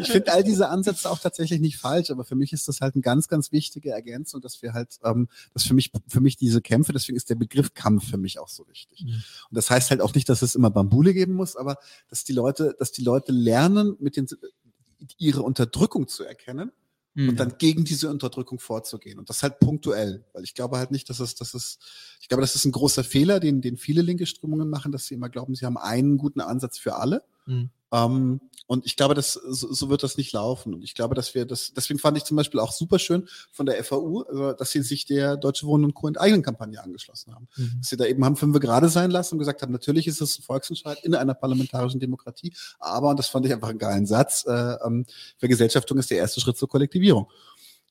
ich 0.00 0.10
find 0.10 0.28
all 0.28 0.44
diese 0.44 0.68
Ansätze 0.68 1.10
auch 1.10 1.18
tatsächlich 1.18 1.60
nicht 1.60 1.78
falsch, 1.78 2.10
aber 2.10 2.24
für 2.24 2.34
mich 2.34 2.52
ist 2.52 2.68
das 2.68 2.80
halt 2.80 2.94
eine 2.94 3.02
ganz, 3.02 3.28
ganz 3.28 3.50
wichtige 3.50 3.90
Ergänzung, 3.90 4.40
dass 4.40 4.60
wir 4.62 4.74
halt, 4.74 4.98
ähm, 5.04 5.28
dass 5.54 5.64
für 5.64 5.74
mich, 5.74 5.90
für 6.06 6.20
mich 6.20 6.36
diese 6.36 6.60
Kämpfe, 6.60 6.92
deswegen 6.92 7.16
ist 7.16 7.30
der 7.30 7.34
Begriff 7.34 7.74
Kampf 7.74 8.10
für 8.10 8.18
mich 8.18 8.38
auch 8.38 8.48
so 8.48 8.68
wichtig. 8.68 9.04
Mhm. 9.04 9.22
Und 9.50 9.56
das 9.56 9.70
heißt 9.70 9.90
halt 9.90 10.00
auch 10.00 10.14
nicht, 10.14 10.28
dass 10.28 10.42
es 10.42 10.54
immer 10.54 10.70
Bambule 10.70 11.14
geben 11.14 11.34
muss, 11.34 11.56
aber 11.56 11.78
dass 12.08 12.24
die 12.24 12.32
Leute, 12.32 12.76
dass 12.78 12.92
die 12.92 13.02
Leute 13.02 13.32
lernen, 13.32 13.96
mit 13.98 14.16
den 14.16 14.26
ihre 15.18 15.42
Unterdrückung 15.42 16.08
zu 16.08 16.24
erkennen 16.24 16.72
mhm. 17.16 17.30
und 17.30 17.40
dann 17.40 17.58
gegen 17.58 17.84
diese 17.84 18.10
Unterdrückung 18.10 18.60
vorzugehen. 18.60 19.18
Und 19.18 19.28
das 19.28 19.42
halt 19.42 19.58
punktuell, 19.58 20.24
weil 20.32 20.44
ich 20.44 20.54
glaube 20.54 20.78
halt 20.78 20.92
nicht, 20.92 21.10
dass 21.10 21.18
es, 21.18 21.34
dass 21.34 21.54
es, 21.54 21.78
ich 22.20 22.28
glaube, 22.28 22.42
das 22.42 22.54
ist 22.54 22.64
ein 22.64 22.72
großer 22.72 23.02
Fehler, 23.02 23.40
den, 23.40 23.60
den 23.60 23.76
viele 23.76 24.02
linke 24.02 24.26
Strömungen 24.26 24.70
machen, 24.70 24.92
dass 24.92 25.06
sie 25.06 25.14
immer 25.14 25.28
glauben, 25.28 25.54
sie 25.54 25.66
haben 25.66 25.78
einen 25.78 26.18
guten 26.18 26.40
Ansatz 26.40 26.78
für 26.78 26.96
alle. 26.96 27.24
Mhm. 27.46 27.70
Ähm, 27.92 28.40
und 28.68 28.84
ich 28.84 28.96
glaube, 28.96 29.14
das, 29.14 29.34
so, 29.34 29.72
so, 29.72 29.88
wird 29.88 30.02
das 30.02 30.16
nicht 30.16 30.32
laufen. 30.32 30.74
Und 30.74 30.82
ich 30.82 30.94
glaube, 30.94 31.14
dass 31.14 31.34
wir 31.36 31.46
das, 31.46 31.72
deswegen 31.72 32.00
fand 32.00 32.16
ich 32.18 32.24
zum 32.24 32.36
Beispiel 32.36 32.58
auch 32.58 32.72
super 32.72 32.98
schön 32.98 33.28
von 33.52 33.64
der 33.64 33.82
FAU, 33.84 34.22
also, 34.22 34.52
dass 34.54 34.72
sie 34.72 34.82
sich 34.82 35.04
der 35.04 35.36
Deutsche 35.36 35.66
Wohnen 35.66 35.84
und 35.84 35.94
Co. 35.94 36.08
enteignen 36.08 36.42
Kampagne 36.42 36.82
angeschlossen 36.82 37.32
haben. 37.32 37.46
Mhm. 37.56 37.74
Dass 37.78 37.88
sie 37.88 37.96
da 37.96 38.04
eben 38.06 38.24
haben 38.24 38.36
fünf 38.36 38.58
gerade 38.58 38.88
sein 38.88 39.12
lassen 39.12 39.36
und 39.36 39.38
gesagt 39.38 39.62
haben, 39.62 39.72
natürlich 39.72 40.08
ist 40.08 40.20
es 40.20 40.38
ein 40.38 40.42
Volksentscheid 40.42 40.98
in 41.04 41.14
einer 41.14 41.34
parlamentarischen 41.34 42.00
Demokratie, 42.00 42.52
aber, 42.80 43.10
und 43.10 43.18
das 43.18 43.28
fand 43.28 43.46
ich 43.46 43.52
einfach 43.52 43.68
einen 43.68 43.78
geilen 43.78 44.06
Satz, 44.06 44.44
äh, 44.46 44.76
ähm, 44.84 45.06
Vergesellschaftung 45.38 45.98
ist 45.98 46.10
der 46.10 46.18
erste 46.18 46.40
Schritt 46.40 46.56
zur 46.56 46.68
Kollektivierung. 46.68 47.30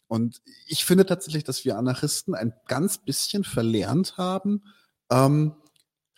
Und 0.07 0.41
ich 0.67 0.85
finde 0.85 1.05
tatsächlich, 1.05 1.45
dass 1.45 1.63
wir 1.65 1.77
Anarchisten 1.77 2.35
ein 2.35 2.53
ganz 2.67 2.97
bisschen 2.97 3.43
verlernt 3.43 4.17
haben, 4.17 4.63
ähm, 5.09 5.53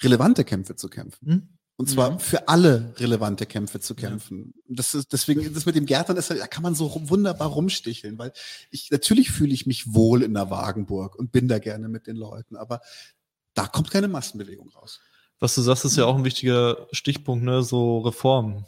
relevante 0.01 0.43
Kämpfe 0.43 0.75
zu 0.75 0.89
kämpfen. 0.89 1.29
Mhm. 1.29 1.56
Und 1.79 1.87
zwar 1.87 2.11
mhm. 2.11 2.19
für 2.19 2.47
alle 2.47 2.93
relevante 2.97 3.45
Kämpfe 3.45 3.79
zu 3.79 3.93
kämpfen. 3.93 4.53
Ja. 4.55 4.75
Das 4.77 4.95
ist, 4.95 5.13
deswegen, 5.13 5.53
das 5.53 5.67
mit 5.67 5.75
dem 5.75 5.85
Gärtnern 5.85 6.17
ist, 6.17 6.31
da 6.31 6.47
kann 6.47 6.63
man 6.63 6.73
so 6.73 6.91
wunderbar 7.07 7.49
rumsticheln, 7.49 8.17
weil 8.17 8.33
ich, 8.71 8.89
natürlich 8.89 9.31
fühle 9.31 9.53
ich 9.53 9.67
mich 9.67 9.93
wohl 9.93 10.23
in 10.23 10.33
der 10.33 10.49
Wagenburg 10.49 11.15
und 11.15 11.31
bin 11.31 11.47
da 11.47 11.59
gerne 11.59 11.87
mit 11.87 12.07
den 12.07 12.15
Leuten, 12.15 12.55
aber 12.55 12.81
da 13.53 13.67
kommt 13.67 13.91
keine 13.91 14.07
Massenbewegung 14.07 14.69
raus. 14.69 14.99
Was 15.39 15.53
du 15.53 15.61
sagst, 15.61 15.85
ist 15.85 15.97
ja 15.97 16.05
auch 16.05 16.17
ein 16.17 16.25
wichtiger 16.25 16.87
Stichpunkt, 16.91 17.45
ne, 17.45 17.61
so 17.61 17.99
Reformen. 17.99 18.65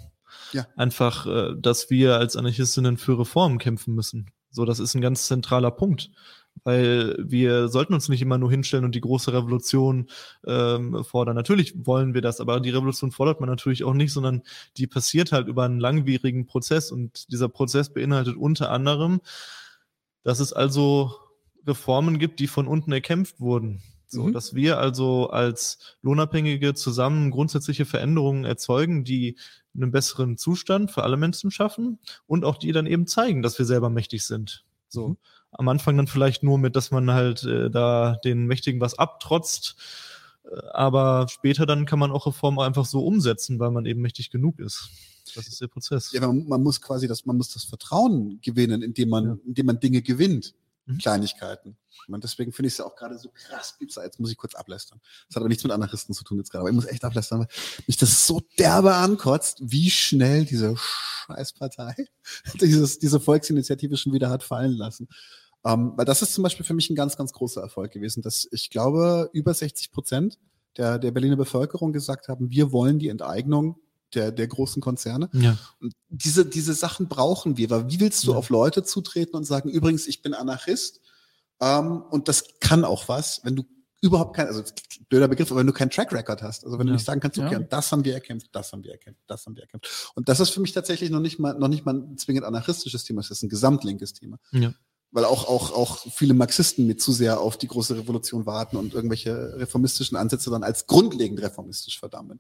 Ja. 0.53 0.67
Einfach, 0.75 1.25
äh, 1.25 1.55
dass 1.57 1.89
wir 1.89 2.17
als 2.17 2.35
Anarchistinnen 2.35 2.97
für 2.97 3.17
Reformen 3.17 3.57
kämpfen 3.57 3.95
müssen. 3.95 4.31
So, 4.51 4.65
das 4.65 4.79
ist 4.79 4.93
ein 4.93 5.01
ganz 5.01 5.25
zentraler 5.25 5.71
Punkt 5.71 6.11
weil 6.63 7.15
wir 7.19 7.67
sollten 7.67 7.93
uns 7.93 8.09
nicht 8.09 8.21
immer 8.21 8.37
nur 8.37 8.49
hinstellen 8.51 8.85
und 8.85 8.95
die 8.95 9.01
große 9.01 9.33
Revolution 9.33 10.09
ähm, 10.45 11.03
fordern. 11.03 11.35
Natürlich 11.35 11.73
wollen 11.85 12.13
wir 12.13 12.21
das, 12.21 12.39
aber 12.39 12.59
die 12.59 12.69
Revolution 12.69 13.11
fordert 13.11 13.39
man 13.39 13.49
natürlich 13.49 13.83
auch 13.83 13.93
nicht, 13.93 14.13
sondern 14.13 14.43
die 14.77 14.87
passiert 14.87 15.31
halt 15.31 15.47
über 15.47 15.63
einen 15.63 15.79
langwierigen 15.79 16.45
Prozess 16.45 16.91
und 16.91 17.31
dieser 17.31 17.49
Prozess 17.49 17.93
beinhaltet 17.93 18.35
unter 18.35 18.71
anderem, 18.71 19.21
dass 20.23 20.39
es 20.39 20.53
also 20.53 21.13
Reformen 21.65 22.19
gibt, 22.19 22.39
die 22.39 22.47
von 22.47 22.67
unten 22.67 22.91
erkämpft 22.91 23.39
wurden. 23.39 23.81
So, 24.07 24.23
mhm. 24.23 24.33
dass 24.33 24.55
wir 24.55 24.79
also 24.79 25.29
als 25.29 25.97
Lohnabhängige 26.01 26.73
zusammen 26.73 27.29
grundsätzliche 27.29 27.85
Veränderungen 27.85 28.43
erzeugen, 28.43 29.03
die 29.03 29.37
einen 29.75 29.91
besseren 29.91 30.35
Zustand 30.35 30.89
für 30.89 31.03
alle 31.03 31.15
Menschen 31.15 31.51
schaffen 31.51 31.99
und 32.25 32.43
auch 32.43 32.57
die 32.57 32.71
dann 32.71 32.87
eben 32.87 33.05
zeigen, 33.05 33.43
dass 33.43 33.59
wir 33.59 33.67
selber 33.67 33.91
mächtig 33.91 34.25
sind. 34.25 34.65
So. 34.87 35.09
Mhm 35.09 35.17
am 35.51 35.67
Anfang 35.67 35.97
dann 35.97 36.07
vielleicht 36.07 36.43
nur 36.43 36.57
mit, 36.57 36.75
dass 36.75 36.91
man 36.91 37.11
halt 37.11 37.43
äh, 37.43 37.69
da 37.69 38.17
den 38.23 38.45
Mächtigen 38.45 38.81
was 38.81 38.97
abtrotzt. 38.97 39.75
Äh, 40.43 40.55
aber 40.71 41.27
später 41.29 41.65
dann 41.65 41.85
kann 41.85 41.99
man 41.99 42.11
auch 42.11 42.27
Reformen 42.27 42.59
einfach 42.59 42.85
so 42.85 43.05
umsetzen, 43.05 43.59
weil 43.59 43.71
man 43.71 43.85
eben 43.85 44.01
mächtig 44.01 44.29
genug 44.29 44.59
ist. 44.59 44.89
Das 45.35 45.47
ist 45.47 45.61
der 45.61 45.67
Prozess. 45.67 46.11
Ja, 46.11 46.21
man, 46.21 46.47
man 46.47 46.63
muss 46.63 46.81
quasi 46.81 47.07
das, 47.07 47.25
man 47.25 47.37
muss 47.37 47.53
das 47.53 47.63
Vertrauen 47.63 48.39
gewinnen, 48.41 48.81
indem 48.81 49.09
man, 49.09 49.25
ja. 49.25 49.37
indem 49.45 49.65
man 49.67 49.79
Dinge 49.79 50.01
gewinnt. 50.01 50.55
mhm. 50.85 50.97
Kleinigkeiten. 50.97 51.77
Und 52.07 52.23
deswegen 52.23 52.51
finde 52.51 52.67
ich 52.67 52.73
es 52.73 52.77
ja 52.79 52.85
auch 52.85 52.95
gerade 52.95 53.17
so 53.19 53.29
krass. 53.29 53.75
Jetzt 53.79 54.19
muss 54.19 54.31
ich 54.31 54.37
kurz 54.37 54.55
ablästern. 54.55 54.99
Das 55.27 55.35
hat 55.35 55.41
aber 55.41 55.49
nichts 55.49 55.63
mit 55.63 55.71
Anarchisten 55.71 56.15
zu 56.15 56.23
tun 56.23 56.37
jetzt 56.39 56.51
gerade. 56.51 56.61
Aber 56.61 56.69
ich 56.69 56.75
muss 56.75 56.85
echt 56.85 57.03
ablästern, 57.03 57.41
weil 57.41 57.47
mich 57.85 57.97
das 57.97 58.25
so 58.25 58.41
derbe 58.57 58.95
ankotzt, 58.95 59.59
wie 59.61 59.89
schnell 59.91 60.45
diese 60.45 60.75
Scheißpartei 60.77 61.95
dieses, 62.61 62.97
diese 62.97 63.19
Volksinitiative 63.19 63.97
schon 63.97 64.13
wieder 64.13 64.29
hat 64.29 64.43
fallen 64.43 64.73
lassen. 64.73 65.07
Ähm, 65.65 65.93
weil 65.95 66.05
das 66.05 66.21
ist 66.21 66.33
zum 66.33 66.43
Beispiel 66.43 66.65
für 66.65 66.73
mich 66.73 66.89
ein 66.89 66.95
ganz, 66.95 67.17
ganz 67.17 67.33
großer 67.33 67.61
Erfolg 67.61 67.91
gewesen, 67.91 68.21
dass 68.21 68.47
ich 68.51 68.69
glaube, 68.69 69.29
über 69.33 69.53
60 69.53 69.91
Prozent 69.91 70.39
der, 70.77 70.99
der 70.99 71.11
Berliner 71.11 71.35
Bevölkerung 71.35 71.91
gesagt 71.91 72.27
haben, 72.27 72.49
wir 72.49 72.71
wollen 72.71 72.99
die 72.99 73.09
Enteignung 73.09 73.77
der, 74.13 74.31
der 74.31 74.47
großen 74.47 74.81
Konzerne. 74.81 75.29
Ja. 75.33 75.57
Und 75.79 75.93
diese, 76.07 76.45
diese 76.45 76.73
Sachen 76.73 77.07
brauchen 77.07 77.57
wir, 77.57 77.69
weil 77.69 77.89
wie 77.89 77.99
willst 77.99 78.25
du 78.25 78.31
ja. 78.31 78.37
auf 78.37 78.49
Leute 78.49 78.83
zutreten 78.83 79.35
und 79.35 79.43
sagen, 79.43 79.69
übrigens, 79.69 80.07
ich 80.07 80.21
bin 80.21 80.33
Anarchist 80.33 81.01
ähm, 81.61 82.03
und 82.09 82.27
das 82.27 82.45
kann 82.59 82.85
auch 82.85 83.07
was, 83.07 83.41
wenn 83.43 83.55
du 83.55 83.63
überhaupt 84.01 84.35
kein, 84.35 84.47
also 84.47 84.63
blöder 85.09 85.27
Begriff, 85.27 85.51
aber 85.51 85.59
wenn 85.59 85.67
du 85.67 85.73
keinen 85.73 85.89
Track 85.89 86.13
Record 86.13 86.41
hast. 86.41 86.63
Also 86.63 86.79
wenn 86.79 86.87
ja. 86.87 86.91
du 86.91 86.95
nicht 86.95 87.05
sagen 87.05 87.19
kannst, 87.19 87.37
okay, 87.37 87.53
ja. 87.53 87.59
das 87.59 87.91
haben 87.91 88.05
wir 88.05 88.13
erkämpft, 88.13 88.47
das 88.53 88.71
haben 88.71 88.83
wir 88.83 88.91
erkämpft, 88.91 89.21
das 89.27 89.45
haben 89.45 89.55
wir 89.55 89.63
erkämpft. 89.63 90.11
Und 90.15 90.29
das 90.29 90.39
ist 90.39 90.51
für 90.51 90.61
mich 90.61 90.71
tatsächlich 90.71 91.09
noch 91.09 91.19
nicht 91.19 91.39
mal, 91.39 91.53
noch 91.53 91.67
nicht 91.67 91.85
mal 91.85 91.95
ein 91.95 92.17
zwingend 92.17 92.45
anarchistisches 92.45 93.03
Thema, 93.03 93.19
es 93.19 93.29
ist 93.29 93.43
ein 93.43 93.49
gesamtlinkes 93.49 94.13
Thema. 94.13 94.39
Ja. 94.51 94.73
Weil 95.11 95.25
auch, 95.25 95.47
auch, 95.47 95.71
auch 95.71 95.97
viele 96.11 96.35
Marxisten 96.35 96.85
mit 96.85 97.01
zu 97.01 97.11
sehr 97.11 97.39
auf 97.39 97.57
die 97.57 97.67
große 97.67 97.97
Revolution 97.97 98.45
warten 98.45 98.77
und 98.77 98.93
irgendwelche 98.93 99.57
reformistischen 99.57 100.17
Ansätze 100.17 100.51
dann 100.51 100.63
als 100.63 100.85
grundlegend 100.85 101.41
reformistisch 101.41 101.99
verdammen. 101.99 102.39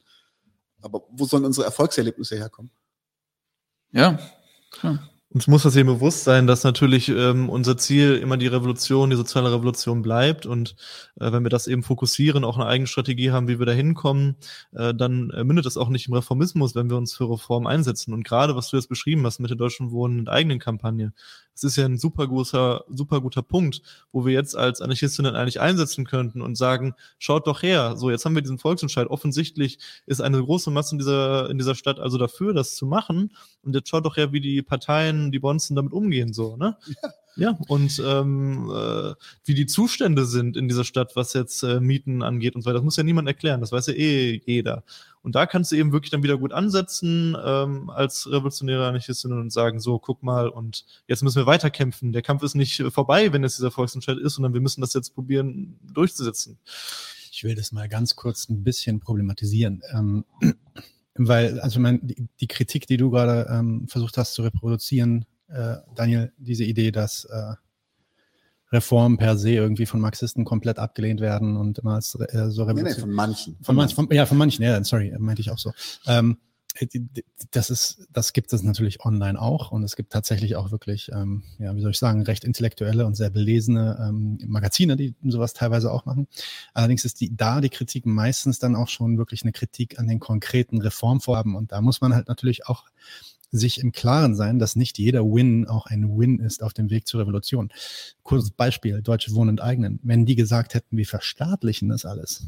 Aber 0.81 1.03
wo 1.09 1.25
sollen 1.25 1.45
unsere 1.45 1.65
Erfolgserlebnisse 1.65 2.35
herkommen? 2.35 2.71
Ja, 3.91 4.19
klar. 4.71 5.09
Uns 5.31 5.45
muss 5.45 5.61
das 5.61 5.75
eben 5.75 5.89
bewusst 5.89 6.23
sein, 6.23 6.47
dass 6.47 6.63
natürlich 6.63 7.07
ähm, 7.07 7.51
unser 7.51 7.77
Ziel 7.77 8.15
immer 8.15 8.35
die 8.35 8.47
Revolution, 8.47 9.11
die 9.11 9.15
soziale 9.15 9.53
Revolution 9.53 10.01
bleibt. 10.01 10.47
Und 10.47 10.75
äh, 11.19 11.31
wenn 11.31 11.43
wir 11.43 11.51
das 11.51 11.67
eben 11.67 11.83
fokussieren, 11.83 12.43
auch 12.43 12.57
eine 12.57 12.65
eigene 12.65 12.87
Strategie 12.87 13.29
haben, 13.29 13.47
wie 13.47 13.59
wir 13.59 13.67
da 13.67 13.71
hinkommen, 13.71 14.37
äh, 14.71 14.91
dann 14.91 15.29
äh, 15.29 15.43
mündet 15.43 15.67
das 15.67 15.77
auch 15.77 15.89
nicht 15.89 16.07
im 16.07 16.15
Reformismus, 16.15 16.73
wenn 16.73 16.89
wir 16.89 16.97
uns 16.97 17.13
für 17.13 17.29
Reform 17.29 17.67
einsetzen. 17.67 18.11
Und 18.11 18.23
gerade, 18.23 18.55
was 18.55 18.71
du 18.71 18.77
jetzt 18.77 18.89
beschrieben 18.89 19.23
hast 19.23 19.39
mit 19.39 19.51
der 19.51 19.57
Deutschen 19.57 19.91
Wohnen 19.91 20.19
und 20.19 20.29
eigenen 20.29 20.57
Kampagne, 20.57 21.13
das 21.63 21.71
ist 21.71 21.77
ja 21.77 21.85
ein 21.85 21.97
super 21.97 22.27
guter, 22.27 22.85
super 22.89 23.21
guter 23.21 23.41
Punkt, 23.41 23.81
wo 24.11 24.25
wir 24.25 24.33
jetzt 24.33 24.55
als 24.55 24.81
Anarchistinnen 24.81 25.35
eigentlich 25.35 25.59
einsetzen 25.59 26.05
könnten 26.05 26.41
und 26.41 26.55
sagen, 26.55 26.95
schaut 27.17 27.47
doch 27.47 27.63
her, 27.63 27.95
so 27.97 28.09
jetzt 28.09 28.25
haben 28.25 28.35
wir 28.35 28.41
diesen 28.41 28.59
Volksentscheid. 28.59 29.07
Offensichtlich 29.07 29.79
ist 30.05 30.21
eine 30.21 30.43
große 30.43 30.71
Masse 30.71 30.95
in 30.95 30.99
dieser, 30.99 31.49
in 31.49 31.57
dieser 31.57 31.75
Stadt 31.75 31.99
also 31.99 32.17
dafür, 32.17 32.53
das 32.53 32.75
zu 32.75 32.85
machen. 32.85 33.31
Und 33.63 33.75
jetzt 33.75 33.89
schaut 33.89 34.05
doch 34.05 34.17
her, 34.17 34.31
wie 34.31 34.41
die 34.41 34.61
Parteien, 34.61 35.31
die 35.31 35.39
Bonzen 35.39 35.75
damit 35.75 35.93
umgehen, 35.93 36.33
so, 36.33 36.55
ne? 36.57 36.77
Ja. 36.87 37.09
Ja, 37.39 37.57
und 37.69 38.01
ähm, 38.05 38.69
äh, 38.69 39.13
wie 39.45 39.53
die 39.53 39.65
Zustände 39.65 40.25
sind 40.25 40.57
in 40.57 40.67
dieser 40.67 40.83
Stadt, 40.83 41.15
was 41.15 41.31
jetzt 41.31 41.63
äh, 41.63 41.79
Mieten 41.79 42.21
angeht 42.21 42.53
und 42.53 42.63
so 42.63 42.65
weiter, 42.65 42.79
das 42.79 42.83
muss 42.83 42.97
ja 42.97 43.03
niemand 43.03 43.29
erklären, 43.29 43.61
das 43.61 43.71
weiß 43.71 43.87
ja 43.87 43.93
eh 43.93 44.41
jeder. 44.45 44.83
Und 45.21 45.35
da 45.35 45.45
kannst 45.45 45.71
du 45.71 45.77
eben 45.77 45.93
wirklich 45.93 46.11
dann 46.11 46.21
wieder 46.21 46.37
gut 46.37 46.51
ansetzen 46.51 47.37
ähm, 47.41 47.89
als 47.89 48.27
revolutionäre 48.29 48.85
Anarchistin 48.85 49.31
und 49.31 49.53
sagen, 49.53 49.79
so, 49.79 49.99
guck 49.99 50.21
mal, 50.21 50.49
und 50.49 50.85
jetzt 51.07 51.23
müssen 51.23 51.37
wir 51.37 51.45
weiterkämpfen. 51.45 52.11
Der 52.11 52.21
Kampf 52.21 52.43
ist 52.43 52.55
nicht 52.55 52.83
vorbei, 52.89 53.31
wenn 53.31 53.45
es 53.45 53.55
dieser 53.55 53.71
Volksentscheid 53.71 54.17
ist, 54.17 54.33
sondern 54.33 54.53
wir 54.53 54.61
müssen 54.61 54.81
das 54.81 54.93
jetzt 54.93 55.15
probieren 55.15 55.79
durchzusetzen. 55.93 56.57
Ich 57.31 57.45
will 57.45 57.55
das 57.55 57.71
mal 57.71 57.87
ganz 57.87 58.17
kurz 58.17 58.49
ein 58.49 58.63
bisschen 58.63 58.99
problematisieren. 58.99 59.81
Ähm, 59.93 60.25
weil, 61.15 61.61
also 61.61 61.79
mein, 61.79 62.05
die, 62.05 62.27
die 62.41 62.47
Kritik, 62.47 62.85
die 62.85 62.97
du 62.97 63.11
gerade 63.11 63.49
ähm, 63.49 63.87
versucht 63.87 64.17
hast 64.17 64.33
zu 64.33 64.41
reproduzieren, 64.41 65.25
äh, 65.49 65.77
Daniel, 65.95 66.31
diese 66.37 66.63
Idee, 66.63 66.91
dass 66.91 67.25
äh, 67.25 67.53
Reformen 68.71 69.17
per 69.17 69.37
se 69.37 69.51
irgendwie 69.51 69.85
von 69.85 69.99
Marxisten 69.99 70.45
komplett 70.45 70.77
abgelehnt 70.77 71.21
werden 71.21 71.57
und 71.57 71.79
immer 71.79 71.95
als 71.95 72.15
äh, 72.15 72.49
so 72.49 72.63
Revolution. 72.63 72.83
Nee, 72.83 72.93
nee, 72.93 72.99
von 72.99 73.11
manchen. 73.11 73.57
Von, 73.61 73.75
manchen, 73.75 73.95
von, 73.95 74.07
ja, 74.11 74.25
von 74.25 74.37
manchen, 74.37 74.63
ja, 74.63 74.83
sorry, 74.83 75.13
meinte 75.17 75.41
ich 75.41 75.51
auch 75.51 75.57
so. 75.57 75.73
Ähm, 76.05 76.37
das 77.51 77.69
ist, 77.69 78.07
das 78.13 78.31
gibt 78.31 78.53
es 78.53 78.63
natürlich 78.63 79.03
online 79.03 79.41
auch 79.41 79.71
und 79.71 79.83
es 79.83 79.95
gibt 79.95 80.13
tatsächlich 80.13 80.55
auch 80.55 80.71
wirklich, 80.71 81.09
ähm, 81.13 81.43
ja, 81.57 81.75
wie 81.75 81.81
soll 81.81 81.91
ich 81.91 81.97
sagen, 81.97 82.21
recht 82.21 82.43
intellektuelle 82.43 83.05
und 83.05 83.15
sehr 83.15 83.29
belesene 83.29 83.97
ähm, 83.99 84.37
Magazine, 84.47 84.95
die 84.95 85.15
sowas 85.25 85.53
teilweise 85.53 85.91
auch 85.91 86.05
machen. 86.05 86.27
Allerdings 86.73 87.05
ist 87.05 87.19
die 87.21 87.35
da 87.35 87.59
die 87.59 87.69
Kritik 87.69 88.05
meistens 88.05 88.59
dann 88.59 88.75
auch 88.75 88.87
schon 88.87 89.17
wirklich 89.17 89.41
eine 89.41 89.51
Kritik 89.51 89.99
an 89.99 90.07
den 90.07 90.19
konkreten 90.19 90.79
Reformvorhaben 90.79 91.55
und 91.55 91.71
da 91.71 91.81
muss 91.81 92.01
man 92.01 92.13
halt 92.13 92.27
natürlich 92.27 92.67
auch 92.67 92.85
sich 93.51 93.79
im 93.79 93.91
Klaren 93.91 94.35
sein, 94.35 94.59
dass 94.59 94.75
nicht 94.75 94.97
jeder 94.97 95.23
Win 95.23 95.67
auch 95.67 95.85
ein 95.87 96.17
Win 96.17 96.39
ist 96.39 96.61
auf 96.63 96.73
dem 96.73 96.89
Weg 96.89 97.07
zur 97.07 97.21
Revolution. 97.21 97.69
Kurzes 98.23 98.51
Beispiel, 98.51 99.01
Deutsche 99.01 99.33
Wohnen 99.33 99.51
enteignen. 99.51 99.99
Wenn 100.03 100.25
die 100.25 100.35
gesagt 100.35 100.73
hätten, 100.73 100.97
wir 100.97 101.05
verstaatlichen 101.05 101.89
das 101.89 102.05
alles, 102.05 102.47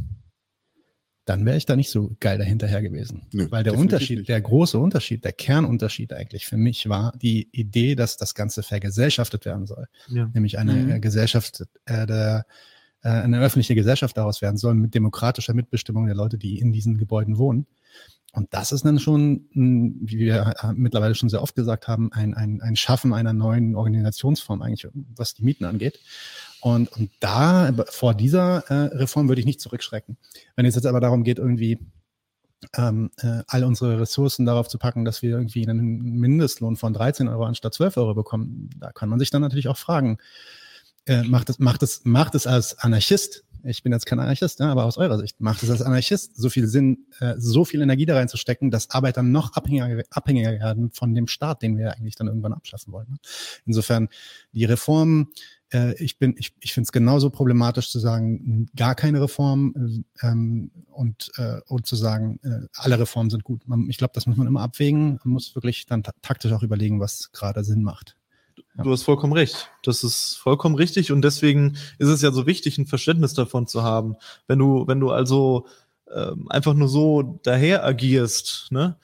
dann 1.25 1.45
wäre 1.45 1.57
ich 1.57 1.65
da 1.65 1.75
nicht 1.75 1.91
so 1.91 2.15
geil 2.19 2.37
dahinterher 2.37 2.81
gewesen. 2.81 3.27
Nö, 3.31 3.47
Weil 3.49 3.63
der 3.63 3.77
Unterschied, 3.77 4.19
nicht. 4.19 4.29
der 4.29 4.41
große 4.41 4.77
Unterschied, 4.77 5.23
der 5.23 5.33
Kernunterschied 5.33 6.13
eigentlich 6.13 6.45
für 6.45 6.57
mich 6.57 6.89
war 6.89 7.13
die 7.21 7.47
Idee, 7.51 7.95
dass 7.95 8.17
das 8.17 8.33
Ganze 8.33 8.63
vergesellschaftet 8.63 9.45
werden 9.45 9.65
soll. 9.65 9.87
Ja. 10.09 10.29
Nämlich 10.33 10.57
eine 10.57 10.73
mhm. 10.73 11.01
Gesellschaft 11.01 11.63
äh, 11.85 12.05
der 12.05 12.45
äh, 13.03 13.09
eine 13.09 13.39
öffentliche 13.39 13.75
Gesellschaft 13.75 14.17
daraus 14.17 14.41
werden 14.41 14.57
soll 14.57 14.75
mit 14.75 14.93
demokratischer 14.93 15.53
Mitbestimmung 15.53 16.05
der 16.05 16.15
Leute, 16.15 16.37
die 16.37 16.59
in 16.59 16.71
diesen 16.71 16.97
Gebäuden 16.97 17.37
wohnen. 17.37 17.67
Und 18.33 18.53
das 18.53 18.71
ist 18.71 18.85
dann 18.85 18.99
schon, 18.99 19.45
wie 19.53 20.19
wir 20.19 20.53
mittlerweile 20.73 21.15
schon 21.15 21.29
sehr 21.29 21.41
oft 21.41 21.55
gesagt 21.55 21.87
haben, 21.87 22.13
ein, 22.13 22.33
ein, 22.33 22.61
ein 22.61 22.77
Schaffen 22.77 23.13
einer 23.13 23.33
neuen 23.33 23.75
Organisationsform 23.75 24.61
eigentlich, 24.61 24.87
was 24.93 25.33
die 25.33 25.43
Mieten 25.43 25.65
angeht. 25.65 25.99
Und, 26.61 26.91
und 26.93 27.11
da, 27.19 27.73
vor 27.89 28.13
dieser 28.13 28.63
äh, 28.69 28.95
Reform 28.95 29.27
würde 29.27 29.41
ich 29.41 29.45
nicht 29.45 29.59
zurückschrecken. 29.59 30.17
Wenn 30.55 30.65
es 30.65 30.75
jetzt 30.75 30.85
aber 30.85 31.01
darum 31.01 31.23
geht, 31.23 31.39
irgendwie 31.39 31.79
ähm, 32.75 33.11
äh, 33.17 33.41
all 33.47 33.63
unsere 33.63 33.99
Ressourcen 33.99 34.45
darauf 34.45 34.67
zu 34.67 34.77
packen, 34.77 35.03
dass 35.03 35.21
wir 35.21 35.31
irgendwie 35.31 35.67
einen 35.67 36.19
Mindestlohn 36.19 36.77
von 36.77 36.93
13 36.93 37.27
Euro 37.27 37.45
anstatt 37.45 37.73
12 37.73 37.97
Euro 37.97 38.13
bekommen, 38.13 38.69
da 38.77 38.91
kann 38.91 39.09
man 39.09 39.19
sich 39.19 39.31
dann 39.31 39.41
natürlich 39.41 39.67
auch 39.67 39.77
fragen, 39.77 40.19
äh, 41.05 41.23
macht 41.23 41.49
es, 41.49 41.59
macht 41.59 41.83
macht 42.05 42.35
es 42.35 42.47
als 42.47 42.77
Anarchist 42.77 43.43
ich 43.63 43.83
bin 43.83 43.91
jetzt 43.91 44.05
kein 44.05 44.19
Anarchist, 44.19 44.59
ja, 44.59 44.71
aber 44.71 44.85
aus 44.85 44.97
eurer 44.97 45.17
Sicht, 45.17 45.39
macht 45.39 45.63
es 45.63 45.69
als 45.69 45.81
Anarchist 45.81 46.35
so 46.35 46.49
viel 46.49 46.67
Sinn, 46.67 47.05
äh, 47.19 47.35
so 47.37 47.65
viel 47.65 47.81
Energie 47.81 48.05
da 48.05 48.15
reinzustecken, 48.15 48.71
dass 48.71 48.89
Arbeiter 48.89 49.23
noch 49.23 49.53
abhängiger, 49.53 50.03
abhängiger 50.09 50.51
werden 50.51 50.91
von 50.91 51.13
dem 51.13 51.27
Staat, 51.27 51.61
den 51.61 51.77
wir 51.77 51.93
eigentlich 51.93 52.15
dann 52.15 52.27
irgendwann 52.27 52.53
abschaffen 52.53 52.93
wollen. 52.93 53.07
Ne? 53.09 53.17
Insofern, 53.65 54.09
die 54.51 54.65
Reformen, 54.65 55.29
äh, 55.71 55.93
ich 56.03 56.17
bin, 56.17 56.35
ich, 56.37 56.53
ich 56.59 56.73
finde 56.73 56.85
es 56.85 56.91
genauso 56.91 57.29
problematisch 57.29 57.89
zu 57.89 57.99
sagen, 57.99 58.67
gar 58.75 58.95
keine 58.95 59.21
Reform 59.21 60.03
ähm, 60.21 60.71
und, 60.91 61.31
äh, 61.37 61.61
und 61.67 61.85
zu 61.85 61.95
sagen, 61.95 62.39
äh, 62.43 62.67
alle 62.75 62.99
Reformen 62.99 63.29
sind 63.29 63.43
gut. 63.43 63.67
Man, 63.67 63.89
ich 63.89 63.97
glaube, 63.97 64.13
das 64.13 64.27
muss 64.27 64.37
man 64.37 64.47
immer 64.47 64.61
abwägen. 64.61 65.19
Man 65.23 65.33
muss 65.33 65.55
wirklich 65.55 65.85
dann 65.85 66.03
taktisch 66.21 66.51
auch 66.51 66.63
überlegen, 66.63 66.99
was 66.99 67.31
gerade 67.31 67.63
Sinn 67.63 67.83
macht. 67.83 68.17
Du 68.77 68.91
hast 68.91 69.03
vollkommen 69.03 69.33
recht. 69.33 69.69
Das 69.83 70.03
ist 70.03 70.35
vollkommen 70.35 70.75
richtig 70.75 71.11
und 71.11 71.21
deswegen 71.21 71.77
ist 71.97 72.07
es 72.07 72.21
ja 72.21 72.31
so 72.31 72.47
wichtig, 72.47 72.77
ein 72.77 72.87
Verständnis 72.87 73.33
davon 73.33 73.67
zu 73.67 73.83
haben. 73.83 74.15
Wenn 74.47 74.59
du, 74.59 74.87
wenn 74.87 74.99
du 74.99 75.11
also 75.11 75.67
ähm, 76.13 76.47
einfach 76.49 76.73
nur 76.73 76.87
so 76.87 77.39
daher 77.43 77.85
agierst, 77.85 78.67
ne? 78.71 78.97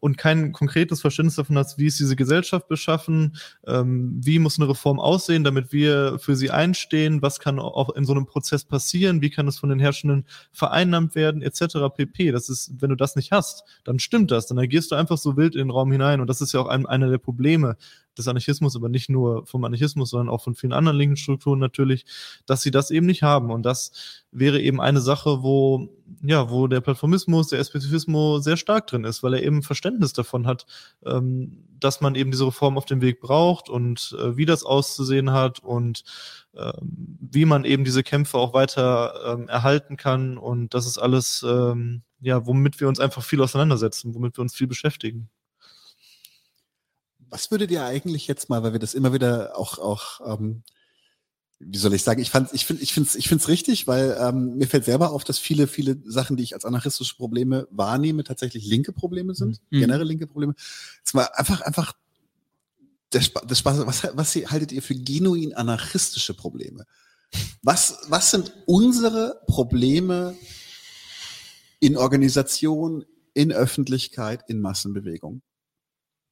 und 0.00 0.18
kein 0.18 0.52
konkretes 0.52 1.00
Verständnis 1.00 1.36
davon 1.36 1.56
hast, 1.56 1.78
wie 1.78 1.86
ist 1.86 1.98
diese 1.98 2.14
Gesellschaft 2.14 2.68
beschaffen, 2.68 3.36
ähm, 3.66 4.20
wie 4.22 4.38
muss 4.38 4.58
eine 4.58 4.68
Reform 4.68 5.00
aussehen, 5.00 5.42
damit 5.42 5.72
wir 5.72 6.18
für 6.18 6.36
sie 6.36 6.50
einstehen, 6.50 7.22
was 7.22 7.40
kann 7.40 7.58
auch 7.58 7.90
in 7.90 8.04
so 8.04 8.12
einem 8.12 8.26
Prozess 8.26 8.64
passieren, 8.64 9.22
wie 9.22 9.30
kann 9.30 9.48
es 9.48 9.58
von 9.58 9.70
den 9.70 9.80
Herrschenden 9.80 10.26
vereinnahmt 10.52 11.14
werden, 11.14 11.42
etc. 11.42 11.76
pp. 11.96 12.30
Das 12.30 12.48
ist, 12.48 12.72
wenn 12.80 12.90
du 12.90 12.96
das 12.96 13.16
nicht 13.16 13.32
hast, 13.32 13.64
dann 13.84 13.98
stimmt 13.98 14.30
das, 14.30 14.46
dann 14.46 14.58
agierst 14.58 14.90
du 14.90 14.96
einfach 14.96 15.18
so 15.18 15.36
wild 15.36 15.54
in 15.54 15.62
den 15.62 15.70
Raum 15.70 15.90
hinein 15.90 16.20
und 16.20 16.26
das 16.26 16.40
ist 16.40 16.52
ja 16.52 16.60
auch 16.60 16.68
ein, 16.68 16.86
einer 16.86 17.08
der 17.08 17.18
Probleme, 17.18 17.76
des 18.20 18.28
Anarchismus, 18.28 18.76
aber 18.76 18.88
nicht 18.88 19.08
nur 19.08 19.46
vom 19.46 19.64
Anarchismus, 19.64 20.10
sondern 20.10 20.28
auch 20.28 20.42
von 20.42 20.54
vielen 20.54 20.72
anderen 20.72 20.98
linken 20.98 21.16
Strukturen 21.16 21.58
natürlich, 21.58 22.04
dass 22.46 22.62
sie 22.62 22.70
das 22.70 22.90
eben 22.90 23.06
nicht 23.06 23.22
haben. 23.22 23.50
Und 23.50 23.64
das 23.64 24.24
wäre 24.32 24.60
eben 24.60 24.80
eine 24.80 25.00
Sache, 25.00 25.42
wo, 25.42 25.88
ja, 26.22 26.50
wo 26.50 26.66
der 26.66 26.80
Plattformismus, 26.80 27.48
der 27.48 27.64
Spezifismus 27.64 28.44
sehr 28.44 28.56
stark 28.56 28.86
drin 28.86 29.04
ist, 29.04 29.22
weil 29.22 29.34
er 29.34 29.42
eben 29.42 29.62
Verständnis 29.62 30.12
davon 30.12 30.46
hat, 30.46 30.66
ähm, 31.04 31.64
dass 31.80 32.00
man 32.00 32.14
eben 32.14 32.30
diese 32.30 32.46
Reform 32.46 32.76
auf 32.76 32.84
dem 32.84 33.00
Weg 33.00 33.20
braucht 33.20 33.68
und 33.68 34.16
äh, 34.20 34.36
wie 34.36 34.46
das 34.46 34.64
auszusehen 34.64 35.32
hat 35.32 35.60
und 35.60 36.04
ähm, 36.54 37.18
wie 37.20 37.44
man 37.44 37.64
eben 37.64 37.84
diese 37.84 38.02
Kämpfe 38.02 38.38
auch 38.38 38.52
weiter 38.54 39.14
ähm, 39.26 39.48
erhalten 39.48 39.96
kann. 39.96 40.36
Und 40.36 40.74
das 40.74 40.86
ist 40.86 40.98
alles, 40.98 41.44
ähm, 41.48 42.02
ja, 42.20 42.46
womit 42.46 42.80
wir 42.80 42.88
uns 42.88 43.00
einfach 43.00 43.22
viel 43.22 43.40
auseinandersetzen, 43.40 44.14
womit 44.14 44.36
wir 44.36 44.42
uns 44.42 44.54
viel 44.54 44.66
beschäftigen. 44.66 45.30
Was 47.30 47.50
würdet 47.50 47.70
ihr 47.70 47.84
eigentlich 47.84 48.26
jetzt 48.26 48.48
mal, 48.48 48.62
weil 48.62 48.72
wir 48.72 48.80
das 48.80 48.94
immer 48.94 49.12
wieder 49.12 49.56
auch, 49.56 49.78
auch 49.78 50.20
ähm, 50.34 50.62
wie 51.60 51.78
soll 51.78 51.94
ich 51.94 52.02
sagen, 52.02 52.20
ich 52.20 52.30
fand, 52.30 52.52
ich 52.52 52.66
finde, 52.66 52.82
ich 52.82 52.92
finde, 52.92 53.10
ich 53.16 53.28
finde 53.28 53.42
es 53.42 53.48
richtig, 53.48 53.86
weil 53.86 54.16
ähm, 54.18 54.56
mir 54.56 54.66
fällt 54.66 54.86
selber 54.86 55.12
auf, 55.12 55.24
dass 55.24 55.38
viele, 55.38 55.66
viele 55.66 55.98
Sachen, 56.04 56.36
die 56.36 56.42
ich 56.42 56.54
als 56.54 56.64
anarchistische 56.64 57.14
Probleme 57.16 57.68
wahrnehme, 57.70 58.24
tatsächlich 58.24 58.66
linke 58.66 58.92
Probleme 58.92 59.34
sind, 59.34 59.60
mhm. 59.70 59.80
generell 59.80 60.06
linke 60.06 60.26
Probleme. 60.26 60.54
Jetzt 60.98 61.14
mal 61.14 61.28
einfach, 61.34 61.60
einfach 61.60 61.92
der 63.12 63.20
Spaß, 63.20 63.46
der 63.46 63.54
Spaß 63.54 63.86
was, 63.86 64.08
was 64.14 64.34
haltet 64.34 64.72
ihr 64.72 64.82
für 64.82 64.94
genuin 64.94 65.54
anarchistische 65.54 66.34
Probleme? 66.34 66.86
Was, 67.62 67.98
was 68.08 68.30
sind 68.30 68.52
unsere 68.66 69.42
Probleme 69.46 70.36
in 71.78 71.96
Organisation, 71.96 73.04
in 73.34 73.52
Öffentlichkeit, 73.52 74.48
in 74.48 74.60
Massenbewegung? 74.60 75.42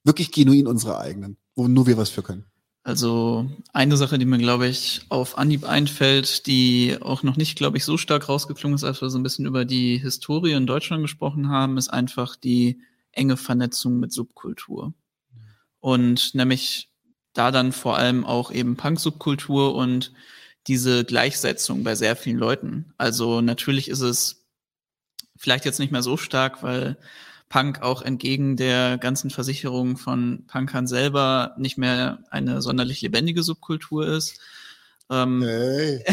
Wirklich 0.09 0.33
genuin 0.33 0.67
unsere 0.67 0.99
eigenen, 0.99 1.37
wo 1.55 1.69
nur 1.69 1.87
wir 1.87 1.99
was 1.99 2.09
für 2.09 2.23
können. 2.23 2.47
Also 2.83 3.51
eine 3.75 3.99
Sache, 3.99 4.19
die 4.19 4.25
mir, 4.25 4.39
glaube 4.39 4.67
ich, 4.67 5.03
auf 5.11 5.37
Anhieb 5.37 5.69
einfällt, 5.69 6.47
die 6.47 6.97
auch 7.03 7.23
noch 7.23 7.37
nicht, 7.37 7.59
glaube 7.59 7.77
ich, 7.77 7.85
so 7.85 7.99
stark 7.99 8.31
rausgeklungen 8.31 8.77
ist, 8.77 8.85
als 8.85 9.03
wir 9.03 9.11
so 9.11 9.19
ein 9.19 9.23
bisschen 9.23 9.45
über 9.45 9.67
die 9.67 9.99
Historie 9.99 10.53
in 10.53 10.67
Deutschland 10.67 11.03
gesprochen 11.03 11.51
haben, 11.51 11.77
ist 11.77 11.91
einfach 11.91 12.37
die 12.37 12.81
enge 13.13 13.37
Vernetzung 13.37 14.01
mit 14.01 14.11
Subkultur. 14.15 14.95
Und 15.81 16.35
nämlich 16.35 16.89
da 17.35 17.51
dann 17.51 17.73
vor 17.73 17.99
allem 17.99 18.25
auch 18.25 18.51
eben 18.51 18.79
Punk-Subkultur 18.79 19.75
und 19.75 20.13
diese 20.69 21.05
Gleichsetzung 21.05 21.85
bei 21.85 21.95
sehr 21.95 22.17
vielen 22.17 22.39
Leuten. 22.39 22.95
Also 22.97 23.43
natürlich 23.43 23.91
ist 23.91 24.01
es 24.01 24.47
vielleicht 25.37 25.67
jetzt 25.67 25.81
nicht 25.81 25.93
mehr 25.93 26.03
so 26.03 26.17
stark, 26.17 26.63
weil 26.63 26.97
Punk 27.49 27.81
auch 27.83 28.03
entgegen 28.03 28.57
der 28.57 28.99
ganzen 28.99 29.31
Versicherung 29.31 29.97
von 29.97 30.45
Punkern 30.47 30.87
selber 30.87 31.55
nicht 31.57 31.79
mehr 31.79 32.19
eine 32.31 32.61
sonderlich 32.61 33.01
lebendige 33.01 33.43
Subkultur 33.43 34.07
ist. 34.07 34.39
Ähm, 35.11 35.43
hey. 35.43 36.05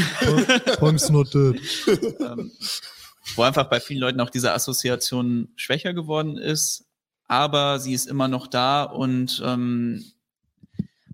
Punk's 0.77 1.09
not 1.09 1.33
dead. 1.33 1.59
ähm, 2.19 2.51
wo 3.35 3.41
einfach 3.41 3.69
bei 3.69 3.79
vielen 3.79 3.99
Leuten 3.99 4.21
auch 4.21 4.29
diese 4.29 4.53
Assoziation 4.53 5.49
schwächer 5.55 5.93
geworden 5.93 6.37
ist, 6.37 6.85
aber 7.27 7.79
sie 7.79 7.93
ist 7.93 8.07
immer 8.07 8.27
noch 8.27 8.47
da 8.47 8.83
und 8.83 9.41
ähm, 9.43 10.05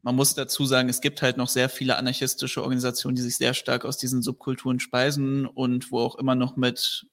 man 0.03 0.15
muss 0.15 0.33
dazu 0.33 0.65
sagen, 0.65 0.89
es 0.89 1.01
gibt 1.01 1.21
halt 1.21 1.37
noch 1.37 1.47
sehr 1.47 1.69
viele 1.69 1.97
anarchistische 1.97 2.61
Organisationen, 2.63 3.15
die 3.15 3.21
sich 3.21 3.37
sehr 3.37 3.53
stark 3.53 3.85
aus 3.85 3.97
diesen 3.97 4.21
Subkulturen 4.21 4.79
speisen 4.79 5.45
und 5.45 5.91
wo 5.91 5.99
auch 5.99 6.15
immer 6.15 6.35
noch 6.35 6.57
mit 6.57 7.05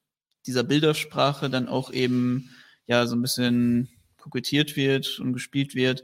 dieser 0.47 0.65
Bildersprache 0.65 1.51
dann 1.51 1.69
auch 1.69 1.93
eben 1.93 2.51
ja 2.89 3.07
so 3.07 3.15
ein 3.15 3.23
bisschen 3.23 3.89
kokettiert 4.17 4.77
wird 4.77 5.21
und 5.21 5.33
gespielt 5.33 5.75
wird. 5.75 6.03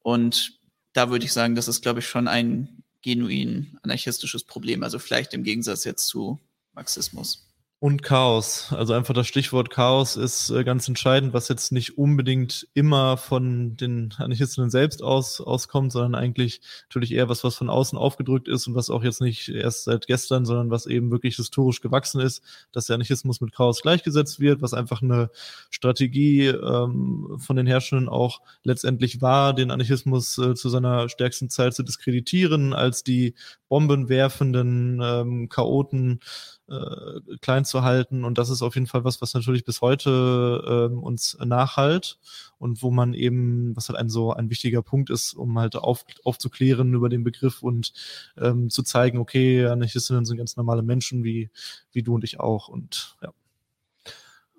Und 0.00 0.58
da 0.92 1.10
würde 1.10 1.24
ich 1.24 1.32
sagen, 1.32 1.54
das 1.54 1.68
ist, 1.68 1.82
glaube 1.82 2.00
ich, 2.00 2.06
schon 2.06 2.28
ein 2.28 2.82
genuin 3.02 3.78
anarchistisches 3.82 4.44
Problem. 4.44 4.82
Also 4.82 4.98
vielleicht 4.98 5.32
im 5.32 5.44
Gegensatz 5.44 5.84
jetzt 5.84 6.06
zu 6.06 6.38
Marxismus. 6.74 7.46
Und 7.84 8.02
Chaos. 8.02 8.72
Also 8.72 8.94
einfach 8.94 9.12
das 9.12 9.26
Stichwort 9.26 9.68
Chaos 9.68 10.16
ist 10.16 10.48
äh, 10.48 10.64
ganz 10.64 10.88
entscheidend, 10.88 11.34
was 11.34 11.48
jetzt 11.48 11.70
nicht 11.70 11.98
unbedingt 11.98 12.66
immer 12.72 13.18
von 13.18 13.76
den 13.76 14.14
Anarchistinnen 14.16 14.70
selbst 14.70 15.02
aus, 15.02 15.38
auskommt, 15.42 15.92
sondern 15.92 16.14
eigentlich 16.14 16.62
natürlich 16.88 17.12
eher 17.12 17.28
was, 17.28 17.44
was 17.44 17.56
von 17.56 17.68
außen 17.68 17.98
aufgedrückt 17.98 18.48
ist 18.48 18.66
und 18.66 18.74
was 18.74 18.88
auch 18.88 19.04
jetzt 19.04 19.20
nicht 19.20 19.50
erst 19.50 19.84
seit 19.84 20.06
gestern, 20.06 20.46
sondern 20.46 20.70
was 20.70 20.86
eben 20.86 21.10
wirklich 21.10 21.36
historisch 21.36 21.82
gewachsen 21.82 22.22
ist, 22.22 22.42
dass 22.72 22.86
der 22.86 22.94
Anarchismus 22.94 23.42
mit 23.42 23.52
Chaos 23.52 23.82
gleichgesetzt 23.82 24.40
wird, 24.40 24.62
was 24.62 24.72
einfach 24.72 25.02
eine 25.02 25.28
Strategie 25.68 26.46
ähm, 26.46 27.36
von 27.38 27.56
den 27.56 27.66
Herrschenden 27.66 28.08
auch 28.08 28.40
letztendlich 28.62 29.20
war, 29.20 29.52
den 29.52 29.70
Anarchismus 29.70 30.38
äh, 30.38 30.54
zu 30.54 30.70
seiner 30.70 31.10
stärksten 31.10 31.50
Zeit 31.50 31.74
zu 31.74 31.82
diskreditieren, 31.82 32.72
als 32.72 33.04
die 33.04 33.34
bombenwerfenden 33.68 35.02
ähm, 35.02 35.48
Chaoten 35.50 36.20
äh, 36.68 37.20
klein 37.40 37.64
zu 37.64 37.82
halten. 37.82 38.24
Und 38.24 38.38
das 38.38 38.50
ist 38.50 38.62
auf 38.62 38.74
jeden 38.74 38.86
Fall 38.86 39.04
was, 39.04 39.20
was 39.20 39.34
natürlich 39.34 39.64
bis 39.64 39.80
heute 39.80 40.90
ähm, 40.90 41.02
uns 41.02 41.36
nachhalt 41.44 42.18
und 42.58 42.82
wo 42.82 42.90
man 42.90 43.14
eben, 43.14 43.76
was 43.76 43.88
halt 43.88 43.98
ein 43.98 44.08
so 44.08 44.32
ein 44.32 44.50
wichtiger 44.50 44.82
Punkt 44.82 45.10
ist, 45.10 45.34
um 45.34 45.58
halt 45.58 45.76
auf, 45.76 46.04
aufzuklären 46.24 46.94
über 46.94 47.08
den 47.08 47.24
Begriff 47.24 47.62
und 47.62 47.92
ähm, 48.38 48.70
zu 48.70 48.82
zeigen, 48.82 49.18
okay, 49.18 49.66
Anarchistinnen 49.66 50.24
sind 50.24 50.38
ganz 50.38 50.56
normale 50.56 50.82
Menschen 50.82 51.24
wie, 51.24 51.50
wie 51.92 52.02
du 52.02 52.14
und 52.14 52.24
ich 52.24 52.40
auch. 52.40 52.68
Und 52.68 53.16
ja. 53.22 53.32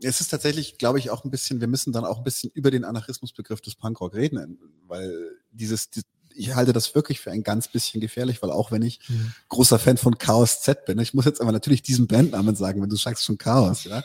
Es 0.04 0.22
ist 0.22 0.28
tatsächlich, 0.28 0.78
glaube 0.78 1.00
ich, 1.00 1.10
auch 1.10 1.24
ein 1.24 1.32
bisschen, 1.32 1.62
wir 1.62 1.68
müssen 1.68 1.94
dann 1.94 2.06
auch 2.06 2.18
ein 2.18 2.24
bisschen 2.24 2.52
über 2.54 2.70
den 2.70 2.84
Anarchismusbegriff 2.84 3.62
des 3.62 3.76
Punkrock 3.76 4.14
reden, 4.14 4.60
weil 4.88 5.32
dieses, 5.52 5.90
ich 6.36 6.56
halte 6.56 6.74
das 6.74 6.96
wirklich 6.96 7.20
für 7.20 7.32
ein 7.32 7.44
ganz 7.44 7.68
bisschen 7.68 8.02
gefährlich, 8.02 8.42
weil 8.42 8.52
auch 8.52 8.72
wenn 8.72 8.82
ich 8.82 9.00
mhm. 9.08 9.34
großer 9.50 9.80
Fan 9.80 9.98
von 9.98 10.18
Chaos 10.18 10.62
Z 10.62 10.86
bin, 10.86 11.00
ich 11.00 11.14
muss 11.14 11.26
jetzt 11.26 11.42
aber 11.42 11.52
natürlich 11.52 11.82
diesen 11.82 12.08
Bandnamen 12.08 12.56
sagen, 12.56 12.82
wenn 12.82 12.90
du 12.90 12.96
sagst 12.96 13.26
schon 13.26 13.38
Chaos, 13.38 13.84
ja. 13.86 14.04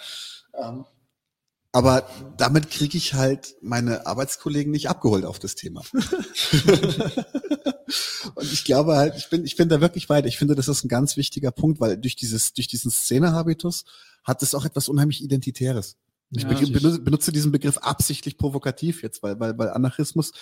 Ähm, 0.54 0.84
aber 1.72 2.08
damit 2.36 2.70
kriege 2.70 2.98
ich 2.98 3.14
halt 3.14 3.54
meine 3.60 4.04
Arbeitskollegen 4.06 4.72
nicht 4.72 4.88
abgeholt 4.88 5.24
auf 5.24 5.38
das 5.38 5.54
Thema. 5.54 5.82
und 8.34 8.52
ich 8.52 8.64
glaube 8.64 8.96
halt, 8.96 9.14
ich 9.16 9.28
bin, 9.30 9.44
ich 9.44 9.54
bin 9.54 9.68
da 9.68 9.80
wirklich 9.80 10.08
weit. 10.08 10.26
Ich 10.26 10.36
finde, 10.36 10.56
das 10.56 10.66
ist 10.66 10.84
ein 10.84 10.88
ganz 10.88 11.16
wichtiger 11.16 11.52
Punkt, 11.52 11.80
weil 11.80 11.96
durch 11.96 12.16
dieses, 12.16 12.54
durch 12.54 12.66
diesen 12.66 12.90
Szenehabitus 12.90 13.84
hat 14.24 14.42
es 14.42 14.56
auch 14.56 14.64
etwas 14.64 14.88
unheimlich 14.88 15.22
Identitäres. 15.22 15.96
Ich 16.32 16.42
ja, 16.42 16.48
benutze, 16.48 17.00
benutze 17.00 17.32
diesen 17.32 17.52
Begriff 17.52 17.78
absichtlich 17.78 18.36
provokativ 18.36 19.02
jetzt, 19.02 19.22
weil, 19.22 19.38
weil, 19.40 19.56
weil 19.58 19.70
Anarchismus 19.70 20.32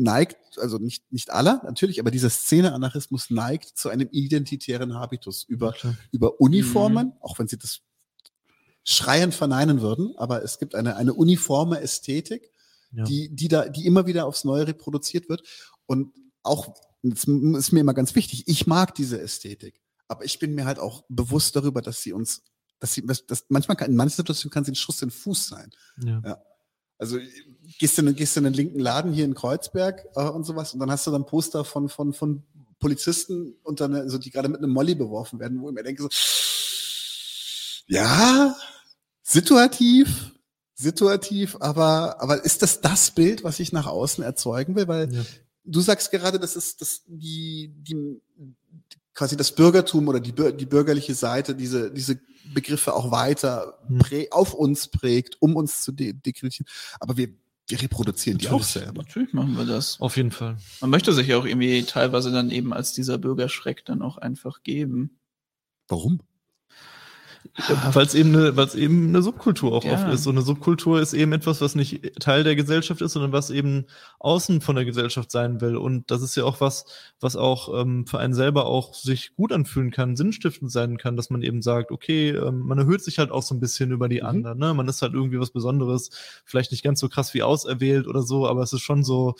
neigt, 0.00 0.58
also 0.58 0.78
nicht, 0.78 1.10
nicht 1.12 1.30
aller, 1.30 1.62
natürlich, 1.64 2.00
aber 2.00 2.10
dieser 2.10 2.30
Szene-Anarchismus 2.30 3.30
neigt 3.30 3.76
zu 3.76 3.88
einem 3.88 4.08
identitären 4.10 4.94
Habitus 4.94 5.44
über, 5.44 5.68
okay. 5.68 5.94
über 6.10 6.40
Uniformen, 6.40 7.08
mhm. 7.08 7.12
auch 7.20 7.38
wenn 7.38 7.48
sie 7.48 7.58
das 7.58 7.80
schreiend 8.84 9.34
verneinen 9.34 9.80
würden, 9.80 10.14
aber 10.16 10.42
es 10.42 10.58
gibt 10.58 10.74
eine, 10.74 10.96
eine 10.96 11.14
uniforme 11.14 11.80
Ästhetik, 11.80 12.50
ja. 12.92 13.04
die, 13.04 13.34
die 13.34 13.48
da, 13.48 13.68
die 13.68 13.86
immer 13.86 14.06
wieder 14.06 14.26
aufs 14.26 14.44
Neue 14.44 14.66
reproduziert 14.66 15.28
wird. 15.28 15.42
Und 15.86 16.12
auch, 16.42 16.74
das 17.02 17.24
ist 17.24 17.72
mir 17.72 17.80
immer 17.80 17.94
ganz 17.94 18.14
wichtig, 18.14 18.44
ich 18.46 18.66
mag 18.66 18.94
diese 18.94 19.20
Ästhetik, 19.20 19.80
aber 20.08 20.24
ich 20.24 20.38
bin 20.38 20.54
mir 20.54 20.64
halt 20.64 20.78
auch 20.78 21.04
bewusst 21.08 21.54
darüber, 21.56 21.82
dass 21.82 22.02
sie 22.02 22.12
uns, 22.12 22.42
dass 22.78 22.94
sie, 22.94 23.04
dass 23.04 23.44
manchmal 23.48 23.76
kann, 23.76 23.90
in 23.90 23.96
manchen 23.96 24.16
Situationen 24.16 24.52
kann 24.52 24.64
sie 24.64 24.72
ein 24.72 24.76
Schuss 24.76 25.02
in 25.02 25.08
den 25.08 25.14
Fuß 25.14 25.46
sein. 25.46 25.70
Ja. 26.02 26.22
ja. 26.24 26.42
Also 27.00 27.18
gehst 27.78 27.96
du, 27.96 28.12
gehst 28.12 28.36
du 28.36 28.40
in 28.40 28.44
den 28.44 28.52
linken 28.52 28.78
Laden 28.78 29.12
hier 29.12 29.24
in 29.24 29.34
Kreuzberg 29.34 30.04
äh, 30.14 30.22
und 30.22 30.44
sowas 30.44 30.74
und 30.74 30.80
dann 30.80 30.90
hast 30.90 31.06
du 31.06 31.10
dann 31.10 31.24
Poster 31.24 31.64
von, 31.64 31.88
von, 31.88 32.12
von 32.12 32.42
Polizisten 32.78 33.54
und 33.62 33.80
dann, 33.80 33.94
also 33.94 34.18
die 34.18 34.30
gerade 34.30 34.50
mit 34.50 34.58
einem 34.58 34.70
Molly 34.70 34.94
beworfen 34.94 35.40
werden, 35.40 35.62
wo 35.62 35.70
ich 35.70 35.74
mir 35.74 35.82
denke, 35.82 36.02
so, 36.02 36.08
ja, 37.86 38.54
situativ, 39.22 40.32
situativ, 40.74 41.56
aber, 41.60 42.20
aber 42.20 42.44
ist 42.44 42.60
das 42.60 42.82
das 42.82 43.12
Bild, 43.12 43.44
was 43.44 43.60
ich 43.60 43.72
nach 43.72 43.86
außen 43.86 44.22
erzeugen 44.22 44.76
will? 44.76 44.86
Weil 44.86 45.10
ja. 45.10 45.22
du 45.64 45.80
sagst 45.80 46.10
gerade, 46.10 46.38
das 46.38 46.54
ist 46.54 46.82
das, 46.82 47.02
die, 47.06 47.72
die, 47.78 48.20
quasi 49.14 49.38
das 49.38 49.52
Bürgertum 49.52 50.08
oder 50.08 50.20
die, 50.20 50.32
die 50.32 50.66
bürgerliche 50.66 51.14
Seite 51.14 51.54
diese, 51.54 51.90
diese 51.90 52.20
Begriffe 52.44 52.94
auch 52.94 53.10
weiter 53.10 53.78
hm. 53.86 53.98
prä, 53.98 54.28
auf 54.30 54.54
uns 54.54 54.88
prägt, 54.88 55.40
um 55.40 55.56
uns 55.56 55.82
zu 55.82 55.92
de 55.92 56.12
dekretieren. 56.12 56.66
Aber 56.98 57.16
wir, 57.16 57.28
wir 57.68 57.82
reproduzieren 57.82 58.38
natürlich, 58.38 58.50
die 58.50 58.62
auch 58.62 58.84
selber. 58.84 59.02
Natürlich 59.02 59.32
machen 59.32 59.56
wir 59.56 59.64
das. 59.64 60.00
Auf 60.00 60.16
jeden 60.16 60.30
Fall. 60.30 60.56
Man 60.80 60.90
möchte 60.90 61.12
sich 61.12 61.28
ja 61.28 61.38
auch 61.38 61.44
irgendwie 61.44 61.82
teilweise 61.84 62.32
dann 62.32 62.50
eben 62.50 62.72
als 62.72 62.92
dieser 62.92 63.18
Bürgerschreck 63.18 63.84
dann 63.84 64.02
auch 64.02 64.18
einfach 64.18 64.62
geben. 64.62 65.18
Warum? 65.88 66.20
Weil 67.92 68.06
es 68.06 68.14
eben 68.14 68.34
eine, 68.34 68.68
eben 68.74 69.08
eine 69.08 69.22
Subkultur 69.22 69.72
auch 69.72 69.84
ja. 69.84 69.94
oft 69.94 70.08
ist. 70.08 70.24
So 70.24 70.30
eine 70.30 70.42
Subkultur 70.42 71.00
ist 71.00 71.14
eben 71.14 71.32
etwas, 71.32 71.60
was 71.60 71.74
nicht 71.74 72.20
Teil 72.20 72.44
der 72.44 72.54
Gesellschaft 72.54 73.00
ist, 73.00 73.12
sondern 73.12 73.32
was 73.32 73.50
eben 73.50 73.86
außen 74.18 74.60
von 74.60 74.76
der 74.76 74.84
Gesellschaft 74.84 75.30
sein 75.30 75.60
will. 75.60 75.76
Und 75.76 76.10
das 76.10 76.22
ist 76.22 76.36
ja 76.36 76.44
auch 76.44 76.60
was, 76.60 76.84
was 77.18 77.36
auch 77.36 77.80
ähm, 77.80 78.06
für 78.06 78.18
einen 78.18 78.34
selber 78.34 78.66
auch 78.66 78.94
sich 78.94 79.34
gut 79.36 79.52
anfühlen 79.52 79.90
kann, 79.90 80.16
sinnstiftend 80.16 80.70
sein 80.70 80.98
kann, 80.98 81.16
dass 81.16 81.30
man 81.30 81.42
eben 81.42 81.62
sagt, 81.62 81.90
okay, 81.90 82.30
ähm, 82.30 82.60
man 82.60 82.78
erhöht 82.78 83.02
sich 83.02 83.18
halt 83.18 83.30
auch 83.30 83.42
so 83.42 83.54
ein 83.54 83.60
bisschen 83.60 83.90
über 83.90 84.08
die 84.08 84.20
mhm. 84.20 84.26
anderen. 84.26 84.58
Ne? 84.58 84.74
Man 84.74 84.88
ist 84.88 85.02
halt 85.02 85.14
irgendwie 85.14 85.40
was 85.40 85.50
Besonderes, 85.50 86.10
vielleicht 86.44 86.72
nicht 86.72 86.84
ganz 86.84 87.00
so 87.00 87.08
krass 87.08 87.34
wie 87.34 87.42
auserwählt 87.42 88.06
oder 88.06 88.22
so, 88.22 88.46
aber 88.46 88.62
es 88.62 88.72
ist 88.72 88.82
schon 88.82 89.02
so, 89.02 89.34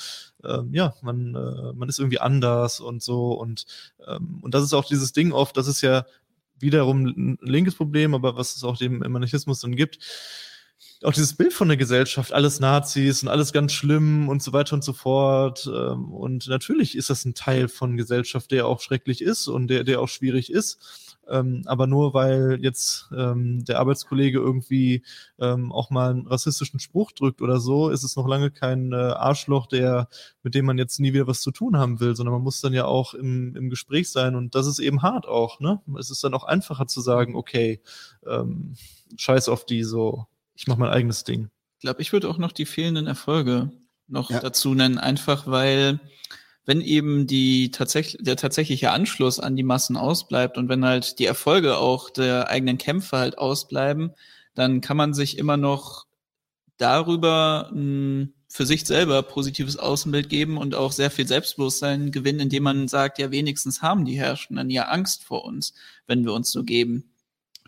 ähm, 0.44 0.70
ja, 0.72 0.94
man, 1.03 1.34
äh, 1.34 1.72
man 1.74 1.88
ist 1.88 1.98
irgendwie 1.98 2.20
anders 2.20 2.80
und 2.80 3.03
so. 3.03 3.32
Und, 3.32 3.66
ähm, 4.07 4.38
und 4.42 4.55
das 4.55 4.64
ist 4.64 4.74
auch 4.74 4.84
dieses 4.84 5.12
Ding 5.12 5.32
oft, 5.32 5.57
das 5.57 5.68
ist 5.68 5.82
ja 5.82 6.05
wiederum 6.61 7.07
ein 7.07 7.39
linkes 7.41 7.75
Problem, 7.75 8.15
aber 8.15 8.37
was 8.37 8.57
es 8.57 8.65
auch 8.65 8.77
dem 8.77 9.03
Anarchismus 9.03 9.61
dann 9.61 9.77
gibt, 9.77 9.99
auch 11.03 11.13
dieses 11.13 11.35
Bild 11.35 11.53
von 11.53 11.69
der 11.69 11.77
Gesellschaft, 11.77 12.33
alles 12.33 12.61
Nazis 12.61 13.23
und 13.23 13.29
alles 13.29 13.53
ganz 13.53 13.73
schlimm 13.73 14.29
und 14.29 14.43
so 14.43 14.53
weiter 14.53 14.75
und 14.75 14.85
so 14.85 14.93
fort. 14.93 15.67
Ähm, 15.73 16.13
und 16.13 16.47
natürlich 16.49 16.97
ist 16.97 17.11
das 17.11 17.25
ein 17.25 17.35
Teil 17.35 17.69
von 17.69 17.97
Gesellschaft, 17.97 18.51
der 18.51 18.67
auch 18.67 18.81
schrecklich 18.81 19.23
ist 19.23 19.49
und 19.49 19.69
der, 19.69 19.85
der 19.85 20.01
auch 20.01 20.09
schwierig 20.09 20.53
ist. 20.53 21.10
Ähm, 21.31 21.62
aber 21.66 21.87
nur 21.87 22.12
weil 22.12 22.59
jetzt 22.61 23.09
ähm, 23.16 23.64
der 23.64 23.78
Arbeitskollege 23.78 24.39
irgendwie 24.39 25.03
ähm, 25.39 25.70
auch 25.72 25.91
mal 25.91 26.11
einen 26.11 26.26
rassistischen 26.26 26.81
Spruch 26.81 27.12
drückt 27.12 27.41
oder 27.41 27.61
so, 27.61 27.89
ist 27.91 28.03
es 28.03 28.16
noch 28.16 28.26
lange 28.26 28.51
kein 28.51 28.93
äh, 28.93 28.97
Arschloch, 28.97 29.66
der, 29.66 30.09
mit 30.43 30.55
dem 30.55 30.64
man 30.64 30.78
jetzt 30.78 30.99
nie 30.99 31.12
wieder 31.12 31.28
was 31.28 31.41
zu 31.41 31.53
tun 31.53 31.76
haben 31.76 32.01
will, 32.01 32.16
sondern 32.16 32.35
man 32.35 32.43
muss 32.43 32.61
dann 32.61 32.72
ja 32.72 32.85
auch 32.85 33.14
im, 33.14 33.55
im 33.55 33.70
Gespräch 33.70 34.11
sein 34.11 34.35
und 34.35 34.55
das 34.55 34.66
ist 34.66 34.81
eben 34.81 35.03
hart 35.03 35.26
auch, 35.26 35.61
ne? 35.61 35.81
Es 35.99 36.11
ist 36.11 36.24
dann 36.24 36.35
auch 36.35 36.45
einfacher 36.45 36.87
zu 36.87 37.01
sagen, 37.01 37.37
okay, 37.37 37.81
ähm, 38.26 38.74
scheiß 39.16 39.49
auf 39.49 39.64
die 39.64 39.85
so, 39.85 40.26
ich 40.55 40.66
mach 40.66 40.76
mein 40.76 40.91
eigenes 40.91 41.24
Ding. 41.24 41.51
Ich 41.78 41.83
glaube, 41.83 42.03
ich 42.03 42.12
würde 42.12 42.28
auch 42.28 42.39
noch 42.39 42.53
die 42.53 42.66
fehlenden 42.66 43.07
Erfolge 43.07 43.70
noch 44.09 44.31
ja. 44.31 44.41
dazu 44.41 44.74
nennen, 44.74 44.99
einfach 44.99 45.47
weil 45.47 46.01
wenn 46.71 46.83
eben 46.83 47.27
die 47.27 47.73
tatsächlich, 47.73 48.23
der 48.23 48.37
tatsächliche 48.37 48.93
Anschluss 48.93 49.41
an 49.41 49.57
die 49.57 49.64
Massen 49.64 49.97
ausbleibt 49.97 50.57
und 50.57 50.68
wenn 50.68 50.85
halt 50.85 51.18
die 51.18 51.25
Erfolge 51.25 51.79
auch 51.79 52.11
der 52.11 52.49
eigenen 52.49 52.79
Kämpfe 52.79 53.18
halt 53.18 53.39
ausbleiben, 53.39 54.12
dann 54.55 54.81
kann 54.81 54.97
man 54.97 55.12
sich 55.12 55.37
immer 55.37 55.57
noch 55.57 56.07
darüber 56.77 57.73
ein 57.75 58.35
für 58.47 58.66
sich 58.66 58.85
selber 58.85 59.25
positives 59.25 59.79
Außenbild 59.79 60.29
geben 60.29 60.59
und 60.59 60.77
auch 60.77 60.93
sehr 60.93 61.11
viel 61.11 61.27
Selbstbewusstsein 61.27 62.12
gewinnen, 62.12 62.39
indem 62.39 62.62
man 62.62 62.87
sagt, 62.87 63.18
ja, 63.18 63.33
wenigstens 63.33 63.83
haben 63.83 64.05
die 64.05 64.16
Herrschenden 64.16 64.71
ja 64.71 64.85
Angst 64.85 65.25
vor 65.25 65.45
uns, 65.45 65.75
wenn 66.07 66.25
wir 66.25 66.33
uns 66.33 66.53
so 66.53 66.62
geben 66.62 67.10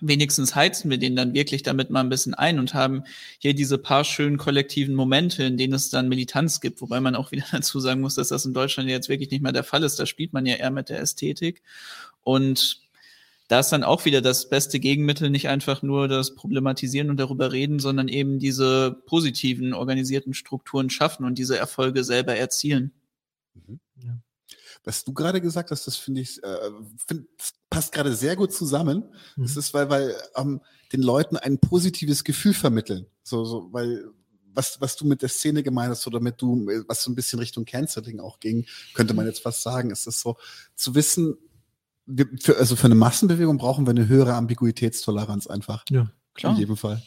wenigstens 0.03 0.55
heizen 0.55 0.91
wir 0.91 0.99
den 0.99 1.15
dann 1.15 1.33
wirklich 1.33 1.63
damit 1.63 1.91
mal 1.91 2.01
ein 2.01 2.09
bisschen 2.09 2.35
ein 2.35 2.59
und 2.59 2.75
haben 2.75 3.05
hier 3.39 3.55
diese 3.55 3.79
paar 3.79 4.05
schönen 4.05 4.37
kollektiven 4.37 4.95
Momente, 4.95 5.45
in 5.45 5.57
denen 5.57 5.75
es 5.75 5.91
dann 5.91 6.09
Militanz 6.09 6.61
gibt, 6.61 6.81
wobei 6.83 7.01
man 7.01 7.15
auch 7.15 7.31
wieder 7.31 7.45
dazu 7.53 7.81
sagen 7.81 8.01
muss, 8.01 8.17
dass 8.17 8.29
das 8.29 8.45
in 8.45 8.53
Deutschland 8.53 8.91
jetzt 8.91 9.09
wirklich 9.09 9.31
nicht 9.31 9.43
mehr 9.43 9.53
der 9.53 9.65
Fall 9.65 9.85
ist. 9.85 9.99
Da 9.99 10.05
spielt 10.05 10.33
man 10.33 10.45
ja 10.45 10.57
eher 10.57 10.73
mit 10.73 10.89
der 10.89 11.01
Ästhetik. 11.01 11.63
Und 12.25 12.83
da 13.47 13.61
ist 13.61 13.71
dann 13.71 13.85
auch 13.85 14.05
wieder 14.05 14.21
das 14.21 14.49
beste 14.49 14.81
Gegenmittel, 14.81 15.31
nicht 15.31 15.49
einfach 15.49 15.83
nur 15.83 16.09
das 16.09 16.35
Problematisieren 16.35 17.09
und 17.09 17.19
darüber 17.19 17.53
reden, 17.53 17.79
sondern 17.79 18.09
eben 18.09 18.41
diese 18.41 19.03
positiven 19.07 19.73
organisierten 19.73 20.35
Strukturen 20.35 20.91
schaffen 20.91 21.25
und 21.25 21.39
diese 21.39 21.57
Erfolge 21.59 22.03
selber 22.03 22.35
erzielen. 22.35 22.93
Mhm. 23.55 23.79
Ja. 24.03 24.19
Was 24.85 25.05
du 25.05 25.13
gerade 25.13 25.41
gesagt 25.41 25.71
hast, 25.71 25.87
das 25.87 25.97
finde 25.97 26.23
ich, 26.23 26.43
äh, 26.43 26.71
find, 27.07 27.27
passt 27.73 27.93
gerade 27.93 28.15
sehr 28.15 28.37
gut 28.37 28.53
zusammen. 28.53 29.05
Mhm. 29.37 29.43
Das 29.43 29.57
ist, 29.57 29.75
weil, 29.75 29.89
weil 29.91 30.15
ähm, 30.37 30.61
den 30.93 31.03
Leuten 31.03 31.37
ein 31.37 31.59
positives 31.59 32.23
Gefühl 32.23 32.55
vermitteln. 32.55 33.07
So, 33.23 33.45
so, 33.45 33.69
weil 33.73 34.05
was, 34.55 34.81
was 34.81 34.97
du 34.97 35.07
mit 35.07 35.23
der 35.23 35.31
Szene 35.31 35.63
gemeint 35.63 35.91
hast 35.91 36.07
oder 36.07 36.21
mit 36.21 36.41
du, 36.41 36.67
was 36.87 37.03
so 37.03 37.11
ein 37.11 37.15
bisschen 37.15 37.39
Richtung 37.39 37.65
Canceling 37.65 38.21
auch 38.21 38.39
ging, 38.39 38.67
könnte 38.93 39.15
man 39.15 39.25
mhm. 39.25 39.31
jetzt 39.31 39.43
fast 39.43 39.63
sagen, 39.63 39.91
ist 39.91 40.07
es 40.07 40.21
so, 40.21 40.37
zu 40.75 40.95
wissen, 40.95 41.37
wir, 42.05 42.29
für, 42.39 42.59
also 42.59 42.77
für 42.77 42.87
eine 42.87 42.95
Massenbewegung 42.95 43.57
brauchen 43.57 43.87
wir 43.87 43.93
eine 43.93 44.09
höhere 44.09 44.35
Ambiguitätstoleranz 44.35 45.47
einfach. 45.47 45.85
Ja, 45.89 46.11
klar. 46.35 46.53
In 46.53 46.59
jedem 46.59 46.77
Fall. 46.77 47.03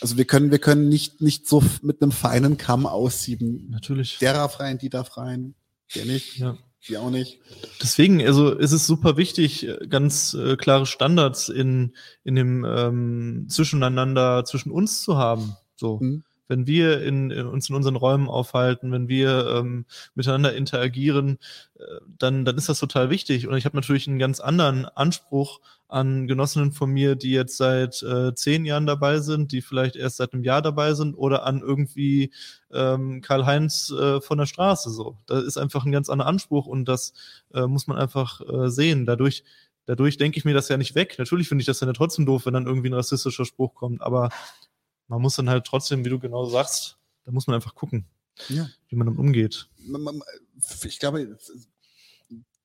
Also 0.00 0.16
wir 0.16 0.24
können, 0.24 0.50
wir 0.50 0.58
können 0.58 0.88
nicht, 0.88 1.20
nicht 1.20 1.46
so 1.46 1.62
mit 1.82 2.02
einem 2.02 2.12
feinen 2.12 2.56
Kamm 2.56 2.86
aussieben. 2.86 3.68
Natürlich. 3.70 4.18
Der 4.18 4.32
darf 4.32 4.58
rein, 4.58 4.78
die 4.78 4.88
darf 4.88 5.16
rein, 5.16 5.54
der 5.94 6.04
nicht. 6.06 6.38
Ja. 6.38 6.56
Die 6.86 6.96
auch 6.96 7.10
nicht. 7.10 7.40
Deswegen, 7.82 8.24
also 8.24 8.52
ist 8.52 8.72
es 8.72 8.86
super 8.86 9.16
wichtig, 9.16 9.68
ganz 9.88 10.34
äh, 10.34 10.56
klare 10.56 10.86
Standards 10.86 11.48
in, 11.48 11.94
in 12.24 12.34
dem 12.36 12.64
ähm, 12.64 13.46
Zwischeneinander 13.48 14.44
zwischen 14.44 14.70
uns 14.70 15.02
zu 15.02 15.16
haben. 15.16 15.56
So. 15.74 15.98
Mhm. 16.00 16.24
Wenn 16.48 16.66
wir 16.66 17.02
in, 17.02 17.30
in, 17.30 17.46
uns 17.46 17.68
in 17.68 17.76
unseren 17.76 17.96
Räumen 17.96 18.28
aufhalten, 18.28 18.90
wenn 18.90 19.08
wir 19.08 19.46
ähm, 19.58 19.84
miteinander 20.14 20.54
interagieren, 20.54 21.38
äh, 21.78 21.82
dann, 22.18 22.44
dann 22.44 22.56
ist 22.56 22.68
das 22.68 22.80
total 22.80 23.10
wichtig. 23.10 23.46
Und 23.46 23.56
ich 23.56 23.64
habe 23.64 23.76
natürlich 23.76 24.08
einen 24.08 24.18
ganz 24.18 24.40
anderen 24.40 24.86
Anspruch 24.86 25.60
an 25.88 26.26
Genossinnen 26.26 26.72
von 26.72 26.90
mir, 26.90 27.16
die 27.16 27.30
jetzt 27.30 27.56
seit 27.56 28.02
äh, 28.02 28.34
zehn 28.34 28.66
Jahren 28.66 28.86
dabei 28.86 29.20
sind, 29.20 29.52
die 29.52 29.62
vielleicht 29.62 29.96
erst 29.96 30.18
seit 30.18 30.34
einem 30.34 30.44
Jahr 30.44 30.60
dabei 30.60 30.92
sind, 30.92 31.14
oder 31.14 31.46
an 31.46 31.60
irgendwie 31.60 32.30
ähm, 32.70 33.22
Karl-Heinz 33.22 33.90
äh, 33.90 34.20
von 34.20 34.38
der 34.38 34.46
Straße. 34.46 34.90
So, 34.90 35.16
da 35.26 35.40
ist 35.40 35.56
einfach 35.56 35.84
ein 35.84 35.92
ganz 35.92 36.10
anderer 36.10 36.28
Anspruch 36.28 36.66
und 36.66 36.84
das 36.86 37.14
äh, 37.54 37.66
muss 37.66 37.86
man 37.86 37.96
einfach 37.96 38.40
äh, 38.42 38.68
sehen. 38.68 39.06
Dadurch, 39.06 39.44
dadurch 39.86 40.18
denke 40.18 40.38
ich 40.38 40.44
mir 40.44 40.54
das 40.54 40.68
ja 40.68 40.76
nicht 40.76 40.94
weg. 40.94 41.16
Natürlich 41.18 41.48
finde 41.48 41.62
ich 41.62 41.66
das 41.66 41.80
ja 41.80 41.90
trotzdem 41.92 42.26
doof, 42.26 42.44
wenn 42.44 42.54
dann 42.54 42.66
irgendwie 42.66 42.90
ein 42.90 42.94
rassistischer 42.94 43.46
Spruch 43.46 43.74
kommt, 43.74 44.02
aber 44.02 44.28
man 45.08 45.20
muss 45.20 45.36
dann 45.36 45.50
halt 45.50 45.64
trotzdem, 45.66 46.04
wie 46.04 46.10
du 46.10 46.18
genau 46.18 46.44
sagst, 46.44 46.98
da 47.24 47.32
muss 47.32 47.46
man 47.46 47.56
einfach 47.56 47.74
gucken, 47.74 48.06
ja. 48.48 48.68
wie 48.88 48.96
man 48.96 49.06
damit 49.06 49.18
umgeht. 49.18 49.68
Ich 50.84 50.98
glaube, 50.98 51.36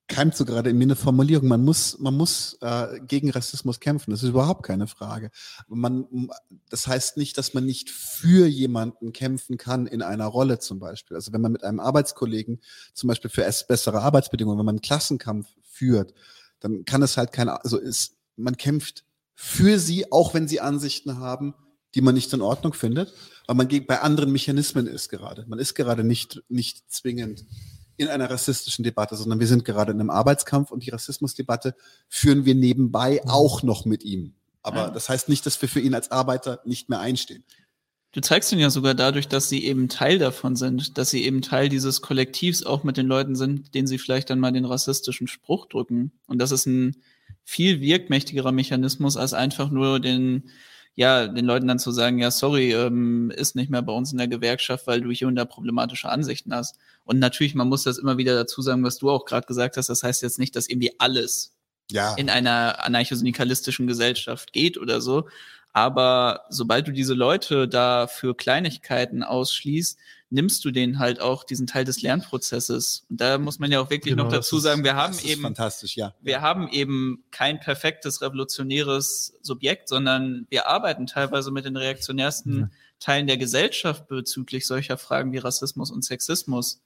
keimt 0.07 0.35
so 0.35 0.45
gerade 0.45 0.69
in 0.69 0.77
mir 0.77 0.83
eine 0.83 0.95
Formulierung. 0.95 1.47
Man 1.47 1.63
muss, 1.63 1.97
man 1.99 2.15
muss 2.15 2.57
äh, 2.61 2.99
gegen 3.07 3.31
Rassismus 3.31 3.79
kämpfen. 3.79 4.11
Das 4.11 4.21
ist 4.21 4.29
überhaupt 4.29 4.63
keine 4.63 4.87
Frage. 4.87 5.31
Man, 5.67 6.29
das 6.69 6.87
heißt 6.87 7.17
nicht, 7.17 7.37
dass 7.37 7.53
man 7.53 7.65
nicht 7.65 7.89
für 7.89 8.45
jemanden 8.45 9.13
kämpfen 9.13 9.57
kann 9.57 9.87
in 9.87 10.01
einer 10.01 10.27
Rolle 10.27 10.59
zum 10.59 10.79
Beispiel. 10.79 11.15
Also 11.15 11.33
wenn 11.33 11.41
man 11.41 11.51
mit 11.51 11.63
einem 11.63 11.79
Arbeitskollegen 11.79 12.61
zum 12.93 13.07
Beispiel 13.07 13.31
für 13.31 13.49
bessere 13.67 14.01
Arbeitsbedingungen, 14.01 14.59
wenn 14.59 14.65
man 14.65 14.75
einen 14.75 14.81
Klassenkampf 14.81 15.47
führt, 15.63 16.13
dann 16.59 16.85
kann 16.85 17.01
es 17.01 17.17
halt 17.17 17.31
keine, 17.31 17.63
also 17.63 17.77
ist, 17.77 18.15
man 18.35 18.57
kämpft 18.57 19.05
für 19.33 19.79
sie, 19.79 20.11
auch 20.11 20.33
wenn 20.33 20.47
sie 20.47 20.61
Ansichten 20.61 21.17
haben, 21.17 21.55
die 21.95 22.01
man 22.01 22.15
nicht 22.15 22.33
in 22.33 22.41
Ordnung 22.41 22.73
findet, 22.73 23.13
weil 23.47 23.55
man 23.55 23.67
bei 23.85 24.01
anderen 24.01 24.31
Mechanismen 24.31 24.87
ist 24.87 25.09
gerade. 25.09 25.45
Man 25.47 25.59
ist 25.59 25.75
gerade 25.75 26.03
nicht, 26.03 26.43
nicht 26.49 26.91
zwingend 26.91 27.45
in 27.97 28.07
einer 28.07 28.29
rassistischen 28.29 28.83
Debatte, 28.83 29.15
sondern 29.15 29.39
wir 29.39 29.47
sind 29.47 29.65
gerade 29.65 29.91
in 29.91 29.99
einem 29.99 30.09
Arbeitskampf 30.09 30.71
und 30.71 30.85
die 30.85 30.89
Rassismusdebatte 30.89 31.75
führen 32.09 32.45
wir 32.45 32.55
nebenbei 32.55 33.21
mhm. 33.23 33.29
auch 33.29 33.63
noch 33.63 33.85
mit 33.85 34.03
ihm. 34.03 34.33
Aber 34.63 34.89
das 34.89 35.09
heißt 35.09 35.27
nicht, 35.27 35.45
dass 35.45 35.61
wir 35.61 35.67
für 35.67 35.81
ihn 35.81 35.93
als 35.93 36.09
Arbeiter 36.09 36.61
nicht 36.63 36.89
mehr 36.89 37.01
einstehen. 37.01 37.43
Du 38.13 38.21
zeigst 38.21 38.51
ihn 38.51 38.59
ja 38.59 38.69
sogar 38.69 38.93
dadurch, 38.93 39.27
dass 39.27 39.49
sie 39.49 39.65
eben 39.65 39.89
Teil 39.89 40.19
davon 40.19 40.55
sind, 40.55 40.97
dass 40.97 41.09
sie 41.09 41.23
eben 41.25 41.41
Teil 41.41 41.67
dieses 41.67 42.01
Kollektivs 42.01 42.63
auch 42.63 42.83
mit 42.83 42.95
den 42.95 43.07
Leuten 43.07 43.35
sind, 43.35 43.73
denen 43.73 43.87
sie 43.87 43.97
vielleicht 43.97 44.29
dann 44.29 44.39
mal 44.39 44.51
den 44.51 44.65
rassistischen 44.65 45.27
Spruch 45.27 45.65
drücken. 45.65 46.11
Und 46.27 46.37
das 46.37 46.51
ist 46.51 46.67
ein 46.67 46.95
viel 47.43 47.81
wirkmächtigerer 47.81 48.51
Mechanismus, 48.51 49.17
als 49.17 49.33
einfach 49.33 49.71
nur 49.71 49.99
den 49.99 50.49
ja, 50.95 51.27
den 51.27 51.45
Leuten 51.45 51.67
dann 51.67 51.79
zu 51.79 51.91
sagen, 51.91 52.19
ja, 52.19 52.29
sorry, 52.29 52.71
ähm, 52.73 53.31
ist 53.31 53.55
nicht 53.55 53.71
mehr 53.71 53.81
bei 53.81 53.93
uns 53.93 54.11
in 54.11 54.19
der 54.19 54.27
Gewerkschaft, 54.27 54.85
weil 54.85 55.01
du 55.01 55.11
hier 55.11 55.27
und 55.27 55.35
da 55.35 55.45
problematische 55.45 56.09
Ansichten 56.09 56.53
hast. 56.53 56.77
Und 57.03 57.19
natürlich, 57.19 57.55
man 57.55 57.67
muss 57.67 57.83
das 57.83 57.97
immer 57.97 58.17
wieder 58.17 58.35
dazu 58.35 58.61
sagen, 58.61 58.83
was 58.83 58.99
du 58.99 59.09
auch 59.09 59.25
gerade 59.25 59.47
gesagt 59.47 59.77
hast. 59.77 59.89
Das 59.89 60.03
heißt 60.03 60.21
jetzt 60.21 60.37
nicht, 60.37 60.55
dass 60.55 60.69
irgendwie 60.69 60.93
alles 60.99 61.55
ja. 61.91 62.13
in 62.15 62.29
einer 62.29 62.83
anarchosyndikalistischen 62.83 63.87
Gesellschaft 63.87 64.53
geht 64.53 64.77
oder 64.77 65.01
so. 65.01 65.27
Aber 65.73 66.45
sobald 66.49 66.87
du 66.87 66.91
diese 66.91 67.15
Leute 67.15 67.67
da 67.67 68.05
für 68.05 68.35
Kleinigkeiten 68.35 69.23
ausschließt, 69.23 69.97
nimmst 70.33 70.65
du 70.65 70.71
denen 70.71 70.99
halt 70.99 71.21
auch 71.21 71.43
diesen 71.43 71.67
Teil 71.67 71.85
des 71.85 72.01
Lernprozesses. 72.01 73.05
Und 73.09 73.21
da 73.21 73.37
muss 73.37 73.59
man 73.59 73.71
ja 73.71 73.79
auch 73.79 73.89
wirklich 73.89 74.13
genau, 74.13 74.25
noch 74.25 74.31
dazu 74.31 74.57
ist, 74.57 74.63
sagen, 74.63 74.83
wir 74.83 74.95
haben 74.95 75.17
eben, 75.23 75.41
fantastisch, 75.41 75.95
ja. 75.95 76.13
wir 76.21 76.41
haben 76.41 76.67
eben 76.69 77.23
kein 77.31 77.59
perfektes 77.59 78.21
revolutionäres 78.21 79.35
Subjekt, 79.41 79.87
sondern 79.87 80.47
wir 80.49 80.67
arbeiten 80.67 81.05
teilweise 81.05 81.51
mit 81.51 81.65
den 81.65 81.77
reaktionärsten 81.77 82.59
ja. 82.59 82.69
Teilen 82.99 83.27
der 83.27 83.37
Gesellschaft 83.37 84.07
bezüglich 84.07 84.65
solcher 84.65 84.97
Fragen 84.97 85.31
wie 85.31 85.37
Rassismus 85.37 85.91
und 85.91 86.03
Sexismus. 86.03 86.82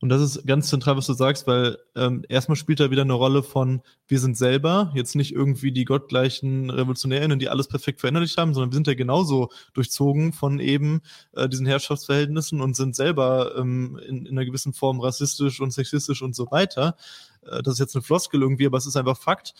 Und 0.00 0.08
das 0.08 0.20
ist 0.20 0.46
ganz 0.46 0.68
zentral, 0.68 0.96
was 0.96 1.06
du 1.06 1.12
sagst, 1.12 1.46
weil 1.46 1.78
ähm, 1.94 2.24
erstmal 2.28 2.56
spielt 2.56 2.80
da 2.80 2.90
wieder 2.90 3.02
eine 3.02 3.12
Rolle 3.12 3.42
von, 3.42 3.82
wir 4.08 4.20
sind 4.20 4.36
selber, 4.36 4.92
jetzt 4.94 5.14
nicht 5.14 5.32
irgendwie 5.32 5.72
die 5.72 5.84
gottgleichen 5.84 6.70
Revolutionärinnen, 6.70 7.38
die 7.38 7.48
alles 7.48 7.68
perfekt 7.68 8.00
verinnerlicht 8.00 8.36
haben, 8.36 8.54
sondern 8.54 8.70
wir 8.70 8.76
sind 8.76 8.86
ja 8.86 8.94
genauso 8.94 9.50
durchzogen 9.74 10.32
von 10.32 10.60
eben 10.60 11.02
äh, 11.32 11.48
diesen 11.48 11.66
Herrschaftsverhältnissen 11.66 12.60
und 12.60 12.76
sind 12.76 12.96
selber 12.96 13.56
ähm, 13.56 13.98
in, 14.06 14.26
in 14.26 14.32
einer 14.32 14.44
gewissen 14.44 14.72
Form 14.72 15.00
rassistisch 15.00 15.60
und 15.60 15.72
sexistisch 15.72 16.22
und 16.22 16.34
so 16.34 16.50
weiter. 16.50 16.96
Äh, 17.42 17.62
das 17.62 17.74
ist 17.74 17.80
jetzt 17.80 17.96
eine 17.96 18.02
Floskel 18.02 18.42
irgendwie, 18.42 18.66
aber 18.66 18.78
es 18.78 18.86
ist 18.86 18.96
einfach 18.96 19.18
Fakt. 19.18 19.54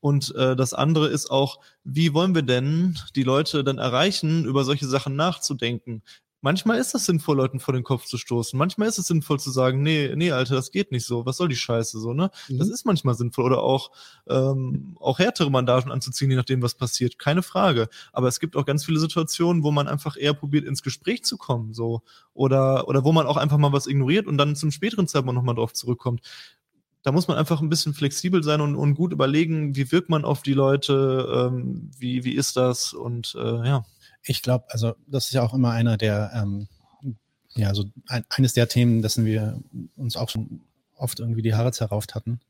Und 0.00 0.34
äh, 0.34 0.56
das 0.56 0.74
andere 0.74 1.08
ist 1.08 1.30
auch, 1.30 1.60
wie 1.84 2.12
wollen 2.12 2.34
wir 2.34 2.42
denn 2.42 2.98
die 3.14 3.22
Leute 3.22 3.62
dann 3.62 3.78
erreichen, 3.78 4.44
über 4.44 4.64
solche 4.64 4.86
Sachen 4.86 5.14
nachzudenken? 5.14 6.02
Manchmal 6.42 6.78
ist 6.78 6.92
das 6.92 7.06
sinnvoll, 7.06 7.38
Leuten 7.38 7.60
vor 7.60 7.72
den 7.72 7.84
Kopf 7.84 8.04
zu 8.04 8.18
stoßen. 8.18 8.58
Manchmal 8.58 8.88
ist 8.88 8.98
es 8.98 9.06
sinnvoll 9.06 9.40
zu 9.40 9.50
sagen, 9.50 9.82
nee, 9.82 10.12
nee, 10.14 10.32
Alter, 10.32 10.56
das 10.56 10.70
geht 10.70 10.92
nicht 10.92 11.06
so. 11.06 11.24
Was 11.24 11.38
soll 11.38 11.48
die 11.48 11.56
Scheiße 11.56 11.98
so, 11.98 12.12
ne? 12.12 12.30
Mhm. 12.48 12.58
Das 12.58 12.68
ist 12.68 12.84
manchmal 12.84 13.14
sinnvoll. 13.14 13.46
Oder 13.46 13.62
auch, 13.62 13.90
ähm, 14.28 14.96
auch 15.00 15.18
härtere 15.18 15.50
Mandagen 15.50 15.90
anzuziehen, 15.90 16.30
je 16.30 16.36
nachdem, 16.36 16.60
was 16.60 16.74
passiert. 16.74 17.18
Keine 17.18 17.42
Frage. 17.42 17.88
Aber 18.12 18.28
es 18.28 18.40
gibt 18.40 18.56
auch 18.56 18.66
ganz 18.66 18.84
viele 18.84 18.98
Situationen, 18.98 19.62
wo 19.62 19.70
man 19.70 19.88
einfach 19.88 20.16
eher 20.16 20.34
probiert, 20.34 20.66
ins 20.66 20.82
Gespräch 20.82 21.24
zu 21.24 21.38
kommen, 21.38 21.72
so. 21.72 22.02
Oder, 22.34 22.88
oder 22.88 23.04
wo 23.04 23.12
man 23.12 23.26
auch 23.26 23.36
einfach 23.36 23.58
mal 23.58 23.72
was 23.72 23.86
ignoriert 23.86 24.26
und 24.26 24.36
dann 24.36 24.56
zum 24.56 24.70
späteren 24.70 25.08
Zeitpunkt 25.08 25.36
nochmal 25.36 25.54
drauf 25.54 25.72
zurückkommt 25.72 26.20
da 27.02 27.10
muss 27.10 27.26
man 27.26 27.36
einfach 27.36 27.60
ein 27.60 27.68
bisschen 27.68 27.94
flexibel 27.94 28.42
sein 28.42 28.60
und, 28.60 28.76
und 28.76 28.94
gut 28.94 29.12
überlegen, 29.12 29.74
wie 29.74 29.90
wirkt 29.90 30.08
man 30.08 30.24
auf 30.24 30.42
die 30.42 30.52
Leute, 30.52 31.50
ähm, 31.50 31.90
wie, 31.98 32.24
wie 32.24 32.34
ist 32.34 32.56
das 32.56 32.92
und 32.92 33.34
äh, 33.36 33.66
ja. 33.66 33.84
Ich 34.24 34.42
glaube, 34.42 34.66
also 34.68 34.94
das 35.06 35.26
ist 35.26 35.32
ja 35.32 35.42
auch 35.42 35.54
immer 35.54 35.70
einer 35.70 35.96
der, 35.96 36.30
ähm, 36.34 36.68
ja, 37.54 37.74
so 37.74 37.84
ein, 38.06 38.24
eines 38.28 38.54
der 38.54 38.68
Themen, 38.68 39.02
dessen 39.02 39.24
wir 39.24 39.60
uns 39.96 40.16
auch 40.16 40.30
schon 40.30 40.62
oft 40.96 41.20
irgendwie 41.20 41.42
die 41.42 41.54
Haare 41.54 41.72
zerrauft 41.72 42.14
hatten. 42.14 42.40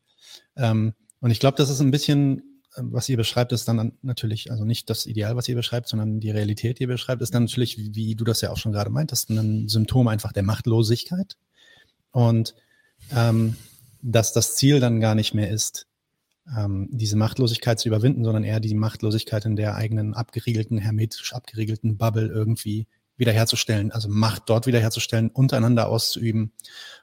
Ähm, 0.57 0.94
und 1.20 1.31
ich 1.31 1.40
glaube, 1.40 1.57
das 1.57 1.70
ist 1.70 1.81
ein 1.81 1.90
bisschen, 1.90 2.61
ähm, 2.77 2.93
was 2.93 3.09
ihr 3.09 3.16
beschreibt, 3.16 3.53
ist 3.53 3.66
dann 3.66 3.93
natürlich, 4.03 4.51
also 4.51 4.65
nicht 4.65 4.90
das 4.90 5.07
Ideal, 5.07 5.36
was 5.36 5.49
ihr 5.49 5.55
beschreibt, 5.55 5.89
sondern 5.89 6.20
die 6.20 6.31
Realität, 6.31 6.78
die 6.78 6.85
ihr 6.85 6.89
beschreibt, 6.89 7.23
ist 7.23 7.35
dann 7.35 7.44
natürlich, 7.44 7.78
wie 7.78 8.15
du 8.15 8.24
das 8.24 8.40
ja 8.40 8.51
auch 8.51 8.59
schon 8.59 8.73
gerade 8.73 8.90
meintest, 8.90 9.31
ein 9.31 9.69
Symptom 9.69 10.09
einfach 10.09 10.32
der 10.32 10.43
Machtlosigkeit. 10.43 11.36
Und 12.11 12.55
ähm, 13.11 13.57
dass 14.03 14.32
das 14.32 14.57
Ziel 14.57 14.81
dann 14.81 15.01
gar 15.01 15.15
nicht 15.15 15.32
mehr 15.32 15.51
ist, 15.51 15.86
ähm, 16.56 16.89
diese 16.90 17.16
Machtlosigkeit 17.16 17.78
zu 17.78 17.89
überwinden, 17.89 18.24
sondern 18.24 18.44
eher 18.44 18.60
die 18.60 18.74
Machtlosigkeit 18.74 19.44
in 19.44 19.56
der 19.56 19.77
eigenen 19.77 20.14
abgeriegelten, 20.14 20.78
hermetisch 20.78 21.32
abgeriegelten 21.32 21.97
Bubble 21.97 22.27
irgendwie 22.27 22.86
wiederherzustellen, 23.16 23.93
also 23.93 24.09
Macht 24.09 24.44
dort 24.47 24.66
wiederherzustellen, 24.66 25.31
untereinander 25.31 25.89
auszuüben 25.89 26.52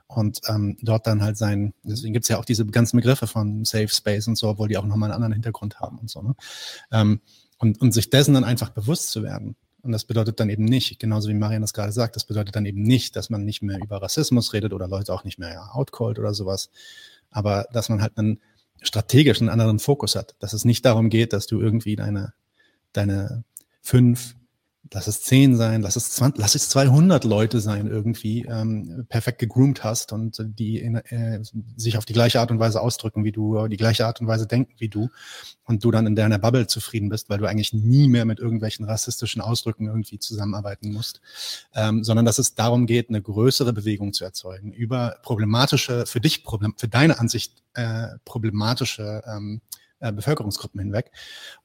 und 0.07 0.41
ähm, 0.47 0.77
dort 0.81 1.07
dann 1.07 1.21
halt 1.21 1.37
sein, 1.37 1.73
deswegen 1.83 2.13
gibt's 2.13 2.29
ja 2.29 2.39
auch 2.39 2.45
diese 2.45 2.65
ganzen 2.65 2.97
Begriffe 2.97 3.27
von 3.27 3.63
Safe 3.63 3.87
Space 3.87 4.27
und 4.27 4.35
so, 4.35 4.49
obwohl 4.49 4.67
die 4.67 4.77
auch 4.77 4.85
nochmal 4.85 5.09
einen 5.09 5.15
anderen 5.15 5.33
Hintergrund 5.33 5.79
haben 5.79 5.99
und 5.99 6.09
so. 6.09 6.21
Ne? 6.21 6.35
Ähm, 6.91 7.21
und, 7.59 7.79
und 7.79 7.93
sich 7.93 8.09
dessen 8.09 8.33
dann 8.33 8.43
einfach 8.43 8.69
bewusst 8.69 9.11
zu 9.11 9.21
werden. 9.23 9.55
Und 9.81 9.91
das 9.91 10.05
bedeutet 10.05 10.39
dann 10.39 10.49
eben 10.49 10.65
nicht, 10.65 10.99
genauso 10.99 11.29
wie 11.29 11.33
Marian 11.33 11.61
das 11.61 11.73
gerade 11.73 11.91
sagt, 11.91 12.15
das 12.15 12.25
bedeutet 12.25 12.55
dann 12.55 12.65
eben 12.65 12.81
nicht, 12.81 13.15
dass 13.15 13.29
man 13.29 13.45
nicht 13.45 13.61
mehr 13.61 13.79
über 13.79 14.01
Rassismus 14.01 14.51
redet 14.53 14.73
oder 14.73 14.87
Leute 14.87 15.13
auch 15.13 15.23
nicht 15.23 15.39
mehr 15.39 15.53
ja, 15.53 15.69
outcallt 15.71 16.19
oder 16.19 16.33
sowas, 16.33 16.69
aber 17.29 17.67
dass 17.71 17.87
man 17.87 18.01
halt 18.01 18.17
einen 18.17 18.41
strategischen 18.81 19.49
anderen 19.49 19.79
Fokus 19.79 20.15
hat, 20.15 20.35
dass 20.39 20.53
es 20.53 20.65
nicht 20.65 20.85
darum 20.85 21.09
geht, 21.09 21.33
dass 21.33 21.47
du 21.47 21.59
irgendwie 21.59 21.95
deine, 21.95 22.33
deine 22.93 23.43
fünf 23.81 24.35
lass 24.91 25.07
es 25.07 25.21
zehn 25.21 25.55
sein, 25.55 25.81
lass 25.81 25.95
es 25.95 26.11
20, 26.11 26.39
lass 26.39 26.55
es 26.55 26.69
200 26.69 27.23
Leute 27.23 27.59
sein 27.59 27.87
irgendwie, 27.87 28.45
ähm, 28.45 29.05
perfekt 29.09 29.39
gegroomt 29.39 29.83
hast 29.83 30.13
und 30.13 30.43
die 30.57 30.79
in, 30.79 30.95
äh, 30.95 31.41
sich 31.75 31.97
auf 31.97 32.05
die 32.05 32.13
gleiche 32.13 32.39
Art 32.39 32.51
und 32.51 32.59
Weise 32.59 32.81
ausdrücken 32.81 33.23
wie 33.23 33.31
du, 33.31 33.67
die 33.67 33.77
gleiche 33.77 34.05
Art 34.05 34.21
und 34.21 34.27
Weise 34.27 34.47
denken 34.47 34.73
wie 34.79 34.89
du 34.89 35.09
und 35.65 35.83
du 35.83 35.91
dann 35.91 36.07
in 36.07 36.15
deiner 36.15 36.39
Bubble 36.39 36.67
zufrieden 36.67 37.09
bist, 37.09 37.29
weil 37.29 37.37
du 37.37 37.45
eigentlich 37.45 37.73
nie 37.73 38.07
mehr 38.07 38.25
mit 38.25 38.39
irgendwelchen 38.39 38.85
rassistischen 38.85 39.41
Ausdrücken 39.41 39.87
irgendwie 39.87 40.19
zusammenarbeiten 40.19 40.91
musst, 40.91 41.21
ähm, 41.75 42.03
sondern 42.03 42.25
dass 42.25 42.39
es 42.39 42.55
darum 42.55 42.87
geht, 42.87 43.09
eine 43.09 43.21
größere 43.21 43.73
Bewegung 43.73 44.13
zu 44.13 44.23
erzeugen 44.23 44.71
über 44.73 45.17
problematische, 45.21 46.05
für 46.05 46.21
dich, 46.21 46.43
problem, 46.43 46.73
für 46.77 46.87
deine 46.87 47.19
Ansicht 47.19 47.63
äh, 47.73 48.07
problematische 48.25 49.21
ähm, 49.27 49.61
äh, 49.99 50.11
Bevölkerungsgruppen 50.11 50.79
hinweg. 50.79 51.11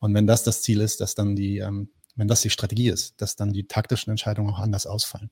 Und 0.01 0.12
wenn 0.14 0.26
das 0.26 0.44
das 0.44 0.62
Ziel 0.62 0.80
ist, 0.80 1.01
dass 1.01 1.14
dann 1.14 1.36
die 1.36 1.59
ähm, 1.59 1.88
wenn 2.16 2.28
das 2.28 2.43
die 2.43 2.51
Strategie 2.51 2.89
ist, 2.89 3.20
dass 3.20 3.36
dann 3.36 3.53
die 3.53 3.66
taktischen 3.66 4.11
Entscheidungen 4.11 4.55
auch 4.55 4.61
anders 4.61 4.86
ausfallen. 4.86 5.31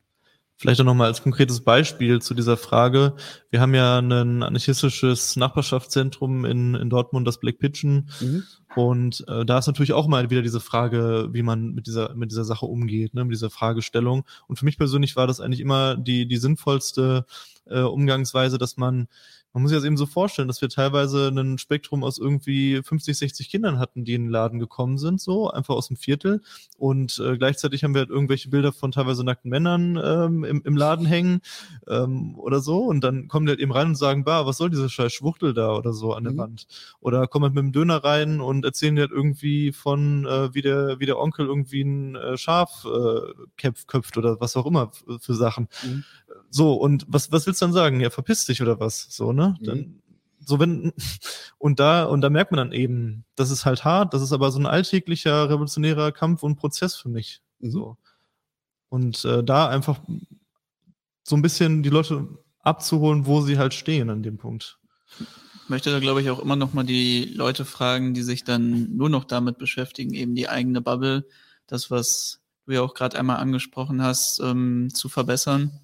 Vielleicht 0.63 0.81
auch 0.81 0.85
nochmal 0.85 1.09
als 1.09 1.23
konkretes 1.23 1.63
Beispiel 1.63 2.23
zu 2.23 2.35
dieser 2.35 2.57
Frage. 2.57 3.15
Wir 3.51 3.61
haben 3.61 3.75
ja 3.75 3.99
ein 3.99 4.45
anarchistisches 4.45 5.35
Nachbarschaftszentrum 5.35 6.45
in, 6.45 6.77
in 6.77 6.89
Dortmund, 6.89 7.27
das 7.27 7.41
Black 7.41 7.59
Pigeon. 7.59 8.09
Mhm. 8.21 8.45
Und 8.77 9.25
äh, 9.27 9.45
da 9.45 9.59
ist 9.59 9.67
natürlich 9.67 9.93
auch 9.93 10.07
mal 10.07 10.31
wieder 10.31 10.43
diese 10.43 10.61
Frage, 10.61 11.31
wie 11.33 11.43
man 11.43 11.73
mit 11.75 11.89
dieser, 11.89 12.15
mit 12.15 12.31
dieser 12.31 12.45
Sache 12.45 12.67
umgeht, 12.67 13.13
ne, 13.13 13.25
mit 13.25 13.35
dieser 13.35 13.51
Fragestellung. 13.51 14.25
Und 14.47 14.57
für 14.57 14.65
mich 14.65 14.79
persönlich 14.79 15.17
war 15.17 15.27
das 15.27 15.41
eigentlich 15.41 15.59
immer 15.59 15.97
die, 15.97 16.29
die 16.29 16.37
sinnvollste 16.37 17.27
äh, 17.67 17.81
Umgangsweise, 17.81 18.57
dass 18.57 18.77
man 18.77 19.09
man 19.53 19.63
muss 19.63 19.71
sich 19.71 19.79
das 19.79 19.85
eben 19.85 19.97
so 19.97 20.07
vorstellen, 20.07 20.49
dass 20.49 20.63
wir 20.63 20.69
teilweise 20.69 21.29
ein 21.29 21.59
Spektrum 21.59 22.05
aus 22.05 22.19
irgendwie 22.19 22.83
50, 22.83 23.17
60 23.19 23.51
Kindern 23.51 23.79
hatten, 23.79 24.05
die 24.05 24.15
in 24.15 24.25
den 24.25 24.31
Laden 24.31 24.59
gekommen 24.59 24.97
sind, 24.97 25.21
so 25.21 25.51
einfach 25.51 25.75
aus 25.75 25.89
dem 25.89 25.97
Viertel. 25.97 26.41
Und 26.79 27.19
äh, 27.19 27.37
gleichzeitig 27.37 27.85
haben 27.85 27.95
wir 27.95 28.01
halt 28.01 28.11
irgendwelche 28.11 28.49
Bilder 28.49 28.73
von 28.73 28.93
teilweise 28.93 29.25
nackten 29.25 29.51
Männern 29.51 30.01
ähm, 30.03 30.45
im, 30.45 30.63
im 30.65 30.77
Laden 30.77 31.05
hängen 31.05 31.43
ähm, 31.87 32.39
oder 32.39 32.61
so. 32.61 32.79
Und 32.79 33.05
dann 33.05 33.29
kommen 33.29 33.47
die 33.47 33.51
halt 33.51 33.61
eben 33.61 33.73
rein 33.73 33.89
und 33.89 33.97
sagen, 33.97 34.25
bah, 34.25 34.47
was 34.47 34.57
soll 34.57 34.71
diese 34.71 34.89
scheiß 34.89 35.13
Schwuchtel 35.13 35.53
da 35.53 35.77
oder 35.77 35.93
so 35.93 36.15
an 36.15 36.25
der 36.25 36.33
mhm. 36.33 36.39
Wand? 36.39 36.67
Oder 37.01 37.27
kommen 37.27 37.45
halt 37.45 37.55
mit 37.55 37.63
dem 37.63 37.73
Döner 37.73 38.03
rein 38.03 38.41
und 38.41 38.65
erzählen 38.65 38.97
dir 38.97 39.03
halt 39.03 39.13
irgendwie 39.13 39.73
von, 39.73 40.25
äh, 40.25 40.55
wie, 40.55 40.63
der, 40.63 40.99
wie 40.99 41.07
der 41.07 41.19
Onkel 41.19 41.47
irgendwie 41.47 41.83
ein 41.83 42.17
äh, 42.17 42.39
Schaf 42.39 42.87
äh, 42.87 43.69
köpft 43.87 44.17
oder 44.17 44.41
was 44.41 44.57
auch 44.57 44.67
immer 44.67 44.93
für 45.21 45.35
Sachen. 45.35 45.69
Mhm. 45.85 46.05
So, 46.55 46.75
und 46.75 47.07
was, 47.09 47.33
was 47.33 47.47
willst 47.47 47.63
du 47.63 47.65
dann 47.65 47.73
sagen? 47.73 48.01
Ja, 48.01 48.11
verpiss 48.11 48.45
dich 48.45 48.61
oder 48.61 48.79
was? 48.79 49.07
So, 49.09 49.33
ne? 49.33 49.57
Mhm. 49.59 49.65
Dann, 49.65 50.03
so 50.39 50.61
wenn, 50.61 50.93
und 51.59 51.81
da, 51.81 52.05
und 52.05 52.21
da 52.21 52.29
merkt 52.29 52.53
man 52.53 52.59
dann 52.59 52.73
eben, 52.73 53.25
das 53.37 53.51
ist 53.51 53.65
halt 53.65 53.85
hart, 53.85 54.13
das 54.13 54.21
ist 54.21 54.33
aber 54.33 54.51
so 54.51 54.59
ein 54.59 54.67
alltäglicher 54.67 55.49
revolutionärer 55.49 56.13
Kampf 56.13 56.43
und 56.43 56.57
Prozess 56.57 56.95
für 56.95 57.09
mich. 57.09 57.41
Mhm. 57.61 57.71
So. 57.71 57.97
Und 58.91 59.25
äh, 59.25 59.43
da 59.43 59.69
einfach 59.69 60.01
so 61.25 61.37
ein 61.37 61.43
bisschen 61.43 61.83
die 61.83 61.89
Leute 61.89 62.29
abzuholen, 62.61 63.25
wo 63.25 63.41
sie 63.41 63.57
halt 63.57 63.73
stehen 63.73 64.11
an 64.11 64.23
dem 64.23 64.37
Punkt. 64.37 64.79
Ich 65.65 65.71
möchte 65.71 65.91
da, 65.91 66.01
glaube 66.01 66.21
ich, 66.21 66.29
auch 66.29 66.39
immer 66.39 66.57
noch 66.57 66.75
mal 66.75 66.85
die 66.85 67.25
Leute 67.25 67.65
fragen, 67.65 68.13
die 68.13 68.23
sich 68.23 68.45
dann 68.45 68.95
nur 68.95 69.09
noch 69.09 69.25
damit 69.25 69.57
beschäftigen, 69.57 70.13
eben 70.13 70.35
die 70.35 70.51
eigene 70.51 70.83
Bubble, 70.83 71.27
das, 71.67 71.91
was 71.91 72.43
du 72.67 72.73
ja 72.73 72.83
auch 72.83 72.93
gerade 72.93 73.19
einmal 73.19 73.39
angesprochen 73.39 74.03
hast, 74.03 74.39
ähm, 74.41 74.91
zu 74.93 75.09
verbessern 75.09 75.81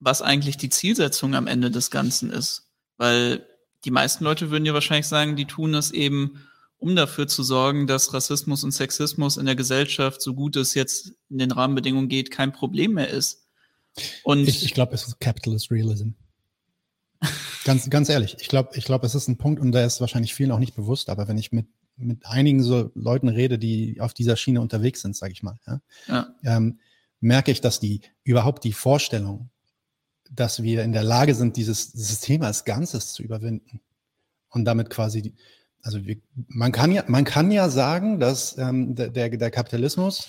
was 0.00 0.22
eigentlich 0.22 0.56
die 0.56 0.70
Zielsetzung 0.70 1.34
am 1.34 1.46
Ende 1.46 1.70
des 1.70 1.90
Ganzen 1.90 2.30
ist. 2.30 2.70
Weil 2.96 3.46
die 3.84 3.90
meisten 3.90 4.24
Leute 4.24 4.50
würden 4.50 4.66
ja 4.66 4.74
wahrscheinlich 4.74 5.06
sagen, 5.06 5.36
die 5.36 5.46
tun 5.46 5.72
das 5.72 5.90
eben, 5.90 6.42
um 6.78 6.96
dafür 6.96 7.28
zu 7.28 7.42
sorgen, 7.42 7.86
dass 7.86 8.12
Rassismus 8.12 8.64
und 8.64 8.72
Sexismus 8.72 9.36
in 9.36 9.46
der 9.46 9.54
Gesellschaft, 9.54 10.22
so 10.22 10.34
gut 10.34 10.56
es 10.56 10.74
jetzt 10.74 11.12
in 11.28 11.38
den 11.38 11.52
Rahmenbedingungen 11.52 12.08
geht, 12.08 12.30
kein 12.30 12.52
Problem 12.52 12.94
mehr 12.94 13.08
ist. 13.08 13.46
Und 14.22 14.48
ich, 14.48 14.64
ich 14.64 14.74
glaube, 14.74 14.94
es 14.94 15.06
ist 15.06 15.20
Capitalist 15.20 15.70
Realism. 15.70 16.10
ganz, 17.64 17.88
ganz 17.90 18.08
ehrlich, 18.08 18.36
ich 18.40 18.48
glaube, 18.48 18.70
ich 18.74 18.84
glaube, 18.84 19.06
es 19.06 19.14
ist 19.14 19.28
ein 19.28 19.36
Punkt, 19.36 19.60
und 19.60 19.72
der 19.72 19.84
ist 19.84 20.00
wahrscheinlich 20.00 20.34
vielen 20.34 20.52
auch 20.52 20.58
nicht 20.58 20.74
bewusst, 20.74 21.10
aber 21.10 21.28
wenn 21.28 21.36
ich 21.36 21.52
mit, 21.52 21.66
mit 21.96 22.24
einigen 22.24 22.62
so 22.62 22.90
Leuten 22.94 23.28
rede, 23.28 23.58
die 23.58 24.00
auf 24.00 24.14
dieser 24.14 24.36
Schiene 24.36 24.62
unterwegs 24.62 25.02
sind, 25.02 25.14
sage 25.14 25.32
ich 25.32 25.42
mal, 25.42 25.58
ja, 25.66 25.80
ja. 26.08 26.34
Ähm, 26.44 26.78
merke 27.20 27.52
ich, 27.52 27.60
dass 27.60 27.80
die 27.80 28.00
überhaupt 28.24 28.64
die 28.64 28.72
Vorstellung, 28.72 29.50
dass 30.30 30.62
wir 30.62 30.82
in 30.84 30.92
der 30.92 31.02
Lage 31.02 31.34
sind, 31.34 31.56
dieses, 31.56 31.92
dieses 31.92 32.20
Thema 32.20 32.46
als 32.46 32.64
Ganzes 32.64 33.12
zu 33.12 33.22
überwinden. 33.22 33.80
Und 34.50 34.64
damit 34.64 34.90
quasi, 34.90 35.34
also 35.82 36.04
wir, 36.04 36.16
man, 36.48 36.72
kann 36.72 36.92
ja, 36.92 37.04
man 37.06 37.24
kann 37.24 37.50
ja 37.50 37.68
sagen, 37.68 38.20
dass 38.20 38.56
ähm, 38.58 38.94
der, 38.94 39.10
der 39.10 39.50
Kapitalismus 39.50 40.28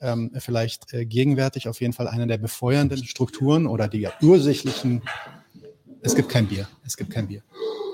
ähm, 0.00 0.30
vielleicht 0.38 0.92
äh, 0.92 1.04
gegenwärtig 1.04 1.68
auf 1.68 1.80
jeden 1.80 1.92
Fall 1.92 2.08
eine 2.08 2.26
der 2.26 2.38
befeuernden 2.38 3.04
Strukturen 3.04 3.66
oder 3.66 3.88
die 3.88 4.08
ursächlichen. 4.22 5.02
Es 6.02 6.14
gibt 6.14 6.28
kein 6.30 6.46
Bier. 6.46 6.68
Es 6.84 6.96
gibt 6.96 7.10
kein 7.10 7.28
Bier. 7.28 7.42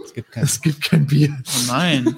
Es 0.05 0.15
gibt 0.15 0.31
kein, 0.31 0.45
es 0.45 0.61
gibt 0.61 0.83
kein 0.83 1.07
Bier. 1.07 1.37
Oh 1.47 1.67
nein. 1.67 2.17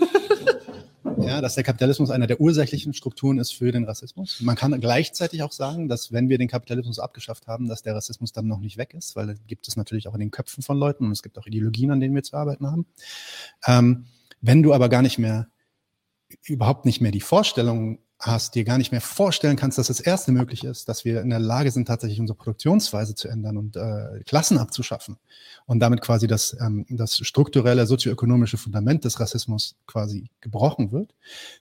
Ja, 1.23 1.40
dass 1.40 1.55
der 1.55 1.65
Kapitalismus 1.65 2.11
einer 2.11 2.27
der 2.27 2.40
ursächlichen 2.40 2.95
Strukturen 2.95 3.39
ist 3.39 3.53
für 3.53 3.73
den 3.73 3.85
Rassismus. 3.85 4.40
Man 4.40 4.57
kann 4.57 4.78
gleichzeitig 4.81 5.43
auch 5.43 5.53
sagen, 5.53 5.89
dass 5.89 6.12
wenn 6.12 6.28
wir 6.28 6.39
den 6.39 6.49
Kapitalismus 6.49 6.99
abgeschafft 6.99 7.47
haben, 7.47 7.69
dass 7.69 7.82
der 7.82 7.95
Rassismus 7.95 8.32
dann 8.32 8.47
noch 8.47 8.61
nicht 8.61 8.77
weg 8.77 8.95
ist, 8.95 9.16
weil 9.16 9.36
gibt 9.47 9.69
es 9.69 9.77
natürlich 9.77 10.09
auch 10.09 10.15
in 10.15 10.20
den 10.20 10.31
Köpfen 10.31 10.62
von 10.62 10.78
Leuten 10.78 11.05
und 11.07 11.12
es 11.12 11.23
gibt 11.23 11.39
auch 11.39 11.47
Ideologien, 11.47 11.90
an 11.90 12.01
denen 12.01 12.15
wir 12.15 12.23
zu 12.23 12.36
arbeiten 12.36 12.66
haben. 12.66 12.86
Ähm, 13.66 14.07
wenn 14.40 14.62
du 14.62 14.73
aber 14.73 14.89
gar 14.89 15.03
nicht 15.03 15.19
mehr, 15.19 15.49
überhaupt 16.45 16.85
nicht 16.85 17.01
mehr 17.01 17.12
die 17.12 17.20
Vorstellung 17.20 17.99
hast, 18.20 18.55
dir 18.55 18.65
gar 18.65 18.78
nicht 18.78 18.90
mehr 18.90 19.01
vorstellen 19.01 19.57
kannst, 19.57 19.78
dass 19.78 19.86
das 19.86 20.01
erste 20.01 20.32
möglich 20.32 20.65
ist, 20.65 20.89
dass 20.89 21.05
wir 21.05 21.20
in 21.20 21.31
der 21.31 21.39
Lage 21.39 21.70
sind, 21.70 21.86
tatsächlich 21.86 22.20
unsere 22.20 22.36
Produktionsweise 22.36 23.15
zu 23.15 23.28
ändern 23.28 23.57
und 23.57 23.77
äh, 23.77 24.23
Klassen 24.27 24.59
abzuschaffen 24.59 25.16
und 25.66 25.81
damit 25.81 26.01
quasi 26.01 26.27
das, 26.27 26.57
ähm, 26.61 26.85
das 26.89 27.19
strukturelle 27.19 27.86
sozioökonomische 27.86 28.59
Fundament 28.59 29.05
des 29.05 29.20
Rassismus 29.20 29.77
quasi 29.86 30.31
gebrochen 30.40 30.90
wird, 30.90 31.15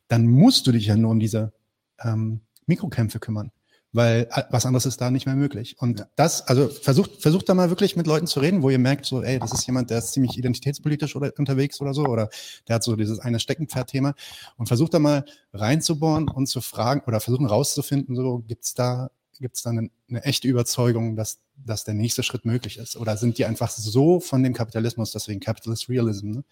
dann 0.08 0.26
musst 0.26 0.66
du 0.66 0.72
dich 0.72 0.88
ja 0.88 0.96
nur 0.96 1.12
um 1.12 1.20
diese 1.20 1.54
ähm, 2.00 2.42
Mikrokämpfe 2.66 3.20
kümmern 3.20 3.52
weil 3.94 4.28
äh, 4.32 4.44
was 4.50 4.66
anderes 4.66 4.86
ist 4.86 5.00
da 5.02 5.12
nicht 5.12 5.26
mehr 5.26 5.36
möglich. 5.36 5.76
Und 5.80 6.06
das, 6.16 6.48
also 6.48 6.68
versucht, 6.68 7.22
versucht 7.22 7.48
da 7.50 7.54
mal 7.54 7.70
wirklich 7.70 7.96
mit 7.96 8.08
Leuten 8.08 8.28
zu 8.28 8.40
reden, 8.40 8.62
wo 8.62 8.70
ihr 8.70 8.80
merkt, 8.80 9.06
so, 9.06 9.22
ey, 9.22 9.40
das 9.40 9.54
ist 9.54 9.66
jemand, 9.66 9.90
der 9.90 10.00
ist 10.00 10.14
ziemlich 10.14 10.38
identitätspolitisch 10.38 11.16
oder 11.16 11.32
unterwegs 11.38 11.80
oder 11.82 11.94
so, 11.94 12.06
oder 12.06 12.30
der 12.68 12.76
hat 12.76 12.84
so 12.84 12.96
dieses 12.96 13.20
eine 13.20 13.40
Steckenpferd-Thema 13.40 14.14
und 14.58 14.68
versucht 14.68 14.94
da 14.94 15.00
mal 15.00 15.26
reinzubohren 15.54 16.30
und 16.30 16.48
zu 16.48 16.62
fragen 16.62 17.02
oder 17.08 17.20
versuchen 17.20 17.46
rauszufinden, 17.46 18.16
so, 18.16 18.40
gibt's 18.48 18.74
da, 18.74 19.10
gibt's 19.40 19.64
da 19.64 19.70
eine, 19.70 19.90
eine 20.10 20.24
echte 20.24 20.48
Überzeugung, 20.48 21.16
dass, 21.16 21.40
dass 21.56 21.84
der 21.84 21.94
nächste 21.94 22.24
Schritt 22.24 22.46
möglich 22.46 22.78
ist? 22.78 22.98
Oder 22.98 23.18
sind 23.18 23.38
die 23.38 23.46
einfach 23.46 23.70
so 23.70 24.20
von 24.20 24.44
dem 24.44 24.54
Kapitalismus, 24.54 25.12
deswegen 25.12 25.40
Capitalist 25.40 25.90
Realism, 25.90 26.32
ne? 26.32 26.44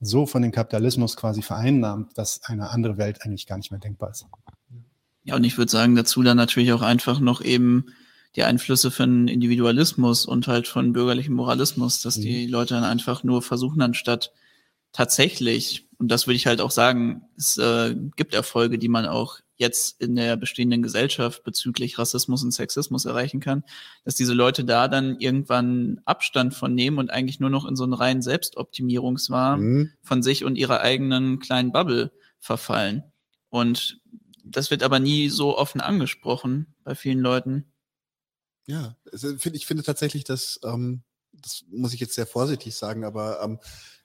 so 0.00 0.26
von 0.26 0.42
dem 0.42 0.50
Kapitalismus 0.50 1.16
quasi 1.16 1.42
vereinnahmt, 1.42 2.18
dass 2.18 2.42
eine 2.44 2.70
andere 2.70 2.98
Welt 2.98 3.22
eigentlich 3.22 3.46
gar 3.46 3.56
nicht 3.56 3.70
mehr 3.70 3.80
denkbar 3.80 4.10
ist? 4.10 4.26
Ja, 5.24 5.36
und 5.36 5.44
ich 5.44 5.56
würde 5.56 5.70
sagen, 5.70 5.94
dazu 5.94 6.22
dann 6.22 6.36
natürlich 6.36 6.72
auch 6.72 6.82
einfach 6.82 7.20
noch 7.20 7.42
eben 7.42 7.86
die 8.34 8.44
Einflüsse 8.44 8.90
von 8.90 9.28
Individualismus 9.28 10.26
und 10.26 10.48
halt 10.48 10.66
von 10.66 10.92
bürgerlichem 10.92 11.34
Moralismus, 11.34 12.00
dass 12.00 12.16
mhm. 12.16 12.22
die 12.22 12.46
Leute 12.46 12.74
dann 12.74 12.84
einfach 12.84 13.24
nur 13.24 13.42
versuchen, 13.42 13.82
anstatt 13.82 14.32
tatsächlich, 14.92 15.88
und 15.98 16.08
das 16.08 16.26
würde 16.26 16.36
ich 16.36 16.46
halt 16.46 16.60
auch 16.60 16.70
sagen, 16.70 17.22
es 17.36 17.56
äh, 17.58 17.94
gibt 18.16 18.34
Erfolge, 18.34 18.78
die 18.78 18.88
man 18.88 19.06
auch 19.06 19.38
jetzt 19.56 20.00
in 20.00 20.16
der 20.16 20.36
bestehenden 20.36 20.82
Gesellschaft 20.82 21.44
bezüglich 21.44 21.98
Rassismus 21.98 22.42
und 22.42 22.52
Sexismus 22.52 23.04
erreichen 23.04 23.40
kann, 23.40 23.64
dass 24.04 24.16
diese 24.16 24.34
Leute 24.34 24.64
da 24.64 24.88
dann 24.88 25.18
irgendwann 25.18 26.00
Abstand 26.04 26.54
von 26.54 26.74
nehmen 26.74 26.98
und 26.98 27.10
eigentlich 27.10 27.38
nur 27.38 27.50
noch 27.50 27.66
in 27.66 27.76
so 27.76 27.84
einen 27.84 27.92
reinen 27.92 28.22
Selbstoptimierungswahn 28.22 29.60
mhm. 29.60 29.90
von 30.02 30.22
sich 30.22 30.44
und 30.44 30.56
ihrer 30.56 30.80
eigenen 30.80 31.38
kleinen 31.38 31.70
Bubble 31.70 32.12
verfallen. 32.38 33.04
Und 33.50 34.00
das 34.44 34.70
wird 34.70 34.82
aber 34.82 34.98
nie 34.98 35.28
so 35.28 35.56
offen 35.56 35.80
angesprochen 35.80 36.74
bei 36.84 36.94
vielen 36.94 37.20
Leuten. 37.20 37.72
Ja, 38.66 38.96
also 39.10 39.34
ich 39.52 39.66
finde 39.66 39.82
tatsächlich, 39.82 40.24
dass, 40.24 40.60
ähm, 40.64 41.02
das 41.32 41.64
muss 41.70 41.94
ich 41.94 42.00
jetzt 42.00 42.14
sehr 42.14 42.26
vorsichtig 42.26 42.76
sagen, 42.76 43.04
aber 43.04 43.42
ähm, 43.42 43.58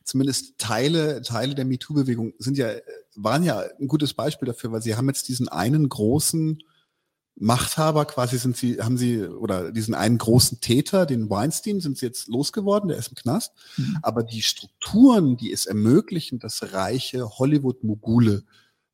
zumindest 0.04 0.58
Teile, 0.58 1.22
Teile 1.22 1.54
der 1.54 1.66
MeToo-Bewegung 1.66 2.34
sind 2.40 2.58
ja, 2.58 2.70
waren 3.16 3.44
ja 3.44 3.64
ein 3.80 3.88
gutes 3.88 4.14
Beispiel 4.14 4.48
dafür, 4.48 4.72
weil 4.72 4.82
sie 4.82 4.96
haben 4.96 5.08
jetzt 5.08 5.28
diesen 5.28 5.48
einen 5.48 5.90
großen 5.90 6.64
Machthaber 7.40 8.06
quasi 8.06 8.40
sind 8.40 8.58
sie, 8.58 8.82
haben 8.82 8.98
sie, 8.98 9.22
oder 9.22 9.72
diesen 9.72 9.94
einen 9.94 10.18
großen 10.18 10.60
Täter, 10.60 11.06
den 11.06 11.30
Weinstein, 11.30 11.82
sind 11.82 11.98
sie 11.98 12.08
jetzt 12.08 12.28
losgeworden, 12.28 12.90
der 12.90 12.98
ist 12.98 13.10
im 13.10 13.16
Knast. 13.16 13.54
Mhm. 13.78 14.00
Aber 14.02 14.24
die 14.24 14.42
Strukturen, 14.42 15.38
die 15.38 15.52
es 15.52 15.68
ermöglichen, 15.68 16.40
dass 16.40 16.74
reiche 16.74 17.30
Hollywood-Mogule 17.38 18.44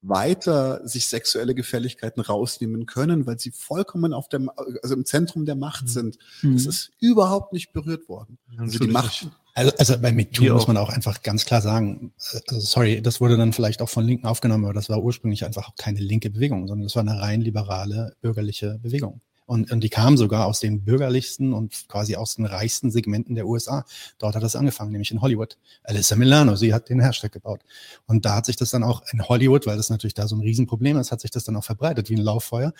weiter 0.04 0.86
sich 0.88 1.08
sexuelle 1.08 1.56
Gefälligkeiten 1.56 2.22
rausnehmen 2.22 2.86
können, 2.86 3.26
weil 3.26 3.40
sie 3.40 3.52
vollkommen 3.52 4.14
auf 4.14 4.28
dem, 4.28 4.52
also 4.82 4.94
im 4.94 5.06
Zentrum 5.06 5.46
der 5.46 5.56
Macht 5.56 5.86
mhm. 5.86 5.88
sind. 5.88 6.18
Mhm. 6.42 6.54
Das 6.54 6.66
ist 6.66 6.92
überhaupt 7.00 7.54
nicht 7.54 7.74
berührt 7.74 8.10
worden. 8.10 8.38
Also 8.58 8.80
die 8.80 8.88
Macht, 8.88 9.28
also, 9.56 9.72
also 9.78 9.98
bei 10.00 10.12
MeToo 10.12 10.54
muss 10.54 10.68
man 10.68 10.78
auch 10.78 10.90
einfach 10.90 11.22
ganz 11.22 11.46
klar 11.46 11.62
sagen, 11.62 12.14
also 12.18 12.60
sorry, 12.60 13.02
das 13.02 13.22
wurde 13.22 13.38
dann 13.38 13.54
vielleicht 13.54 13.82
auch 13.82 13.90
von 13.90 14.06
Linken 14.06 14.28
aufgenommen, 14.28 14.66
aber 14.66 14.74
das 14.74 14.90
war 14.90 15.02
ursprünglich 15.02 15.46
einfach 15.46 15.70
auch 15.70 15.76
keine 15.78 16.00
linke 16.00 16.30
Bewegung, 16.30 16.68
sondern 16.68 16.84
das 16.84 16.96
war 16.96 17.02
eine 17.02 17.22
rein 17.22 17.42
liberale 17.42 18.16
bürgerliche 18.22 18.80
Bewegung. 18.82 19.22
Und, 19.46 19.72
und 19.72 19.82
die 19.82 19.90
kam 19.90 20.18
sogar 20.18 20.46
aus 20.46 20.60
den 20.60 20.84
bürgerlichsten 20.84 21.54
und 21.54 21.88
quasi 21.88 22.16
aus 22.16 22.36
den 22.36 22.46
reichsten 22.46 22.92
Segmenten 22.92 23.36
der 23.36 23.48
USA. 23.48 23.86
Dort 24.18 24.36
hat 24.36 24.44
das 24.44 24.56
angefangen, 24.56 24.92
nämlich 24.92 25.12
in 25.12 25.22
Hollywood. 25.22 25.58
Alyssa 25.84 26.16
Milano, 26.16 26.56
sie 26.56 26.74
hat 26.74 26.90
den 26.90 27.00
Hashtag 27.00 27.32
gebaut. 27.32 27.62
Und 28.06 28.26
da 28.26 28.36
hat 28.36 28.46
sich 28.46 28.56
das 28.56 28.70
dann 28.70 28.84
auch 28.84 29.02
in 29.12 29.28
Hollywood, 29.28 29.66
weil 29.68 29.78
das 29.78 29.90
natürlich 29.90 30.14
da 30.14 30.28
so 30.28 30.36
ein 30.36 30.42
Riesenproblem 30.42 30.98
ist, 30.98 31.12
hat 31.12 31.22
sich 31.22 31.32
das 31.32 31.44
dann 31.44 31.56
auch 31.56 31.64
verbreitet 31.64 32.10
wie 32.10 32.16
ein 32.16 32.22
Lauffeuer. 32.22 32.74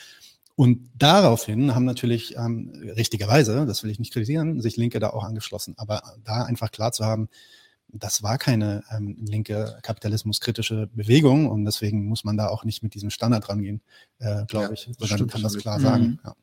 Und 0.56 0.90
daraufhin 0.96 1.74
haben 1.74 1.86
natürlich 1.86 2.36
ähm, 2.38 2.72
richtigerweise, 2.96 3.66
das 3.66 3.84
will 3.84 3.90
ich 3.90 4.00
nicht 4.00 4.14
kritisieren, 4.14 4.62
sich 4.62 4.78
Linke 4.78 5.00
da 5.00 5.10
auch 5.10 5.24
angeschlossen. 5.24 5.74
Aber 5.78 6.02
da 6.24 6.44
einfach 6.44 6.72
klar 6.72 6.92
zu 6.92 7.06
haben, 7.06 7.28
das 7.94 8.24
war 8.24 8.38
keine 8.38 8.84
ähm, 8.92 9.18
linke 9.28 9.78
kapitalismuskritische 9.84 10.90
Bewegung 10.94 11.50
und 11.50 11.66
deswegen 11.66 12.06
muss 12.06 12.24
man 12.24 12.38
da 12.38 12.48
auch 12.48 12.66
nicht 12.66 12.82
mit 12.84 12.96
diesem 12.96 13.10
Standard 13.10 13.50
rangehen, 13.50 13.82
äh, 14.20 14.46
glaube 14.48 14.68
ja, 14.68 14.72
ich. 14.72 14.90
Sondern 14.98 15.28
kann 15.28 15.44
das 15.44 15.58
klar 15.58 15.78
mhm. 15.78 15.84
sagen. 15.84 16.20
Ja. 16.24 16.36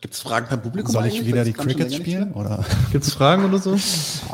Gibt 0.00 0.14
es 0.14 0.20
Fragen 0.20 0.46
beim 0.48 0.62
Publikum? 0.62 0.92
Soll 0.92 1.06
ich 1.06 1.26
wieder 1.26 1.44
die 1.44 1.52
Crickets 1.52 1.94
spielen? 1.94 2.32
Oder? 2.32 2.64
Gibt 2.92 3.04
es 3.04 3.12
Fragen 3.12 3.44
oder 3.44 3.58
so? 3.58 3.74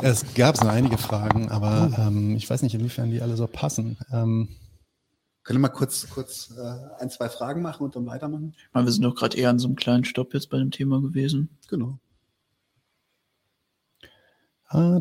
Es 0.01 0.25
gab 0.35 0.57
so 0.57 0.67
einige 0.67 0.97
Fragen, 0.97 1.49
aber 1.49 1.91
oh. 1.97 2.01
ähm, 2.01 2.35
ich 2.35 2.47
weiß 2.47 2.61
nicht, 2.61 2.75
inwiefern 2.75 3.09
die 3.09 3.21
alle 3.21 3.35
so 3.35 3.47
passen. 3.47 3.97
Ähm, 4.11 4.49
können 5.43 5.59
wir 5.59 5.67
mal 5.67 5.69
kurz, 5.69 6.07
kurz 6.09 6.53
äh, 6.57 7.01
ein, 7.01 7.09
zwei 7.09 7.29
Fragen 7.29 7.61
machen 7.63 7.83
und 7.83 7.95
dann 7.95 8.05
weitermachen? 8.05 8.55
wir 8.73 8.91
sind 8.91 9.03
doch 9.03 9.15
gerade 9.15 9.37
eher 9.37 9.49
an 9.49 9.59
so 9.59 9.67
einem 9.67 9.75
kleinen 9.75 10.03
Stopp 10.03 10.33
jetzt 10.33 10.49
bei 10.49 10.57
dem 10.57 10.71
Thema 10.71 11.01
gewesen. 11.01 11.49
Genau. 11.67 11.99
Ah, 14.75 14.99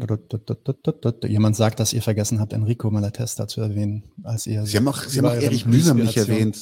Jemand 1.26 1.56
sagt, 1.56 1.80
dass 1.80 1.92
ihr 1.92 2.00
vergessen 2.00 2.38
habt, 2.38 2.52
Enrico 2.52 2.92
Malatesta 2.92 3.48
zu 3.48 3.60
erwähnen, 3.60 4.04
als 4.22 4.46
ihr. 4.46 4.64
Sie 4.66 4.76
haben 4.76 4.86
auch, 4.86 5.02
Sie 5.02 5.18
haben 5.18 5.26
auch 5.26 5.34
Erich 5.34 5.66
Mühsam 5.66 5.96
nicht 5.96 6.16
erwähnt. 6.16 6.56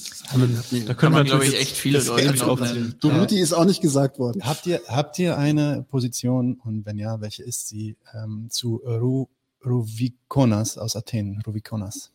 Da 0.86 0.94
können 0.94 1.14
wir, 1.14 1.24
glaube 1.24 1.44
ich, 1.44 1.60
echt 1.60 1.76
viele 1.76 2.00
Leute 2.02 2.32
drauf 2.32 2.60
Duruti 3.00 3.38
ist 3.38 3.52
auch 3.52 3.66
nicht 3.66 3.82
gesagt 3.82 4.18
worden. 4.18 4.40
Habt 4.42 4.66
ihr, 4.66 4.80
habt 4.88 5.18
ihr 5.18 5.36
eine 5.36 5.84
Position, 5.90 6.58
und 6.64 6.86
wenn 6.86 6.96
ja, 6.96 7.20
welche 7.20 7.42
ist 7.42 7.68
sie, 7.68 7.96
ähm, 8.14 8.46
zu 8.48 8.76
Ru, 8.76 9.26
Ruvikonas 9.62 10.78
aus 10.78 10.96
Athen? 10.96 11.42
Ruvikonas. 11.46 12.12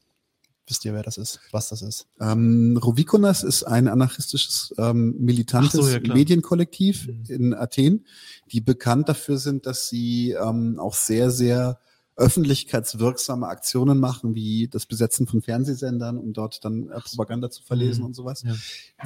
Wisst 0.68 0.84
ihr, 0.84 0.94
wer 0.94 1.02
das 1.02 1.18
ist, 1.18 1.40
was 1.52 1.70
das 1.70 1.82
ist? 1.82 2.08
Ähm, 2.20 2.78
Rovikonas 2.84 3.44
ist 3.44 3.64
ein 3.64 3.88
anarchistisches, 3.88 4.74
ähm, 4.78 5.16
militantes 5.18 5.72
so, 5.72 5.88
ja, 5.88 6.00
Medienkollektiv 6.14 7.08
mhm. 7.08 7.24
in 7.30 7.54
Athen, 7.54 8.06
die 8.52 8.60
bekannt 8.60 9.08
dafür 9.08 9.38
sind, 9.38 9.66
dass 9.66 9.88
sie 9.88 10.32
ähm, 10.32 10.78
auch 10.78 10.94
sehr, 10.94 11.32
sehr 11.32 11.80
öffentlichkeitswirksame 12.18 13.48
Aktionen 13.48 14.00
machen, 14.00 14.36
wie 14.36 14.68
das 14.68 14.88
Besetzen 14.88 15.28
von 15.28 15.42
Fernsehsendern, 15.42 16.18
um 16.18 16.34
dort 16.34 16.66
dann 16.66 16.90
äh, 16.90 17.00
Propaganda 17.00 17.50
zu 17.50 17.64
verlesen 17.64 18.02
mhm. 18.02 18.08
und 18.08 18.14
sowas. 18.16 18.44
Ja. 18.44 18.54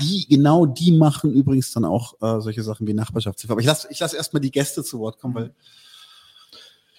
Die, 0.01 0.25
genau 0.27 0.65
die 0.65 0.93
machen 0.93 1.31
übrigens 1.31 1.71
dann 1.73 1.85
auch 1.85 2.15
äh, 2.21 2.41
solche 2.41 2.63
Sachen 2.63 2.87
wie 2.87 2.93
Nachbarschaftshilfe. 2.93 3.51
Aber 3.51 3.61
ich 3.61 3.67
lasse 3.67 3.87
ich 3.91 3.99
lass 3.99 4.13
erstmal 4.13 4.41
die 4.41 4.51
Gäste 4.51 4.83
zu 4.83 4.99
Wort 4.99 5.19
kommen, 5.19 5.35
weil 5.35 5.53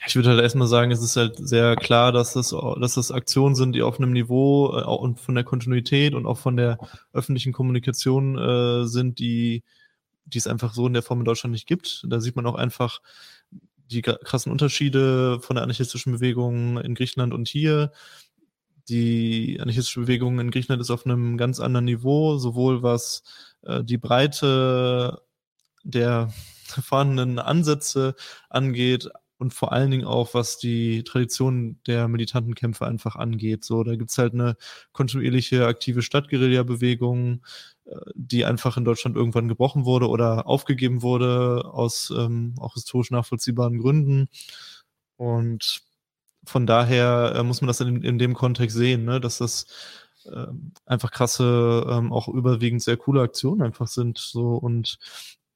ich 0.07 0.16
würde 0.16 0.31
halt 0.31 0.41
erstmal 0.41 0.66
sagen, 0.66 0.91
es 0.91 1.03
ist 1.03 1.16
halt 1.16 1.37
sehr 1.37 1.77
klar, 1.77 2.12
dass 2.12 2.33
das, 2.33 2.55
dass 2.81 2.95
das 2.95 3.12
Aktionen 3.12 3.55
sind, 3.55 3.73
die 3.73 3.83
auf 3.83 3.99
einem 3.99 4.12
Niveau 4.12 4.77
äh, 4.77 4.85
und 4.85 5.20
von 5.20 5.35
der 5.35 5.45
Kontinuität 5.45 6.15
und 6.15 6.27
auch 6.27 6.39
von 6.39 6.57
der 6.57 6.79
öffentlichen 7.12 7.53
Kommunikation 7.53 8.39
äh, 8.39 8.87
sind, 8.87 9.19
die, 9.19 9.62
die 10.24 10.39
es 10.39 10.47
einfach 10.47 10.74
so 10.74 10.87
in 10.87 10.95
der 10.95 11.03
Form 11.03 11.20
in 11.20 11.24
Deutschland 11.24 11.53
nicht 11.53 11.66
gibt. 11.66 12.05
Da 12.09 12.20
sieht 12.20 12.37
man 12.37 12.47
auch 12.47 12.57
einfach 12.57 13.01
die 13.91 14.03
krassen 14.03 14.51
Unterschiede 14.51 15.39
von 15.41 15.57
der 15.57 15.62
anarchistischen 15.65 16.12
Bewegung 16.12 16.79
in 16.79 16.95
Griechenland 16.95 17.33
und 17.35 17.49
hier. 17.49 17.93
Die 18.89 19.59
anarchistische 19.61 20.01
Bewegung 20.01 20.41
in 20.41 20.51
Griechenland 20.51 20.83
ist 20.83 20.91
auf 20.91 21.07
einem 21.07 21.37
ganz 21.37 21.61
anderen 21.61 21.85
Niveau, 21.85 22.39
sowohl 22.39 22.83
was 22.83 23.23
äh, 23.62 23.85
die 23.85 23.99
Breite 23.99 25.23
der 25.85 26.33
vorhandenen 26.65 27.39
Ansätze 27.39 28.15
angeht, 28.49 29.09
und 29.43 29.52
vor 29.52 29.73
allen 29.73 29.90
Dingen 29.90 30.06
auch, 30.06 30.35
was 30.35 30.56
die 30.56 31.02
Tradition 31.02 31.78
der 31.86 32.09
militanten 32.09 32.55
Kämpfe 32.55 32.86
einfach 32.86 33.16
angeht. 33.16 33.64
So, 33.64 33.82
da 33.82 33.97
gibt's 33.97 34.16
halt 34.16 34.35
eine 34.35 34.56
kontinuierliche 34.93 35.66
aktive 35.66 36.01
Stadtguerilla-Bewegung, 36.01 37.43
äh, 37.85 37.97
die 38.14 38.44
einfach 38.44 38.77
in 38.77 38.85
Deutschland 38.85 39.16
irgendwann 39.16 39.48
gebrochen 39.48 39.85
wurde 39.85 40.09
oder 40.09 40.47
aufgegeben 40.47 41.02
wurde 41.02 41.64
aus 41.73 42.12
ähm, 42.16 42.55
auch 42.59 42.74
historisch 42.74 43.10
nachvollziehbaren 43.10 43.78
Gründen. 43.78 44.28
Und 45.16 45.82
von 46.44 46.66
daher 46.66 47.35
äh, 47.36 47.43
muss 47.43 47.60
man 47.60 47.69
das 47.69 47.81
in, 47.81 48.02
in 48.02 48.19
dem 48.19 48.35
Kontext 48.35 48.77
sehen, 48.77 49.05
ne, 49.05 49.20
dass 49.20 49.39
das 49.39 49.66
äh, 50.24 50.47
einfach 50.86 51.10
krasse, 51.10 51.86
ähm, 51.90 52.12
auch 52.12 52.28
überwiegend 52.28 52.82
sehr 52.82 52.97
coole 52.97 53.23
Aktionen 53.23 53.62
einfach 53.62 53.89
sind. 53.89 54.19
So 54.19 54.55
und 54.55 54.98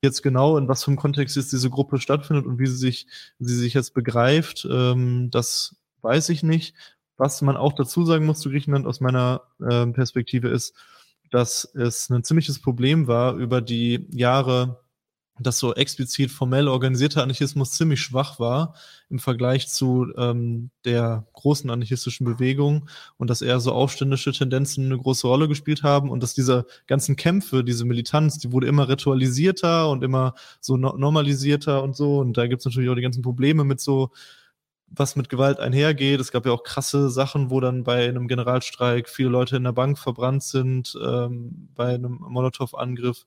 jetzt 0.07 0.23
genau 0.23 0.57
in 0.57 0.69
was 0.69 0.85
für 0.85 0.89
einem 0.89 0.99
Kontext 0.99 1.37
jetzt 1.37 1.53
diese 1.53 1.70
Gruppe 1.70 1.99
stattfindet 1.99 2.47
und 2.47 2.59
wie 2.59 2.66
sie 2.66 2.77
sich, 2.77 3.07
sie 3.39 3.55
sich 3.55 3.74
jetzt 3.74 3.95
begreift, 3.95 4.66
ähm, 4.70 5.31
das 5.31 5.77
weiß 6.03 6.28
ich 6.31 6.43
nicht. 6.43 6.74
Was 7.19 7.43
man 7.43 7.57
auch 7.57 7.73
dazu 7.73 8.05
sagen 8.05 8.27
muss 8.27 8.41
zu 8.41 8.51
Griechenland 8.51 8.87
aus 8.87 9.01
meiner 9.01 9.43
äh, 9.61 9.87
Perspektive 9.87 10.49
ist, 10.49 10.74
dass 11.31 11.65
es 11.74 12.11
ein 12.11 12.24
ziemliches 12.24 12.61
Problem 12.61 13.07
war 13.07 13.35
über 13.35 13.61
die 13.61 14.07
Jahre 14.11 14.81
dass 15.38 15.58
so 15.58 15.74
explizit 15.74 16.30
formell 16.30 16.68
organisierter 16.68 17.22
Anarchismus 17.22 17.72
ziemlich 17.72 18.00
schwach 18.00 18.40
war 18.40 18.74
im 19.10 19.18
Vergleich 19.18 19.68
zu 19.68 20.06
ähm, 20.16 20.70
der 20.84 21.26
großen 21.34 21.68
anarchistischen 21.70 22.24
Bewegung 22.24 22.88
und 23.18 23.28
dass 23.28 23.42
eher 23.42 23.60
so 23.60 23.72
aufständische 23.72 24.32
Tendenzen 24.32 24.86
eine 24.86 24.98
große 24.98 25.26
Rolle 25.26 25.48
gespielt 25.48 25.82
haben 25.82 26.10
und 26.10 26.22
dass 26.22 26.34
diese 26.34 26.66
ganzen 26.86 27.16
Kämpfe, 27.16 27.64
diese 27.64 27.84
Militanz, 27.84 28.38
die 28.38 28.52
wurde 28.52 28.66
immer 28.66 28.88
ritualisierter 28.88 29.90
und 29.90 30.02
immer 30.02 30.34
so 30.60 30.76
no 30.76 30.96
normalisierter 30.96 31.82
und 31.82 31.96
so 31.96 32.18
und 32.18 32.36
da 32.36 32.46
gibt's 32.46 32.64
natürlich 32.64 32.88
auch 32.88 32.94
die 32.94 33.02
ganzen 33.02 33.22
Probleme 33.22 33.64
mit 33.64 33.80
so 33.80 34.10
was 34.88 35.16
mit 35.16 35.28
Gewalt 35.28 35.58
einhergeht. 35.58 36.20
Es 36.20 36.30
gab 36.30 36.46
ja 36.46 36.52
auch 36.52 36.62
krasse 36.62 37.10
Sachen, 37.10 37.50
wo 37.50 37.60
dann 37.60 37.82
bei 37.84 38.08
einem 38.08 38.28
Generalstreik 38.28 39.08
viele 39.08 39.30
Leute 39.30 39.56
in 39.56 39.64
der 39.64 39.72
Bank 39.72 39.98
verbrannt 39.98 40.44
sind, 40.44 40.96
ähm, 41.04 41.68
bei 41.74 41.94
einem 41.94 42.18
Molotow-Angriff. 42.20 43.26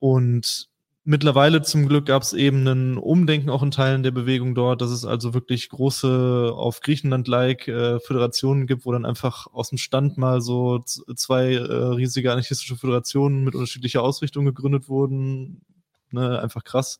Und 0.00 0.69
Mittlerweile 1.04 1.62
zum 1.62 1.88
Glück 1.88 2.06
gab 2.06 2.22
es 2.22 2.34
eben 2.34 2.66
ein 2.66 2.98
Umdenken 2.98 3.48
auch 3.48 3.62
in 3.62 3.70
Teilen 3.70 4.02
der 4.02 4.10
Bewegung 4.10 4.54
dort, 4.54 4.82
dass 4.82 4.90
es 4.90 5.06
also 5.06 5.32
wirklich 5.32 5.70
große 5.70 6.52
auf 6.54 6.80
Griechenland-like 6.80 7.68
äh, 7.68 8.00
Föderationen 8.00 8.66
gibt, 8.66 8.84
wo 8.84 8.92
dann 8.92 9.06
einfach 9.06 9.46
aus 9.46 9.70
dem 9.70 9.78
Stand 9.78 10.18
mal 10.18 10.42
so 10.42 10.80
zwei 10.80 11.54
äh, 11.54 11.58
riesige 11.58 12.30
anarchistische 12.30 12.76
Föderationen 12.76 13.44
mit 13.44 13.54
unterschiedlicher 13.54 14.02
Ausrichtung 14.02 14.44
gegründet 14.44 14.90
wurden. 14.90 15.62
Ne, 16.10 16.38
einfach 16.38 16.64
krass. 16.64 16.98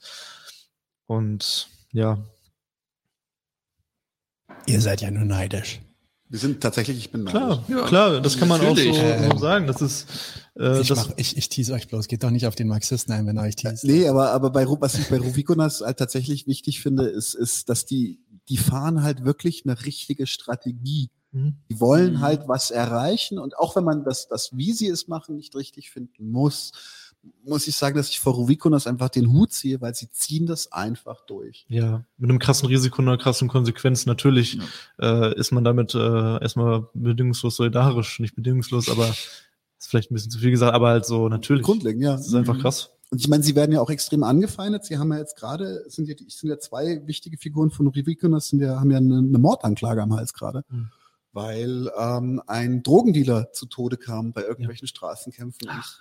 Und 1.06 1.68
ja. 1.93 2.18
Ihr 4.66 4.81
seid 4.81 5.02
ja 5.02 5.10
nur 5.10 5.24
neidisch. 5.24 5.81
Wir 6.31 6.39
sind 6.39 6.61
tatsächlich, 6.61 6.97
ich 6.97 7.11
bin 7.11 7.24
Klar, 7.24 7.65
ja, 7.66 7.82
klar, 7.86 8.20
das 8.20 8.39
kann 8.39 8.47
man 8.47 8.61
auch 8.61 8.77
so, 8.77 8.93
so, 8.93 9.39
sagen. 9.39 9.66
Das 9.66 9.82
ist, 9.82 10.07
äh, 10.57 10.81
ich, 10.81 10.86
das 10.86 11.09
mach, 11.09 11.15
ich, 11.16 11.36
ich 11.36 11.48
tease 11.48 11.73
euch 11.73 11.89
bloß, 11.89 12.07
geht 12.07 12.23
doch 12.23 12.31
nicht 12.31 12.47
auf 12.47 12.55
den 12.55 12.69
Marxisten 12.69 13.11
ein, 13.11 13.27
wenn 13.27 13.36
er 13.36 13.43
euch 13.43 13.57
teast. 13.57 13.82
Nee, 13.82 14.07
aber, 14.07 14.31
aber 14.31 14.51
bei, 14.51 14.65
was 14.65 14.94
ich 14.94 15.09
bei 15.09 15.19
Ruvikonas 15.19 15.81
halt 15.81 15.98
tatsächlich 15.98 16.47
wichtig 16.47 16.81
finde, 16.81 17.07
ist, 17.07 17.35
ist, 17.35 17.69
dass 17.69 17.85
die, 17.85 18.20
die 18.48 18.59
fahren 18.59 19.02
halt 19.02 19.24
wirklich 19.24 19.65
eine 19.65 19.85
richtige 19.85 20.28
Strategie. 20.28 21.11
Mhm. 21.32 21.57
Die 21.69 21.81
wollen 21.81 22.15
mhm. 22.15 22.20
halt 22.20 22.47
was 22.47 22.70
erreichen 22.70 23.40
und 23.40 23.59
auch 23.59 23.74
wenn 23.74 23.85
man 23.85 24.05
das, 24.05 24.28
das, 24.28 24.51
wie 24.52 24.73
sie 24.73 24.86
es 24.86 25.09
machen, 25.09 25.35
nicht 25.35 25.57
richtig 25.57 25.90
finden 25.90 26.31
muss, 26.31 26.70
muss 27.45 27.67
ich 27.67 27.77
sagen, 27.77 27.97
dass 27.97 28.09
ich 28.09 28.21
vor 28.21 28.35
Rubikonas 28.35 28.87
einfach 28.87 29.09
den 29.09 29.33
Hut 29.33 29.53
ziehe, 29.53 29.81
weil 29.81 29.95
sie 29.95 30.11
ziehen 30.11 30.47
das 30.47 30.73
einfach 30.73 31.25
durch. 31.27 31.67
Ja, 31.69 32.05
mit 32.17 32.31
einem 32.31 32.39
krassen 32.39 32.69
Risiko 32.69 33.03
und 33.03 33.09
einer 33.09 33.19
krassen 33.19 33.49
Konsequenz. 33.49 34.07
Natürlich 34.07 34.59
ja. 35.01 35.29
äh, 35.29 35.39
ist 35.39 35.53
man 35.53 35.65
damit 35.65 35.95
äh, 35.95 36.43
erstmal 36.43 36.89
bedingungslos 36.95 37.57
solidarisch, 37.57 38.21
nicht 38.21 38.35
bedingungslos, 38.35 38.89
aber 38.89 39.09
ist 39.09 39.89
vielleicht 39.89 40.11
ein 40.11 40.15
bisschen 40.15 40.31
zu 40.31 40.39
viel 40.39 40.51
gesagt, 40.51 40.75
aber 40.75 40.89
halt 40.89 41.07
so 41.07 41.29
natürlich. 41.29 41.63
Grundlegend, 41.63 42.03
ja. 42.03 42.13
Das 42.13 42.27
ist 42.27 42.35
einfach 42.35 42.57
mhm. 42.57 42.61
krass. 42.61 42.91
Und 43.11 43.21
ich 43.21 43.29
meine, 43.29 43.43
sie 43.43 43.57
werden 43.57 43.73
ja 43.73 43.81
auch 43.81 43.91
extrem 43.91 44.23
angefeindet. 44.23 44.85
Sie 44.85 44.97
haben 44.97 45.13
ja 45.13 45.19
jetzt 45.19 45.37
gerade, 45.37 45.85
sind 45.89 46.09
ja, 46.09 46.15
sind 46.29 46.49
ja 46.49 46.59
zwei 46.59 47.03
wichtige 47.07 47.39
Figuren 47.39 47.71
von 47.71 47.89
Rivikonas, 47.89 48.49
sind 48.49 48.61
ja, 48.61 48.79
haben 48.79 48.91
ja 48.91 48.99
eine, 48.99 49.19
eine 49.19 49.39
Mordanklage 49.39 50.01
am 50.01 50.15
Hals 50.15 50.33
gerade. 50.33 50.65
Mhm. 50.69 50.91
Weil 51.32 51.90
ähm, 51.97 52.43
ein 52.47 52.82
Drogendealer 52.82 53.52
zu 53.52 53.66
Tode 53.66 53.97
kam 53.97 54.32
bei 54.32 54.43
irgendwelchen 54.43 54.86
ja. 54.86 54.90
Straßenkämpfen. 54.90 55.69
Ach, 55.70 55.98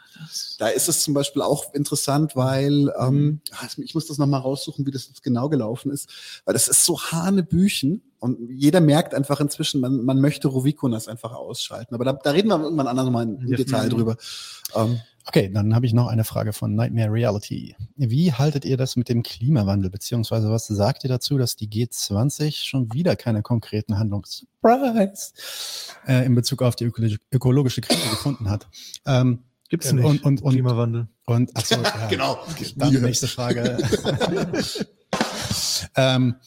da 0.57 0.69
ist 0.69 0.89
es 0.89 1.03
zum 1.03 1.13
Beispiel 1.13 1.41
auch 1.41 1.73
interessant, 1.73 2.35
weil 2.35 2.91
ähm, 2.99 3.15
mhm. 3.15 3.41
ah, 3.51 3.67
ich 3.77 3.93
muss 3.93 4.07
das 4.07 4.17
nochmal 4.17 4.41
raussuchen, 4.41 4.85
wie 4.85 4.91
das 4.91 5.07
jetzt 5.07 5.23
genau 5.23 5.49
gelaufen 5.49 5.91
ist, 5.91 6.09
weil 6.45 6.53
das 6.53 6.67
ist 6.67 6.83
so 6.83 6.99
Hanebüchen 6.99 8.01
und 8.19 8.49
jeder 8.49 8.81
merkt 8.81 9.13
einfach 9.13 9.39
inzwischen, 9.39 9.81
man, 9.81 10.03
man 10.03 10.19
möchte 10.19 10.47
Rovikonas 10.47 11.07
einfach 11.07 11.33
ausschalten. 11.33 11.95
Aber 11.95 12.05
da, 12.05 12.13
da 12.13 12.31
reden 12.31 12.49
wir 12.49 12.59
irgendwann 12.59 12.87
anders 12.87 13.09
mal 13.09 13.23
im 13.23 13.55
Detail 13.55 13.89
drüber. 13.89 14.17
Ähm, 14.75 14.99
Okay, 15.29 15.47
dann 15.53 15.75
habe 15.75 15.85
ich 15.85 15.93
noch 15.93 16.07
eine 16.07 16.23
Frage 16.23 16.53
von 16.53 16.73
Nightmare 16.73 17.11
Reality. 17.11 17.75
Wie 17.95 18.33
haltet 18.33 18.65
ihr 18.65 18.77
das 18.77 18.95
mit 18.95 19.09
dem 19.09 19.21
Klimawandel, 19.21 19.91
beziehungsweise 19.91 20.49
was 20.49 20.65
sagt 20.65 21.03
ihr 21.03 21.07
dazu, 21.07 21.37
dass 21.37 21.55
die 21.55 21.69
G20 21.69 22.65
schon 22.65 22.91
wieder 22.93 23.15
keine 23.15 23.43
konkreten 23.43 23.99
Handlungs 23.99 24.47
äh, 24.63 26.25
in 26.25 26.33
Bezug 26.33 26.63
auf 26.63 26.75
die 26.75 26.85
ökologische 26.85 27.81
Krise 27.81 28.09
gefunden 28.09 28.49
hat? 28.49 28.69
Ähm, 29.05 29.43
Gibt 29.69 29.85
es 29.85 29.93
nicht 29.93 30.03
und, 30.03 30.23
und, 30.23 30.41
und, 30.41 30.51
Klimawandel? 30.51 31.07
Und, 31.27 31.55
achso, 31.55 31.79
ja, 31.79 32.07
genau. 32.09 32.39
Dann 32.77 32.89
die 32.89 32.97
nächste 32.97 33.27
Frage. 33.27 33.77
ähm, 35.95 36.37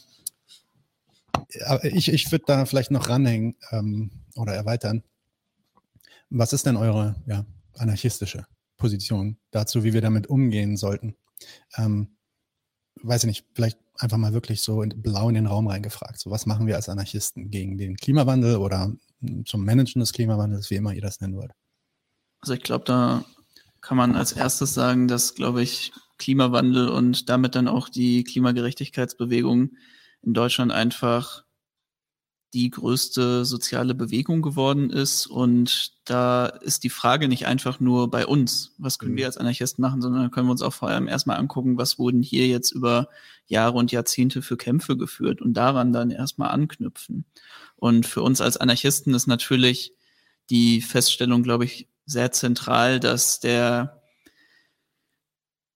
ich 1.84 2.12
ich 2.12 2.32
würde 2.32 2.46
da 2.48 2.66
vielleicht 2.66 2.90
noch 2.90 3.08
ranhängen 3.08 3.54
ähm, 3.70 4.10
oder 4.34 4.54
erweitern. 4.54 5.04
Was 6.30 6.52
ist 6.52 6.66
denn 6.66 6.76
eure 6.76 7.14
ja, 7.26 7.46
anarchistische 7.74 8.44
Position 8.82 9.38
dazu, 9.52 9.84
wie 9.84 9.92
wir 9.92 10.00
damit 10.00 10.26
umgehen 10.26 10.76
sollten. 10.76 11.14
Ähm, 11.76 12.16
weiß 13.00 13.22
ich 13.22 13.28
nicht, 13.28 13.46
vielleicht 13.54 13.78
einfach 13.96 14.18
mal 14.18 14.32
wirklich 14.32 14.60
so 14.60 14.82
in, 14.82 15.00
blau 15.00 15.28
in 15.28 15.36
den 15.36 15.46
Raum 15.46 15.68
reingefragt. 15.68 16.18
So, 16.18 16.32
was 16.32 16.46
machen 16.46 16.66
wir 16.66 16.74
als 16.74 16.88
Anarchisten 16.88 17.50
gegen 17.50 17.78
den 17.78 17.96
Klimawandel 17.96 18.56
oder 18.56 18.92
zum 19.44 19.64
Managen 19.64 20.00
des 20.00 20.12
Klimawandels, 20.12 20.68
wie 20.70 20.74
immer 20.74 20.92
ihr 20.92 21.00
das 21.00 21.20
nennen 21.20 21.36
wollt? 21.36 21.52
Also 22.40 22.54
ich 22.54 22.62
glaube, 22.62 22.84
da 22.84 23.24
kann 23.80 23.96
man 23.96 24.16
als 24.16 24.32
erstes 24.32 24.74
sagen, 24.74 25.06
dass, 25.06 25.36
glaube 25.36 25.62
ich, 25.62 25.92
Klimawandel 26.18 26.88
und 26.88 27.28
damit 27.28 27.54
dann 27.54 27.68
auch 27.68 27.88
die 27.88 28.24
Klimagerechtigkeitsbewegung 28.24 29.76
in 30.22 30.34
Deutschland 30.34 30.72
einfach 30.72 31.44
die 32.52 32.70
größte 32.70 33.44
soziale 33.44 33.94
Bewegung 33.94 34.42
geworden 34.42 34.90
ist. 34.90 35.26
Und 35.26 35.92
da 36.04 36.46
ist 36.46 36.84
die 36.84 36.90
Frage 36.90 37.28
nicht 37.28 37.46
einfach 37.46 37.80
nur 37.80 38.10
bei 38.10 38.26
uns, 38.26 38.74
was 38.78 38.98
können 38.98 39.16
wir 39.16 39.24
mhm. 39.24 39.28
als 39.28 39.38
Anarchisten 39.38 39.80
machen, 39.80 40.02
sondern 40.02 40.30
können 40.30 40.48
wir 40.48 40.52
uns 40.52 40.62
auch 40.62 40.74
vor 40.74 40.88
allem 40.88 41.08
erstmal 41.08 41.38
angucken, 41.38 41.78
was 41.78 41.98
wurden 41.98 42.22
hier 42.22 42.46
jetzt 42.46 42.70
über 42.70 43.08
Jahre 43.46 43.78
und 43.78 43.90
Jahrzehnte 43.90 44.42
für 44.42 44.56
Kämpfe 44.56 44.96
geführt 44.96 45.40
und 45.40 45.54
daran 45.54 45.92
dann 45.92 46.10
erstmal 46.10 46.50
anknüpfen. 46.50 47.24
Und 47.76 48.06
für 48.06 48.22
uns 48.22 48.40
als 48.40 48.58
Anarchisten 48.58 49.14
ist 49.14 49.26
natürlich 49.26 49.94
die 50.50 50.82
Feststellung, 50.82 51.42
glaube 51.42 51.64
ich, 51.64 51.88
sehr 52.04 52.32
zentral, 52.32 53.00
dass 53.00 53.40
der 53.40 54.02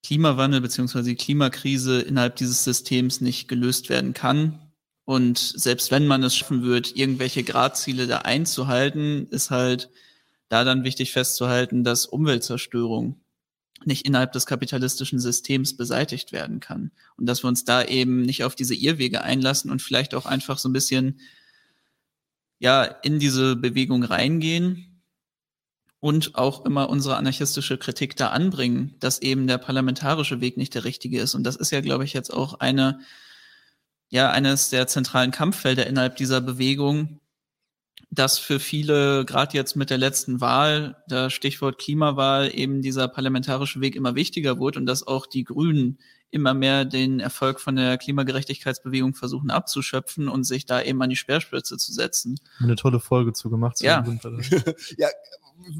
Klimawandel 0.03 0.61
beziehungsweise 0.61 1.09
die 1.09 1.15
Klimakrise 1.15 2.01
innerhalb 2.01 2.35
dieses 2.35 2.63
Systems 2.63 3.19
nicht 3.19 3.47
gelöst 3.47 3.89
werden 3.89 4.13
kann, 4.13 4.66
und 5.07 5.37
selbst 5.37 5.89
wenn 5.89 6.05
man 6.05 6.21
es 6.23 6.35
schaffen 6.35 6.63
wird, 6.63 6.97
irgendwelche 6.97 7.41
Gradziele 7.41 8.07
da 8.07 8.17
einzuhalten, 8.17 9.27
ist 9.29 9.51
halt 9.51 9.89
da 10.49 10.65
dann 10.65 10.83
wichtig 10.83 11.13
festzuhalten, 11.13 11.85
dass 11.85 12.05
Umweltzerstörung 12.05 13.17
nicht 13.85 14.05
innerhalb 14.05 14.33
des 14.33 14.45
kapitalistischen 14.45 15.19
Systems 15.19 15.77
beseitigt 15.77 16.33
werden 16.33 16.59
kann. 16.59 16.91
Und 17.15 17.25
dass 17.25 17.41
wir 17.41 17.47
uns 17.47 17.63
da 17.63 17.85
eben 17.85 18.23
nicht 18.23 18.43
auf 18.43 18.53
diese 18.53 18.75
Irrwege 18.75 19.21
einlassen 19.21 19.71
und 19.71 19.81
vielleicht 19.81 20.13
auch 20.13 20.25
einfach 20.25 20.57
so 20.57 20.67
ein 20.67 20.73
bisschen, 20.73 21.21
ja, 22.59 22.83
in 22.83 23.17
diese 23.17 23.55
Bewegung 23.55 24.03
reingehen 24.03 25.01
und 26.01 26.35
auch 26.35 26.65
immer 26.65 26.89
unsere 26.89 27.15
anarchistische 27.15 27.77
Kritik 27.77 28.17
da 28.17 28.31
anbringen, 28.31 28.95
dass 28.99 29.21
eben 29.21 29.47
der 29.47 29.57
parlamentarische 29.57 30.41
Weg 30.41 30.57
nicht 30.57 30.75
der 30.75 30.83
richtige 30.83 31.21
ist. 31.21 31.33
Und 31.33 31.45
das 31.45 31.55
ist 31.55 31.71
ja, 31.71 31.79
glaube 31.79 32.03
ich, 32.03 32.11
jetzt 32.11 32.33
auch 32.33 32.55
eine 32.55 32.99
ja 34.09 34.29
eines 34.31 34.69
der 34.69 34.87
zentralen 34.87 35.31
Kampffelder 35.31 35.87
innerhalb 35.87 36.15
dieser 36.15 36.41
Bewegung, 36.41 37.19
dass 38.09 38.39
für 38.39 38.59
viele, 38.59 39.25
gerade 39.25 39.57
jetzt 39.57 39.75
mit 39.75 39.89
der 39.89 39.97
letzten 39.97 40.39
Wahl, 40.39 41.03
der 41.09 41.29
Stichwort 41.29 41.77
Klimawahl, 41.77 42.51
eben 42.53 42.81
dieser 42.81 43.07
parlamentarische 43.07 43.81
Weg 43.81 43.95
immer 43.95 44.15
wichtiger 44.15 44.59
wurde 44.59 44.79
und 44.79 44.85
dass 44.85 45.05
auch 45.05 45.27
die 45.27 45.43
Grünen 45.43 45.99
immer 46.29 46.53
mehr 46.53 46.85
den 46.85 47.19
Erfolg 47.19 47.59
von 47.59 47.75
der 47.75 47.97
Klimagerechtigkeitsbewegung 47.97 49.13
versuchen 49.13 49.49
abzuschöpfen 49.49 50.27
und 50.27 50.43
sich 50.43 50.65
da 50.65 50.81
eben 50.81 51.01
an 51.01 51.09
die 51.09 51.15
Speerspitze 51.15 51.77
zu 51.77 51.93
setzen. 51.93 52.39
Eine 52.59 52.75
tolle 52.75 52.99
Folge 52.99 53.33
zu 53.33 53.49
gemacht. 53.49 53.81
Ja. 53.81 54.03
ja, 54.97 55.07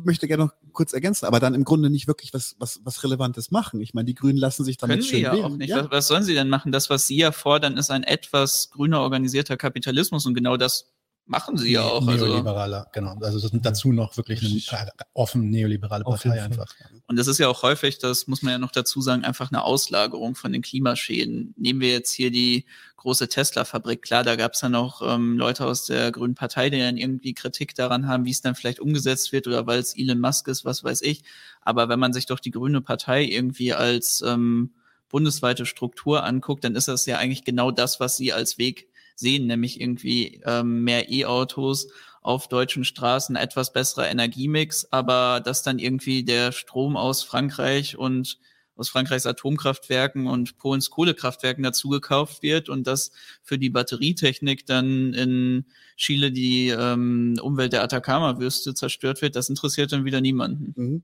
möchte 0.03 0.27
gerne 0.27 0.45
noch 0.45 0.53
kurz 0.73 0.93
ergänzen, 0.93 1.25
aber 1.25 1.39
dann 1.39 1.53
im 1.53 1.63
Grunde 1.63 1.89
nicht 1.89 2.07
wirklich 2.07 2.33
was, 2.33 2.55
was, 2.59 2.81
was 2.83 3.03
Relevantes 3.03 3.51
machen. 3.51 3.81
Ich 3.81 3.93
meine, 3.93 4.05
die 4.05 4.15
Grünen 4.15 4.37
lassen 4.37 4.63
sich 4.63 4.77
damit 4.77 4.99
Können 4.99 5.09
schön 5.09 5.21
ja 5.21 5.33
wählen. 5.33 5.45
auch 5.45 5.49
nicht. 5.55 5.69
Ja. 5.69 5.85
Was, 5.85 5.91
was 5.91 6.07
sollen 6.07 6.23
sie 6.23 6.33
denn 6.33 6.49
machen? 6.49 6.71
Das, 6.71 6.89
was 6.89 7.07
sie 7.07 7.17
ja 7.17 7.31
fordern, 7.31 7.77
ist 7.77 7.89
ein 7.91 8.03
etwas 8.03 8.69
grüner 8.71 9.01
organisierter 9.01 9.57
Kapitalismus 9.57 10.25
und 10.25 10.33
genau 10.33 10.57
das 10.57 10.91
machen 11.27 11.57
sie 11.57 11.71
ja 11.71 11.83
auch. 11.83 12.05
Also 12.07 12.25
neoliberaler, 12.25 12.77
also. 12.79 12.89
genau. 12.93 13.15
Also 13.21 13.39
das 13.39 13.51
sind 13.51 13.65
dazu 13.65 13.91
noch 13.91 14.15
wirklich 14.17 14.71
eine 14.71 14.91
offen 15.13 15.49
neoliberale 15.49 16.03
Partei 16.03 16.41
einfach. 16.41 16.67
Und 17.07 17.17
das 17.17 17.27
ist 17.27 17.37
ja 17.37 17.47
auch 17.47 17.63
häufig, 17.63 17.99
das 17.99 18.27
muss 18.27 18.41
man 18.41 18.51
ja 18.51 18.57
noch 18.57 18.71
dazu 18.71 19.01
sagen, 19.01 19.23
einfach 19.23 19.51
eine 19.51 19.63
Auslagerung 19.63 20.35
von 20.35 20.51
den 20.51 20.61
Klimaschäden. 20.61 21.53
Nehmen 21.57 21.81
wir 21.81 21.91
jetzt 21.91 22.11
hier 22.11 22.31
die 22.31 22.65
große 22.95 23.27
Tesla-Fabrik. 23.27 24.01
Klar, 24.01 24.23
da 24.23 24.35
gab 24.35 24.53
es 24.53 24.61
dann 24.61 24.75
auch 24.75 25.01
ähm, 25.01 25.37
Leute 25.37 25.65
aus 25.65 25.85
der 25.85 26.11
Grünen 26.11 26.35
Partei, 26.35 26.69
die 26.69 26.79
dann 26.79 26.97
irgendwie 26.97 27.33
Kritik 27.33 27.75
daran 27.75 28.07
haben, 28.07 28.25
wie 28.25 28.31
es 28.31 28.41
dann 28.41 28.55
vielleicht 28.55 28.79
umgesetzt 28.79 29.31
wird 29.31 29.47
oder 29.47 29.67
weil 29.67 29.79
es 29.79 29.97
Elon 29.97 30.19
Musk 30.19 30.47
ist, 30.47 30.65
was 30.65 30.83
weiß 30.83 31.01
ich. 31.01 31.23
Aber 31.61 31.89
wenn 31.89 31.99
man 31.99 32.13
sich 32.13 32.25
doch 32.25 32.39
die 32.39 32.51
Grüne 32.51 32.81
Partei 32.81 33.23
irgendwie 33.23 33.73
als 33.73 34.23
ähm, 34.25 34.71
bundesweite 35.09 35.65
Struktur 35.65 36.23
anguckt, 36.23 36.63
dann 36.63 36.75
ist 36.75 36.87
das 36.87 37.05
ja 37.05 37.17
eigentlich 37.17 37.43
genau 37.43 37.71
das, 37.71 37.99
was 37.99 38.17
sie 38.17 38.33
als 38.33 38.57
Weg 38.57 38.86
sehen, 39.19 39.47
nämlich 39.47 39.81
irgendwie 39.81 40.41
ähm, 40.45 40.83
mehr 40.83 41.11
E-Autos 41.11 41.87
auf 42.21 42.47
deutschen 42.47 42.83
Straßen, 42.83 43.35
etwas 43.35 43.73
besserer 43.73 44.09
Energiemix, 44.09 44.87
aber 44.91 45.41
dass 45.43 45.63
dann 45.63 45.79
irgendwie 45.79 46.23
der 46.23 46.51
Strom 46.51 46.97
aus 46.97 47.23
Frankreich 47.23 47.97
und 47.97 48.39
aus 48.77 48.89
Frankreichs 48.89 49.25
Atomkraftwerken 49.25 50.27
und 50.27 50.57
Polens 50.57 50.89
Kohlekraftwerken 50.89 51.63
dazu 51.63 51.89
gekauft 51.89 52.43
wird 52.43 52.69
und 52.69 52.85
dass 52.85 53.11
für 53.41 53.57
die 53.57 53.69
Batterietechnik 53.69 54.65
dann 54.65 55.13
in 55.13 55.65
Chile 55.95 56.31
die 56.31 56.69
ähm, 56.69 57.35
Umwelt 57.41 57.73
der 57.73 57.83
Atacama-Wüste 57.83 58.73
zerstört 58.73 59.21
wird, 59.21 59.35
das 59.35 59.49
interessiert 59.49 59.91
dann 59.91 60.05
wieder 60.05 60.21
niemanden. 60.21 60.73
Mhm. 60.75 61.03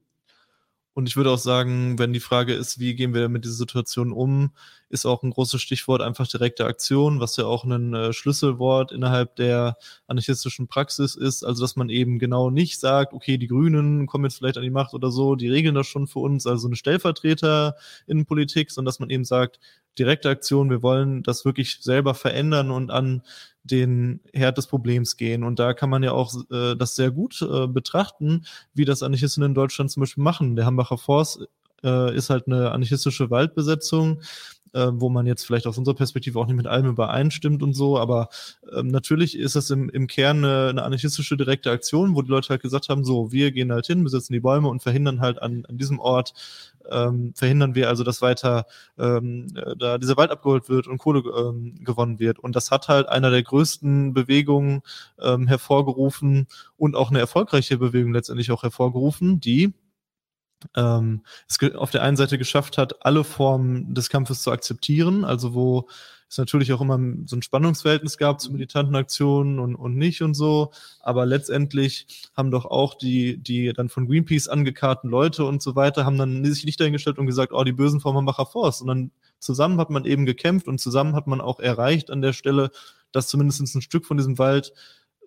Und 0.93 1.09
ich 1.09 1.15
würde 1.15 1.31
auch 1.31 1.39
sagen, 1.39 1.97
wenn 1.97 2.13
die 2.13 2.19
Frage 2.19 2.53
ist, 2.53 2.79
wie 2.79 2.93
gehen 2.93 3.15
wir 3.15 3.27
mit 3.27 3.45
dieser 3.45 3.55
Situation 3.55 4.11
um, 4.11 4.51
ist 4.93 5.07
auch 5.07 5.23
ein 5.23 5.31
großes 5.31 5.59
Stichwort 5.61 6.01
einfach 6.01 6.27
direkte 6.27 6.65
Aktion, 6.65 7.19
was 7.19 7.35
ja 7.35 7.45
auch 7.45 7.65
ein 7.65 7.93
äh, 7.93 8.13
Schlüsselwort 8.13 8.91
innerhalb 8.91 9.35
der 9.35 9.75
anarchistischen 10.07 10.67
Praxis 10.67 11.15
ist. 11.15 11.43
Also, 11.43 11.63
dass 11.63 11.75
man 11.75 11.89
eben 11.89 12.19
genau 12.19 12.51
nicht 12.51 12.79
sagt, 12.79 13.13
okay, 13.13 13.39
die 13.39 13.47
Grünen 13.47 14.05
kommen 14.05 14.25
jetzt 14.25 14.37
vielleicht 14.37 14.57
an 14.57 14.63
die 14.63 14.69
Macht 14.69 14.93
oder 14.93 15.09
so, 15.09 15.35
die 15.35 15.49
regeln 15.49 15.73
das 15.73 15.87
schon 15.87 16.05
für 16.05 16.19
uns, 16.19 16.45
also 16.45 16.67
eine 16.67 16.75
Stellvertreter 16.75 17.75
in 18.05 18.25
Politik, 18.25 18.69
sondern 18.69 18.91
dass 18.91 18.99
man 18.99 19.09
eben 19.09 19.25
sagt, 19.25 19.59
direkte 19.97 20.29
Aktion, 20.29 20.69
wir 20.69 20.83
wollen 20.83 21.23
das 21.23 21.43
wirklich 21.43 21.79
selber 21.81 22.13
verändern 22.13 22.69
und 22.69 22.91
an 22.91 23.23
den 23.63 24.19
Herd 24.31 24.57
des 24.57 24.67
Problems 24.67 25.17
gehen. 25.17 25.43
Und 25.43 25.57
da 25.57 25.73
kann 25.73 25.89
man 25.89 26.03
ja 26.03 26.11
auch 26.11 26.33
äh, 26.51 26.75
das 26.75 26.95
sehr 26.95 27.09
gut 27.09 27.41
äh, 27.41 27.67
betrachten, 27.67 28.45
wie 28.75 28.85
das 28.85 29.01
Anarchisten 29.01 29.43
in 29.43 29.55
Deutschland 29.55 29.89
zum 29.89 30.01
Beispiel 30.01 30.23
machen. 30.23 30.55
Der 30.55 30.65
Hambacher 30.65 30.97
Forst 30.97 31.47
äh, 31.83 32.15
ist 32.15 32.29
halt 32.29 32.47
eine 32.47 32.71
anarchistische 32.71 33.29
Waldbesetzung, 33.29 34.21
äh, 34.73 34.87
wo 34.91 35.09
man 35.09 35.25
jetzt 35.25 35.45
vielleicht 35.45 35.67
aus 35.67 35.77
unserer 35.77 35.95
Perspektive 35.95 36.39
auch 36.39 36.47
nicht 36.47 36.55
mit 36.55 36.67
allem 36.67 36.87
übereinstimmt 36.87 37.63
und 37.63 37.73
so, 37.73 37.97
aber 37.97 38.29
ähm, 38.75 38.87
natürlich 38.87 39.37
ist 39.37 39.55
das 39.55 39.69
im, 39.69 39.89
im 39.89 40.07
Kern 40.07 40.37
eine, 40.43 40.69
eine 40.69 40.83
anarchistische 40.83 41.37
direkte 41.37 41.71
Aktion, 41.71 42.15
wo 42.15 42.21
die 42.21 42.29
Leute 42.29 42.49
halt 42.49 42.61
gesagt 42.61 42.89
haben, 42.89 43.03
so, 43.03 43.31
wir 43.31 43.51
gehen 43.51 43.71
halt 43.71 43.87
hin, 43.87 44.03
besetzen 44.03 44.33
die 44.33 44.39
Bäume 44.39 44.67
und 44.67 44.83
verhindern 44.83 45.21
halt 45.21 45.41
an, 45.41 45.65
an 45.67 45.77
diesem 45.77 45.99
Ort 45.99 46.33
ähm, 46.91 47.33
verhindern 47.35 47.75
wir 47.75 47.89
also, 47.89 48.03
dass 48.03 48.21
weiter 48.21 48.65
ähm, 48.97 49.47
äh, 49.55 49.75
da 49.77 49.97
dieser 49.97 50.17
Wald 50.17 50.31
abgeholt 50.31 50.69
wird 50.69 50.87
und 50.87 50.97
Kohle 50.97 51.19
ähm, 51.19 51.75
gewonnen 51.83 52.19
wird. 52.19 52.39
Und 52.39 52.55
das 52.55 52.71
hat 52.71 52.87
halt 52.87 53.09
einer 53.09 53.29
der 53.29 53.43
größten 53.43 54.13
Bewegungen 54.13 54.81
ähm, 55.21 55.47
hervorgerufen 55.47 56.47
und 56.77 56.95
auch 56.95 57.09
eine 57.09 57.19
erfolgreiche 57.19 57.77
Bewegung 57.77 58.13
letztendlich 58.13 58.51
auch 58.51 58.63
hervorgerufen, 58.63 59.39
die 59.39 59.73
ähm, 60.75 61.23
es 61.47 61.57
auf 61.75 61.91
der 61.91 62.03
einen 62.03 62.17
Seite 62.17 62.37
geschafft 62.37 62.77
hat, 62.77 63.05
alle 63.05 63.23
Formen 63.23 63.93
des 63.93 64.09
Kampfes 64.09 64.41
zu 64.41 64.51
akzeptieren, 64.51 65.25
also 65.25 65.53
wo 65.53 65.87
es 66.33 66.37
natürlich 66.37 66.73
auch 66.73 66.81
immer 66.81 66.99
so 67.25 67.35
ein 67.35 67.41
Spannungsverhältnis 67.41 68.17
gab 68.17 68.41
zu 68.41 68.51
militanten 68.51 68.95
Aktionen 68.95 69.59
und, 69.59 69.75
und 69.75 69.95
nicht 69.95 70.21
und 70.21 70.33
so. 70.33 70.71
Aber 70.99 71.25
letztendlich 71.25 72.07
haben 72.35 72.51
doch 72.51 72.65
auch 72.65 72.95
die, 72.95 73.37
die 73.37 73.71
dann 73.73 73.89
von 73.89 74.07
Greenpeace 74.07 74.47
angekarten 74.47 75.09
Leute 75.09 75.45
und 75.45 75.61
so 75.61 75.75
weiter, 75.75 76.05
haben 76.05 76.17
dann 76.17 76.43
sich 76.45 76.65
nicht 76.65 76.79
dahingestellt 76.79 77.19
und 77.19 77.27
gesagt, 77.27 77.53
oh, 77.53 77.63
die 77.63 77.71
Bösen 77.71 78.01
vom 78.01 78.15
Hambacher 78.17 78.47
Forst, 78.47 78.79
sondern 78.79 79.11
zusammen 79.39 79.79
hat 79.79 79.89
man 79.89 80.05
eben 80.05 80.25
gekämpft 80.25 80.67
und 80.67 80.79
zusammen 80.79 81.15
hat 81.15 81.27
man 81.27 81.41
auch 81.41 81.59
erreicht 81.59 82.09
an 82.09 82.21
der 82.21 82.33
Stelle, 82.33 82.71
dass 83.11 83.27
zumindest 83.27 83.75
ein 83.75 83.81
Stück 83.81 84.05
von 84.05 84.17
diesem 84.17 84.39
Wald 84.39 84.73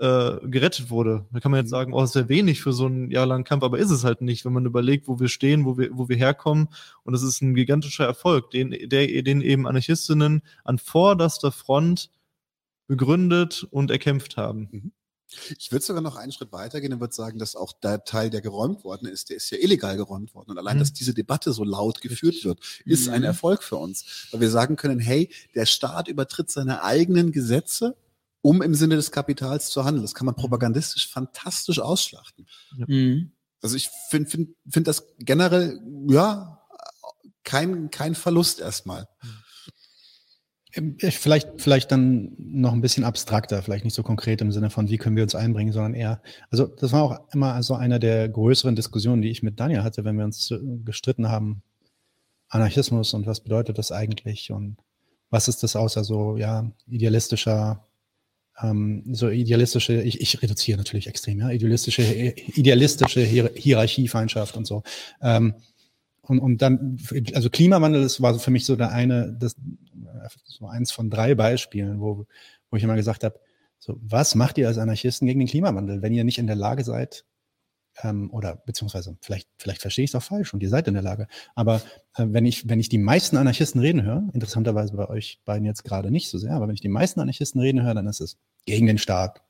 äh, 0.00 0.36
gerettet 0.46 0.90
wurde. 0.90 1.26
Da 1.32 1.40
kann 1.40 1.50
man 1.50 1.60
jetzt 1.60 1.70
sagen, 1.70 1.92
oh, 1.92 2.00
das 2.00 2.14
wäre 2.14 2.28
wenig 2.28 2.60
für 2.60 2.72
so 2.72 2.86
einen 2.86 3.10
jahrelangen 3.10 3.44
Kampf, 3.44 3.62
aber 3.62 3.78
ist 3.78 3.90
es 3.90 4.04
halt 4.04 4.20
nicht, 4.20 4.44
wenn 4.44 4.52
man 4.52 4.66
überlegt, 4.66 5.08
wo 5.08 5.18
wir 5.18 5.28
stehen, 5.28 5.64
wo 5.64 5.78
wir, 5.78 5.90
wo 5.92 6.08
wir 6.08 6.16
herkommen. 6.16 6.68
Und 7.04 7.14
es 7.14 7.22
ist 7.22 7.40
ein 7.40 7.54
gigantischer 7.54 8.04
Erfolg, 8.04 8.50
den, 8.50 8.70
der, 8.70 9.22
den 9.22 9.40
eben 9.40 9.66
Anarchistinnen 9.66 10.42
an 10.64 10.78
vorderster 10.78 11.52
Front 11.52 12.10
begründet 12.86 13.66
und 13.70 13.90
erkämpft 13.90 14.36
haben. 14.36 14.68
Mhm. 14.70 14.92
Ich 15.58 15.72
würde 15.72 15.84
sogar 15.84 16.02
noch 16.02 16.16
einen 16.16 16.30
Schritt 16.30 16.52
weitergehen 16.52 16.92
und 16.92 17.00
würde 17.00 17.14
sagen, 17.14 17.38
dass 17.38 17.56
auch 17.56 17.72
der 17.72 18.04
Teil, 18.04 18.30
der 18.30 18.40
geräumt 18.40 18.84
worden 18.84 19.08
ist, 19.08 19.28
der 19.28 19.38
ist 19.38 19.50
ja 19.50 19.58
illegal 19.58 19.96
geräumt 19.96 20.34
worden. 20.34 20.52
Und 20.52 20.58
allein, 20.58 20.76
mhm. 20.76 20.80
dass 20.80 20.92
diese 20.92 21.14
Debatte 21.14 21.52
so 21.52 21.64
laut 21.64 22.00
geführt 22.00 22.44
wird, 22.44 22.60
ist 22.84 23.08
mhm. 23.08 23.14
ein 23.14 23.22
Erfolg 23.24 23.64
für 23.64 23.76
uns. 23.76 24.28
Weil 24.30 24.42
wir 24.42 24.50
sagen 24.50 24.76
können, 24.76 25.00
hey, 25.00 25.30
der 25.54 25.66
Staat 25.66 26.08
übertritt 26.08 26.50
seine 26.50 26.84
eigenen 26.84 27.32
Gesetze 27.32 27.96
um 28.46 28.62
im 28.62 28.74
Sinne 28.74 28.94
des 28.94 29.10
Kapitals 29.10 29.70
zu 29.70 29.84
handeln. 29.84 30.04
Das 30.04 30.14
kann 30.14 30.24
man 30.24 30.36
propagandistisch 30.36 31.10
fantastisch 31.10 31.80
ausschlachten. 31.80 32.46
Mhm. 32.76 33.32
Also 33.60 33.74
ich 33.74 33.90
finde 34.08 34.30
find, 34.30 34.50
find 34.68 34.86
das 34.86 35.04
generell, 35.18 35.80
ja, 36.08 36.62
kein, 37.42 37.90
kein 37.90 38.14
Verlust 38.14 38.60
erstmal. 38.60 39.08
Ähm, 40.74 40.96
vielleicht, 41.00 41.60
vielleicht 41.60 41.90
dann 41.90 42.36
noch 42.38 42.72
ein 42.72 42.82
bisschen 42.82 43.02
abstrakter, 43.02 43.62
vielleicht 43.62 43.84
nicht 43.84 43.94
so 43.94 44.04
konkret 44.04 44.40
im 44.40 44.52
Sinne 44.52 44.70
von, 44.70 44.88
wie 44.88 44.98
können 44.98 45.16
wir 45.16 45.24
uns 45.24 45.34
einbringen, 45.34 45.72
sondern 45.72 45.94
eher, 45.94 46.22
also 46.48 46.66
das 46.66 46.92
war 46.92 47.02
auch 47.02 47.18
immer 47.32 47.60
so 47.64 47.74
eine 47.74 47.98
der 47.98 48.28
größeren 48.28 48.76
Diskussionen, 48.76 49.22
die 49.22 49.30
ich 49.30 49.42
mit 49.42 49.58
Daniel 49.58 49.82
hatte, 49.82 50.04
wenn 50.04 50.18
wir 50.18 50.24
uns 50.24 50.54
gestritten 50.84 51.28
haben, 51.28 51.64
Anarchismus 52.48 53.12
und 53.12 53.26
was 53.26 53.40
bedeutet 53.40 53.76
das 53.76 53.90
eigentlich 53.90 54.52
und 54.52 54.76
was 55.30 55.48
ist 55.48 55.64
das 55.64 55.74
außer 55.74 56.04
so, 56.04 56.36
ja, 56.36 56.70
idealistischer 56.86 57.82
ähm, 58.62 59.02
so 59.12 59.28
idealistische, 59.28 60.02
ich, 60.02 60.20
ich 60.20 60.42
reduziere 60.42 60.78
natürlich 60.78 61.06
extrem, 61.06 61.40
ja, 61.40 61.50
idealistische, 61.50 62.02
idealistische 62.02 63.20
Hier 63.20 63.50
Hierarchiefeindschaft 63.54 64.56
und 64.56 64.66
so. 64.66 64.82
Ähm, 65.20 65.54
und, 66.22 66.40
und 66.40 66.62
dann, 66.62 66.98
also 67.34 67.50
Klimawandel, 67.50 68.02
das 68.02 68.20
war 68.20 68.38
für 68.38 68.50
mich 68.50 68.64
so 68.64 68.76
der 68.76 68.90
eine, 68.90 69.36
das, 69.38 69.56
so 70.44 70.66
eins 70.66 70.90
von 70.90 71.10
drei 71.10 71.34
Beispielen, 71.34 72.00
wo, 72.00 72.26
wo 72.70 72.76
ich 72.76 72.82
immer 72.82 72.96
gesagt 72.96 73.22
habe, 73.24 73.38
so, 73.78 73.98
was 74.00 74.34
macht 74.34 74.58
ihr 74.58 74.66
als 74.66 74.78
Anarchisten 74.78 75.26
gegen 75.26 75.38
den 75.38 75.48
Klimawandel, 75.48 76.02
wenn 76.02 76.14
ihr 76.14 76.24
nicht 76.24 76.38
in 76.38 76.46
der 76.46 76.56
Lage 76.56 76.82
seid, 76.82 77.24
ähm, 78.02 78.30
oder 78.30 78.56
beziehungsweise 78.66 79.16
vielleicht, 79.20 79.48
vielleicht 79.58 79.80
verstehe 79.80 80.04
ich 80.04 80.10
es 80.10 80.14
auch 80.14 80.22
falsch 80.22 80.52
und 80.54 80.62
ihr 80.62 80.68
seid 80.68 80.88
in 80.88 80.94
der 80.94 81.02
Lage. 81.02 81.26
Aber 81.54 81.76
äh, 82.16 82.26
wenn, 82.28 82.46
ich, 82.46 82.68
wenn 82.68 82.80
ich 82.80 82.88
die 82.88 82.98
meisten 82.98 83.36
Anarchisten 83.36 83.80
reden 83.80 84.02
höre, 84.02 84.28
interessanterweise 84.32 84.94
bei 84.94 85.08
euch 85.08 85.40
beiden 85.44 85.66
jetzt 85.66 85.84
gerade 85.84 86.10
nicht 86.10 86.28
so 86.28 86.38
sehr, 86.38 86.52
aber 86.52 86.68
wenn 86.68 86.74
ich 86.74 86.80
die 86.80 86.88
meisten 86.88 87.20
Anarchisten 87.20 87.60
reden 87.60 87.82
höre, 87.82 87.94
dann 87.94 88.06
ist 88.06 88.20
es 88.20 88.38
gegen 88.64 88.86
den 88.86 88.98
Staat, 88.98 89.42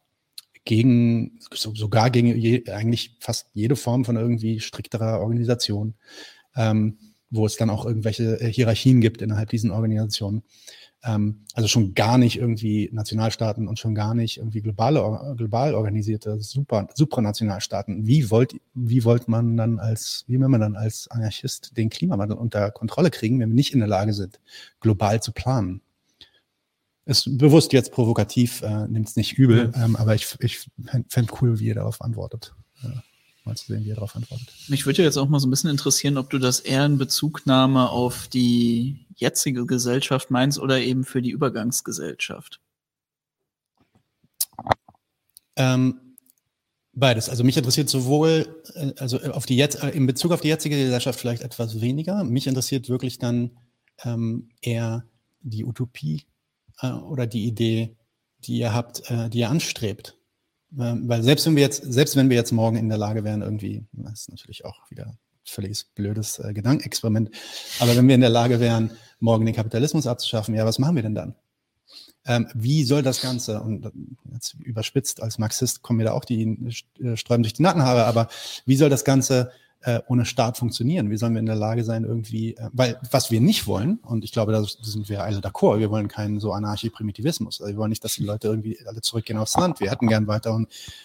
gegen, 0.64 1.38
so, 1.52 1.74
sogar 1.74 2.10
gegen 2.10 2.36
je, 2.36 2.68
eigentlich 2.68 3.16
fast 3.20 3.48
jede 3.54 3.76
Form 3.76 4.04
von 4.04 4.16
irgendwie 4.16 4.60
strikterer 4.60 5.20
Organisation, 5.20 5.94
ähm, 6.56 6.98
wo 7.30 7.46
es 7.46 7.56
dann 7.56 7.70
auch 7.70 7.86
irgendwelche 7.86 8.40
äh, 8.40 8.52
Hierarchien 8.52 9.00
gibt 9.00 9.22
innerhalb 9.22 9.48
diesen 9.50 9.70
Organisationen. 9.70 10.42
Ähm, 11.06 11.42
also 11.54 11.68
schon 11.68 11.94
gar 11.94 12.18
nicht 12.18 12.36
irgendwie 12.36 12.90
Nationalstaaten 12.92 13.68
und 13.68 13.78
schon 13.78 13.94
gar 13.94 14.14
nicht 14.14 14.38
irgendwie 14.38 14.60
globale, 14.60 15.34
global 15.36 15.74
organisierte 15.74 16.40
super, 16.40 16.88
Supranationalstaaten. 16.94 18.06
Wie 18.06 18.30
wollt, 18.30 18.56
wie 18.74 19.04
wollt 19.04 19.28
man 19.28 19.56
dann 19.56 19.78
als, 19.78 20.24
wie 20.26 20.40
will 20.40 20.48
man 20.48 20.60
dann 20.60 20.76
als 20.76 21.08
Anarchist 21.08 21.76
den 21.76 21.90
Klimawandel 21.90 22.36
unter 22.36 22.70
Kontrolle 22.72 23.10
kriegen, 23.10 23.38
wenn 23.38 23.50
wir 23.50 23.54
nicht 23.54 23.72
in 23.72 23.78
der 23.78 23.88
Lage 23.88 24.12
sind, 24.12 24.40
global 24.80 25.22
zu 25.22 25.32
planen? 25.32 25.80
Ist 27.04 27.38
bewusst 27.38 27.72
jetzt 27.72 27.92
provokativ, 27.92 28.62
äh, 28.62 28.88
nimmt 28.88 29.08
es 29.08 29.16
nicht 29.16 29.38
übel, 29.38 29.70
ähm, 29.76 29.94
aber 29.94 30.16
ich, 30.16 30.36
ich 30.40 30.68
fände 31.08 31.32
cool, 31.40 31.60
wie 31.60 31.66
ihr 31.66 31.76
darauf 31.76 32.02
antwortet. 32.02 32.52
Ja 32.82 33.02
mal 33.46 33.56
zu 33.56 33.66
sehen, 33.66 33.84
wie 33.84 33.90
er 33.90 33.94
darauf 33.94 34.16
antwortet. 34.16 34.48
Mich 34.68 34.86
würde 34.86 35.02
jetzt 35.02 35.16
auch 35.16 35.28
mal 35.28 35.40
so 35.40 35.46
ein 35.46 35.50
bisschen 35.50 35.70
interessieren, 35.70 36.18
ob 36.18 36.30
du 36.30 36.38
das 36.38 36.60
eher 36.60 36.84
in 36.84 36.98
Bezugnahme 36.98 37.90
auf 37.90 38.28
die 38.28 39.06
jetzige 39.14 39.66
Gesellschaft 39.66 40.30
meinst 40.30 40.58
oder 40.58 40.80
eben 40.80 41.04
für 41.04 41.22
die 41.22 41.30
Übergangsgesellschaft. 41.30 42.60
Ähm, 45.56 46.00
beides. 46.92 47.28
Also 47.28 47.44
mich 47.44 47.56
interessiert 47.56 47.88
sowohl, 47.88 48.62
äh, 48.74 48.92
also 48.98 49.18
auf 49.20 49.46
die 49.46 49.56
jetzt, 49.56 49.82
äh, 49.82 49.90
in 49.90 50.06
Bezug 50.06 50.32
auf 50.32 50.40
die 50.40 50.48
jetzige 50.48 50.76
Gesellschaft 50.76 51.18
vielleicht 51.18 51.42
etwas 51.42 51.80
weniger. 51.80 52.24
Mich 52.24 52.46
interessiert 52.46 52.88
wirklich 52.88 53.18
dann 53.18 53.52
ähm, 54.04 54.50
eher 54.60 55.04
die 55.40 55.64
Utopie 55.64 56.26
äh, 56.82 56.90
oder 56.90 57.26
die 57.26 57.46
Idee, 57.46 57.96
die 58.40 58.58
ihr 58.58 58.74
habt, 58.74 59.10
äh, 59.10 59.30
die 59.30 59.38
ihr 59.38 59.50
anstrebt. 59.50 60.15
Ähm, 60.78 61.08
weil 61.08 61.22
selbst 61.22 61.46
wenn 61.46 61.56
wir 61.56 61.62
jetzt, 61.62 61.82
selbst 61.84 62.16
wenn 62.16 62.28
wir 62.28 62.36
jetzt 62.36 62.52
morgen 62.52 62.76
in 62.76 62.88
der 62.88 62.98
Lage 62.98 63.24
wären, 63.24 63.42
irgendwie, 63.42 63.84
das 63.92 64.22
ist 64.22 64.30
natürlich 64.30 64.64
auch 64.64 64.90
wieder 64.90 65.16
völliges 65.44 65.84
blödes 65.84 66.38
äh, 66.38 66.52
Gedankenexperiment, 66.52 67.30
aber 67.78 67.96
wenn 67.96 68.08
wir 68.08 68.14
in 68.16 68.20
der 68.20 68.30
Lage 68.30 68.58
wären, 68.58 68.90
morgen 69.20 69.46
den 69.46 69.54
Kapitalismus 69.54 70.06
abzuschaffen, 70.06 70.54
ja, 70.54 70.66
was 70.66 70.78
machen 70.78 70.96
wir 70.96 71.02
denn 71.02 71.14
dann? 71.14 71.34
Ähm, 72.26 72.48
wie 72.54 72.82
soll 72.82 73.02
das 73.02 73.20
Ganze, 73.20 73.60
und 73.60 73.90
jetzt 74.32 74.54
überspitzt 74.54 75.22
als 75.22 75.38
Marxist 75.38 75.82
kommen 75.82 75.98
mir 75.98 76.04
da 76.04 76.12
auch 76.12 76.24
die 76.24 76.74
äh, 77.00 77.16
Sträuben 77.16 77.44
durch 77.44 77.54
die 77.54 77.62
Nackenhaare, 77.62 78.04
aber 78.04 78.28
wie 78.64 78.76
soll 78.76 78.90
das 78.90 79.04
Ganze 79.04 79.52
äh, 79.86 80.00
ohne 80.08 80.24
Staat 80.24 80.58
funktionieren? 80.58 81.10
Wie 81.10 81.16
sollen 81.16 81.34
wir 81.34 81.38
in 81.38 81.46
der 81.46 81.54
Lage 81.54 81.84
sein, 81.84 82.02
irgendwie, 82.02 82.56
äh, 82.56 82.68
weil 82.72 82.98
was 83.12 83.30
wir 83.30 83.40
nicht 83.40 83.68
wollen, 83.68 84.00
und 84.02 84.24
ich 84.24 84.32
glaube, 84.32 84.50
da 84.50 84.64
sind 84.64 85.08
wir 85.08 85.22
alle 85.22 85.38
d'accord, 85.38 85.78
wir 85.78 85.90
wollen 85.90 86.08
keinen 86.08 86.40
so 86.40 86.52
Anarchie-Primitivismus. 86.52 87.60
Also 87.60 87.72
wir 87.72 87.78
wollen 87.78 87.90
nicht, 87.90 88.02
dass 88.02 88.16
die 88.16 88.24
Leute 88.24 88.48
irgendwie 88.48 88.76
alle 88.84 89.00
zurückgehen 89.00 89.38
aufs 89.38 89.56
Land. 89.56 89.78
Wir 89.78 89.92
hätten 89.92 90.08
gern 90.08 90.26
weiter 90.26 90.60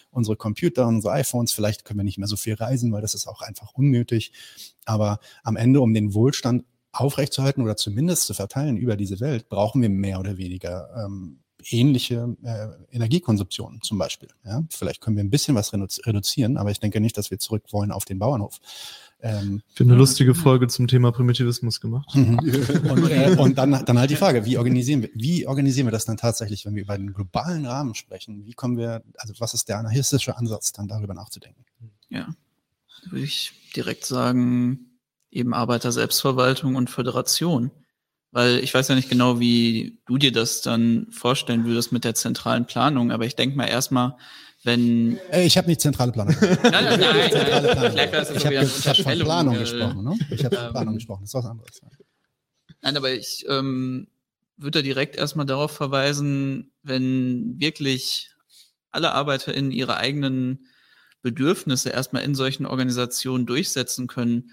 unsere 0.10 0.36
Computer, 0.36 0.88
unsere 0.88 1.14
iPhones. 1.14 1.52
Vielleicht 1.52 1.86
können 1.86 2.00
wir 2.00 2.04
nicht 2.04 2.18
mehr 2.18 2.28
so 2.28 2.38
viel 2.38 2.56
reisen, 2.56 2.92
weil 2.92 3.02
das 3.02 3.14
ist 3.14 3.28
auch 3.28 3.42
einfach 3.42 3.72
unnötig. 3.76 4.32
Aber 4.86 5.20
am 5.44 5.58
Ende, 5.58 5.80
um 5.80 5.94
den 5.94 6.16
Wohlstand 6.16 6.66
aufrechtzuerhalten 6.92 7.62
oder 7.62 7.78
zumindest 7.78 8.26
zu 8.26 8.34
verteilen 8.34 8.78
über 8.78 8.98
diese 8.98 9.20
Welt, 9.20 9.48
brauchen 9.48 9.84
wir 9.84 9.90
mehr 9.90 10.20
oder 10.20 10.38
weniger 10.38 10.90
ähm, 11.06 11.41
ähnliche 11.70 12.36
äh, 12.44 12.96
Energiekonsumption 12.96 13.80
zum 13.82 13.98
Beispiel. 13.98 14.30
Ja? 14.46 14.64
Vielleicht 14.70 15.02
können 15.02 15.16
wir 15.18 15.24
ein 15.24 15.30
bisschen 15.30 15.56
was 15.56 15.74
reduzieren, 15.74 16.58
aber 16.58 16.72
ich 16.72 16.80
denke 16.80 17.00
nicht, 17.00 17.18
dass 17.18 17.32
wir 17.32 17.40
zurück 17.40 17.64
wollen 17.72 17.92
auf 17.92 18.06
den 18.06 18.20
Bauernhof. 18.20 18.60
Ähm, 19.24 19.62
Für 19.76 19.84
eine 19.84 19.96
lustige 19.96 20.34
Folge 20.34 20.68
zum 20.68 20.88
Thema 20.88 21.12
Primitivismus 21.12 21.80
gemacht. 21.80 22.10
Mhm. 22.22 22.40
und, 22.90 23.10
äh, 23.10 23.36
und 23.38 23.58
dann, 23.58 23.86
dann 23.86 24.00
halt 24.00 24.10
die 24.10 24.16
Frage, 24.16 24.46
wie 24.46 24.58
organisieren 24.58 25.02
wir, 25.02 25.10
wie 25.14 25.48
organisieren 25.48 25.88
wir 25.88 25.92
das 25.92 26.06
dann 26.06 26.18
tatsächlich, 26.18 26.66
wenn 26.66 26.76
wir 26.76 26.84
über 26.84 26.98
den 26.98 27.14
globalen 27.14 27.66
Rahmen 27.66 27.96
sprechen? 27.96 28.46
Wie 28.46 28.54
kommen 28.54 28.78
wir, 28.78 29.04
also 29.18 29.34
was 29.40 29.54
ist 29.54 29.70
der 29.70 29.80
anarchistische 29.80 30.38
Ansatz, 30.38 30.72
dann 30.72 30.88
darüber 30.88 31.14
nachzudenken? 31.14 31.64
Ja, 32.10 32.28
würde 33.10 33.24
ich 33.24 33.54
direkt 33.76 34.06
sagen, 34.06 34.92
eben 35.32 35.54
Arbeiter 35.54 35.92
Selbstverwaltung 35.92 36.76
und 36.76 36.90
Föderation. 36.90 37.72
Weil 38.32 38.60
ich 38.60 38.74
weiß 38.74 38.88
ja 38.88 38.96
nicht 38.96 39.10
genau, 39.10 39.40
wie 39.40 40.00
du 40.06 40.18
dir 40.18 40.32
das 40.32 40.62
dann 40.62 41.08
vorstellen 41.12 41.66
würdest 41.66 41.92
mit 41.92 42.06
der 42.06 42.16
zentralen 42.16 42.66
Planung, 42.66 43.12
aber 43.12 43.26
ich 43.26 43.36
denke 43.36 43.58
mal 43.58 43.68
erstmal, 43.68 44.16
wenn. 44.64 45.18
Äh, 45.32 45.46
ich 45.46 45.58
habe 45.58 45.68
nicht 45.68 45.82
zentrale 45.82 46.12
Planung. 46.12 46.36
nein, 46.42 46.60
nein, 46.72 47.00
nein, 47.00 47.32
zentrale 47.32 47.68
Planung. 47.70 47.92
Vielleicht 47.92 48.14
war 48.14 48.36
ich 48.36 48.46
habe 48.46 48.68
hab 48.68 48.98
von 48.98 49.20
Planung 49.20 49.56
äh, 49.56 49.60
gesprochen, 49.60 50.04
ne? 50.04 50.18
Ich 50.30 50.46
habe 50.46 50.56
von 50.56 50.72
Planung 50.72 50.94
gesprochen, 50.96 51.22
das 51.24 51.30
ist 51.30 51.34
was 51.34 51.46
anderes. 51.46 51.82
Nein, 52.82 52.98
aber 52.98 53.12
ich 53.12 53.46
ähm, 53.50 54.08
würde 54.58 54.80
da 54.80 54.84
direkt 54.84 55.16
erstmal 55.16 55.46
darauf 55.46 55.72
verweisen, 55.72 56.72
wenn 56.84 57.60
wirklich 57.60 58.32
alle 58.92 59.14
ArbeiterInnen 59.14 59.72
ihre 59.72 59.98
eigenen 59.98 60.68
Bedürfnisse 61.22 61.90
erstmal 61.90 62.24
in 62.24 62.36
solchen 62.36 62.66
Organisationen 62.66 63.46
durchsetzen 63.46 64.08
können, 64.08 64.52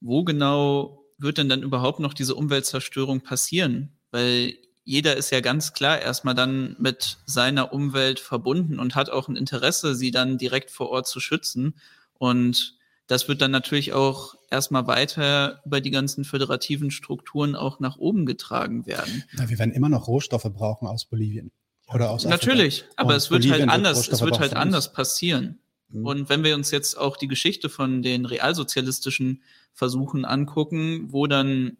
wo 0.00 0.24
genau 0.24 0.99
wird 1.20 1.38
denn 1.38 1.48
dann 1.48 1.62
überhaupt 1.62 2.00
noch 2.00 2.14
diese 2.14 2.34
Umweltzerstörung 2.34 3.20
passieren? 3.20 3.92
Weil 4.10 4.54
jeder 4.84 5.16
ist 5.16 5.30
ja 5.30 5.40
ganz 5.40 5.72
klar 5.72 6.00
erstmal 6.00 6.34
dann 6.34 6.74
mit 6.78 7.18
seiner 7.26 7.72
Umwelt 7.72 8.18
verbunden 8.18 8.78
und 8.80 8.94
hat 8.96 9.10
auch 9.10 9.28
ein 9.28 9.36
Interesse, 9.36 9.94
sie 9.94 10.10
dann 10.10 10.38
direkt 10.38 10.70
vor 10.70 10.90
Ort 10.90 11.06
zu 11.06 11.20
schützen. 11.20 11.74
Und 12.18 12.76
das 13.06 13.28
wird 13.28 13.42
dann 13.42 13.50
natürlich 13.50 13.92
auch 13.92 14.34
erstmal 14.50 14.86
weiter 14.86 15.62
über 15.64 15.80
die 15.80 15.90
ganzen 15.90 16.24
föderativen 16.24 16.90
Strukturen 16.90 17.54
auch 17.54 17.80
nach 17.80 17.96
oben 17.98 18.26
getragen 18.26 18.86
werden. 18.86 19.24
Ja, 19.36 19.48
wir 19.48 19.58
werden 19.58 19.72
immer 19.72 19.88
noch 19.88 20.08
Rohstoffe 20.08 20.48
brauchen 20.52 20.86
aus 20.88 21.04
Bolivien 21.04 21.52
oder 21.92 22.10
aus 22.10 22.26
Afrika. 22.26 22.46
Natürlich, 22.46 22.84
aber 22.96 23.10
und 23.10 23.16
es 23.16 23.30
wird 23.30 23.42
halt 23.42 23.50
Bolivien 23.50 23.70
halt 23.70 23.78
anders, 23.78 24.08
es 24.08 24.20
wird 24.20 24.38
halt 24.38 24.54
anders 24.54 24.92
passieren. 24.92 25.60
Mhm. 25.90 26.06
Und 26.06 26.28
wenn 26.28 26.44
wir 26.44 26.54
uns 26.54 26.70
jetzt 26.70 26.96
auch 26.96 27.16
die 27.16 27.28
Geschichte 27.28 27.68
von 27.68 28.02
den 28.02 28.26
realsozialistischen 28.26 29.42
Versuchen 29.72 30.24
angucken, 30.24 31.12
wo 31.12 31.26
dann 31.26 31.76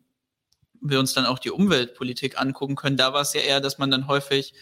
wir 0.83 0.99
uns 0.99 1.13
dann 1.13 1.27
auch 1.27 1.39
die 1.39 1.51
Umweltpolitik 1.51 2.41
angucken 2.41 2.75
können, 2.75 2.97
da 2.97 3.13
war 3.13 3.23
es 3.23 3.35
ja 3.35 3.41
eher, 3.41 3.61
dass 3.61 3.79
man 3.79 3.91
dann 3.91 4.07
häufig 4.07 4.55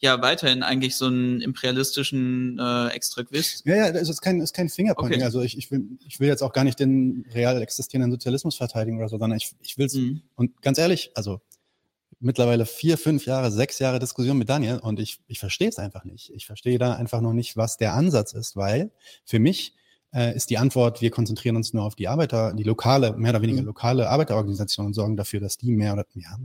ja 0.00 0.20
weiterhin 0.20 0.64
eigentlich 0.64 0.96
so 0.96 1.06
einen 1.06 1.40
imperialistischen 1.40 2.58
äh, 2.58 2.88
Extraktivist. 2.88 3.64
Ja, 3.64 3.76
ja, 3.76 3.92
das 3.92 4.08
ist 4.08 4.20
kein, 4.20 4.40
ist 4.40 4.52
kein 4.52 4.68
Fingerpointing. 4.68 5.20
Okay. 5.20 5.24
Also 5.24 5.42
ich, 5.42 5.56
ich, 5.56 5.70
will, 5.70 5.86
ich 6.06 6.18
will 6.18 6.26
jetzt 6.26 6.42
auch 6.42 6.52
gar 6.52 6.64
nicht 6.64 6.80
den 6.80 7.24
real 7.32 7.62
existierenden 7.62 8.10
Sozialismus 8.10 8.56
verteidigen 8.56 8.98
oder 8.98 9.08
so, 9.08 9.18
sondern 9.18 9.36
ich, 9.36 9.52
ich 9.60 9.78
will 9.78 9.86
es, 9.86 9.94
mhm. 9.94 10.22
und 10.34 10.60
ganz 10.60 10.78
ehrlich, 10.78 11.12
also 11.14 11.40
mittlerweile 12.22 12.66
vier, 12.66 12.96
fünf 12.96 13.26
Jahre, 13.26 13.50
sechs 13.50 13.78
Jahre 13.78 13.98
Diskussion 13.98 14.38
mit 14.38 14.48
Daniel 14.48 14.78
und 14.78 15.00
ich, 15.00 15.20
ich 15.26 15.38
verstehe 15.38 15.68
es 15.68 15.78
einfach 15.78 16.04
nicht. 16.04 16.30
Ich 16.30 16.46
verstehe 16.46 16.78
da 16.78 16.94
einfach 16.94 17.20
noch 17.20 17.32
nicht, 17.32 17.56
was 17.56 17.76
der 17.76 17.94
Ansatz 17.94 18.32
ist, 18.32 18.56
weil 18.56 18.90
für 19.24 19.38
mich 19.38 19.74
äh, 20.14 20.34
ist 20.34 20.50
die 20.50 20.58
Antwort, 20.58 21.00
wir 21.00 21.10
konzentrieren 21.10 21.56
uns 21.56 21.72
nur 21.72 21.84
auf 21.84 21.94
die 21.94 22.08
Arbeiter, 22.08 22.54
die 22.54 22.62
lokale, 22.62 23.16
mehr 23.16 23.30
oder 23.30 23.42
weniger 23.42 23.62
mhm. 23.62 23.66
lokale 23.66 24.08
Arbeiterorganisationen 24.08 24.88
und 24.88 24.94
sorgen 24.94 25.16
dafür, 25.16 25.40
dass 25.40 25.58
die 25.58 25.72
mehr 25.72 25.92
oder 25.92 26.06
ja, 26.14 26.38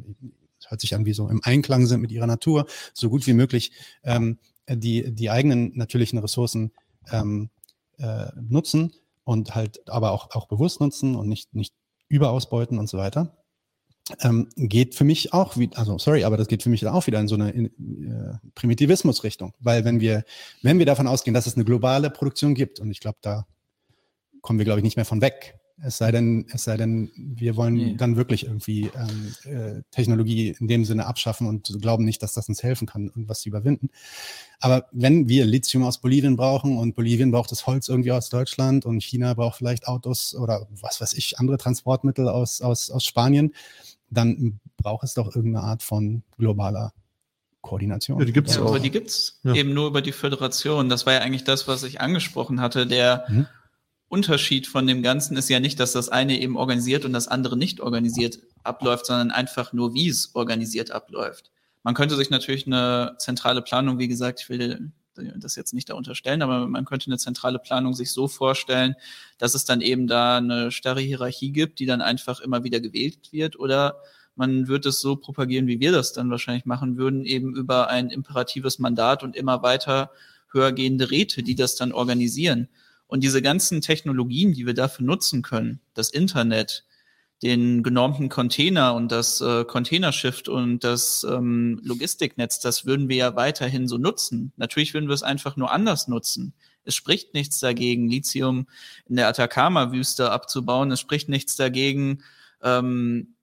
hört 0.68 0.82
sich 0.82 0.96
an 0.96 1.06
wie 1.06 1.14
so 1.14 1.30
im 1.30 1.42
Einklang 1.44 1.86
sind 1.86 2.02
mit 2.02 2.12
ihrer 2.12 2.28
Natur, 2.28 2.66
so 2.94 3.10
gut 3.10 3.28
wie 3.28 3.34
möglich 3.34 3.72
ähm, 4.04 4.40
die, 4.70 5.14
die 5.14 5.30
eigenen 5.30 5.78
natürlichen 5.78 6.20
Ressourcen 6.20 6.72
ähm, 7.12 7.50
äh, 8.00 8.28
nutzen 8.36 8.94
und 9.24 9.56
halt 9.56 9.90
aber 9.90 10.12
auch, 10.12 10.32
auch 10.32 10.48
bewusst 10.48 10.82
nutzen 10.82 11.16
und 11.16 11.28
nicht, 11.28 11.54
nicht 11.54 11.74
überausbeuten 12.10 12.80
und 12.80 12.90
so 12.90 12.98
weiter. 12.98 13.38
Ähm, 14.22 14.48
geht 14.56 14.96
für 14.96 15.04
mich 15.04 15.34
auch 15.34 15.58
wie, 15.58 15.70
also 15.76 15.98
sorry, 15.98 16.24
aber 16.24 16.38
das 16.38 16.48
geht 16.48 16.64
für 16.64 16.70
mich 16.70 16.86
auch 16.88 17.08
wieder 17.08 17.20
in 17.20 17.28
so 17.28 17.36
eine 17.36 17.52
in, 17.52 17.66
äh, 17.66 18.38
Primitivismus-Richtung. 18.56 19.54
Weil 19.60 19.86
wenn 19.86 20.00
wir, 20.00 20.24
wenn 20.62 20.80
wir 20.80 20.86
davon 20.86 21.08
ausgehen, 21.08 21.34
dass 21.34 21.48
es 21.48 21.56
eine 21.56 21.66
globale 21.66 22.10
Produktion 22.10 22.56
gibt, 22.56 22.80
und 22.80 22.90
ich 22.90 23.00
glaube, 23.00 23.18
da 23.22 23.46
kommen 24.42 24.60
wir, 24.60 24.66
glaube 24.66 24.80
ich, 24.80 24.84
nicht 24.84 24.96
mehr 24.96 25.06
von 25.06 25.22
weg, 25.22 25.60
es 25.84 25.98
sei 25.98 26.12
denn, 26.12 26.48
es 26.52 26.64
sei 26.64 26.76
denn, 26.76 27.12
wir 27.16 27.56
wollen 27.56 27.74
nee. 27.76 27.96
dann 27.96 28.16
wirklich 28.16 28.46
irgendwie 28.46 28.90
ähm, 28.96 29.36
äh, 29.44 29.84
Technologie 29.92 30.56
in 30.60 30.68
dem 30.68 30.86
Sinne 30.86 31.06
abschaffen 31.06 31.46
und 31.46 31.78
glauben 31.82 32.04
nicht, 32.04 32.24
dass 32.24 32.34
das 32.34 32.50
uns 32.50 32.64
helfen 32.64 32.88
kann, 32.88 33.08
irgendwas 33.08 33.42
zu 33.42 33.50
überwinden. 33.50 33.90
Aber 34.60 34.88
wenn 34.92 35.30
wir 35.30 35.46
Lithium 35.46 35.84
aus 35.84 36.02
Bolivien 36.02 36.36
brauchen 36.36 36.78
und 36.78 36.96
Bolivien 36.96 37.30
braucht 37.30 37.52
das 37.52 37.68
Holz 37.68 37.90
irgendwie 37.90 38.12
aus 38.12 38.30
Deutschland 38.30 38.86
und 38.86 39.04
China 39.04 39.36
braucht 39.36 39.58
vielleicht 39.58 39.88
Autos 39.88 40.34
oder 40.34 40.68
was 40.72 41.00
weiß 41.00 41.14
ich, 41.14 41.38
andere 41.38 41.58
Transportmittel 41.58 42.28
aus, 42.28 42.62
aus, 42.62 42.90
aus 42.90 43.06
Spanien, 43.06 43.54
dann 44.10 44.60
braucht 44.78 45.04
es 45.04 45.14
doch 45.14 45.36
irgendeine 45.36 45.66
Art 45.66 45.84
von 45.84 46.24
globaler 46.38 46.94
Koordination. 47.62 48.20
Ja, 48.20 48.26
die 48.26 48.34
gibt's 48.34 48.56
ja, 48.56 48.62
auch. 48.62 48.68
Aber 48.68 48.80
die 48.80 48.92
gibt's 48.92 49.40
ja. 49.44 49.54
eben 49.54 49.74
nur 49.74 49.88
über 49.88 50.02
die 50.02 50.12
Föderation. 50.12 50.90
Das 50.90 51.06
war 51.06 51.14
ja 51.14 51.20
eigentlich 51.20 51.44
das, 51.44 51.68
was 51.68 51.84
ich 51.84 52.00
angesprochen 52.00 52.62
hatte. 52.62 52.88
Der 52.88 53.26
mhm. 53.28 53.48
Unterschied 54.08 54.68
von 54.68 54.88
dem 54.88 55.04
Ganzen 55.04 55.36
ist 55.36 55.50
ja 55.50 55.60
nicht, 55.60 55.80
dass 55.80 55.92
das 55.92 56.10
eine 56.10 56.40
eben 56.40 56.56
organisiert 56.56 57.04
und 57.04 57.14
das 57.14 57.28
andere 57.28 57.58
nicht 57.58 57.82
organisiert 57.82 58.40
abläuft, 58.64 59.06
sondern 59.06 59.32
einfach 59.32 59.74
nur, 59.74 59.94
wie 59.94 60.08
es 60.08 60.34
organisiert 60.34 60.92
abläuft. 60.92 61.52
Man 61.84 61.94
könnte 61.94 62.16
sich 62.16 62.30
natürlich 62.30 62.68
eine 62.68 63.16
zentrale 63.20 63.62
Planung, 63.62 64.00
wie 64.00 64.08
gesagt, 64.08 64.42
ich 64.42 64.50
will 64.50 64.92
das 65.38 65.56
jetzt 65.56 65.74
nicht 65.74 65.90
da 65.90 65.96
unterstellen, 65.96 66.42
aber 66.42 66.68
man 66.68 66.86
könnte 66.86 67.08
eine 67.08 67.18
zentrale 67.18 67.60
Planung 67.60 67.94
sich 67.94 68.12
so 68.12 68.28
vorstellen, 68.28 68.96
dass 69.38 69.54
es 69.54 69.66
dann 69.66 69.82
eben 69.82 70.08
da 70.08 70.38
eine 70.38 70.72
starre 70.72 71.02
Hierarchie 71.02 71.52
gibt, 71.52 71.80
die 71.80 71.86
dann 71.86 72.02
einfach 72.02 72.40
immer 72.40 72.64
wieder 72.64 72.80
gewählt 72.80 73.32
wird 73.32 73.60
oder 73.60 73.98
man 74.36 74.68
wird 74.68 74.86
es 74.86 75.02
so 75.02 75.16
propagieren, 75.16 75.68
wie 75.68 75.80
wir 75.80 75.92
das 75.92 76.14
dann 76.14 76.30
wahrscheinlich 76.30 76.66
machen 76.66 76.98
würden, 76.98 77.26
eben 77.26 77.56
über 77.56 77.90
ein 77.90 78.10
imperatives 78.10 78.78
Mandat 78.78 79.24
und 79.24 79.36
immer 79.36 79.64
weiter 79.64 80.12
höhergehende 80.52 81.10
Räte, 81.12 81.44
die 81.44 81.56
das 81.56 81.76
dann 81.76 81.92
organisieren. 81.92 82.70
Und 83.08 83.24
diese 83.24 83.42
ganzen 83.42 83.82
Technologien, 83.82 84.54
die 84.54 84.66
wir 84.66 84.74
dafür 84.74 85.06
nutzen 85.06 85.42
können, 85.42 85.80
das 85.94 86.10
Internet, 86.10 86.86
den 87.44 87.84
genormten 87.84 88.30
Container 88.30 88.96
und 88.96 89.12
das 89.12 89.42
äh, 89.42 89.64
Containerschiff 89.64 90.48
und 90.48 90.84
das 90.84 91.26
ähm, 91.30 91.80
Logistiknetz, 91.84 92.60
das 92.60 92.86
würden 92.86 93.10
wir 93.10 93.16
ja 93.18 93.36
weiterhin 93.36 93.88
so 93.88 93.98
nutzen. 93.98 94.54
Natürlich 94.58 94.94
würden 94.94 95.08
wir 95.08 95.14
es 95.14 95.24
einfach 95.24 95.56
nur 95.56 95.72
anders 95.72 96.08
nutzen. 96.08 96.54
Es 96.84 96.96
spricht 96.96 97.34
nichts 97.34 97.60
dagegen, 97.60 98.10
Lithium 98.10 98.68
in 99.08 99.18
der 99.18 99.28
Atacama-Wüste 99.28 100.32
abzubauen. 100.32 100.92
Es 100.92 101.00
spricht 101.00 101.30
nichts 101.30 101.56
dagegen, 101.56 102.24
ähm, 102.64 103.36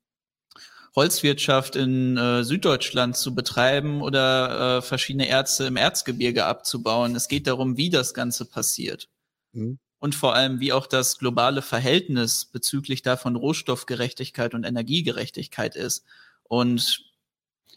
Holzwirtschaft 0.96 1.76
in 1.76 2.16
äh, 2.16 2.44
Süddeutschland 2.44 3.16
zu 3.16 3.34
betreiben 3.34 4.00
oder 4.00 4.78
äh, 4.78 4.82
verschiedene 4.82 5.28
Erze 5.28 5.66
im 5.66 5.76
Erzgebirge 5.76 6.46
abzubauen. 6.46 7.14
Es 7.16 7.28
geht 7.28 7.46
darum, 7.46 7.76
wie 7.76 7.90
das 7.90 8.14
Ganze 8.14 8.44
passiert. 8.44 9.08
Mhm. 9.52 9.78
Und 10.04 10.14
vor 10.14 10.34
allem, 10.34 10.60
wie 10.60 10.74
auch 10.74 10.86
das 10.86 11.16
globale 11.16 11.62
Verhältnis 11.62 12.44
bezüglich 12.44 13.00
davon 13.00 13.36
Rohstoffgerechtigkeit 13.36 14.52
und 14.52 14.64
Energiegerechtigkeit 14.64 15.76
ist. 15.76 16.04
Und 16.42 17.06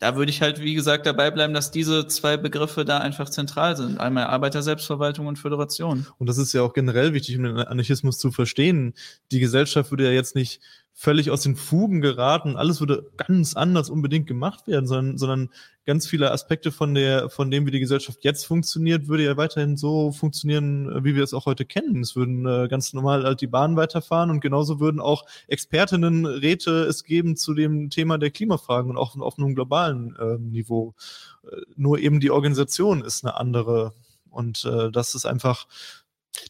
da 0.01 0.17
würde 0.17 0.29
ich 0.29 0.41
halt, 0.41 0.59
wie 0.59 0.73
gesagt, 0.73 1.05
dabei 1.05 1.31
bleiben, 1.31 1.53
dass 1.53 1.71
diese 1.71 2.05
zwei 2.07 2.35
Begriffe 2.35 2.83
da 2.83 2.97
einfach 2.97 3.29
zentral 3.29 3.77
sind. 3.77 4.01
Einmal 4.01 4.25
Arbeiterselbstverwaltung 4.25 5.27
und 5.27 5.39
Föderation. 5.39 6.05
Und 6.17 6.27
das 6.27 6.37
ist 6.37 6.51
ja 6.51 6.63
auch 6.63 6.73
generell 6.73 7.13
wichtig, 7.13 7.37
um 7.37 7.43
den 7.43 7.59
Anarchismus 7.59 8.17
zu 8.17 8.33
verstehen. 8.33 8.93
Die 9.31 9.39
Gesellschaft 9.39 9.89
würde 9.91 10.03
ja 10.03 10.11
jetzt 10.11 10.35
nicht 10.35 10.59
völlig 10.99 11.29
aus 11.29 11.43
den 11.43 11.55
Fugen 11.55 12.01
geraten. 12.01 12.57
Alles 12.57 12.79
würde 12.79 13.11
ganz 13.17 13.55
anders 13.55 13.91
unbedingt 13.91 14.25
gemacht 14.25 14.65
werden, 14.65 14.87
sondern, 14.87 15.17
sondern 15.19 15.49
ganz 15.85 16.07
viele 16.07 16.31
Aspekte 16.31 16.71
von 16.71 16.95
der, 16.95 17.29
von 17.29 17.51
dem, 17.51 17.67
wie 17.67 17.71
die 17.71 17.79
Gesellschaft 17.79 18.23
jetzt 18.23 18.47
funktioniert, 18.47 19.07
würde 19.07 19.23
ja 19.23 19.37
weiterhin 19.37 19.77
so 19.77 20.11
funktionieren, 20.11 21.05
wie 21.05 21.13
wir 21.13 21.23
es 21.23 21.35
auch 21.35 21.45
heute 21.45 21.65
kennen. 21.65 22.01
Es 22.01 22.15
würden 22.15 22.47
äh, 22.47 22.67
ganz 22.67 22.93
normal 22.93 23.25
halt 23.25 23.41
die 23.41 23.47
Bahnen 23.47 23.77
weiterfahren 23.77 24.31
und 24.31 24.39
genauso 24.39 24.79
würden 24.79 24.99
auch 24.99 25.25
Expertinnenräte 25.47 26.85
es 26.85 27.03
geben 27.03 27.35
zu 27.35 27.53
dem 27.53 27.91
Thema 27.91 28.17
der 28.17 28.31
Klimafragen 28.31 28.89
und 28.89 28.97
auch 28.97 29.15
auf 29.15 29.37
einem 29.37 29.53
globalen 29.53 30.15
äh, 30.15 30.39
Niveau. 30.39 30.95
Äh, 31.43 31.57
nur 31.75 31.99
eben 31.99 32.19
die 32.19 32.31
Organisation 32.31 33.03
ist 33.03 33.23
eine 33.23 33.37
andere. 33.37 33.93
Und 34.31 34.65
äh, 34.65 34.91
das 34.91 35.13
ist 35.13 35.25
einfach 35.25 35.67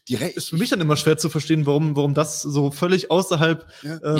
Direkt. 0.08 0.36
Ist 0.36 0.50
für 0.50 0.56
mich 0.56 0.70
dann 0.70 0.80
immer 0.80 0.96
schwer 0.96 1.18
zu 1.18 1.28
verstehen, 1.28 1.66
warum, 1.66 1.96
warum 1.96 2.14
das 2.14 2.42
so 2.42 2.70
völlig 2.70 3.10
außerhalb 3.10 3.66
ja. 3.82 4.00
Ähm, 4.02 4.18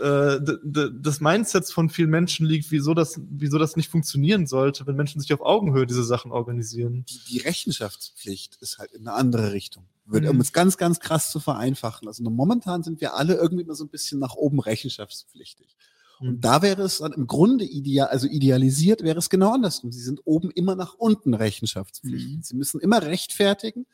ja. 0.00 0.34
Äh, 0.34 0.40
des 0.40 1.20
Mindsets 1.20 1.72
von 1.72 1.90
vielen 1.90 2.10
Menschen 2.10 2.46
liegt, 2.46 2.70
wieso 2.70 2.94
das, 2.94 3.20
wieso 3.30 3.58
das 3.58 3.76
nicht 3.76 3.88
funktionieren 3.88 4.46
sollte, 4.46 4.86
wenn 4.86 4.96
Menschen 4.96 5.20
sich 5.20 5.32
auf 5.32 5.40
Augenhöhe 5.40 5.86
diese 5.86 6.04
Sachen 6.04 6.32
organisieren. 6.32 7.04
Die, 7.08 7.20
die 7.30 7.38
Rechenschaftspflicht 7.38 8.56
ist 8.60 8.78
halt 8.78 8.92
in 8.92 9.06
eine 9.06 9.16
andere 9.16 9.52
Richtung. 9.52 9.84
Wird, 10.06 10.24
mhm. 10.24 10.30
Um 10.30 10.40
es 10.40 10.52
ganz, 10.52 10.76
ganz 10.76 11.00
krass 11.00 11.30
zu 11.30 11.40
vereinfachen. 11.40 12.08
Also 12.08 12.22
momentan 12.22 12.82
sind 12.82 13.00
wir 13.00 13.14
alle 13.14 13.34
irgendwie 13.34 13.64
immer 13.64 13.74
so 13.74 13.84
ein 13.84 13.90
bisschen 13.90 14.18
nach 14.18 14.34
oben 14.34 14.60
rechenschaftspflichtig. 14.60 15.76
Und 16.20 16.28
mhm. 16.28 16.40
da 16.40 16.62
wäre 16.62 16.82
es 16.82 16.98
dann 16.98 17.12
im 17.12 17.26
Grunde 17.26 17.64
ideal, 17.64 18.08
also 18.08 18.26
idealisiert 18.26 19.02
wäre 19.02 19.18
es 19.18 19.30
genau 19.30 19.52
andersrum. 19.52 19.92
Sie 19.92 20.00
sind 20.00 20.20
oben 20.24 20.50
immer 20.50 20.74
nach 20.74 20.94
unten 20.94 21.34
rechenschaftspflichtig. 21.34 22.36
Mhm. 22.36 22.42
Sie 22.42 22.56
müssen 22.56 22.80
immer 22.80 23.02
rechtfertigen, 23.02 23.86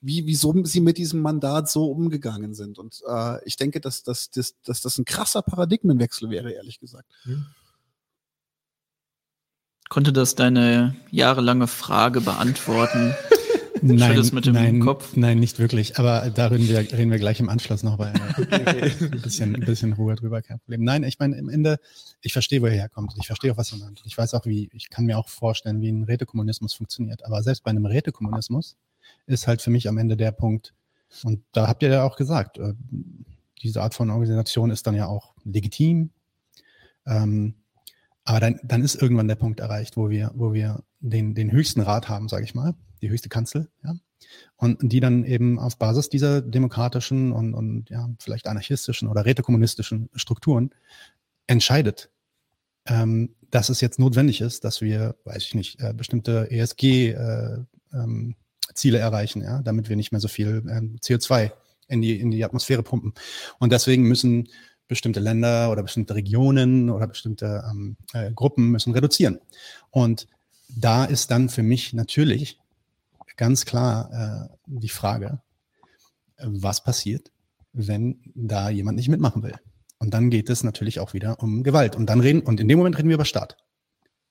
wie, 0.00 0.26
wieso 0.26 0.54
sie 0.64 0.80
mit 0.80 0.98
diesem 0.98 1.20
Mandat 1.20 1.70
so 1.70 1.90
umgegangen 1.90 2.54
sind. 2.54 2.78
Und 2.78 3.02
äh, 3.06 3.44
ich 3.44 3.56
denke, 3.56 3.80
dass, 3.80 4.02
dass, 4.02 4.30
dass, 4.30 4.60
dass 4.62 4.80
das 4.80 4.98
ein 4.98 5.04
krasser 5.04 5.42
Paradigmenwechsel 5.42 6.30
wäre, 6.30 6.52
ehrlich 6.52 6.80
gesagt. 6.80 7.10
Konnte 9.88 10.12
das 10.12 10.36
deine 10.36 10.96
jahrelange 11.10 11.66
Frage 11.66 12.20
beantworten? 12.20 13.14
nein, 13.82 14.30
mit 14.32 14.46
dem 14.46 14.54
nein, 14.54 14.80
Kopf. 14.80 15.16
nein, 15.16 15.38
nicht 15.38 15.58
wirklich. 15.58 15.98
Aber 15.98 16.30
da 16.30 16.46
reden 16.46 16.68
wir, 16.68 16.78
reden 16.78 17.10
wir 17.10 17.18
gleich 17.18 17.40
im 17.40 17.48
Anschluss 17.48 17.82
noch 17.82 17.96
bei 17.96 18.12
ein 18.50 19.10
bisschen, 19.22 19.54
ein 19.54 19.60
bisschen 19.62 19.92
Ruhe 19.92 20.14
drüber, 20.14 20.42
kein 20.42 20.60
Problem. 20.60 20.84
Nein, 20.84 21.02
ich 21.02 21.18
meine, 21.18 21.36
im 21.36 21.48
Ende, 21.48 21.78
ich 22.22 22.32
verstehe, 22.32 22.62
wo 22.62 22.66
er 22.66 22.72
herkommt. 22.72 23.14
Ich 23.18 23.26
verstehe 23.26 23.52
auch, 23.52 23.56
was 23.56 23.72
er 23.72 23.78
meint. 23.78 24.00
Ich 24.06 24.16
weiß 24.16 24.34
auch, 24.34 24.46
wie, 24.46 24.70
ich 24.72 24.88
kann 24.88 25.04
mir 25.04 25.18
auch 25.18 25.28
vorstellen, 25.28 25.80
wie 25.80 25.90
ein 25.90 26.04
Rätekommunismus 26.04 26.72
funktioniert. 26.72 27.24
Aber 27.26 27.42
selbst 27.42 27.64
bei 27.64 27.70
einem 27.70 27.84
Rätekommunismus 27.84 28.76
ist 29.32 29.46
halt 29.46 29.62
für 29.62 29.70
mich 29.70 29.88
am 29.88 29.98
Ende 29.98 30.16
der 30.16 30.32
Punkt. 30.32 30.74
Und 31.24 31.42
da 31.52 31.66
habt 31.66 31.82
ihr 31.82 31.88
ja 31.88 32.04
auch 32.04 32.16
gesagt, 32.16 32.58
äh, 32.58 32.74
diese 33.62 33.82
Art 33.82 33.94
von 33.94 34.10
Organisation 34.10 34.70
ist 34.70 34.86
dann 34.86 34.94
ja 34.94 35.06
auch 35.06 35.34
legitim. 35.44 36.10
Ähm, 37.06 37.54
aber 38.24 38.40
dann, 38.40 38.60
dann 38.62 38.82
ist 38.82 39.00
irgendwann 39.00 39.28
der 39.28 39.34
Punkt 39.34 39.60
erreicht, 39.60 39.96
wo 39.96 40.10
wir, 40.10 40.30
wo 40.34 40.52
wir 40.52 40.82
den, 41.00 41.34
den 41.34 41.50
höchsten 41.50 41.80
Rat 41.80 42.08
haben, 42.08 42.28
sage 42.28 42.44
ich 42.44 42.54
mal, 42.54 42.74
die 43.02 43.10
höchste 43.10 43.28
Kanzel, 43.28 43.68
ja. 43.82 43.94
Und 44.56 44.92
die 44.92 45.00
dann 45.00 45.24
eben 45.24 45.58
auf 45.58 45.78
Basis 45.78 46.10
dieser 46.10 46.42
demokratischen 46.42 47.32
und, 47.32 47.54
und 47.54 47.88
ja, 47.88 48.10
vielleicht 48.20 48.46
anarchistischen 48.46 49.08
oder 49.08 49.24
rätekommunistischen 49.24 50.10
Strukturen 50.14 50.70
entscheidet, 51.46 52.10
ähm, 52.86 53.34
dass 53.50 53.70
es 53.70 53.80
jetzt 53.80 53.98
notwendig 53.98 54.42
ist, 54.42 54.64
dass 54.64 54.82
wir, 54.82 55.16
weiß 55.24 55.42
ich 55.44 55.54
nicht, 55.54 55.80
äh, 55.80 55.94
bestimmte 55.94 56.50
ESG 56.50 57.12
äh, 57.12 57.58
ähm, 57.92 58.36
Ziele 58.74 58.98
erreichen, 58.98 59.42
ja, 59.42 59.62
damit 59.62 59.88
wir 59.88 59.96
nicht 59.96 60.12
mehr 60.12 60.20
so 60.20 60.28
viel 60.28 60.62
ähm, 60.70 60.96
CO2 61.02 61.52
in 61.88 62.00
die, 62.00 62.20
in 62.20 62.30
die 62.30 62.44
Atmosphäre 62.44 62.82
pumpen. 62.82 63.14
Und 63.58 63.72
deswegen 63.72 64.04
müssen 64.04 64.48
bestimmte 64.88 65.20
Länder 65.20 65.70
oder 65.70 65.82
bestimmte 65.82 66.14
Regionen 66.14 66.90
oder 66.90 67.06
bestimmte 67.06 67.64
ähm, 67.70 67.96
äh, 68.12 68.32
Gruppen 68.32 68.70
müssen 68.70 68.92
reduzieren. 68.92 69.38
Und 69.90 70.26
da 70.68 71.04
ist 71.04 71.30
dann 71.30 71.48
für 71.48 71.62
mich 71.62 71.92
natürlich 71.92 72.58
ganz 73.36 73.64
klar 73.64 74.48
äh, 74.50 74.56
die 74.66 74.88
Frage, 74.88 75.40
was 76.42 76.82
passiert, 76.82 77.30
wenn 77.72 78.20
da 78.34 78.70
jemand 78.70 78.96
nicht 78.96 79.08
mitmachen 79.08 79.42
will. 79.42 79.54
Und 79.98 80.14
dann 80.14 80.30
geht 80.30 80.48
es 80.48 80.64
natürlich 80.64 80.98
auch 80.98 81.12
wieder 81.12 81.40
um 81.42 81.62
Gewalt. 81.62 81.94
Und 81.94 82.06
dann 82.06 82.20
reden, 82.20 82.40
und 82.40 82.58
in 82.58 82.68
dem 82.68 82.78
Moment 82.78 82.98
reden 82.98 83.08
wir 83.08 83.14
über 83.14 83.24
Staat. 83.24 83.56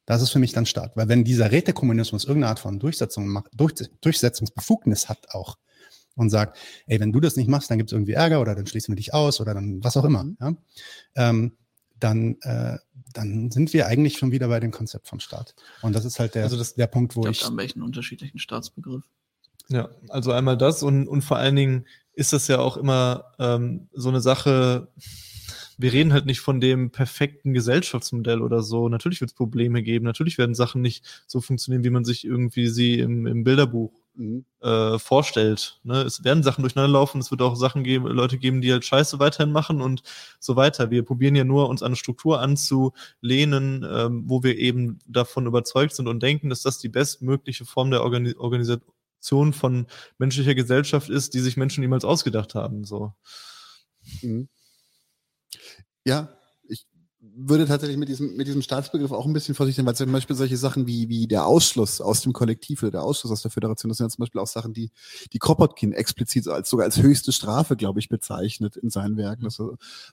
Das 0.10 0.23
ist 0.23 0.31
für 0.31 0.40
mich 0.40 0.53
dann 0.53 0.65
Staat. 0.65 0.98
Weil 0.98 1.07
wenn 1.07 1.23
dieser 1.23 1.52
Rätekommunismus 1.52 2.23
irgendeine 2.23 2.49
Art 2.49 2.60
von 2.60 2.80
Durchsetzung, 2.80 3.44
durch, 3.53 3.76
Durchsetzungsbefugnis 4.02 5.07
hat 5.07 5.30
auch 5.36 5.60
und 6.15 6.31
sagt, 6.31 6.57
ey, 6.88 6.99
wenn 6.99 7.11
du 7.11 7.19
das 7.19 7.36
nicht 7.36 7.48
machst, 7.48 7.69
dann 7.69 7.77
gibt 7.77 7.91
es 7.91 7.94
irgendwie 7.94 8.14
Ärger 8.14 8.41
oder 8.41 8.56
dann 8.56 8.65
schließen 8.65 8.91
wir 8.91 8.95
dich 8.95 9.14
aus 9.14 9.40
oder 9.40 9.53
dann 9.53 9.84
was 9.84 9.98
auch 9.98 10.06
immer, 10.06 10.23
mhm. 10.23 10.38
ja, 10.41 10.53
ähm, 11.14 11.57
dann, 11.99 12.38
äh, 12.41 12.80
dann 13.14 13.52
sind 13.52 13.72
wir 13.72 13.86
eigentlich 13.86 14.18
schon 14.18 14.31
wieder 14.31 14.48
bei 14.48 14.60
dem 14.60 14.72
Konzept 14.72 15.07
vom 15.07 15.19
Staat. 15.19 15.53
Und 15.84 15.94
das 15.94 16.06
ist 16.06 16.19
halt 16.19 16.34
der, 16.34 16.41
also 16.41 16.57
das, 16.57 16.73
der 16.73 16.88
Punkt, 16.88 17.15
wo 17.15 17.27
ich. 17.27 17.41
Ich 17.41 17.45
an 17.45 17.56
welchen 17.57 17.84
unterschiedlichen 17.84 18.40
Staatsbegriff. 18.40 19.03
Ja, 19.68 19.90
also 20.07 20.31
einmal 20.31 20.57
das 20.57 20.81
und, 20.81 21.07
und 21.07 21.22
vor 21.22 21.38
allen 21.38 21.56
Dingen 21.56 21.86
ist 22.14 22.34
das 22.34 22.48
ja 22.48 22.57
auch 22.57 22.77
immer 22.77 23.26
ähm, 23.38 23.90
so 23.94 24.10
eine 24.10 24.22
Sache, 24.22 24.88
wir 25.80 25.93
reden 25.93 26.11
halt 26.11 26.26
nicht 26.26 26.41
von 26.41 26.60
dem 26.60 26.91
perfekten 26.91 27.53
Gesellschaftsmodell 27.53 28.41
oder 28.41 28.61
so. 28.61 28.89
Natürlich 28.89 29.22
wird 29.22 29.31
es 29.31 29.35
Probleme 29.35 29.81
geben, 29.81 30.03
natürlich 30.03 30.38
werden 30.38 30.53
Sachen 30.53 30.81
nicht 30.81 31.06
so 31.26 31.39
funktionieren, 31.39 31.85
wie 31.85 31.89
man 31.89 32.03
sich 32.03 32.26
irgendwie 32.26 32.68
sie 32.68 32.99
im, 32.99 33.26
im 33.26 33.45
Bilderbuch 33.45 33.93
mhm. 34.14 34.43
äh, 34.60 34.99
vorstellt. 34.99 35.80
Ne? 35.84 36.01
Es 36.01 36.26
werden 36.26 36.43
Sachen 36.43 36.64
durcheinander 36.64 36.91
laufen, 36.91 37.22
es 37.22 37.31
wird 37.31 37.41
auch 37.41 37.56
Sachen 37.56 37.85
geben, 37.85 38.07
Leute 38.07 38.38
geben, 38.38 38.60
die 38.60 38.73
halt 38.73 38.84
Scheiße 38.84 39.19
weiterhin 39.19 39.53
machen 39.53 39.80
und 39.80 40.03
so 40.41 40.57
weiter. 40.57 40.91
Wir 40.91 41.03
probieren 41.06 41.35
ja 41.35 41.45
nur, 41.45 41.69
uns 41.69 41.81
an 41.81 41.88
eine 41.88 41.95
Struktur 41.95 42.41
anzulehnen, 42.41 43.88
ähm, 43.89 44.23
wo 44.26 44.43
wir 44.43 44.57
eben 44.57 44.99
davon 45.07 45.47
überzeugt 45.47 45.95
sind 45.95 46.10
und 46.10 46.22
denken, 46.22 46.49
dass 46.49 46.61
das 46.61 46.80
die 46.80 46.89
bestmögliche 46.89 47.64
Form 47.64 47.89
der 47.89 48.03
Organi 48.03 48.35
Organisation 48.35 49.53
von 49.53 49.88
menschlicher 50.18 50.56
Gesellschaft 50.56 51.10
ist, 51.10 51.34
die 51.34 51.39
sich 51.39 51.56
Menschen 51.56 51.80
niemals 51.80 52.03
ausgedacht 52.03 52.53
haben. 52.53 52.84
So. 52.84 53.14
Mhm. 54.22 54.49
Ja, 56.10 56.27
ich 56.68 56.88
würde 57.19 57.68
tatsächlich 57.68 57.98
mit 57.99 58.10
diesem, 58.10 58.36
mit 58.36 58.48
diesem 58.48 58.64
Staatsbegriff 58.64 59.11
auch 59.11 59.27
ein 59.27 59.34
bisschen 59.34 59.53
vorsichtig 59.53 59.77
sein, 59.77 59.86
weil 59.86 59.95
zum 59.95 60.11
Beispiel 60.11 60.36
solche 60.36 60.57
Sachen 60.57 60.88
wie, 60.88 61.07
wie 61.07 61.27
der 61.27 61.45
Ausschluss 61.45 62.02
aus 62.02 62.22
dem 62.22 62.34
Kollektiv 62.34 62.81
oder 62.81 62.91
der 62.91 63.03
Ausschluss 63.03 63.31
aus 63.31 63.44
der 63.44 63.52
Föderation, 63.52 63.90
das 63.90 63.99
sind 63.99 64.06
ja 64.06 64.10
zum 64.10 64.23
Beispiel 64.23 64.41
auch 64.41 64.48
Sachen, 64.48 64.73
die, 64.73 64.90
die 65.34 65.38
Kropotkin 65.38 65.94
explizit 65.94 66.48
als, 66.48 66.69
sogar 66.69 66.86
als 66.86 66.98
höchste 66.99 67.31
Strafe, 67.31 67.76
glaube 67.76 67.99
ich, 67.99 68.10
bezeichnet 68.10 68.76
in 68.76 68.90
seinen 68.90 69.18
Werken. 69.18 69.44
Das, 69.44 69.61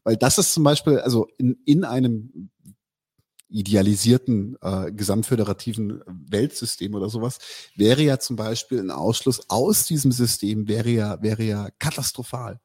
weil 0.05 0.18
das 0.18 0.36
ist 0.36 0.52
zum 0.52 0.64
Beispiel, 0.64 0.98
also 0.98 1.27
in, 1.39 1.56
in 1.64 1.85
einem 1.85 2.51
idealisierten 3.48 4.56
äh, 4.60 4.93
gesamtföderativen 4.93 6.02
Weltsystem 6.06 6.94
oder 6.94 7.09
sowas, 7.09 7.39
wäre 7.74 8.02
ja 8.02 8.18
zum 8.18 8.36
Beispiel 8.36 8.81
ein 8.81 8.90
Ausschluss 8.90 9.48
aus 9.48 9.86
diesem 9.86 10.12
System, 10.12 10.68
wäre 10.68 10.90
ja, 10.90 11.23
wäre 11.23 11.44
ja 11.44 11.70
katastrophal. 11.78 12.60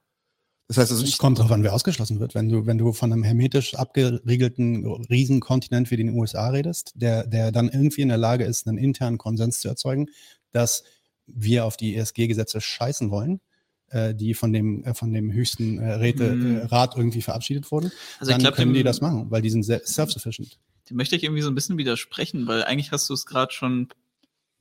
Das 0.72 0.78
heißt, 0.78 0.92
also 0.94 1.04
es 1.04 1.18
kommt 1.18 1.38
darauf 1.38 1.52
an, 1.52 1.64
wer 1.64 1.74
ausgeschlossen 1.74 2.22
wird. 2.22 2.34
Wenn 2.34 2.48
du, 2.48 2.66
wenn 2.66 2.78
du 2.78 2.94
von 2.94 3.12
einem 3.12 3.24
hermetisch 3.24 3.76
abgeriegelten 3.76 4.86
Riesenkontinent 5.10 5.92
wie 5.92 5.98
den 5.98 6.18
USA 6.18 6.48
redest, 6.48 6.94
der, 6.96 7.28
der 7.28 7.52
dann 7.52 7.68
irgendwie 7.68 8.00
in 8.00 8.08
der 8.08 8.18
Lage 8.18 8.46
ist, 8.46 8.66
einen 8.70 8.78
internen 8.78 9.18
Konsens 9.18 9.60
zu 9.60 9.68
erzeugen, 9.68 10.08
dass 10.54 10.86
wir 11.28 11.66
auf 11.66 11.76
die 11.76 11.98
ESG-Gesetze 11.98 12.62
scheißen 12.62 13.12
wollen, 13.12 13.42
äh, 13.90 14.16
die 14.16 14.34
von 14.34 14.54
dem, 14.54 14.86
äh, 14.86 14.94
von 14.94 15.14
dem 15.14 15.34
höchsten 15.34 15.78
äh, 15.78 15.92
Räte, 15.96 16.32
mm. 16.32 16.58
äh, 16.60 16.64
Rat 16.68 16.96
irgendwie 16.96 17.22
verabschiedet 17.22 17.70
wurden, 17.70 17.92
also 18.22 18.32
dann 18.32 18.40
glaub, 18.40 18.56
können 18.56 18.74
die 18.74 18.84
das 18.84 19.02
machen, 19.02 19.30
weil 19.30 19.42
die 19.42 19.50
sind 19.50 19.66
self-sufficient. 19.66 20.58
Dem 20.90 20.96
möchte 20.96 21.18
ich 21.18 21.26
irgendwie 21.26 21.42
so 21.42 21.52
ein 21.52 21.56
bisschen 21.56 21.80
widersprechen, 21.80 22.48
weil 22.48 22.64
eigentlich 22.64 22.94
hast 22.94 23.10
du 23.10 23.14
es 23.14 23.26
gerade 23.26 23.52
schon 23.52 23.90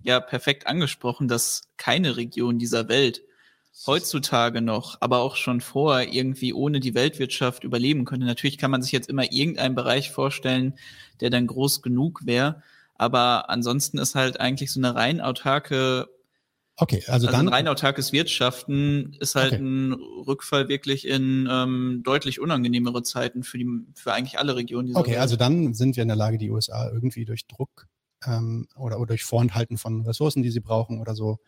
ja 0.03 0.19
perfekt 0.19 0.67
angesprochen, 0.67 1.29
dass 1.29 1.63
keine 1.77 2.17
Region 2.17 2.59
dieser 2.59 2.89
Welt 2.89 3.23
heutzutage 3.87 4.61
noch, 4.61 4.99
aber 5.01 5.21
auch 5.21 5.37
schon 5.37 5.61
vor 5.61 6.03
irgendwie 6.03 6.53
ohne 6.53 6.81
die 6.81 6.95
Weltwirtschaft 6.95 7.65
überleben 7.65 8.05
könnte. 8.05 8.27
Natürlich 8.27 8.59
kann 8.59 8.71
man 8.71 8.83
sich 8.83 8.93
jetzt 8.93 9.09
immer 9.09 9.33
irgendeinen 9.33 9.75
Bereich 9.75 10.11
vorstellen, 10.11 10.75
der 11.21 11.31
dann 11.31 11.47
groß 11.47 11.83
genug 11.83 12.21
wäre, 12.25 12.63
aber 12.95 13.49
ansonsten 13.49 13.99
ist 13.99 14.15
halt 14.15 14.41
eigentlich 14.41 14.71
so 14.73 14.81
eine 14.81 14.95
rein 14.95 15.21
autarke 15.21 16.09
Okay, 16.83 17.03
also, 17.09 17.27
also 17.27 17.27
dann 17.27 17.49
ein 17.49 17.53
rein 17.53 17.69
autarkes 17.69 18.11
Wirtschaften 18.11 19.15
ist 19.21 19.35
halt 19.35 19.53
okay. 19.53 19.63
ein 19.63 19.93
Rückfall 19.93 20.69
wirklich 20.69 21.07
in 21.07 21.47
ähm, 21.51 22.01
deutlich 22.03 22.41
unangenehmere 22.41 23.03
Zeiten 23.03 23.43
für 23.43 23.59
die 23.59 23.69
für 23.95 24.15
eigentlich 24.15 24.39
alle 24.39 24.57
Regionen. 24.57 24.97
Okay, 24.97 25.11
Welt. 25.11 25.21
also 25.21 25.37
dann 25.37 25.75
sind 25.75 25.97
wir 25.97 26.03
in 26.03 26.09
der 26.09 26.17
Lage, 26.17 26.39
die 26.39 26.51
USA 26.51 26.91
irgendwie 26.91 27.27
durch 27.27 27.47
Druck 27.47 27.87
ähm, 28.27 28.67
oder, 28.77 28.99
oder 28.99 29.09
durch 29.09 29.25
Vorenthalten 29.25 29.77
von 29.77 30.07
Ressourcen, 30.07 30.43
die 30.43 30.51
sie 30.51 30.61
brauchen 30.61 31.01
oder 31.01 31.15
so, 31.15 31.39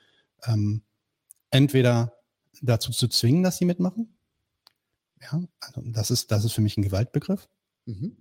ähm, 0.44 0.82
entweder 1.53 2.12
dazu 2.61 2.91
zu 2.91 3.09
zwingen, 3.09 3.43
dass 3.43 3.59
sie 3.59 3.65
mitmachen. 3.65 4.16
Ja, 5.20 5.41
also 5.61 5.83
das 5.85 6.11
ist, 6.11 6.33
das 6.33 6.45
ist 6.45 6.53
für 6.53 6.61
mich 6.61 6.77
ein 6.77 6.83
Gewaltbegriff. 6.83 7.49
Mhm. 7.87 8.16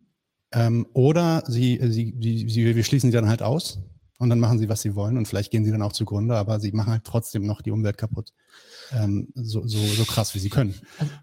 Ähm, 0.51 0.87
oder 0.93 1.43
sie, 1.47 1.79
sie, 1.81 2.15
sie, 2.19 2.49
sie, 2.49 2.75
wir 2.75 2.83
schließen 2.83 3.09
sie 3.09 3.15
dann 3.15 3.29
halt 3.29 3.41
aus 3.41 3.79
und 4.19 4.29
dann 4.29 4.39
machen 4.39 4.59
sie, 4.59 4.69
was 4.69 4.81
sie 4.81 4.95
wollen 4.95 5.17
und 5.17 5.27
vielleicht 5.27 5.51
gehen 5.51 5.65
sie 5.65 5.71
dann 5.71 5.81
auch 5.81 5.93
zugrunde, 5.93 6.35
aber 6.35 6.59
sie 6.59 6.71
machen 6.73 6.91
halt 6.91 7.05
trotzdem 7.05 7.45
noch 7.45 7.61
die 7.61 7.71
Umwelt 7.71 7.97
kaputt 7.97 8.33
ähm, 8.93 9.27
so, 9.35 9.65
so, 9.65 9.77
so 9.77 10.05
krass, 10.05 10.35
wie 10.35 10.39
sie 10.39 10.49
können. 10.49 10.75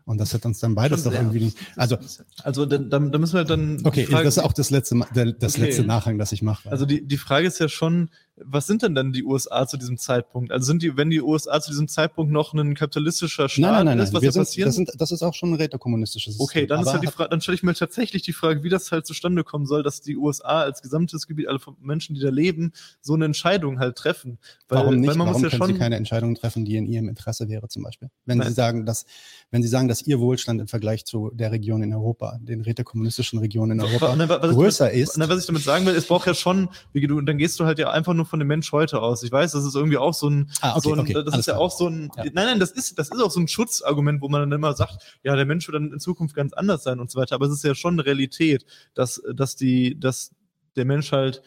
Und 0.04 0.18
das 0.18 0.32
hat 0.34 0.44
uns 0.46 0.58
dann 0.60 0.74
beides 0.74 1.02
doch 1.02 1.12
irgendwie 1.12 1.40
nicht. 1.40 1.58
Also, 1.76 1.96
also 2.42 2.66
da, 2.66 2.78
da 2.78 2.98
müssen 2.98 3.34
wir 3.34 3.44
dann. 3.44 3.80
Okay, 3.84 4.06
Frage, 4.06 4.24
das 4.24 4.38
ist 4.38 4.42
auch 4.42 4.52
das 4.52 4.70
letzte, 4.70 4.98
das 5.38 5.54
okay. 5.54 5.66
letzte 5.66 5.84
Nachhang, 5.84 6.18
das 6.18 6.32
ich 6.32 6.42
mache. 6.42 6.70
Also 6.70 6.86
die, 6.86 7.06
die 7.06 7.18
Frage 7.18 7.46
ist 7.46 7.58
ja 7.58 7.68
schon, 7.68 8.10
was 8.44 8.66
sind 8.66 8.82
denn 8.82 8.94
dann 8.94 9.12
die 9.12 9.24
USA 9.24 9.66
zu 9.66 9.76
diesem 9.76 9.98
Zeitpunkt? 9.98 10.52
Also 10.52 10.66
sind 10.66 10.82
die, 10.82 10.96
wenn 10.96 11.10
die 11.10 11.20
USA 11.20 11.60
zu 11.60 11.70
diesem 11.70 11.88
Zeitpunkt 11.88 12.32
noch 12.32 12.54
ein 12.54 12.74
kapitalistischer 12.74 13.48
Staat 13.48 13.62
nein, 13.62 13.72
nein, 13.72 13.98
nein, 13.98 13.98
ist, 14.00 14.12
was 14.12 14.22
wir 14.22 14.32
sind, 14.32 14.42
passieren? 14.42 14.68
Das, 14.68 14.74
sind, 14.76 14.90
das 14.96 15.12
ist 15.12 15.22
auch 15.22 15.34
schon 15.34 15.52
ein 15.52 15.54
rätekommunistisches 15.54 16.36
System. 16.36 16.44
Okay, 16.44 16.66
dann, 16.66 16.82
ist 16.82 16.92
halt 16.92 17.02
die 17.02 17.08
Frage, 17.08 17.30
dann 17.30 17.40
stelle 17.40 17.56
ich 17.56 17.62
mir 17.62 17.74
tatsächlich 17.74 18.22
die 18.22 18.32
Frage, 18.32 18.62
wie 18.62 18.68
das 18.68 18.92
halt 18.92 19.06
zustande 19.06 19.44
kommen 19.44 19.66
soll, 19.66 19.82
dass 19.82 20.00
die 20.00 20.16
USA 20.16 20.60
als 20.60 20.82
gesamtes 20.82 21.26
Gebiet, 21.26 21.48
alle 21.48 21.58
Menschen, 21.80 22.14
die 22.14 22.20
da 22.20 22.30
leben, 22.30 22.72
so 23.00 23.14
eine 23.14 23.24
Entscheidung 23.24 23.78
halt 23.78 23.96
treffen. 23.96 24.38
Weil, 24.68 24.78
Warum 24.78 24.96
nicht? 24.96 25.08
Weil 25.08 25.16
man 25.16 25.28
Warum 25.28 25.42
muss 25.42 25.52
ja 25.52 25.58
können 25.58 25.70
schon, 25.70 25.76
sie 25.76 25.80
keine 25.80 25.96
Entscheidung 25.96 26.34
treffen, 26.34 26.64
die 26.64 26.76
in 26.76 26.86
ihrem 26.86 27.08
Interesse 27.08 27.48
wäre, 27.48 27.68
zum 27.68 27.82
Beispiel? 27.82 28.10
Wenn 28.24 28.38
Nein. 28.38 28.48
Sie 28.48 28.54
sagen, 28.54 28.86
dass, 28.86 29.04
wenn 29.50 29.62
Sie 29.62 29.68
sagen, 29.68 29.88
dass 29.88 30.02
Ihr 30.02 30.20
Wohlstand 30.20 30.60
im 30.60 30.68
Vergleich 30.68 31.04
zu 31.04 31.30
der 31.34 31.52
Region 31.52 31.82
in 31.82 31.92
Europa, 31.92 32.38
den 32.40 32.60
rätekommunistischen 32.60 33.38
Regionen 33.38 33.78
in 33.78 33.84
Europa, 33.84 34.14
na, 34.16 34.26
größer 34.26 34.86
damit, 34.86 35.00
ist. 35.00 35.16
Na, 35.16 35.28
was 35.28 35.40
ich 35.40 35.46
damit 35.46 35.62
sagen 35.62 35.86
will, 35.86 35.94
es 35.94 36.06
braucht 36.06 36.26
ja 36.26 36.34
schon, 36.34 36.68
wie 36.92 37.06
du, 37.06 37.20
dann 37.20 37.38
gehst 37.38 37.58
du 37.58 37.64
halt 37.64 37.78
ja 37.78 37.90
einfach 37.90 38.14
nur 38.14 38.26
von 38.28 38.38
dem 38.38 38.48
Mensch 38.48 38.70
heute 38.72 39.00
aus. 39.00 39.22
Ich 39.22 39.32
weiß, 39.32 39.52
das 39.52 39.64
ist 39.64 39.74
irgendwie 39.74 39.98
auch 39.98 40.14
so 40.14 40.28
ein, 40.28 40.50
ah, 40.60 40.72
okay, 40.72 40.80
so 40.82 40.92
ein 40.92 41.00
okay, 41.00 41.12
das 41.12 41.36
ist 41.36 41.46
ja 41.46 41.54
klar. 41.54 41.64
auch 41.64 41.70
so 41.70 41.88
ein, 41.88 42.10
ja. 42.16 42.24
nein, 42.24 42.32
nein, 42.34 42.60
das 42.60 42.70
ist, 42.70 42.98
das 42.98 43.10
ist 43.10 43.20
auch 43.20 43.30
so 43.30 43.40
ein 43.40 43.48
Schutzargument, 43.48 44.20
wo 44.20 44.28
man 44.28 44.42
dann 44.42 44.52
immer 44.52 44.74
sagt, 44.74 45.18
ja, 45.22 45.34
der 45.36 45.46
Mensch 45.46 45.66
wird 45.66 45.74
dann 45.76 45.92
in 45.92 46.00
Zukunft 46.00 46.34
ganz 46.34 46.52
anders 46.52 46.82
sein 46.82 47.00
und 47.00 47.10
so 47.10 47.18
weiter. 47.18 47.34
Aber 47.34 47.46
es 47.46 47.52
ist 47.52 47.64
ja 47.64 47.74
schon 47.74 47.94
eine 47.94 48.06
Realität, 48.06 48.64
dass, 48.94 49.22
dass 49.34 49.56
die, 49.56 49.98
dass 49.98 50.32
der 50.76 50.84
Mensch 50.84 51.12
halt 51.12 51.42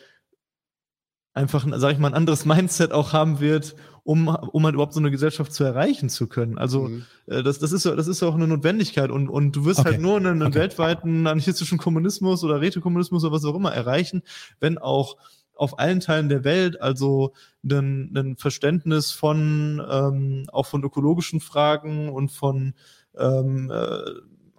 einfach, 1.34 1.66
sag 1.76 1.94
ich 1.94 2.00
mal, 2.00 2.10
ein 2.10 2.14
anderes 2.14 2.46
Mindset 2.46 2.92
auch 2.92 3.14
haben 3.14 3.40
wird, 3.40 3.76
um, 4.04 4.28
um 4.28 4.66
halt 4.66 4.74
überhaupt 4.74 4.94
so 4.94 5.00
eine 5.00 5.12
Gesellschaft 5.12 5.54
zu 5.54 5.64
erreichen 5.64 6.10
zu 6.10 6.28
können. 6.28 6.58
Also 6.58 6.88
mhm. 6.88 7.06
äh, 7.28 7.44
das, 7.44 7.60
das 7.60 7.72
ist 7.72 7.86
das 7.86 8.08
ist 8.08 8.22
ja 8.22 8.28
auch 8.28 8.36
eine 8.36 8.48
Notwendigkeit 8.48 9.12
und, 9.12 9.30
und 9.30 9.56
du 9.56 9.66
wirst 9.66 9.80
okay. 9.80 9.92
halt 9.92 10.02
nur 10.02 10.18
einen, 10.18 10.42
okay. 10.42 10.56
weltweiten 10.56 11.28
anarchistischen 11.28 11.78
Kommunismus 11.78 12.44
oder 12.44 12.62
Rätekommunismus 12.62 13.24
oder 13.24 13.34
was 13.34 13.46
auch 13.46 13.56
immer 13.56 13.74
erreichen, 13.74 14.24
wenn 14.60 14.78
auch 14.78 15.18
auf 15.56 15.80
allen 15.80 16.00
Teilen 16.00 16.30
der 16.30 16.44
Welt, 16.44 16.82
also 16.82 17.34
ein, 17.64 18.12
ein 18.16 18.38
Verständnis 18.38 19.12
von 19.12 19.82
ähm, 19.90 20.48
auch 20.52 20.66
von 20.66 20.84
ökologischen 20.84 21.40
Fragen 21.40 22.10
und 22.10 22.32
von 22.32 22.74
ähm, 23.18 23.70
äh, 23.72 24.02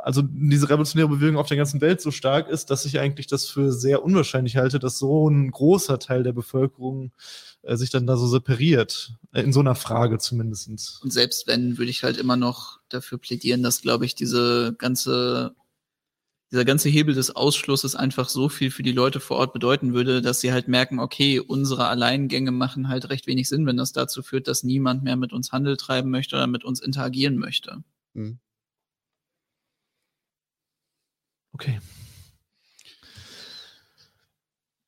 also 0.02 0.22
diese 0.22 0.68
revolutionäre 0.68 1.08
Bewegung 1.08 1.36
auf 1.36 1.46
der 1.46 1.56
ganzen 1.56 1.80
Welt 1.80 2.00
so 2.00 2.10
stark 2.10 2.48
ist, 2.48 2.70
dass 2.70 2.84
ich 2.84 2.98
eigentlich 2.98 3.28
das 3.28 3.46
für 3.46 3.72
sehr 3.72 4.02
unwahrscheinlich 4.02 4.56
halte, 4.56 4.78
dass 4.78 4.98
so 4.98 5.28
ein 5.28 5.50
großer 5.50 5.98
Teil 5.98 6.24
der 6.24 6.32
Bevölkerung 6.32 7.12
äh, 7.62 7.76
sich 7.76 7.90
dann 7.90 8.06
da 8.06 8.16
so 8.16 8.26
separiert. 8.26 9.12
Äh, 9.32 9.42
in 9.42 9.52
so 9.52 9.60
einer 9.60 9.76
Frage 9.76 10.18
zumindestens. 10.18 11.00
Und 11.02 11.12
selbst 11.12 11.46
wenn, 11.46 11.78
würde 11.78 11.90
ich 11.90 12.02
halt 12.02 12.16
immer 12.16 12.36
noch 12.36 12.80
dafür 12.88 13.18
plädieren, 13.18 13.62
dass, 13.62 13.80
glaube 13.80 14.04
ich, 14.04 14.14
diese 14.14 14.74
ganze 14.76 15.54
dieser 16.52 16.66
ganze 16.66 16.90
Hebel 16.90 17.14
des 17.14 17.34
Ausschlusses 17.34 17.96
einfach 17.96 18.28
so 18.28 18.50
viel 18.50 18.70
für 18.70 18.82
die 18.82 18.92
Leute 18.92 19.20
vor 19.20 19.38
Ort 19.38 19.54
bedeuten 19.54 19.94
würde, 19.94 20.20
dass 20.20 20.40
sie 20.40 20.52
halt 20.52 20.68
merken, 20.68 20.98
okay, 20.98 21.40
unsere 21.40 21.86
Alleingänge 21.86 22.50
machen 22.50 22.88
halt 22.88 23.08
recht 23.08 23.26
wenig 23.26 23.48
Sinn, 23.48 23.64
wenn 23.66 23.78
das 23.78 23.92
dazu 23.92 24.22
führt, 24.22 24.48
dass 24.48 24.62
niemand 24.62 25.02
mehr 25.02 25.16
mit 25.16 25.32
uns 25.32 25.50
Handel 25.50 25.78
treiben 25.78 26.10
möchte 26.10 26.36
oder 26.36 26.46
mit 26.46 26.62
uns 26.62 26.80
interagieren 26.80 27.38
möchte. 27.38 27.82
Mhm. 28.12 28.38
Okay. 31.54 31.80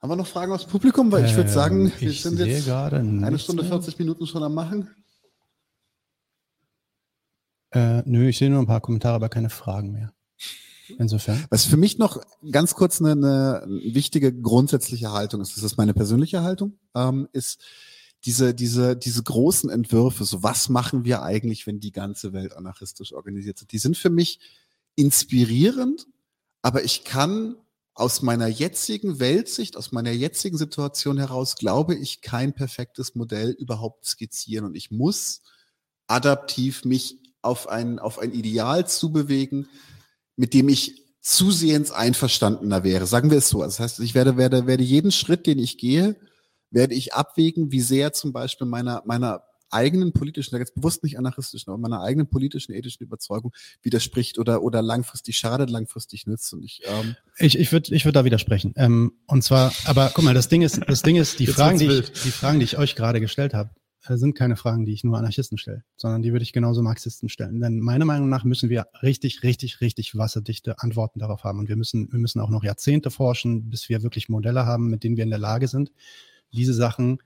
Haben 0.03 0.11
wir 0.11 0.16
noch 0.16 0.27
Fragen 0.27 0.53
aus 0.53 0.66
dem 0.66 0.70
Publikum? 0.70 1.11
Weil 1.11 1.24
ich 1.24 1.35
würde 1.35 1.49
ähm, 1.49 1.55
sagen, 1.55 1.93
wir 1.99 2.12
sind 2.12 2.39
jetzt 2.41 2.69
eine 2.69 3.39
Stunde 3.39 3.65
40 3.65 3.99
Minuten 3.99 4.27
schon 4.27 4.43
am 4.43 4.53
Machen. 4.53 4.91
Äh, 7.70 8.03
nö, 8.05 8.28
ich 8.28 8.36
sehe 8.36 8.51
nur 8.51 8.61
ein 8.61 8.66
paar 8.66 8.82
Kommentare, 8.82 9.15
aber 9.15 9.31
keine 9.31 9.49
Fragen 9.49 9.93
mehr. 9.93 10.12
Insofern. 10.98 11.44
Was 11.51 11.65
für 11.65 11.77
mich 11.77 11.98
noch 11.98 12.20
ganz 12.51 12.74
kurz 12.74 13.01
eine, 13.01 13.12
eine 13.12 13.66
wichtige 13.82 14.32
grundsätzliche 14.32 15.12
Haltung 15.12 15.40
ist, 15.40 15.56
das 15.56 15.65
ist 15.65 15.77
meine 15.77 15.94
persönliche 15.94 16.43
Haltung, 16.43 16.78
ähm, 16.94 17.28
ist 17.32 17.62
diese, 18.24 18.55
diese, 18.55 18.97
diese 18.97 19.23
großen 19.23 19.70
Entwürfe, 19.70 20.24
so 20.24 20.43
was 20.43 20.69
machen 20.69 21.05
wir 21.05 21.23
eigentlich, 21.23 21.66
wenn 21.66 21.81
die 21.81 21.93
ganze 21.93 22.32
Welt 22.32 22.56
anarchistisch 22.56 23.12
organisiert 23.12 23.61
ist, 23.61 23.73
die 23.73 23.78
sind 23.78 23.97
für 23.97 24.11
mich 24.11 24.40
inspirierend 24.97 26.06
aber 26.65 26.82
ich 26.82 27.05
kann 27.05 27.56
aus 27.93 28.23
meiner 28.23 28.47
jetzigen 28.47 29.20
Weltsicht, 29.20 29.77
aus 29.77 29.93
meiner 29.93 30.12
jetzigen 30.12 30.56
Situation 30.56 31.19
heraus, 31.19 31.56
glaube 31.56 31.94
ich, 31.94 32.23
kein 32.23 32.55
perfektes 32.55 33.15
Modell 33.15 33.51
überhaupt 33.51 34.06
skizzieren. 34.06 34.65
Und 34.65 34.74
ich 34.74 34.90
muss 34.90 35.43
adaptiv 36.06 36.86
mich 36.86 37.19
auf 37.43 37.69
ein, 37.69 37.98
auf 37.98 38.19
ein 38.19 38.32
Ideal 38.32 38.89
zubewegen, 38.89 39.69
mit 40.36 40.55
dem 40.55 40.69
ich 40.69 41.02
zusehends 41.20 41.90
einverstandener 41.90 42.85
wäre. 42.85 43.06
Sagen 43.06 43.31
wir 43.31 43.39
es 43.39 43.48
so. 43.48 43.62
Das 43.62 43.81
heißt, 43.81 44.01
ich 44.01 44.15
werde, 44.15 44.36
werde, 44.36 44.66
werde 44.66 44.82
jeden 44.82 45.11
Schritt, 45.11 45.47
den 45.47 45.59
ich 45.59 45.78
gehe, 45.78 46.16
werde 46.70 46.94
ich 46.94 47.15
abwägen, 47.15 47.73
wie 47.73 47.81
sehr 47.81 48.12
zum 48.12 48.32
Beispiel 48.32 48.66
meiner, 48.66 49.02
meiner 49.06 49.43
eigenen 49.70 50.12
politischen, 50.12 50.56
jetzt 50.59 50.74
bewusst 50.74 51.02
nicht 51.02 51.19
anarchistischen, 51.19 51.73
aber 51.73 51.81
meiner 51.81 52.01
eigenen 52.01 52.28
politischen, 52.28 52.73
ethischen 52.73 53.05
Überzeugung 53.05 53.52
widerspricht 53.82 54.39
oder, 54.39 54.62
oder 54.62 54.82
langfristig 54.82 55.36
schadet, 55.36 55.70
langfristig 55.70 56.27
nützt. 56.27 56.52
Und 56.52 56.62
ich, 56.62 56.82
ähm 56.85 57.16
ich, 57.39 57.59
ich 57.59 57.73
würde 57.73 57.94
ich 57.94 58.05
würd 58.05 58.15
da 58.15 58.24
widersprechen. 58.24 58.73
Ähm, 58.77 59.12
und 59.27 59.43
zwar, 59.43 59.73
aber 59.85 60.12
guck 60.15 60.24
mal, 60.24 60.35
das 60.35 60.48
Ding 60.48 60.62
ist, 60.62 60.81
das 60.86 61.02
Ding 61.02 61.16
ist, 61.16 61.39
die 61.40 61.47
Fragen, 61.47 61.78
die 61.78 61.86
ich, 61.86 62.12
die 62.12 62.31
Fragen, 62.31 62.61
die 62.61 62.65
ich 62.65 62.78
euch 62.78 62.94
gerade 62.94 63.20
gestellt 63.20 63.55
habe, 63.55 63.70
sind 64.06 64.35
keine 64.35 64.56
Fragen, 64.56 64.85
die 64.85 64.93
ich 64.93 65.05
nur 65.05 65.16
Anarchisten 65.16 65.59
stelle, 65.59 65.85
sondern 65.97 66.22
die 66.22 66.32
würde 66.32 66.43
ich 66.43 66.52
genauso 66.52 66.82
Marxisten 66.82 67.28
stellen. 67.28 67.60
Denn 67.60 67.81
meiner 67.81 68.05
Meinung 68.05 68.28
nach 68.28 68.44
müssen 68.44 68.68
wir 68.68 68.86
richtig, 69.02 69.43
richtig, 69.43 69.81
richtig 69.81 70.16
wasserdichte 70.16 70.81
Antworten 70.81 71.18
darauf 71.18 71.44
haben. 71.44 71.59
Und 71.59 71.68
wir 71.68 71.76
müssen, 71.76 72.12
wir 72.12 72.18
müssen 72.18 72.40
auch 72.40 72.51
noch 72.51 72.64
Jahrzehnte 72.64 73.10
forschen, 73.10 73.70
bis 73.70 73.89
wir 73.89 74.02
wirklich 74.02 74.28
Modelle 74.28 74.66
haben, 74.66 74.90
mit 74.90 75.05
denen 75.05 75.16
wir 75.16 75.24
in 75.24 75.31
der 75.31 75.39
Lage 75.39 75.68
sind, 75.68 75.93
diese 76.52 76.74
Sachen 76.74 77.18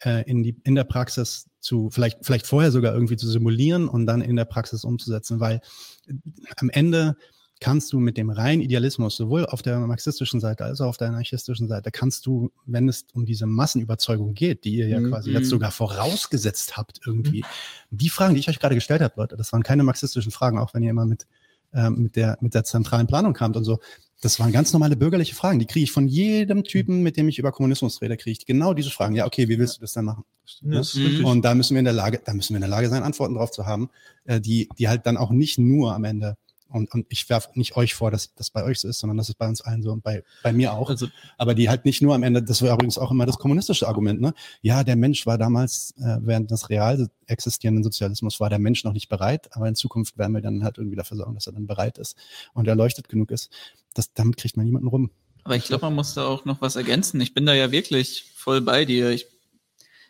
äh, 0.00 0.28
in, 0.28 0.42
die, 0.42 0.56
in 0.64 0.74
der 0.74 0.84
Praxis 0.84 1.48
zu, 1.60 1.90
vielleicht, 1.90 2.18
vielleicht 2.24 2.46
vorher 2.46 2.70
sogar 2.70 2.92
irgendwie 2.94 3.16
zu 3.16 3.28
simulieren 3.28 3.88
und 3.88 4.06
dann 4.06 4.20
in 4.20 4.36
der 4.36 4.44
Praxis 4.44 4.84
umzusetzen, 4.84 5.40
weil 5.40 5.60
äh, 6.06 6.14
am 6.56 6.68
Ende 6.70 7.16
kannst 7.60 7.92
du 7.92 7.98
mit 7.98 8.16
dem 8.16 8.30
reinen 8.30 8.60
Idealismus, 8.60 9.16
sowohl 9.16 9.46
auf 9.46 9.62
der 9.62 9.78
marxistischen 9.78 10.40
Seite 10.40 10.64
als 10.64 10.80
auch 10.80 10.88
auf 10.88 10.96
der 10.98 11.08
anarchistischen 11.08 11.68
Seite, 11.68 11.90
kannst 11.90 12.26
du, 12.26 12.50
wenn 12.66 12.88
es 12.88 13.06
um 13.14 13.24
diese 13.24 13.46
Massenüberzeugung 13.46 14.34
geht, 14.34 14.64
die 14.64 14.76
ihr 14.76 14.88
ja 14.88 15.00
mhm. 15.00 15.10
quasi 15.10 15.30
jetzt 15.30 15.48
sogar 15.48 15.70
vorausgesetzt 15.70 16.76
habt 16.76 17.00
irgendwie, 17.06 17.44
die 17.90 18.10
Fragen, 18.10 18.34
die 18.34 18.40
ich 18.40 18.48
euch 18.48 18.58
gerade 18.58 18.74
gestellt 18.74 19.00
habe, 19.00 19.14
Leute, 19.16 19.36
das 19.36 19.52
waren 19.52 19.62
keine 19.62 19.84
marxistischen 19.84 20.32
Fragen, 20.32 20.58
auch 20.58 20.74
wenn 20.74 20.82
ihr 20.82 20.90
immer 20.90 21.06
mit, 21.06 21.26
ähm, 21.72 22.02
mit, 22.02 22.16
der, 22.16 22.36
mit 22.40 22.54
der 22.54 22.64
zentralen 22.64 23.06
Planung 23.06 23.32
kamt 23.32 23.56
und 23.56 23.64
so. 23.64 23.78
Das 24.22 24.40
waren 24.40 24.50
ganz 24.50 24.72
normale 24.72 24.96
bürgerliche 24.96 25.34
Fragen. 25.34 25.58
Die 25.58 25.66
kriege 25.66 25.84
ich 25.84 25.92
von 25.92 26.08
jedem 26.08 26.64
Typen, 26.64 27.02
mit 27.02 27.18
dem 27.18 27.28
ich 27.28 27.38
über 27.38 27.52
Kommunismus 27.52 28.00
rede, 28.00 28.16
kriege 28.16 28.32
ich 28.32 28.46
genau 28.46 28.72
diese 28.72 28.90
Fragen. 28.90 29.14
Ja, 29.14 29.26
okay, 29.26 29.48
wie 29.48 29.58
willst 29.58 29.76
du 29.76 29.82
das 29.82 29.92
denn 29.92 30.06
machen? 30.06 30.24
Ja, 30.62 30.82
und 31.24 31.44
da 31.44 31.54
müssen 31.54 31.74
wir 31.74 31.80
in 31.80 31.84
der 31.84 31.92
Lage, 31.92 32.20
da 32.24 32.32
müssen 32.32 32.54
wir 32.54 32.56
in 32.56 32.62
der 32.62 32.70
Lage 32.70 32.88
sein, 32.88 33.02
Antworten 33.02 33.34
drauf 33.34 33.50
zu 33.50 33.66
haben, 33.66 33.90
äh, 34.24 34.40
die, 34.40 34.70
die 34.78 34.88
halt 34.88 35.04
dann 35.04 35.18
auch 35.18 35.30
nicht 35.30 35.58
nur 35.58 35.94
am 35.94 36.04
Ende 36.04 36.38
und, 36.76 36.92
und 36.92 37.06
ich 37.08 37.28
werfe 37.28 37.48
nicht 37.54 37.76
euch 37.76 37.94
vor, 37.94 38.10
dass 38.10 38.34
das 38.34 38.50
bei 38.50 38.62
euch 38.62 38.80
so 38.80 38.88
ist, 38.88 38.98
sondern 38.98 39.16
das 39.16 39.28
ist 39.28 39.38
bei 39.38 39.48
uns 39.48 39.62
allen 39.62 39.82
so 39.82 39.90
und 39.90 40.02
bei, 40.02 40.22
bei 40.42 40.52
mir 40.52 40.72
auch. 40.74 40.90
Also, 40.90 41.08
aber 41.38 41.54
die 41.54 41.68
halt 41.68 41.84
nicht 41.84 42.02
nur 42.02 42.14
am 42.14 42.22
Ende, 42.22 42.42
das 42.42 42.62
war 42.62 42.74
übrigens 42.74 42.98
auch 42.98 43.10
immer 43.10 43.26
das 43.26 43.38
kommunistische 43.38 43.88
Argument, 43.88 44.20
ne? 44.20 44.34
Ja, 44.62 44.84
der 44.84 44.96
Mensch 44.96 45.26
war 45.26 45.38
damals, 45.38 45.94
äh, 45.98 46.18
während 46.20 46.50
des 46.50 46.68
real 46.68 47.08
existierenden 47.26 47.82
Sozialismus, 47.82 48.38
war 48.38 48.50
der 48.50 48.58
Mensch 48.58 48.84
noch 48.84 48.92
nicht 48.92 49.08
bereit, 49.08 49.48
aber 49.56 49.66
in 49.66 49.74
Zukunft 49.74 50.18
werden 50.18 50.32
wir 50.32 50.42
dann 50.42 50.62
halt 50.62 50.78
irgendwie 50.78 50.96
dafür 50.96 51.16
sorgen, 51.16 51.34
dass 51.34 51.46
er 51.46 51.54
dann 51.54 51.66
bereit 51.66 51.98
ist 51.98 52.16
und 52.52 52.68
erleuchtet 52.68 53.08
genug 53.08 53.30
ist. 53.30 53.50
Das, 53.94 54.12
damit 54.12 54.36
kriegt 54.36 54.56
man 54.56 54.66
niemanden 54.66 54.88
rum. 54.88 55.10
Aber 55.44 55.56
ich 55.56 55.64
glaube, 55.64 55.86
man 55.86 55.94
muss 55.94 56.14
da 56.14 56.26
auch 56.26 56.44
noch 56.44 56.60
was 56.60 56.76
ergänzen. 56.76 57.20
Ich 57.20 57.32
bin 57.32 57.46
da 57.46 57.54
ja 57.54 57.70
wirklich 57.70 58.32
voll 58.34 58.60
bei 58.60 58.84
dir. 58.84 59.10
Ich 59.10 59.26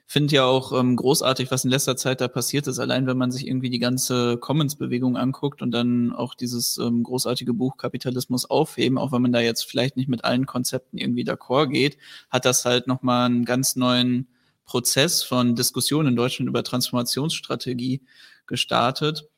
finde 0.06 0.36
ja 0.36 0.44
auch 0.44 0.72
ähm, 0.72 0.94
großartig, 0.94 1.50
was 1.50 1.64
in 1.64 1.70
letzter 1.70 1.96
Zeit 1.96 2.20
da 2.20 2.28
passiert 2.28 2.68
ist. 2.68 2.78
Allein 2.78 3.06
wenn 3.06 3.18
man 3.18 3.32
sich 3.32 3.46
irgendwie 3.46 3.70
die 3.70 3.80
ganze 3.80 4.38
Commons-Bewegung 4.38 5.16
anguckt 5.16 5.62
und 5.62 5.72
dann 5.72 6.12
auch 6.12 6.34
dieses 6.34 6.78
ähm, 6.78 7.02
großartige 7.02 7.52
Buch 7.52 7.76
Kapitalismus 7.76 8.48
aufheben, 8.48 8.98
auch 8.98 9.10
wenn 9.10 9.22
man 9.22 9.32
da 9.32 9.40
jetzt 9.40 9.64
vielleicht 9.64 9.96
nicht 9.96 10.08
mit 10.08 10.24
allen 10.24 10.46
Konzepten 10.46 10.96
irgendwie 10.96 11.24
d'accord 11.24 11.68
geht, 11.68 11.98
hat 12.30 12.44
das 12.44 12.64
halt 12.64 12.86
nochmal 12.86 13.26
einen 13.26 13.44
ganz 13.44 13.74
neuen 13.74 14.28
Prozess 14.64 15.24
von 15.24 15.56
Diskussionen 15.56 16.10
in 16.10 16.16
Deutschland 16.16 16.48
über 16.48 16.62
Transformationsstrategie 16.62 18.02
gestartet. 18.46 19.28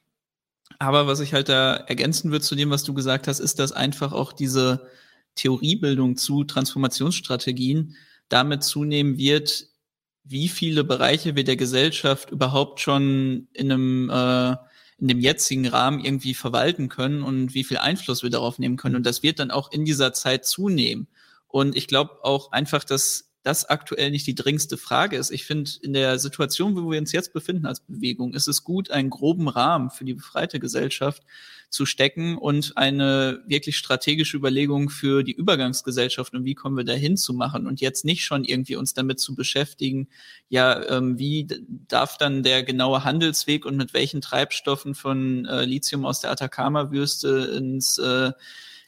Aber 0.78 1.06
was 1.06 1.20
ich 1.20 1.32
halt 1.32 1.48
da 1.48 1.74
ergänzen 1.76 2.30
würde 2.30 2.44
zu 2.44 2.54
dem, 2.54 2.70
was 2.70 2.84
du 2.84 2.92
gesagt 2.92 3.26
hast, 3.26 3.40
ist, 3.40 3.58
dass 3.58 3.72
einfach 3.72 4.12
auch 4.12 4.34
diese 4.34 4.86
Theoriebildung 5.34 6.16
zu 6.16 6.44
Transformationsstrategien 6.44 7.96
damit 8.28 8.62
zunehmen 8.62 9.16
wird, 9.16 9.68
wie 10.28 10.48
viele 10.48 10.84
Bereiche 10.84 11.36
wir 11.36 11.44
der 11.44 11.56
Gesellschaft 11.56 12.30
überhaupt 12.30 12.80
schon 12.80 13.48
in 13.52 13.72
einem 13.72 14.10
äh, 14.10 14.56
in 15.00 15.06
dem 15.06 15.20
jetzigen 15.20 15.66
Rahmen 15.68 16.04
irgendwie 16.04 16.34
verwalten 16.34 16.88
können 16.88 17.22
und 17.22 17.54
wie 17.54 17.62
viel 17.62 17.78
Einfluss 17.78 18.24
wir 18.24 18.30
darauf 18.30 18.58
nehmen 18.58 18.76
können. 18.76 18.96
Und 18.96 19.06
das 19.06 19.22
wird 19.22 19.38
dann 19.38 19.52
auch 19.52 19.70
in 19.70 19.84
dieser 19.84 20.12
Zeit 20.12 20.44
zunehmen. 20.44 21.06
Und 21.46 21.76
ich 21.76 21.86
glaube 21.86 22.24
auch 22.24 22.50
einfach, 22.50 22.82
dass 22.82 23.30
das 23.44 23.64
aktuell 23.64 24.10
nicht 24.10 24.26
die 24.26 24.34
dringendste 24.34 24.76
Frage 24.76 25.16
ist. 25.16 25.30
Ich 25.30 25.46
finde, 25.46 25.70
in 25.82 25.92
der 25.92 26.18
Situation, 26.18 26.76
wo 26.76 26.90
wir 26.90 26.98
uns 26.98 27.12
jetzt 27.12 27.32
befinden 27.32 27.66
als 27.66 27.80
Bewegung, 27.80 28.34
ist 28.34 28.48
es 28.48 28.64
gut, 28.64 28.90
einen 28.90 29.08
groben 29.08 29.48
Rahmen 29.48 29.90
für 29.90 30.04
die 30.04 30.14
befreite 30.14 30.58
Gesellschaft 30.58 31.22
zu 31.70 31.84
stecken 31.84 32.38
und 32.38 32.76
eine 32.76 33.42
wirklich 33.46 33.76
strategische 33.76 34.36
Überlegung 34.36 34.88
für 34.88 35.22
die 35.22 35.32
Übergangsgesellschaft 35.32 36.34
und 36.34 36.44
wie 36.44 36.54
kommen 36.54 36.76
wir 36.76 36.84
dahin 36.84 37.16
zu 37.16 37.34
machen 37.34 37.66
und 37.66 37.80
jetzt 37.80 38.04
nicht 38.04 38.24
schon 38.24 38.44
irgendwie 38.44 38.76
uns 38.76 38.94
damit 38.94 39.20
zu 39.20 39.34
beschäftigen, 39.34 40.08
ja, 40.48 40.88
ähm, 40.88 41.18
wie 41.18 41.46
darf 41.88 42.16
dann 42.16 42.42
der 42.42 42.62
genaue 42.62 43.04
Handelsweg 43.04 43.66
und 43.66 43.76
mit 43.76 43.92
welchen 43.92 44.20
Treibstoffen 44.20 44.94
von 44.94 45.44
äh, 45.44 45.64
Lithium 45.64 46.06
aus 46.06 46.20
der 46.20 46.30
Atacama-Wüste 46.30 47.52
ins 47.56 47.98
äh, 47.98 48.32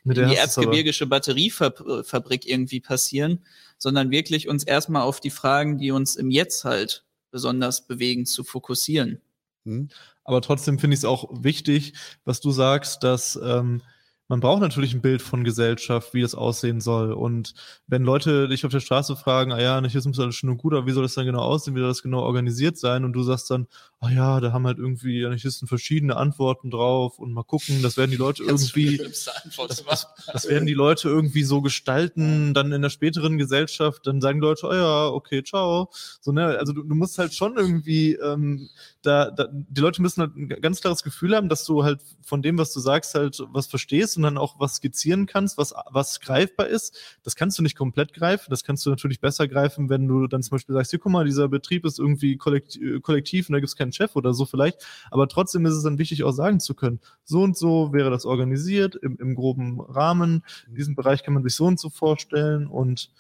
in 0.05 0.15
die 0.15 0.37
erzgebirgische 0.37 1.07
Batteriefabrik 1.07 2.47
irgendwie 2.47 2.81
passieren, 2.81 3.45
sondern 3.77 4.11
wirklich 4.11 4.49
uns 4.49 4.65
erstmal 4.65 5.03
auf 5.03 5.21
die 5.21 5.31
Fragen, 5.31 5.77
die 5.77 5.91
uns 5.91 6.17
im 6.17 6.31
Jetzt 6.31 6.65
halt 6.65 7.05
besonders 7.31 7.87
bewegen, 7.87 8.25
zu 8.25 8.43
fokussieren. 8.43 9.21
Hm. 9.67 9.89
Aber 10.25 10.41
trotzdem 10.41 10.79
finde 10.79 10.95
ich 10.95 11.01
es 11.01 11.05
auch 11.05 11.29
wichtig, 11.43 11.95
was 12.25 12.41
du 12.41 12.51
sagst, 12.51 13.03
dass 13.03 13.39
ähm, 13.43 13.83
man 14.31 14.39
braucht 14.39 14.61
natürlich 14.61 14.95
ein 14.95 15.01
Bild 15.01 15.23
von 15.23 15.43
Gesellschaft, 15.43 16.15
wie 16.15 16.23
das 16.23 16.37
aussehen 16.37 16.81
soll. 16.81 17.13
Und 17.13 17.53
wenn 17.89 18.05
Leute 18.05 18.47
dich 18.47 18.65
auf 18.65 18.71
der 18.71 18.79
Straße 18.79 19.17
fragen, 19.17 19.51
ah 19.51 19.61
ja, 19.61 19.77
Anarchismus 19.77 20.17
ist 20.17 20.23
alles 20.23 20.37
schon 20.37 20.57
gut, 20.57 20.73
aber 20.73 20.87
wie 20.87 20.93
soll 20.93 21.03
das 21.03 21.15
dann 21.15 21.27
genau 21.27 21.41
aussehen, 21.41 21.75
wie 21.75 21.81
soll 21.81 21.89
das 21.89 22.05
genau 22.05 22.21
organisiert 22.21 22.79
sein? 22.79 23.05
Und 23.05 23.13
du 23.13 23.25
sagst 23.25 23.51
dann, 23.51 23.67
ah 23.99 24.09
ja, 24.09 24.39
da 24.39 24.53
haben 24.53 24.69
halt 24.69 24.79
irgendwie 24.79 25.27
Anarchisten 25.27 25.67
verschiedene 25.67 26.15
Antworten 26.15 26.71
drauf 26.71 27.19
und 27.19 27.33
mal 27.33 27.43
gucken, 27.43 27.83
das 27.83 27.97
werden 27.97 28.13
die 28.13 28.17
Leute 28.17 28.45
irgendwie, 28.45 28.99
das, 28.99 29.29
das, 29.67 30.07
das, 30.33 30.49
werden 30.49 30.67
die 30.67 30.75
Leute 30.75 31.09
irgendwie 31.09 31.43
so 31.43 31.61
gestalten, 31.61 32.55
dann 32.55 32.71
in 32.71 32.83
der 32.83 32.91
späteren 32.91 33.37
Gesellschaft, 33.37 34.07
dann 34.07 34.21
sagen 34.21 34.41
die 34.41 34.47
Leute, 34.47 34.69
ah 34.69 34.77
ja, 34.77 35.09
okay, 35.09 35.43
ciao. 35.43 35.91
So, 36.21 36.31
ne, 36.31 36.57
also 36.57 36.73
du, 36.73 36.85
du 36.85 36.95
musst 36.95 37.19
halt 37.19 37.35
schon 37.35 37.57
irgendwie, 37.57 38.15
ähm, 38.15 38.69
da, 39.03 39.33
da, 39.33 39.49
die 39.51 39.81
Leute 39.81 40.03
müssen 40.03 40.21
halt 40.21 40.37
ein 40.37 40.49
ganz 40.49 40.81
klares 40.81 41.03
Gefühl 41.03 41.35
haben, 41.35 41.49
dass 41.49 41.65
du 41.65 41.83
halt 41.83 42.01
von 42.23 42.43
dem, 42.43 42.59
was 42.59 42.73
du 42.73 42.79
sagst, 42.79 43.17
halt 43.17 43.43
was 43.51 43.67
verstehst 43.67 44.20
und 44.21 44.35
dann 44.35 44.39
auch 44.39 44.61
was 44.61 44.77
skizzieren 44.77 45.27
kannst, 45.27 45.59
was, 45.59 45.75
was 45.91 46.21
greifbar 46.21 46.67
ist. 46.67 46.97
Das 47.23 47.37
kannst 47.37 47.59
du 47.59 47.63
nicht 47.63 47.77
komplett 47.77 48.13
greifen. 48.13 48.47
Das 48.51 48.65
kannst 48.65 48.85
du 48.87 48.91
natürlich 48.91 49.21
besser 49.21 49.49
greifen, 49.49 49.89
wenn 49.89 50.07
du 50.07 50.27
dann 50.27 50.43
zum 50.43 50.53
Beispiel 50.53 50.75
sagst, 50.75 50.91
hier, 50.91 51.01
guck 51.01 51.13
mal, 51.13 51.25
dieser 51.25 51.49
Betrieb 51.49 51.85
ist 51.85 51.99
irgendwie 51.99 52.37
kollektiv, 52.37 53.03
kollektiv 53.03 53.49
und 53.49 53.55
da 53.55 53.61
gibt 53.61 53.69
es 53.69 53.77
keinen 53.77 53.93
Chef 53.93 54.17
oder 54.17 54.35
so 54.35 54.45
vielleicht. 54.45 54.85
Aber 55.11 55.29
trotzdem 55.29 55.67
ist 55.67 55.75
es 55.75 55.83
dann 55.83 55.99
wichtig, 55.99 56.23
auch 56.25 56.33
sagen 56.33 56.61
zu 56.61 56.75
können, 56.75 57.01
so 57.25 57.43
und 57.43 57.57
so 57.57 57.93
wäre 57.93 58.11
das 58.11 58.25
organisiert 58.25 58.97
im, 58.97 59.17
im 59.19 59.35
groben 59.35 59.81
Rahmen. 59.81 60.45
In 60.69 60.75
diesem 60.75 60.95
Bereich 60.95 61.23
kann 61.23 61.35
man 61.35 61.43
sich 61.43 61.55
so 61.55 61.67
und 61.67 61.81
so 61.81 61.91
vorstellen 61.91 62.67
und 62.67 63.11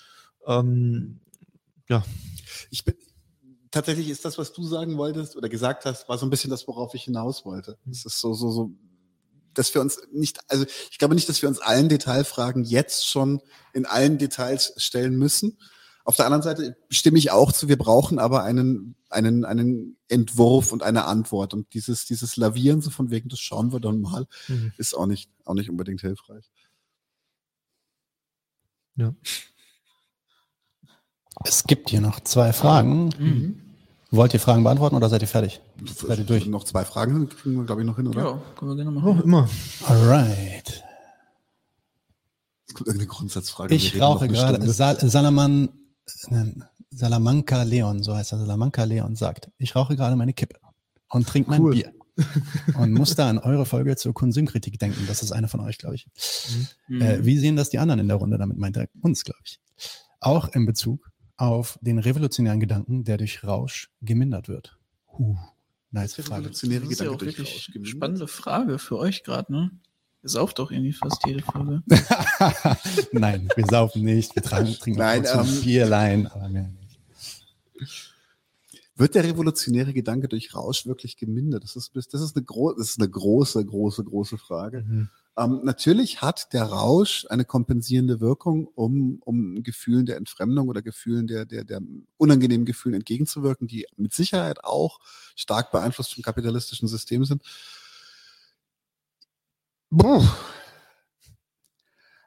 ähm, 0.47 1.20
ja. 1.89 2.05
Ich 2.70 2.85
bin, 2.85 2.94
tatsächlich 3.70 4.09
ist 4.09 4.24
das, 4.24 4.39
was 4.39 4.52
du 4.52 4.62
sagen 4.64 4.97
wolltest 4.97 5.36
oder 5.36 5.48
gesagt 5.48 5.85
hast, 5.85 6.09
war 6.09 6.18
so 6.18 6.27
ein 6.27 6.31
bisschen 6.31 6.51
das, 6.51 6.66
worauf 6.66 6.94
ich 6.94 7.05
hinaus 7.05 7.44
wollte. 7.44 7.78
Es 7.90 8.05
ist 8.05 8.20
so, 8.20 8.32
so, 8.35 8.51
so, 8.51 8.72
dass 9.55 9.74
wir 9.74 9.81
uns 9.81 10.01
nicht, 10.12 10.40
also 10.48 10.64
ich 10.90 10.98
glaube 10.98 11.14
nicht, 11.14 11.28
dass 11.28 11.43
wir 11.43 11.48
uns 11.48 11.60
allen 11.60 11.89
Detailfragen 11.89 12.64
jetzt 12.64 13.06
schon 13.09 13.40
in 13.72 13.86
allen 13.86 14.18
Details 14.18 14.74
stellen 14.77 15.16
müssen. 15.16 15.59
Auf 16.05 16.16
der 16.16 16.27
anderen 16.27 16.43
Seite 16.43 16.77
stimme 16.89 17.18
ich 17.18 17.31
auch 17.31 17.52
zu, 17.52 17.68
wir 17.68 17.78
brauchen 17.78 18.18
aber 18.18 18.43
einen, 18.43 18.97
einen, 19.10 19.44
einen 19.44 19.97
Entwurf 20.09 20.72
und 20.72 20.82
eine 20.82 21.05
Antwort. 21.05 21.55
Und 21.55 21.72
dieses, 21.74 22.06
dieses 22.06 22.36
Lavieren 22.36 22.81
so 22.81 22.90
von 22.90 23.10
wegen, 23.10 23.28
das 23.28 23.40
schauen 23.40 23.72
wir 23.72 23.81
dann 23.81 24.01
mal, 24.01 24.27
mhm. 24.48 24.72
ist 24.77 24.94
auch 24.94 25.06
nicht, 25.06 25.31
auch 25.44 25.55
nicht 25.55 25.70
unbedingt 25.70 26.01
hilfreich. 26.01 26.51
Ja. 28.97 29.14
Es 31.44 31.64
gibt 31.64 31.90
hier 31.90 32.01
noch 32.01 32.20
zwei 32.20 32.52
Fragen. 32.52 33.10
Mhm. 33.18 33.70
Wollt 34.12 34.35
ihr 34.35 34.41
Fragen 34.41 34.65
beantworten 34.65 34.97
oder 34.97 35.09
seid 35.09 35.23
ihr 35.23 35.28
fertig? 35.28 35.61
Seid 35.85 36.19
ihr 36.19 36.24
durch? 36.24 36.47
Noch 36.47 36.65
zwei 36.65 36.85
Fragen 36.85 37.28
kriegen 37.28 37.57
wir, 37.57 37.65
glaube 37.65 37.82
ich, 37.82 37.87
noch 37.87 37.97
hin, 37.97 38.09
oder? 38.09 38.23
Ja, 38.23 38.43
können 38.59 38.73
wir 38.73 38.77
gerne 38.77 38.91
machen. 38.91 39.19
Oh, 39.20 39.23
immer. 39.23 39.49
Alright. 39.87 40.82
Es 42.66 42.74
kommt 42.74 42.89
irgendeine 42.89 43.09
Grundsatzfrage. 43.09 43.74
Ich 43.74 44.01
rauche 44.01 44.27
gerade. 44.27 44.69
Sal 44.73 44.99
Salaman, 44.99 45.69
äh, 46.28 46.45
Salamanca 46.91 47.62
Leon, 47.62 48.03
so 48.03 48.15
heißt 48.15 48.32
er. 48.32 48.39
Salamanca 48.39 48.82
Leon 48.82 49.15
sagt, 49.15 49.51
ich 49.59 49.77
rauche 49.77 49.95
gerade 49.95 50.16
meine 50.16 50.32
Kippe 50.32 50.57
und 51.11 51.28
trinke 51.28 51.51
mein 51.51 51.62
cool. 51.62 51.73
Bier. 51.73 51.93
und 52.78 52.93
muss 52.93 53.15
da 53.15 53.31
an 53.31 53.39
eure 53.39 53.65
Folge 53.65 53.97
zur 53.97 54.12
Konsumkritik 54.12 54.78
denken. 54.78 55.05
Das 55.07 55.23
ist 55.23 55.31
eine 55.31 55.47
von 55.47 55.61
euch, 55.61 55.78
glaube 55.78 55.95
ich. 55.95 56.07
Mhm. 56.89 57.01
Äh, 57.01 57.24
wie 57.24 57.39
sehen 57.39 57.55
das 57.55 57.70
die 57.70 57.78
anderen 57.78 58.01
in 58.01 58.09
der 58.09 58.16
Runde? 58.16 58.39
Damit 58.39 58.59
meint 58.59 58.77
er 58.77 58.89
uns, 59.03 59.23
glaube 59.23 59.41
ich. 59.45 59.61
Auch 60.19 60.49
in 60.49 60.66
Bezug 60.66 61.10
auf 61.41 61.79
den 61.81 61.99
revolutionären 61.99 62.61
Gedanken, 62.61 63.05
der 63.05 63.17
durch 63.17 63.45
Rausch 63.45 63.91
gemindert 64.03 64.49
wird? 64.49 64.77
Huh, 65.12 65.37
nice 65.91 66.15
Frage. 66.15 66.43
Revolutionäre 66.43 66.83
das 66.83 66.93
ist 66.93 67.01
ja 67.01 67.11
auch 67.11 67.21
wirklich 67.21 67.71
spannende 67.85 68.29
Frage 68.29 68.79
für 68.79 68.99
euch 68.99 69.23
gerade, 69.23 69.53
ne? 69.53 69.71
Ihr 70.23 70.29
sauft 70.29 70.59
doch 70.59 70.71
irgendwie 70.71 70.93
fast 70.93 71.27
jede 71.27 71.41
Folge. 71.41 71.83
Nein, 73.12 73.49
wir 73.57 73.67
saufen 73.67 74.03
nicht. 74.03 74.35
Wir 74.35 74.43
tragen, 74.43 74.67
trinken 74.75 74.99
Nein, 74.99 75.25
ähm, 75.33 75.61
Bierlein, 75.62 76.27
aber 76.27 76.51
mehr 76.51 76.69
nicht. 76.69 77.01
Wird 78.97 79.15
der 79.15 79.25
revolutionäre 79.25 79.95
Gedanke 79.95 80.29
durch 80.29 80.55
Rausch 80.55 80.85
wirklich 80.85 81.17
gemindert? 81.17 81.65
Das 81.65 81.75
ist, 81.75 81.97
das 81.97 82.12
ist, 82.12 82.37
eine, 82.37 82.45
gro 82.45 82.75
das 82.75 82.91
ist 82.91 83.01
eine 83.01 83.09
große, 83.09 83.65
große, 83.65 84.05
große 84.05 84.37
Frage. 84.37 84.83
Mhm. 84.87 85.09
Ähm, 85.36 85.61
natürlich 85.62 86.23
hat 86.23 86.52
der 86.52 86.65
Rausch 86.65 87.27
eine 87.31 87.44
kompensierende 87.44 88.20
Wirkung, 88.20 88.66
um, 88.66 89.20
um 89.24 89.62
Gefühlen 89.62 90.07
der 90.07 90.16
Entfremdung 90.16 90.69
oder 90.69 90.82
Gefühlen 90.82 91.27
der, 91.27 91.47
der, 91.47 91.65
der 91.65 91.81
unangenehmen 92.16 92.66
Gefühlen 92.66 92.94
entgegenzuwirken, 92.94 93.69
die 93.69 93.86
mit 93.97 94.12
Sicherheit 94.12 94.65
auch 94.65 94.98
stark 95.36 95.70
beeinflusst 95.70 96.15
vom 96.15 96.24
kapitalistischen 96.24 96.89
System 96.89 97.24
sind. 97.24 97.43
Puh. 99.90 100.24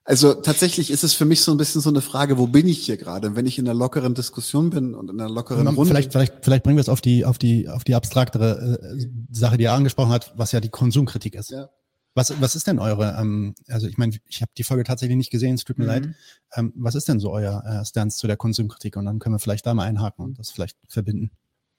Also 0.05 0.33
tatsächlich 0.33 0.91
ist 0.91 1.03
es 1.03 1.13
für 1.13 1.23
mich 1.23 1.41
so 1.41 1.51
ein 1.51 1.57
bisschen 1.57 1.79
so 1.79 1.89
eine 1.89 2.01
Frage, 2.01 2.37
wo 2.37 2.47
bin 2.47 2.67
ich 2.67 2.85
hier 2.85 2.97
gerade? 2.97 3.37
Wenn 3.37 3.45
ich 3.45 3.57
in 3.57 3.67
einer 3.67 3.77
lockeren 3.77 4.13
Diskussion 4.13 4.69
bin 4.69 4.95
und 4.95 5.09
in 5.09 5.19
einer 5.19 5.29
lockeren 5.29 5.67
Runde. 5.67 5.91
Vielleicht, 5.91 6.11
vielleicht, 6.11 6.43
vielleicht 6.43 6.63
bringen 6.63 6.75
wir 6.75 6.81
es 6.81 6.89
auf 6.89 6.99
die, 6.99 7.23
auf 7.23 7.37
die, 7.37 7.69
auf 7.69 7.85
die 7.85 7.95
abstraktere 7.95 8.79
äh, 8.81 9.07
Sache, 9.31 9.57
die 9.57 9.63
er 9.63 9.73
angesprochen 9.73 10.11
hat, 10.11 10.33
was 10.35 10.51
ja 10.51 10.59
die 10.59 10.69
Konsumkritik 10.69 11.35
ist. 11.35 11.51
Ja. 11.51 11.69
Was, 12.15 12.39
was 12.41 12.55
ist 12.55 12.67
denn 12.67 12.79
eure, 12.79 13.17
ähm, 13.19 13.55
also 13.67 13.87
ich 13.87 13.97
meine, 13.97 14.15
ich 14.27 14.41
habe 14.41 14.51
die 14.57 14.63
Folge 14.63 14.83
tatsächlich 14.83 15.17
nicht 15.17 15.31
gesehen, 15.31 15.55
es 15.55 15.63
tut 15.63 15.79
mir 15.79 15.85
mhm. 15.85 15.89
leid. 15.89 16.09
Ähm, 16.53 16.73
was 16.75 16.95
ist 16.95 17.07
denn 17.07 17.19
so 17.19 17.31
euer 17.31 17.63
äh, 17.65 17.85
Stance 17.85 18.19
zu 18.19 18.27
der 18.27 18.37
Konsumkritik? 18.37 18.97
Und 18.97 19.05
dann 19.05 19.19
können 19.19 19.35
wir 19.35 19.39
vielleicht 19.39 19.65
da 19.65 19.73
mal 19.73 19.85
einhaken 19.85 20.23
und 20.23 20.39
das 20.39 20.51
vielleicht 20.51 20.77
verbinden. 20.87 21.31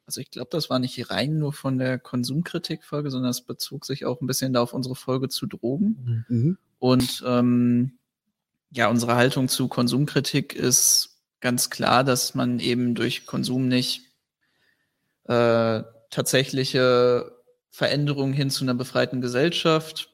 Also 0.07 0.21
ich 0.21 0.31
glaube, 0.31 0.49
das 0.51 0.69
war 0.69 0.79
nicht 0.79 1.11
rein 1.11 1.39
nur 1.39 1.53
von 1.53 1.79
der 1.79 1.99
Konsumkritik-Folge, 1.99 3.11
sondern 3.11 3.31
es 3.31 3.43
bezog 3.43 3.87
sich 3.87 4.05
auch 4.05 4.21
ein 4.21 4.27
bisschen 4.27 4.53
da 4.53 4.61
auf 4.61 4.75
unsere 4.75 4.97
Folge 4.97 5.29
zu 5.29 5.47
Drogen. 5.47 6.25
Mhm. 6.29 6.59
Und 6.79 7.23
ähm, 7.27 7.99
ja, 8.71 8.89
unsere 8.89 9.15
Haltung 9.15 9.49
zu 9.49 9.69
Konsumkritik 9.69 10.53
ist 10.53 11.23
ganz 11.41 11.71
klar, 11.71 12.05
dass 12.05 12.35
man 12.35 12.59
eben 12.59 12.95
durch 12.95 13.25
Konsum 13.25 13.69
nicht 13.69 14.03
äh, 15.25 15.83
tatsächliche 16.11 17.33
Veränderungen 17.71 18.35
hin 18.35 18.51
zu 18.51 18.65
einer 18.65 18.75
befreiten 18.75 19.21
Gesellschaft 19.21 20.14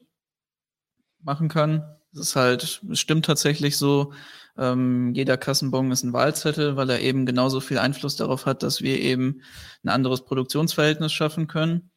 machen 1.23 1.49
kann. 1.49 1.83
Es 2.13 2.19
ist 2.19 2.35
halt, 2.35 2.81
es 2.91 2.99
stimmt 2.99 3.25
tatsächlich 3.25 3.77
so, 3.77 4.13
ähm, 4.57 5.13
jeder 5.13 5.37
Kassenbon 5.37 5.91
ist 5.91 6.03
ein 6.03 6.13
Wahlzettel, 6.13 6.75
weil 6.75 6.89
er 6.89 6.99
eben 6.99 7.25
genauso 7.25 7.61
viel 7.61 7.77
Einfluss 7.77 8.15
darauf 8.15 8.45
hat, 8.45 8.63
dass 8.63 8.81
wir 8.81 8.99
eben 8.99 9.41
ein 9.83 9.89
anderes 9.89 10.25
Produktionsverhältnis 10.25 11.13
schaffen 11.13 11.47
können. 11.47 11.91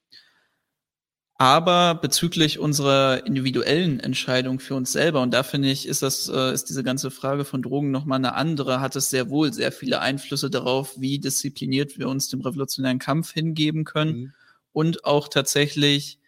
Aber 1.36 1.96
bezüglich 1.96 2.60
unserer 2.60 3.26
individuellen 3.26 3.98
Entscheidung 3.98 4.60
für 4.60 4.76
uns 4.76 4.92
selber, 4.92 5.20
und 5.20 5.34
da 5.34 5.42
finde 5.42 5.68
ich, 5.68 5.88
ist 5.88 6.00
das, 6.02 6.28
äh, 6.28 6.54
ist 6.54 6.68
diese 6.70 6.84
ganze 6.84 7.10
Frage 7.10 7.44
von 7.44 7.60
Drogen 7.60 7.90
nochmal 7.90 8.18
eine 8.18 8.34
andere, 8.34 8.80
hat 8.80 8.94
es 8.94 9.10
sehr 9.10 9.30
wohl 9.30 9.52
sehr 9.52 9.72
viele 9.72 10.00
Einflüsse 10.00 10.48
darauf, 10.48 10.94
wie 11.00 11.18
diszipliniert 11.18 11.98
wir 11.98 12.08
uns 12.08 12.28
dem 12.28 12.40
revolutionären 12.40 13.00
Kampf 13.00 13.32
hingeben 13.32 13.82
können 13.82 14.16
mhm. 14.16 14.32
und 14.72 15.04
auch 15.04 15.26
tatsächlich, 15.26 16.20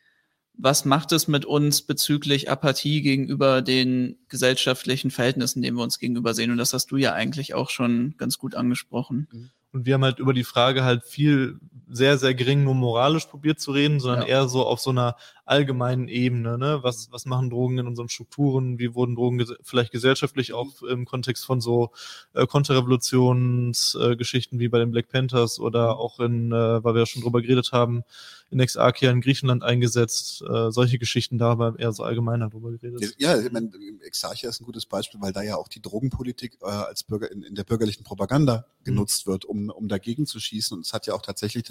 was 0.58 0.84
macht 0.84 1.12
es 1.12 1.28
mit 1.28 1.44
uns 1.44 1.82
bezüglich 1.82 2.50
Apathie 2.50 3.02
gegenüber 3.02 3.62
den 3.62 4.16
gesellschaftlichen 4.28 5.10
Verhältnissen, 5.10 5.62
denen 5.62 5.76
wir 5.76 5.82
uns 5.82 5.98
gegenüber 5.98 6.34
sehen? 6.34 6.50
Und 6.50 6.58
das 6.58 6.72
hast 6.72 6.90
du 6.90 6.96
ja 6.96 7.12
eigentlich 7.12 7.54
auch 7.54 7.70
schon 7.70 8.14
ganz 8.16 8.38
gut 8.38 8.54
angesprochen. 8.54 9.28
Mhm. 9.30 9.50
Und 9.72 9.84
wir 9.84 9.94
haben 9.94 10.04
halt 10.04 10.18
über 10.18 10.32
die 10.32 10.44
Frage 10.44 10.84
halt 10.84 11.04
viel 11.04 11.60
sehr, 11.88 12.16
sehr 12.16 12.34
gering 12.34 12.64
nur 12.64 12.74
moralisch 12.74 13.26
probiert 13.26 13.60
zu 13.60 13.72
reden, 13.72 14.00
sondern 14.00 14.22
ja. 14.22 14.28
eher 14.28 14.48
so 14.48 14.64
auf 14.64 14.80
so 14.80 14.90
einer 14.90 15.16
allgemeinen 15.46 16.08
Ebene. 16.08 16.58
Ne? 16.58 16.80
Was, 16.82 17.10
was 17.12 17.24
machen 17.24 17.48
Drogen 17.50 17.78
in 17.78 17.86
unseren 17.86 18.08
Strukturen? 18.08 18.78
Wie 18.78 18.94
wurden 18.94 19.14
Drogen 19.14 19.38
ges 19.38 19.54
vielleicht 19.62 19.92
gesellschaftlich 19.92 20.52
auch 20.52 20.82
im 20.82 21.04
Kontext 21.06 21.46
von 21.46 21.60
so 21.60 21.92
äh, 22.34 22.46
Konterrevolutionsgeschichten 22.46 24.58
äh, 24.58 24.60
wie 24.60 24.68
bei 24.68 24.80
den 24.80 24.90
Black 24.90 25.08
Panthers 25.08 25.60
oder 25.60 25.94
mhm. 25.94 26.00
auch 26.00 26.20
in, 26.20 26.52
äh, 26.52 26.84
weil 26.84 26.94
wir 26.94 27.00
ja 27.00 27.06
schon 27.06 27.22
drüber 27.22 27.40
geredet 27.40 27.72
haben, 27.72 28.04
in 28.50 28.60
Exarchia 28.60 29.10
in 29.10 29.20
Griechenland 29.20 29.62
eingesetzt. 29.62 30.42
Äh, 30.42 30.70
solche 30.70 30.98
Geschichten 30.98 31.38
da 31.38 31.50
aber 31.50 31.78
eher 31.78 31.92
so 31.92 32.02
allgemeiner 32.02 32.50
drüber 32.50 32.72
geredet. 32.72 33.14
Ja, 33.18 33.40
ich 33.40 33.50
meine, 33.50 33.70
Exarchia 34.04 34.48
ist 34.48 34.60
ein 34.60 34.64
gutes 34.64 34.86
Beispiel, 34.86 35.20
weil 35.20 35.32
da 35.32 35.42
ja 35.42 35.56
auch 35.56 35.68
die 35.68 35.80
Drogenpolitik 35.80 36.58
äh, 36.62 36.66
als 36.66 37.04
Bürger 37.04 37.30
in, 37.30 37.42
in 37.42 37.54
der 37.54 37.64
bürgerlichen 37.64 38.04
Propaganda 38.04 38.66
mhm. 38.80 38.84
genutzt 38.84 39.26
mhm. 39.26 39.32
wird, 39.32 39.44
um, 39.44 39.70
um 39.70 39.88
dagegen 39.88 40.26
zu 40.26 40.40
schießen. 40.40 40.76
Und 40.76 40.86
es 40.86 40.92
hat 40.92 41.06
ja 41.06 41.14
auch 41.14 41.22
tatsächlich, 41.22 41.64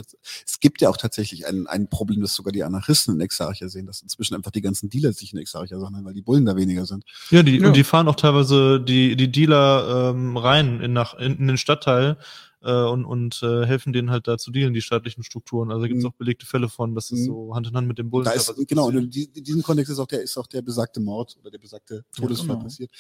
es 0.46 0.60
gibt 0.60 0.82
ja 0.82 0.90
auch 0.90 0.98
tatsächlich 0.98 1.46
ein, 1.46 1.68
ein 1.68 1.90
Problem, 1.90 2.22
das 2.22 2.36
sogar 2.36 2.54
die 2.54 2.64
Anarchisten 2.64 3.16
in 3.16 3.22
Exarchia 3.22 3.65
sehen, 3.70 3.86
dass 3.86 4.02
inzwischen 4.02 4.36
einfach 4.36 4.52
die 4.52 4.62
ganzen 4.62 4.90
Dealer 4.90 5.14
sich 5.14 5.34
in 5.34 5.40
Exarchia 5.40 5.80
sammeln, 5.80 6.06
weil 6.06 6.14
die 6.14 6.22
Bullen 6.22 6.46
da 6.46 6.56
weniger 6.56 6.86
sind. 6.86 7.04
Ja, 7.30 7.44
die, 7.44 7.60
ja. 7.60 7.68
und 7.68 7.76
die 7.76 7.84
fahren 7.84 8.08
auch 8.08 8.16
teilweise 8.16 8.80
die, 8.80 9.16
die 9.16 9.32
Dealer 9.32 10.12
ähm, 10.14 10.38
rein 10.38 10.82
in, 10.82 10.94
nach, 10.94 11.14
in, 11.16 11.38
in 11.38 11.48
den 11.48 11.58
Stadtteil 11.58 12.18
äh, 12.66 12.84
und, 12.84 13.06
und 13.06 13.42
äh, 13.44 13.66
helfen 13.66 13.94
denen 13.94 14.10
halt 14.10 14.28
da 14.28 14.38
zu 14.38 14.52
dealen, 14.52 14.74
die 14.74 14.82
staatlichen 14.82 15.24
Strukturen. 15.24 15.72
Also 15.72 15.86
gibt 15.86 16.00
es 16.00 16.04
mhm. 16.04 16.10
auch 16.10 16.16
belegte 16.16 16.46
Fälle 16.46 16.68
von, 16.68 16.96
dass 16.96 17.12
es 17.12 17.22
mhm. 17.22 17.26
so 17.26 17.56
Hand 17.56 17.68
in 17.68 17.76
Hand 17.76 17.88
mit 17.88 18.00
dem 18.00 18.10
Bullen. 18.10 18.26
Da 18.26 18.32
ist, 18.32 18.54
genau, 18.68 18.88
und 18.88 19.16
in 19.16 19.44
diesem 19.44 19.62
Kontext 19.62 19.92
ist 19.92 20.00
auch 20.00 20.08
der, 20.08 20.24
ist 20.24 20.38
auch 20.38 20.48
der 20.48 20.62
besagte 20.62 21.00
Mord 21.00 21.38
oder 21.40 21.52
der 21.52 21.60
besagte 21.60 22.04
Todesfall 22.16 22.48
ja, 22.48 22.54
genau. 22.54 22.64
passiert. 22.64 22.92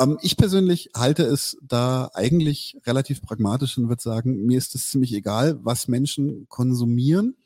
Ähm, 0.00 0.18
ich 0.22 0.36
persönlich 0.36 0.90
halte 0.96 1.24
es 1.24 1.58
da 1.62 2.10
eigentlich 2.14 2.78
relativ 2.86 3.20
pragmatisch 3.22 3.76
und 3.76 3.88
würde 3.88 4.02
sagen, 4.02 4.46
mir 4.46 4.56
ist 4.56 4.74
es 4.74 4.88
ziemlich 4.90 5.12
egal, 5.12 5.58
was 5.62 5.88
Menschen 5.88 6.46
konsumieren 6.48 7.36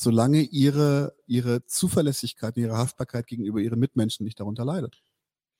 solange 0.00 0.42
ihre, 0.42 1.12
ihre 1.26 1.66
Zuverlässigkeit, 1.66 2.56
ihre 2.56 2.76
Haftbarkeit 2.76 3.26
gegenüber 3.26 3.58
ihren 3.58 3.80
Mitmenschen 3.80 4.22
nicht 4.24 4.38
darunter 4.38 4.64
leidet. 4.64 5.02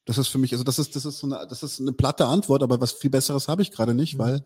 Das 0.04 0.16
ist 0.16 0.28
für 0.28 0.38
mich, 0.38 0.52
also 0.52 0.62
das 0.62 0.78
ist, 0.78 0.94
das 0.94 1.04
ist 1.04 1.18
so 1.18 1.26
eine, 1.26 1.44
das 1.48 1.64
ist 1.64 1.80
eine 1.80 1.92
platte 1.92 2.24
Antwort, 2.24 2.62
aber 2.62 2.80
was 2.80 2.92
viel 2.92 3.10
Besseres 3.10 3.48
habe 3.48 3.62
ich 3.62 3.72
gerade 3.72 3.94
nicht, 3.94 4.14
mhm. 4.14 4.18
weil 4.20 4.44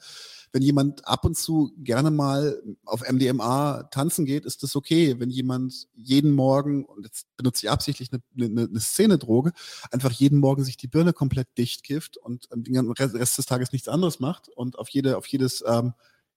wenn 0.50 0.62
jemand 0.62 1.06
ab 1.06 1.26
und 1.26 1.36
zu 1.36 1.72
gerne 1.76 2.10
mal 2.10 2.62
auf 2.86 3.02
MDMA 3.06 3.84
tanzen 3.90 4.24
geht, 4.24 4.46
ist 4.46 4.62
das 4.62 4.76
okay. 4.76 5.20
Wenn 5.20 5.30
jemand 5.30 5.88
jeden 5.94 6.32
Morgen, 6.32 6.86
und 6.86 7.04
jetzt 7.04 7.26
benutze 7.36 7.66
ich 7.66 7.70
absichtlich 7.70 8.10
eine, 8.12 8.22
eine, 8.34 8.68
eine 8.68 8.80
Szene-Droge, 8.80 9.52
einfach 9.90 10.10
jeden 10.10 10.38
Morgen 10.38 10.64
sich 10.64 10.78
die 10.78 10.88
Birne 10.88 11.12
komplett 11.12 11.48
dicht 11.58 11.84
kifft 11.84 12.16
und 12.16 12.48
den 12.54 12.90
Rest 12.92 13.36
des 13.36 13.46
Tages 13.46 13.72
nichts 13.72 13.88
anderes 13.88 14.20
macht 14.20 14.48
und 14.48 14.78
auf 14.78 14.88
jede, 14.88 15.18
auf 15.18 15.26
jedes 15.26 15.62
ähm, 15.66 15.92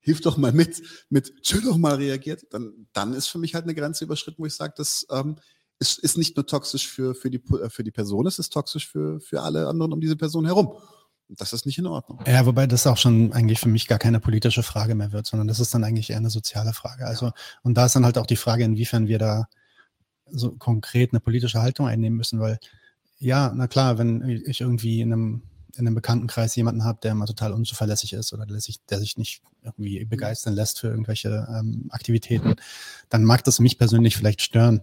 hilf 0.05 0.21
doch 0.21 0.37
mal 0.37 0.53
mit, 0.53 0.81
mit 1.09 1.41
chill 1.41 1.61
doch 1.61 1.77
mal 1.77 1.95
reagiert, 1.95 2.45
dann, 2.51 2.87
dann 2.93 3.13
ist 3.13 3.27
für 3.27 3.39
mich 3.39 3.55
halt 3.55 3.65
eine 3.65 3.75
Grenze 3.75 4.05
überschritten, 4.05 4.41
wo 4.41 4.45
ich 4.45 4.53
sage, 4.53 4.73
das 4.77 5.05
ähm, 5.11 5.35
ist, 5.79 5.97
ist 5.99 6.17
nicht 6.17 6.35
nur 6.37 6.45
toxisch 6.45 6.87
für, 6.87 7.15
für, 7.15 7.29
die, 7.29 7.41
für 7.69 7.83
die 7.83 7.91
Person, 7.91 8.27
es 8.27 8.39
ist 8.39 8.53
toxisch 8.53 8.87
für, 8.87 9.19
für 9.19 9.41
alle 9.41 9.67
anderen 9.67 9.91
um 9.91 9.99
diese 9.99 10.15
Person 10.15 10.45
herum. 10.45 10.77
Das 11.27 11.53
ist 11.53 11.65
nicht 11.65 11.79
in 11.79 11.87
Ordnung. 11.87 12.19
Ja, 12.27 12.45
wobei 12.45 12.67
das 12.67 12.85
auch 12.85 12.97
schon 12.97 13.33
eigentlich 13.33 13.59
für 13.59 13.67
mich 13.67 13.87
gar 13.87 13.97
keine 13.97 14.19
politische 14.19 14.61
Frage 14.61 14.93
mehr 14.93 15.11
wird, 15.11 15.25
sondern 15.25 15.47
das 15.47 15.59
ist 15.59 15.73
dann 15.73 15.83
eigentlich 15.83 16.11
eher 16.11 16.17
eine 16.17 16.29
soziale 16.29 16.71
Frage. 16.71 17.07
Also, 17.07 17.31
und 17.63 17.75
da 17.75 17.87
ist 17.87 17.95
dann 17.95 18.05
halt 18.05 18.19
auch 18.19 18.27
die 18.27 18.35
Frage, 18.35 18.63
inwiefern 18.63 19.07
wir 19.07 19.17
da 19.17 19.47
so 20.29 20.51
konkret 20.51 21.13
eine 21.13 21.19
politische 21.19 21.63
Haltung 21.63 21.87
einnehmen 21.87 22.15
müssen, 22.15 22.39
weil 22.39 22.59
ja, 23.17 23.51
na 23.55 23.67
klar, 23.67 23.97
wenn 23.97 24.21
ich 24.45 24.61
irgendwie 24.61 25.01
in 25.01 25.13
einem, 25.13 25.43
in 25.77 25.87
einem 25.87 25.95
Bekanntenkreis 25.95 26.55
jemanden 26.55 26.83
habe, 26.83 26.99
der 27.01 27.15
mal 27.15 27.25
total 27.25 27.53
unzuverlässig 27.53 28.13
ist 28.13 28.33
oder 28.33 28.45
der 28.45 28.59
sich, 28.59 28.83
der 28.85 28.99
sich 28.99 29.17
nicht 29.17 29.41
irgendwie 29.63 30.05
begeistern 30.05 30.53
lässt 30.53 30.79
für 30.79 30.87
irgendwelche 30.87 31.47
ähm, 31.49 31.87
Aktivitäten, 31.89 32.55
dann 33.09 33.23
mag 33.23 33.43
das 33.43 33.59
mich 33.59 33.77
persönlich 33.77 34.17
vielleicht 34.17 34.41
stören 34.41 34.81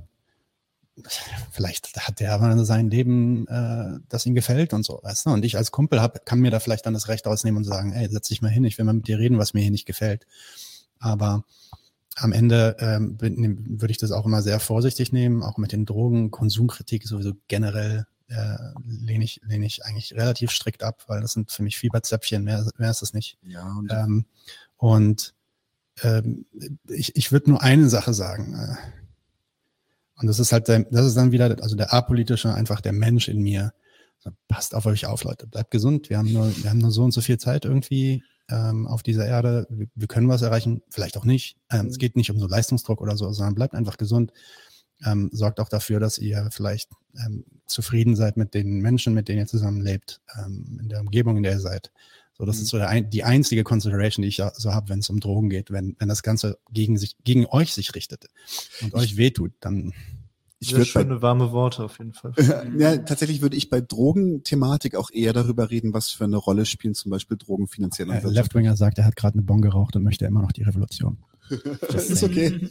vielleicht 1.50 1.96
hat 1.96 2.20
der 2.20 2.34
aber 2.34 2.64
sein 2.64 2.90
Leben, 2.90 3.46
äh, 3.48 3.98
das 4.08 4.26
ihm 4.26 4.34
gefällt 4.34 4.74
und 4.74 4.84
so, 4.84 5.00
weißt 5.02 5.26
du? 5.26 5.30
Und 5.30 5.44
ich 5.44 5.56
als 5.56 5.70
Kumpel 5.70 6.02
hab, 6.02 6.26
kann 6.26 6.40
mir 6.40 6.50
da 6.50 6.60
vielleicht 6.60 6.84
dann 6.86 6.94
das 6.94 7.08
Recht 7.08 7.26
ausnehmen 7.26 7.58
und 7.58 7.64
sagen, 7.64 7.92
ey, 7.92 8.08
setz 8.08 8.28
dich 8.28 8.42
mal 8.42 8.50
hin, 8.50 8.64
ich 8.64 8.78
will 8.78 8.84
mal 8.84 8.92
mit 8.92 9.08
dir 9.08 9.18
reden, 9.18 9.38
was 9.38 9.54
mir 9.54 9.62
hier 9.62 9.70
nicht 9.70 9.86
gefällt. 9.86 10.26
Aber 10.98 11.44
am 12.16 12.32
Ende 12.32 12.76
ähm, 12.78 13.18
würde 13.20 13.90
ich 13.90 13.98
das 13.98 14.12
auch 14.12 14.26
immer 14.26 14.42
sehr 14.42 14.60
vorsichtig 14.60 15.12
nehmen, 15.12 15.42
auch 15.42 15.56
mit 15.56 15.72
den 15.72 15.86
Drogen, 15.86 16.30
Konsumkritik 16.30 17.06
sowieso 17.08 17.32
generell 17.48 18.06
äh, 18.32 18.56
lehne 18.84 19.24
ich, 19.24 19.40
lehne 19.44 19.66
ich 19.66 19.84
eigentlich 19.84 20.14
relativ 20.14 20.50
strikt 20.50 20.82
ab, 20.82 21.04
weil 21.06 21.20
das 21.20 21.32
sind 21.32 21.50
für 21.50 21.62
mich 21.62 21.78
Fieberzäpfchen, 21.78 22.42
mehr, 22.42 22.66
mehr 22.78 22.90
ist 22.90 23.02
das 23.02 23.12
nicht. 23.12 23.38
Ja, 23.46 23.66
und, 23.78 23.92
ähm, 23.92 24.24
und 24.76 25.34
ähm, 26.02 26.46
ich, 26.88 27.14
ich 27.16 27.32
würde 27.32 27.50
nur 27.50 27.62
eine 27.62 27.88
Sache 27.88 28.14
sagen. 28.14 28.54
Äh, 28.54 28.76
und 30.20 30.26
das 30.26 30.38
ist 30.38 30.52
halt, 30.52 30.68
das 30.68 31.06
ist 31.06 31.16
dann 31.16 31.32
wieder, 31.32 31.56
also 31.62 31.76
der 31.76 31.92
apolitische, 31.92 32.54
einfach 32.54 32.80
der 32.80 32.92
Mensch 32.92 33.28
in 33.28 33.42
mir. 33.42 33.72
Passt 34.46 34.74
auf 34.74 34.86
euch 34.86 35.06
auf, 35.06 35.24
Leute. 35.24 35.48
Bleibt 35.48 35.72
gesund. 35.72 36.08
Wir 36.08 36.18
haben 36.18 36.32
nur, 36.32 36.56
wir 36.62 36.70
haben 36.70 36.78
nur 36.78 36.92
so 36.92 37.02
und 37.02 37.10
so 37.10 37.20
viel 37.20 37.38
Zeit 37.38 37.64
irgendwie 37.64 38.22
ähm, 38.48 38.86
auf 38.86 39.02
dieser 39.02 39.26
Erde. 39.26 39.66
Wir, 39.68 39.88
wir, 39.96 40.06
können 40.06 40.28
was 40.28 40.42
erreichen, 40.42 40.80
vielleicht 40.90 41.16
auch 41.16 41.24
nicht. 41.24 41.56
Ähm, 41.70 41.86
es 41.86 41.98
geht 41.98 42.14
nicht 42.14 42.30
um 42.30 42.38
so 42.38 42.46
Leistungsdruck 42.46 43.00
oder 43.00 43.16
so, 43.16 43.32
sondern 43.32 43.56
bleibt 43.56 43.74
einfach 43.74 43.96
gesund. 43.96 44.32
Ähm, 45.04 45.30
sorgt 45.32 45.60
auch 45.60 45.68
dafür, 45.68 46.00
dass 46.00 46.18
ihr 46.18 46.48
vielleicht 46.50 46.90
ähm, 47.24 47.44
zufrieden 47.66 48.16
seid 48.16 48.36
mit 48.36 48.54
den 48.54 48.80
Menschen, 48.80 49.14
mit 49.14 49.28
denen 49.28 49.40
ihr 49.40 49.46
zusammenlebt, 49.46 50.20
ähm, 50.38 50.78
in 50.80 50.88
der 50.88 51.00
Umgebung, 51.00 51.36
in 51.36 51.42
der 51.42 51.52
ihr 51.52 51.60
seid. 51.60 51.90
So, 52.34 52.46
das 52.46 52.56
mhm. 52.56 52.62
ist 52.62 52.68
so 52.70 52.78
der, 52.78 53.00
die 53.02 53.24
einzige 53.24 53.64
Consideration, 53.64 54.22
die 54.22 54.28
ich 54.28 54.42
so 54.54 54.72
habe, 54.72 54.88
wenn 54.88 55.00
es 55.00 55.10
um 55.10 55.20
Drogen 55.20 55.50
geht. 55.50 55.70
Wenn, 55.70 55.96
wenn 55.98 56.08
das 56.08 56.22
Ganze 56.22 56.58
gegen 56.70 56.96
sich, 56.96 57.16
gegen 57.24 57.46
euch 57.46 57.72
sich 57.72 57.94
richtet 57.94 58.26
und 58.80 58.94
euch 58.94 59.16
wehtut, 59.16 59.52
dann 59.60 59.92
Ich 60.58 60.70
Sehr 60.70 60.84
schöne, 60.84 61.16
bei, 61.16 61.22
warme 61.22 61.52
Worte 61.52 61.84
auf 61.84 61.98
jeden 61.98 62.14
Fall. 62.14 62.32
ja, 62.78 62.96
tatsächlich 62.98 63.42
würde 63.42 63.56
ich 63.56 63.68
bei 63.68 63.80
Drogenthematik 63.80 64.94
auch 64.94 65.10
eher 65.10 65.32
darüber 65.32 65.70
reden, 65.70 65.92
was 65.92 66.10
für 66.10 66.24
eine 66.24 66.36
Rolle 66.36 66.66
spielen 66.66 66.94
zum 66.94 67.10
Beispiel 67.10 67.36
Drogen 67.36 67.66
finanziell. 67.66 68.10
Äh, 68.10 68.26
Leftwinger 68.26 68.76
sagt, 68.76 68.98
er 68.98 69.04
hat 69.04 69.16
gerade 69.16 69.34
eine 69.34 69.42
Bon 69.42 69.60
geraucht 69.60 69.96
und 69.96 70.02
möchte 70.02 70.24
immer 70.24 70.40
noch 70.40 70.52
die 70.52 70.62
Revolution. 70.62 71.18
das 71.90 72.10
ist 72.10 72.22
okay. 72.22 72.68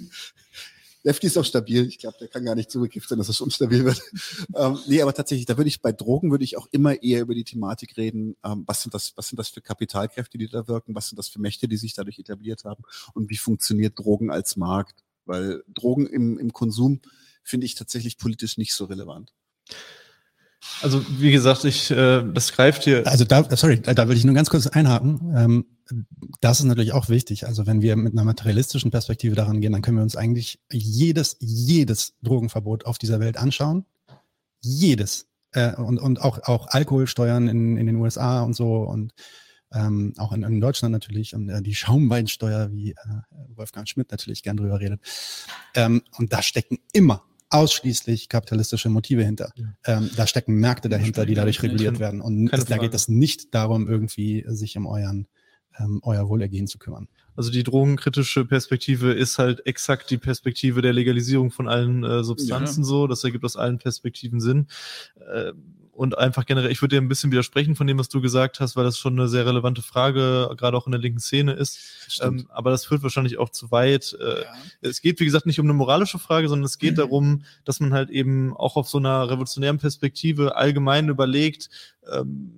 Lefty 1.03 1.27
ist 1.27 1.37
auch 1.37 1.45
stabil. 1.45 1.87
Ich 1.87 1.97
glaube, 1.97 2.17
der 2.19 2.27
kann 2.27 2.45
gar 2.45 2.55
nicht 2.55 2.69
zugekifft 2.69 3.09
sein, 3.09 3.17
dass 3.17 3.29
es 3.29 3.41
unstabil 3.41 3.85
wird. 3.85 4.01
ähm, 4.55 4.77
nee, 4.87 5.01
aber 5.01 5.13
tatsächlich, 5.13 5.45
da 5.45 5.57
würde 5.57 5.67
ich 5.67 5.81
bei 5.81 5.91
Drogen 5.91 6.31
würde 6.31 6.43
ich 6.43 6.57
auch 6.57 6.67
immer 6.71 7.01
eher 7.01 7.21
über 7.21 7.33
die 7.33 7.43
Thematik 7.43 7.97
reden. 7.97 8.35
Ähm, 8.43 8.63
was 8.67 8.83
sind 8.83 8.93
das, 8.93 9.13
was 9.15 9.27
sind 9.27 9.37
das 9.37 9.49
für 9.49 9.61
Kapitalkräfte, 9.61 10.37
die 10.37 10.47
da 10.47 10.67
wirken? 10.67 10.95
Was 10.95 11.09
sind 11.09 11.17
das 11.17 11.27
für 11.27 11.39
Mächte, 11.39 11.67
die 11.67 11.77
sich 11.77 11.93
dadurch 11.93 12.19
etabliert 12.19 12.63
haben? 12.65 12.83
Und 13.13 13.29
wie 13.29 13.37
funktioniert 13.37 13.97
Drogen 13.97 14.31
als 14.31 14.55
Markt? 14.57 15.03
Weil 15.25 15.63
Drogen 15.67 16.07
im, 16.07 16.37
im 16.37 16.53
Konsum 16.53 17.01
finde 17.43 17.65
ich 17.65 17.75
tatsächlich 17.75 18.17
politisch 18.17 18.57
nicht 18.57 18.73
so 18.73 18.85
relevant. 18.85 19.33
Also 20.81 21.03
wie 21.17 21.31
gesagt, 21.31 21.63
ich, 21.65 21.89
äh, 21.91 22.23
das 22.33 22.53
greift 22.53 22.83
hier. 22.83 23.05
Also 23.07 23.25
da, 23.25 23.45
sorry, 23.55 23.81
da 23.81 24.07
will 24.07 24.17
ich 24.17 24.23
nur 24.23 24.35
ganz 24.35 24.49
kurz 24.49 24.67
einhaken. 24.67 25.33
Ähm, 25.35 25.65
das 26.41 26.59
ist 26.59 26.65
natürlich 26.65 26.93
auch 26.93 27.09
wichtig. 27.09 27.47
Also 27.47 27.67
wenn 27.67 27.81
wir 27.81 27.95
mit 27.95 28.13
einer 28.13 28.23
materialistischen 28.23 28.91
Perspektive 28.91 29.35
daran 29.35 29.61
gehen, 29.61 29.71
dann 29.71 29.81
können 29.81 29.97
wir 29.97 30.03
uns 30.03 30.15
eigentlich 30.15 30.59
jedes, 30.71 31.37
jedes 31.39 32.13
Drogenverbot 32.21 32.85
auf 32.85 32.97
dieser 32.97 33.19
Welt 33.19 33.37
anschauen. 33.37 33.85
Jedes. 34.61 35.27
Äh, 35.51 35.75
und, 35.75 35.99
und 35.99 36.21
auch, 36.21 36.39
auch 36.43 36.67
Alkoholsteuern 36.67 37.47
in, 37.47 37.77
in 37.77 37.87
den 37.87 37.97
USA 37.97 38.43
und 38.43 38.55
so 38.55 38.83
und 38.83 39.13
ähm, 39.73 40.13
auch 40.17 40.33
in, 40.33 40.43
in 40.43 40.61
Deutschland 40.61 40.91
natürlich 40.91 41.33
und 41.33 41.49
äh, 41.49 41.61
die 41.61 41.75
Schaumweinsteuer, 41.75 42.71
wie 42.71 42.91
äh, 42.91 42.95
Wolfgang 43.55 43.87
Schmidt 43.87 44.11
natürlich 44.11 44.43
gern 44.43 44.57
drüber 44.57 44.79
redet. 44.79 45.01
Ähm, 45.75 46.01
und 46.17 46.33
da 46.33 46.41
stecken 46.41 46.79
immer 46.93 47.23
ausschließlich 47.49 48.29
kapitalistische 48.29 48.89
Motive 48.89 49.23
hinter. 49.23 49.51
Ja. 49.55 49.73
Ähm, 49.85 50.09
da 50.15 50.25
stecken 50.25 50.55
Märkte 50.55 50.89
dahinter, 50.89 51.25
die 51.25 51.35
dadurch 51.35 51.61
reguliert 51.61 51.99
werden. 51.99 52.21
Und 52.21 52.49
da 52.69 52.77
geht 52.77 52.93
es 52.93 53.07
nicht 53.09 53.53
darum, 53.53 53.87
irgendwie 53.87 54.45
sich 54.47 54.77
um 54.77 54.87
euren 54.87 55.27
ähm, 55.83 55.99
euer 56.03 56.27
Wohlergehen 56.27 56.67
zu 56.67 56.77
kümmern. 56.77 57.07
Also 57.35 57.51
die 57.51 57.63
drogenkritische 57.63 58.45
Perspektive 58.45 59.13
ist 59.13 59.39
halt 59.39 59.65
exakt 59.65 60.09
die 60.09 60.17
Perspektive 60.17 60.81
der 60.81 60.93
Legalisierung 60.93 61.51
von 61.51 61.67
allen 61.67 62.03
äh, 62.03 62.23
Substanzen 62.23 62.81
ja. 62.81 62.87
so. 62.87 63.07
Das 63.07 63.23
ergibt 63.23 63.45
aus 63.45 63.55
allen 63.55 63.77
Perspektiven 63.77 64.41
Sinn. 64.41 64.67
Äh, 65.33 65.53
und 65.93 66.17
einfach 66.17 66.45
generell, 66.45 66.71
ich 66.71 66.81
würde 66.81 66.95
dir 66.95 67.01
ein 67.01 67.07
bisschen 67.07 67.31
widersprechen 67.31 67.75
von 67.75 67.85
dem, 67.85 67.99
was 67.99 68.09
du 68.09 68.21
gesagt 68.21 68.59
hast, 68.59 68.75
weil 68.75 68.85
das 68.85 68.97
schon 68.97 69.19
eine 69.19 69.27
sehr 69.27 69.45
relevante 69.45 69.81
Frage, 69.81 70.49
gerade 70.57 70.75
auch 70.75 70.87
in 70.87 70.91
der 70.91 71.01
linken 71.01 71.19
Szene 71.19 71.53
ist. 71.53 72.19
Ähm, 72.21 72.47
aber 72.49 72.71
das 72.71 72.85
führt 72.85 73.03
wahrscheinlich 73.03 73.37
auch 73.37 73.49
zu 73.49 73.71
weit. 73.71 74.17
Äh, 74.19 74.41
ja. 74.41 74.53
Es 74.81 75.01
geht, 75.01 75.19
wie 75.19 75.25
gesagt, 75.25 75.45
nicht 75.45 75.59
um 75.59 75.65
eine 75.65 75.73
moralische 75.73 76.17
Frage, 76.17 76.49
sondern 76.49 76.65
es 76.65 76.79
geht 76.79 76.93
mhm. 76.93 76.97
darum, 76.97 77.43
dass 77.65 77.79
man 77.79 77.93
halt 77.93 78.09
eben 78.09 78.55
auch 78.55 78.77
auf 78.77 78.89
so 78.89 78.97
einer 78.97 79.29
revolutionären 79.29 79.77
Perspektive 79.77 80.55
allgemein 80.55 81.09
überlegt, 81.09 81.69
ähm, 82.11 82.51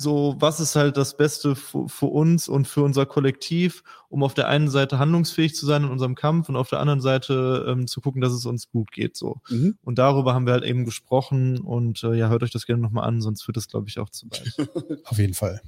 so, 0.00 0.36
was 0.38 0.60
ist 0.60 0.76
halt 0.76 0.96
das 0.96 1.16
Beste 1.16 1.54
für, 1.54 1.88
für, 1.88 2.06
uns 2.06 2.48
und 2.48 2.66
für 2.66 2.82
unser 2.82 3.06
Kollektiv, 3.06 3.82
um 4.08 4.22
auf 4.22 4.34
der 4.34 4.48
einen 4.48 4.68
Seite 4.68 4.98
handlungsfähig 4.98 5.54
zu 5.54 5.66
sein 5.66 5.84
in 5.84 5.90
unserem 5.90 6.14
Kampf 6.14 6.48
und 6.48 6.56
auf 6.56 6.68
der 6.68 6.80
anderen 6.80 7.00
Seite 7.00 7.66
ähm, 7.68 7.86
zu 7.86 8.00
gucken, 8.00 8.20
dass 8.20 8.32
es 8.32 8.46
uns 8.46 8.70
gut 8.70 8.90
geht. 8.92 9.16
So. 9.16 9.40
Mhm. 9.48 9.78
Und 9.82 9.98
darüber 9.98 10.34
haben 10.34 10.46
wir 10.46 10.54
halt 10.54 10.64
eben 10.64 10.84
gesprochen 10.84 11.58
und 11.60 12.02
äh, 12.02 12.14
ja, 12.14 12.28
hört 12.28 12.42
euch 12.42 12.50
das 12.50 12.66
gerne 12.66 12.82
nochmal 12.82 13.06
an, 13.06 13.20
sonst 13.20 13.42
führt 13.42 13.56
das, 13.56 13.68
glaube 13.68 13.88
ich, 13.88 13.98
auch 13.98 14.10
zu 14.10 14.26
weit. 14.30 15.04
auf 15.04 15.18
jeden 15.18 15.34
Fall. 15.34 15.60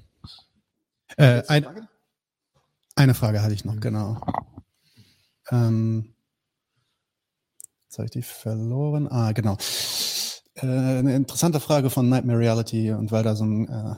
Äh, 1.17 1.43
ein, 1.49 1.65
Frage? 1.65 1.89
Eine 2.97 3.15
Frage 3.15 3.43
hatte 3.43 3.55
ich 3.55 3.65
noch, 3.65 3.75
mhm. 3.75 3.81
genau. 3.81 4.21
Ähm, 5.51 6.15
jetzt 7.85 7.99
habe 7.99 8.07
ich 8.07 8.13
die 8.13 8.23
verloren. 8.23 9.09
Ah, 9.09 9.33
genau. 9.33 9.57
Äh, 10.55 10.67
eine 10.67 11.15
interessante 11.15 11.61
Frage 11.61 11.91
von 11.91 12.09
Nightmare 12.09 12.39
Reality 12.39 12.93
und 12.93 13.13
weil 13.13 13.23
da 13.23 13.35
so 13.35 13.45
ein 13.45 13.69
äh, 13.69 13.97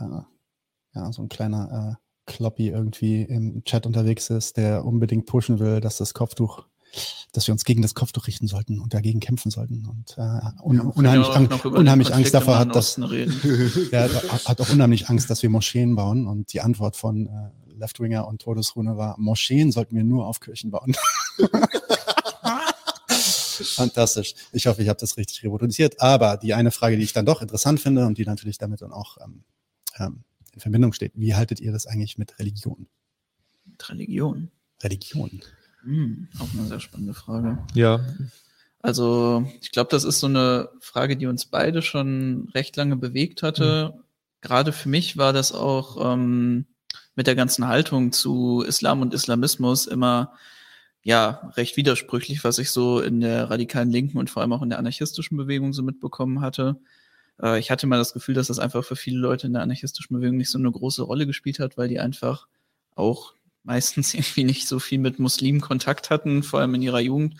äh, 0.00 0.98
ja, 0.98 1.12
so 1.12 1.22
ein 1.22 1.28
kleiner 1.28 1.98
äh, 1.98 2.02
Kloppy 2.26 2.68
irgendwie 2.68 3.22
im 3.22 3.62
Chat 3.64 3.86
unterwegs 3.86 4.30
ist, 4.30 4.56
der 4.56 4.84
unbedingt 4.84 5.26
pushen 5.26 5.58
will, 5.58 5.80
dass 5.80 5.98
das 5.98 6.14
Kopftuch, 6.14 6.66
dass 7.32 7.46
wir 7.46 7.52
uns 7.52 7.64
gegen 7.64 7.82
das 7.82 7.94
Kopftuch 7.94 8.26
richten 8.26 8.48
sollten 8.48 8.80
und 8.80 8.94
dagegen 8.94 9.20
kämpfen 9.20 9.50
sollten 9.50 9.86
und 9.86 10.16
äh, 10.18 10.40
un, 10.62 10.76
ja, 10.76 10.82
unheimlich, 10.82 11.28
ang 11.28 11.48
unheimlich 11.64 12.14
Angst 12.14 12.34
davor 12.34 12.58
hat, 12.58 12.74
dass 12.74 12.98
er 13.90 14.10
hat 14.44 14.60
auch 14.60 14.70
unheimlich 14.70 15.08
Angst, 15.08 15.30
dass 15.30 15.42
wir 15.42 15.50
Moscheen 15.50 15.94
bauen 15.94 16.26
und 16.26 16.52
die 16.52 16.60
Antwort 16.60 16.96
von 16.96 17.26
äh, 17.26 17.50
Leftwinger 17.76 18.26
und 18.26 18.42
Todesrune 18.42 18.96
war, 18.96 19.16
Moscheen 19.18 19.70
sollten 19.70 19.94
wir 19.96 20.04
nur 20.04 20.26
auf 20.26 20.40
Kirchen 20.40 20.70
bauen. 20.70 20.96
Fantastisch. 23.74 24.34
Ich 24.52 24.66
hoffe, 24.66 24.82
ich 24.82 24.88
habe 24.88 24.98
das 24.98 25.16
richtig 25.16 25.42
reproduziert. 25.44 26.00
Aber 26.00 26.36
die 26.36 26.54
eine 26.54 26.70
Frage, 26.70 26.96
die 26.96 27.02
ich 27.02 27.12
dann 27.12 27.26
doch 27.26 27.42
interessant 27.42 27.80
finde 27.80 28.06
und 28.06 28.18
die 28.18 28.24
natürlich 28.24 28.58
damit 28.58 28.82
dann 28.82 28.92
auch 28.92 29.18
ähm, 29.22 29.44
ähm, 29.98 30.24
in 30.52 30.60
Verbindung 30.60 30.92
steht. 30.92 31.12
Wie 31.14 31.34
haltet 31.34 31.60
ihr 31.60 31.72
das 31.72 31.86
eigentlich 31.86 32.18
mit 32.18 32.38
Religion? 32.38 32.86
Mit 33.64 33.88
Religion? 33.88 34.50
Religion. 34.82 35.40
Hm, 35.82 36.28
auch 36.38 36.48
eine 36.52 36.66
sehr 36.66 36.80
spannende 36.80 37.14
Frage. 37.14 37.58
Ja. 37.74 38.04
Also 38.80 39.50
ich 39.60 39.72
glaube, 39.72 39.90
das 39.90 40.04
ist 40.04 40.20
so 40.20 40.26
eine 40.26 40.68
Frage, 40.80 41.16
die 41.16 41.26
uns 41.26 41.46
beide 41.46 41.82
schon 41.82 42.48
recht 42.54 42.76
lange 42.76 42.96
bewegt 42.96 43.42
hatte. 43.42 43.94
Mhm. 43.94 44.00
Gerade 44.40 44.72
für 44.72 44.88
mich 44.88 45.16
war 45.16 45.32
das 45.32 45.52
auch 45.52 46.12
ähm, 46.12 46.66
mit 47.16 47.26
der 47.26 47.34
ganzen 47.34 47.66
Haltung 47.66 48.12
zu 48.12 48.62
Islam 48.66 49.00
und 49.00 49.14
Islamismus 49.14 49.86
immer 49.86 50.34
ja 51.02 51.52
recht 51.56 51.76
widersprüchlich, 51.76 52.44
was 52.44 52.58
ich 52.58 52.70
so 52.70 53.00
in 53.00 53.20
der 53.20 53.50
radikalen 53.50 53.90
Linken 53.90 54.18
und 54.18 54.30
vor 54.30 54.42
allem 54.42 54.52
auch 54.52 54.62
in 54.62 54.70
der 54.70 54.78
anarchistischen 54.78 55.36
Bewegung 55.36 55.72
so 55.72 55.82
mitbekommen 55.82 56.40
hatte. 56.40 56.80
Äh, 57.42 57.58
ich 57.58 57.70
hatte 57.70 57.86
mal 57.86 57.98
das 57.98 58.12
Gefühl, 58.12 58.34
dass 58.34 58.48
das 58.48 58.58
einfach 58.58 58.84
für 58.84 58.96
viele 58.96 59.18
Leute 59.18 59.46
in 59.46 59.52
der 59.52 59.62
anarchistischen 59.62 60.16
Bewegung 60.16 60.36
nicht 60.36 60.50
so 60.50 60.58
eine 60.58 60.70
große 60.70 61.02
Rolle 61.02 61.26
gespielt 61.26 61.58
hat, 61.58 61.76
weil 61.76 61.88
die 61.88 62.00
einfach 62.00 62.46
auch 62.94 63.34
meistens 63.62 64.14
irgendwie 64.14 64.44
nicht 64.44 64.68
so 64.68 64.78
viel 64.78 64.98
mit 64.98 65.18
Muslimen 65.18 65.60
Kontakt 65.60 66.10
hatten, 66.10 66.42
vor 66.42 66.60
allem 66.60 66.74
in 66.74 66.82
ihrer 66.82 67.00
Jugend. 67.00 67.36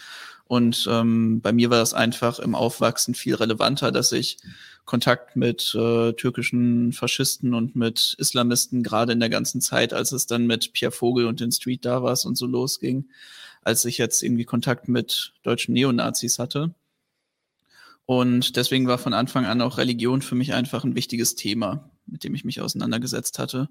Und 0.48 0.86
ähm, 0.89 1.40
bei 1.40 1.52
mir 1.52 1.70
war 1.70 1.78
das 1.78 1.93
einfach 1.93 2.39
im 2.39 2.55
Aufwachsen 2.55 3.14
viel 3.14 3.35
relevanter, 3.35 3.90
dass 3.90 4.12
ich 4.12 4.39
Kontakt 4.85 5.35
mit 5.35 5.74
äh, 5.74 6.12
türkischen 6.12 6.93
Faschisten 6.93 7.52
und 7.52 7.74
mit 7.74 8.14
Islamisten 8.18 8.85
gerade 8.85 9.12
in 9.12 9.18
der 9.18 9.28
ganzen 9.28 9.60
Zeit, 9.60 9.93
als 9.93 10.12
es 10.12 10.27
dann 10.27 10.47
mit 10.47 10.73
Pierre 10.73 10.93
Vogel 10.93 11.27
und 11.27 11.40
den 11.40 11.51
Street 11.51 11.85
da 11.85 12.05
war 12.05 12.16
und 12.24 12.36
so 12.36 12.47
losging, 12.47 13.09
als 13.62 13.85
ich 13.85 13.98
jetzt 13.98 14.23
irgendwie 14.23 14.44
Kontakt 14.44 14.89
mit 14.89 15.32
deutschen 15.43 15.74
Neonazis 15.74 16.39
hatte. 16.39 16.73
Und 18.06 18.56
deswegen 18.56 18.86
war 18.86 18.98
von 18.98 19.12
Anfang 19.12 19.44
an 19.46 19.60
auch 19.60 19.78
Religion 19.78 20.22
für 20.22 20.36
mich 20.36 20.54
einfach 20.54 20.84
ein 20.84 20.94
wichtiges 20.94 21.34
Thema, 21.34 21.90
mit 22.06 22.22
dem 22.22 22.34
ich 22.34 22.44
mich 22.44 22.60
auseinandergesetzt 22.60 23.40
hatte. 23.40 23.68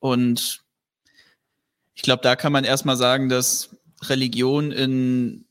Und 0.00 0.64
ich 1.94 2.02
glaube, 2.02 2.22
da 2.22 2.36
kann 2.36 2.52
man 2.52 2.64
erstmal 2.64 2.96
sagen, 2.96 3.28
dass 3.28 3.76
Religion 4.02 4.72
in 4.72 5.44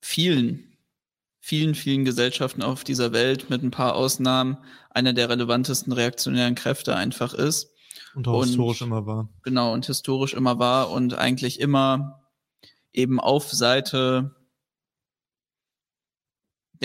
vielen, 0.00 0.76
vielen, 1.40 1.74
vielen 1.74 2.04
Gesellschaften 2.04 2.62
auf 2.62 2.84
dieser 2.84 3.12
Welt 3.12 3.50
mit 3.50 3.62
ein 3.62 3.70
paar 3.70 3.96
Ausnahmen 3.96 4.58
einer 4.90 5.12
der 5.12 5.28
relevantesten 5.28 5.92
reaktionären 5.92 6.54
Kräfte 6.54 6.94
einfach 6.94 7.34
ist. 7.34 7.72
Und 8.14 8.28
auch 8.28 8.42
und, 8.42 8.48
historisch 8.48 8.82
immer 8.82 9.06
war. 9.06 9.28
Genau, 9.42 9.72
und 9.72 9.86
historisch 9.86 10.34
immer 10.34 10.58
war 10.60 10.90
und 10.90 11.14
eigentlich 11.14 11.58
immer 11.60 12.24
eben 12.92 13.18
auf 13.18 13.50
Seite 13.50 14.34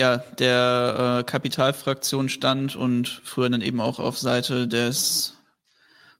ja, 0.00 0.16
der 0.16 1.18
äh, 1.20 1.24
Kapitalfraktion 1.24 2.30
stand 2.30 2.74
und 2.74 3.20
früher 3.22 3.50
dann 3.50 3.60
eben 3.60 3.82
auch 3.82 3.98
auf 3.98 4.18
Seite 4.18 4.66
des 4.66 5.36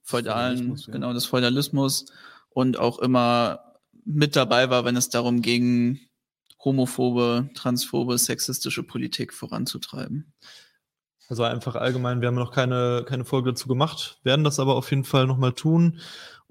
feudalen, 0.03 0.75
ja. 0.75 0.93
genau, 0.93 1.13
des 1.13 1.25
Feudalismus 1.25 2.05
und 2.51 2.77
auch 2.77 2.99
immer 2.99 3.73
mit 4.05 4.35
dabei 4.35 4.69
war, 4.69 4.85
wenn 4.85 4.95
es 4.95 5.09
darum 5.09 5.41
ging, 5.41 5.99
homophobe, 6.63 7.49
transphobe, 7.55 8.19
sexistische 8.19 8.83
Politik 8.83 9.33
voranzutreiben. 9.33 10.31
Also 11.27 11.43
einfach 11.43 11.73
allgemein, 11.73 12.21
wir 12.21 12.27
haben 12.27 12.35
noch 12.35 12.51
keine, 12.51 13.03
keine 13.07 13.25
Folge 13.25 13.49
dazu 13.49 13.67
gemacht, 13.67 14.19
werden 14.23 14.43
das 14.43 14.59
aber 14.59 14.75
auf 14.75 14.91
jeden 14.91 15.05
Fall 15.05 15.25
nochmal 15.25 15.53
tun. 15.53 15.99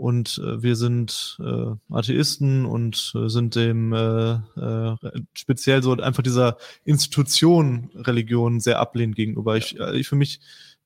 Und 0.00 0.40
äh, 0.42 0.62
wir 0.62 0.76
sind 0.76 1.38
äh, 1.40 1.74
Atheisten 1.90 2.64
und 2.64 3.12
äh, 3.14 3.28
sind 3.28 3.54
dem 3.54 3.92
äh, 3.92 4.32
äh, 4.32 4.96
speziell 5.34 5.82
so 5.82 5.92
einfach 5.92 6.22
dieser 6.22 6.56
Institution 6.86 7.90
Religion 7.94 8.60
sehr 8.60 8.80
ablehnend 8.80 9.14
gegenüber. 9.14 9.58
Ich, 9.58 9.78
äh, 9.78 9.98
ich 9.98 10.08
für 10.08 10.16
mich 10.16 10.40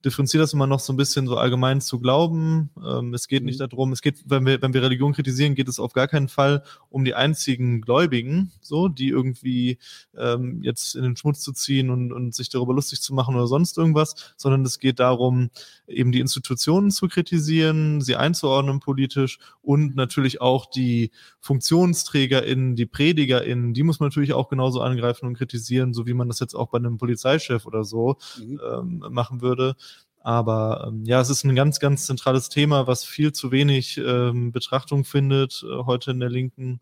differenziere 0.04 0.42
das 0.42 0.52
immer 0.52 0.66
noch 0.66 0.80
so 0.80 0.92
ein 0.92 0.96
bisschen 0.96 1.26
so 1.26 1.36
allgemein 1.36 1.80
zu 1.80 1.98
glauben. 1.98 2.70
Ähm, 2.84 3.14
es 3.14 3.28
geht 3.28 3.42
mhm. 3.42 3.46
nicht 3.46 3.60
darum, 3.60 3.92
es 3.92 4.02
geht, 4.02 4.22
wenn 4.26 4.44
wir, 4.44 4.60
wenn 4.60 4.74
wir 4.74 4.82
Religion 4.82 5.12
kritisieren, 5.12 5.54
geht 5.54 5.68
es 5.68 5.78
auf 5.78 5.92
gar 5.92 6.08
keinen 6.08 6.28
Fall 6.28 6.62
um 6.90 7.04
die 7.04 7.14
einzigen 7.14 7.80
Gläubigen, 7.80 8.52
so, 8.60 8.88
die 8.88 9.08
irgendwie 9.08 9.78
ähm, 10.16 10.62
jetzt 10.62 10.94
in 10.94 11.02
den 11.02 11.16
Schmutz 11.16 11.40
zu 11.40 11.52
ziehen 11.52 11.90
und, 11.90 12.12
und 12.12 12.34
sich 12.34 12.50
darüber 12.50 12.74
lustig 12.74 13.00
zu 13.00 13.14
machen 13.14 13.34
oder 13.34 13.46
sonst 13.46 13.78
irgendwas, 13.78 14.34
sondern 14.36 14.62
es 14.64 14.78
geht 14.78 15.00
darum, 15.00 15.50
eben 15.86 16.12
die 16.12 16.20
Institutionen 16.20 16.90
zu 16.90 17.08
kritisieren, 17.08 18.00
sie 18.00 18.16
einzuordnen 18.16 18.80
politisch 18.80 19.38
und 19.62 19.96
natürlich 19.96 20.40
auch 20.40 20.66
die 20.66 21.10
FunktionsträgerInnen, 21.40 22.76
die 22.76 22.86
PredigerInnen, 22.86 23.74
die 23.74 23.82
muss 23.82 24.00
man 24.00 24.08
natürlich 24.08 24.32
auch 24.32 24.48
genauso 24.48 24.80
angreifen 24.80 25.26
und 25.26 25.36
kritisieren, 25.36 25.94
so 25.94 26.06
wie 26.06 26.14
man 26.14 26.28
das 26.28 26.40
jetzt 26.40 26.54
auch 26.54 26.68
bei 26.68 26.78
einem 26.78 26.98
Polizeichef 26.98 27.66
oder 27.66 27.84
so 27.84 28.16
mhm. 28.38 28.60
ähm, 28.70 29.04
machen 29.10 29.40
würde. 29.40 29.76
Aber 30.24 30.86
ähm, 30.88 31.04
ja, 31.04 31.20
es 31.20 31.28
ist 31.28 31.44
ein 31.44 31.54
ganz, 31.54 31.78
ganz 31.80 32.06
zentrales 32.06 32.48
Thema, 32.48 32.86
was 32.86 33.04
viel 33.04 33.32
zu 33.32 33.52
wenig 33.52 33.98
ähm, 33.98 34.52
Betrachtung 34.52 35.04
findet 35.04 35.62
äh, 35.62 35.84
heute 35.84 36.12
in 36.12 36.20
der 36.20 36.30
Linken 36.30 36.80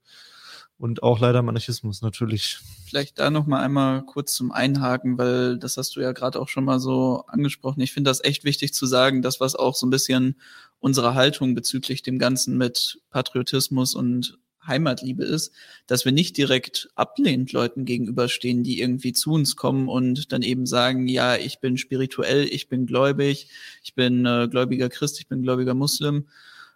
und 0.79 1.03
auch 1.03 1.19
leider 1.19 1.41
Anarchismus 1.41 2.03
natürlich. 2.03 2.61
Vielleicht 2.87 3.19
da 3.19 3.31
noch 3.31 3.47
mal 3.47 3.61
einmal 3.61 4.03
kurz 4.03 4.35
zum 4.35 4.53
Einhaken, 4.53 5.19
weil 5.19 5.59
das 5.59 5.77
hast 5.77 5.97
du 5.97 6.01
ja 6.01 6.13
gerade 6.13 6.41
auch 6.41 6.49
schon 6.49 6.65
mal 6.65 6.79
so 6.79 7.25
angesprochen. 7.27 7.81
Ich 7.81 7.93
finde 7.93 8.11
das 8.11 8.23
echt 8.23 8.45
wichtig 8.45 8.75
zu 8.75 8.87
sagen, 8.87 9.23
das 9.23 9.41
was 9.41 9.57
auch 9.57 9.75
so 9.75 9.87
ein 9.87 9.91
bisschen 9.91 10.41
unsere 10.79 11.15
Haltung 11.15 11.57
bezüglich 11.57 12.03
dem 12.03 12.21
Ganzen 12.21 12.57
mit 12.57 13.01
Patriotismus 13.11 13.97
und 13.97 14.39
Heimatliebe 14.67 15.25
ist, 15.25 15.53
dass 15.87 16.05
wir 16.05 16.13
nicht 16.13 16.37
direkt 16.37 16.89
ablehnend 16.95 17.53
Leuten 17.53 17.85
gegenüberstehen, 17.85 18.63
die 18.63 18.81
irgendwie 18.81 19.13
zu 19.13 19.33
uns 19.33 19.57
kommen 19.57 19.89
und 19.89 20.33
dann 20.33 20.43
eben 20.43 20.67
sagen, 20.67 21.09
ja, 21.09 21.37
ich 21.37 21.61
bin 21.61 21.79
spirituell, 21.79 22.45
ich 22.45 22.69
bin 22.69 22.87
gläubig, 22.87 23.49
ich 23.83 23.95
bin 23.95 24.25
äh, 24.27 24.49
gläubiger 24.49 24.89
Christ, 24.89 25.21
ich 25.21 25.29
bin 25.29 25.43
gläubiger 25.43 25.75
Muslim. 25.75 26.27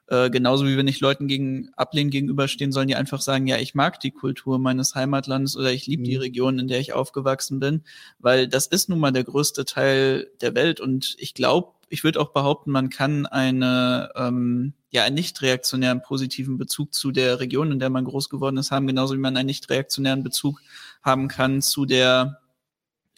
Äh, 0.08 0.30
genauso 0.30 0.66
wie 0.66 0.76
wir 0.76 0.84
nicht 0.84 1.00
Leuten 1.00 1.26
gegen 1.26 1.70
ablehnen 1.76 2.10
gegenüberstehen 2.10 2.70
sollen, 2.70 2.86
die 2.86 2.94
einfach 2.94 3.20
sagen, 3.20 3.48
ja, 3.48 3.58
ich 3.58 3.74
mag 3.74 3.98
die 3.98 4.12
Kultur 4.12 4.58
meines 4.60 4.94
Heimatlandes 4.94 5.56
oder 5.56 5.72
ich 5.72 5.86
liebe 5.86 6.02
mhm. 6.02 6.06
die 6.06 6.16
Region, 6.16 6.58
in 6.60 6.68
der 6.68 6.78
ich 6.78 6.92
aufgewachsen 6.92 7.58
bin, 7.58 7.82
weil 8.20 8.46
das 8.46 8.68
ist 8.68 8.88
nun 8.88 9.00
mal 9.00 9.10
der 9.10 9.24
größte 9.24 9.64
Teil 9.64 10.30
der 10.40 10.54
Welt 10.54 10.80
und 10.80 11.16
ich 11.18 11.34
glaube, 11.34 11.72
ich 11.88 12.04
würde 12.04 12.20
auch 12.20 12.32
behaupten, 12.32 12.70
man 12.70 12.88
kann 12.88 13.26
eine 13.26 14.10
ähm, 14.14 14.74
ja 14.97 15.05
einen 15.05 15.14
nicht 15.14 15.40
reaktionären 15.43 16.02
positiven 16.02 16.59
Bezug 16.59 16.93
zu 16.93 17.12
der 17.12 17.40
Region, 17.40 17.73
in 17.73 17.78
der 17.78 17.90
man 17.90 18.05
groß 18.05 18.28
geworden 18.28 18.56
ist, 18.56 18.70
haben, 18.70 18.86
genauso 18.86 19.14
wie 19.14 19.18
man 19.18 19.36
einen 19.36 19.47
nicht 19.47 19.70
reaktionären 19.70 20.24
Bezug 20.24 20.60
haben 21.02 21.28
kann 21.28 21.62
zu 21.62 21.86
der 21.86 22.40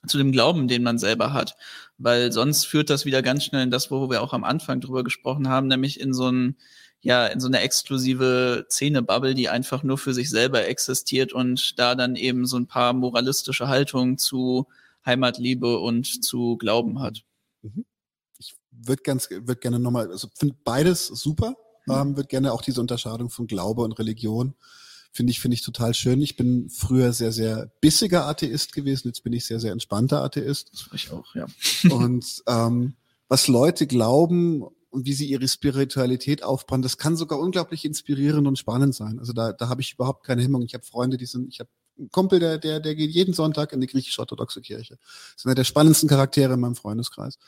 zu 0.07 0.17
dem 0.17 0.31
Glauben, 0.31 0.69
den 0.69 0.85
man 0.85 0.99
selber 0.99 1.33
hat. 1.33 1.57
Weil 1.99 2.31
sonst 2.31 2.67
führt 2.67 2.89
das 2.89 3.05
wieder 3.05 3.21
ganz 3.21 3.45
schnell 3.45 3.65
in 3.65 3.71
das, 3.71 3.91
wo 3.91 4.09
wir 4.11 4.23
auch 4.23 4.33
am 4.33 4.45
Anfang 4.45 4.81
drüber 4.81 5.03
gesprochen 5.03 5.49
haben, 5.49 5.67
nämlich 5.67 5.99
in 5.99 6.15
so 6.15 6.31
ein, 6.31 6.57
ja, 7.01 7.27
in 7.27 7.41
so 7.41 7.49
eine 7.49 7.61
exklusive 7.61 8.67
Szene-Bubble, 8.71 9.35
die 9.35 9.49
einfach 9.49 9.83
nur 9.83 9.99
für 9.99 10.15
sich 10.15 10.31
selber 10.31 10.67
existiert 10.67 11.33
und 11.33 11.79
da 11.81 11.97
dann 11.97 12.15
eben 12.15 12.47
so 12.47 12.57
ein 12.57 12.69
paar 12.69 12.93
moralistische 12.93 13.67
Haltungen 13.69 14.19
zu 14.19 14.69
Heimatliebe 15.05 15.79
und 15.79 16.25
zu 16.25 16.57
Glauben 16.59 17.01
hat. 17.01 17.23
Mhm 17.63 17.85
würde 18.71 19.03
ganz, 19.03 19.31
würde 19.31 19.57
gerne 19.57 19.79
nochmal, 19.79 20.11
also 20.11 20.29
finde 20.35 20.57
beides 20.65 21.07
super. 21.07 21.55
Ähm, 21.90 22.16
würde 22.16 22.28
gerne 22.28 22.52
auch 22.52 22.62
diese 22.62 22.81
Unterscheidung 22.81 23.31
von 23.31 23.47
Glaube 23.47 23.82
und 23.82 23.98
Religion 23.98 24.55
finde 25.12 25.31
ich, 25.32 25.40
finde 25.40 25.55
ich 25.55 25.62
total 25.62 25.94
schön. 25.94 26.20
Ich 26.20 26.36
bin 26.36 26.69
früher 26.70 27.12
sehr, 27.12 27.32
sehr 27.32 27.70
bissiger 27.81 28.27
Atheist 28.27 28.73
gewesen. 28.73 29.09
Jetzt 29.09 29.24
bin 29.24 29.32
ich 29.32 29.47
sehr, 29.47 29.60
sehr 29.60 29.73
entspannter 29.73 30.23
Atheist. 30.23 30.70
Das 30.73 30.86
war 30.89 30.94
ich 30.94 31.10
auch, 31.10 31.35
ja. 31.35 31.47
Und 31.90 32.43
ähm, 32.47 32.94
was 33.28 33.48
Leute 33.48 33.86
glauben 33.86 34.62
und 34.90 35.06
wie 35.06 35.12
sie 35.12 35.27
ihre 35.27 35.48
Spiritualität 35.48 36.43
aufbauen, 36.43 36.82
das 36.82 36.98
kann 36.98 37.16
sogar 37.16 37.39
unglaublich 37.39 37.85
inspirierend 37.85 38.47
und 38.47 38.59
spannend 38.59 38.94
sein. 38.94 39.19
Also 39.19 39.32
da, 39.32 39.52
da 39.52 39.69
habe 39.69 39.81
ich 39.81 39.94
überhaupt 39.94 40.24
keine 40.24 40.43
Hemmung. 40.43 40.62
Ich 40.62 40.74
habe 40.74 40.85
Freunde, 40.85 41.16
die 41.16 41.27
sind, 41.27 41.48
ich 41.48 41.60
habe 41.60 41.70
einen 41.98 42.10
Kumpel, 42.10 42.39
der, 42.39 42.59
der, 42.59 42.81
der 42.81 42.94
geht 42.94 43.10
jeden 43.10 43.35
Sonntag 43.35 43.73
in 43.73 43.81
die 43.81 43.86
griechisch-orthodoxe 43.86 44.60
Kirche. 44.60 44.98
Das 45.02 45.39
ist 45.39 45.47
einer 45.47 45.56
der 45.56 45.65
spannendsten 45.65 46.09
Charaktere 46.09 46.55
in 46.55 46.60
meinem 46.60 46.77
Freundeskreis. 46.77 47.39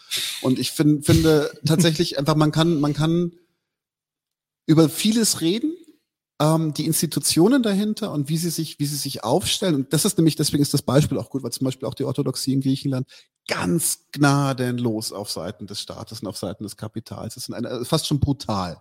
Und 0.43 0.59
ich 0.59 0.73
find, 0.73 1.07
finde 1.07 1.51
tatsächlich 1.65 2.19
einfach, 2.19 2.35
man 2.35 2.51
kann, 2.51 2.81
man 2.81 2.95
kann 2.95 3.33
über 4.67 4.89
vieles 4.89 5.41
reden, 5.41 5.75
ähm, 6.41 6.73
die 6.75 6.87
Institutionen 6.87 7.63
dahinter 7.63 8.13
und 8.13 8.29
wie 8.29 8.39
sie 8.39 8.51
sich, 8.51 8.79
wie 8.79 8.87
sie 8.87 8.97
sich 8.97 9.23
aufstellen. 9.23 9.75
Und 9.75 9.93
das 9.93 10.05
ist 10.05 10.17
nämlich, 10.17 10.37
deswegen 10.37 10.63
ist 10.63 10.75
das 10.75 10.83
Beispiel 10.83 11.19
auch 11.19 11.31
gut, 11.31 11.43
weil 11.43 11.53
zum 11.53 11.67
Beispiel 11.67 11.87
auch 11.87 11.95
die 11.95 12.05
Orthodoxie 12.05 12.53
in 12.53 12.63
Griechenland 12.63 13.07
ganz 13.47 14.07
gnadenlos 14.13 15.13
auf 15.13 15.31
Seiten 15.31 15.67
des 15.67 15.81
Staates 15.81 16.21
und 16.21 16.29
auf 16.29 16.37
Seiten 16.37 16.65
des 16.65 16.77
Kapitals 16.77 17.37
ist. 17.37 17.53
Eine, 17.53 17.85
fast 17.85 18.07
schon 18.07 18.21
brutal. 18.21 18.81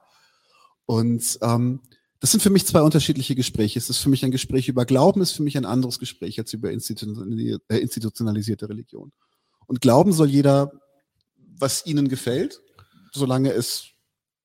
Und 0.85 1.38
ähm, 1.41 1.81
das 2.19 2.31
sind 2.31 2.41
für 2.41 2.49
mich 2.49 2.65
zwei 2.65 2.81
unterschiedliche 2.81 3.35
Gespräche. 3.35 3.80
Es 3.80 3.89
ist 3.89 3.99
für 3.99 4.10
mich 4.10 4.23
ein 4.26 4.31
Gespräch 4.31 4.68
über 4.68 4.85
Glauben, 4.85 5.22
ist 5.22 5.31
für 5.31 5.43
mich 5.43 5.57
ein 5.57 5.65
anderes 5.65 5.99
Gespräch 5.99 6.39
als 6.39 6.53
über 6.53 6.69
äh, 6.69 6.76
institutionalisierte 6.76 8.69
Religion. 8.69 9.11
Und 9.68 9.81
glauben 9.81 10.14
soll 10.14 10.30
jeder, 10.30 10.72
was 11.38 11.85
ihnen 11.85 12.07
gefällt, 12.10 12.61
solange 13.14 13.51
es 13.51 13.91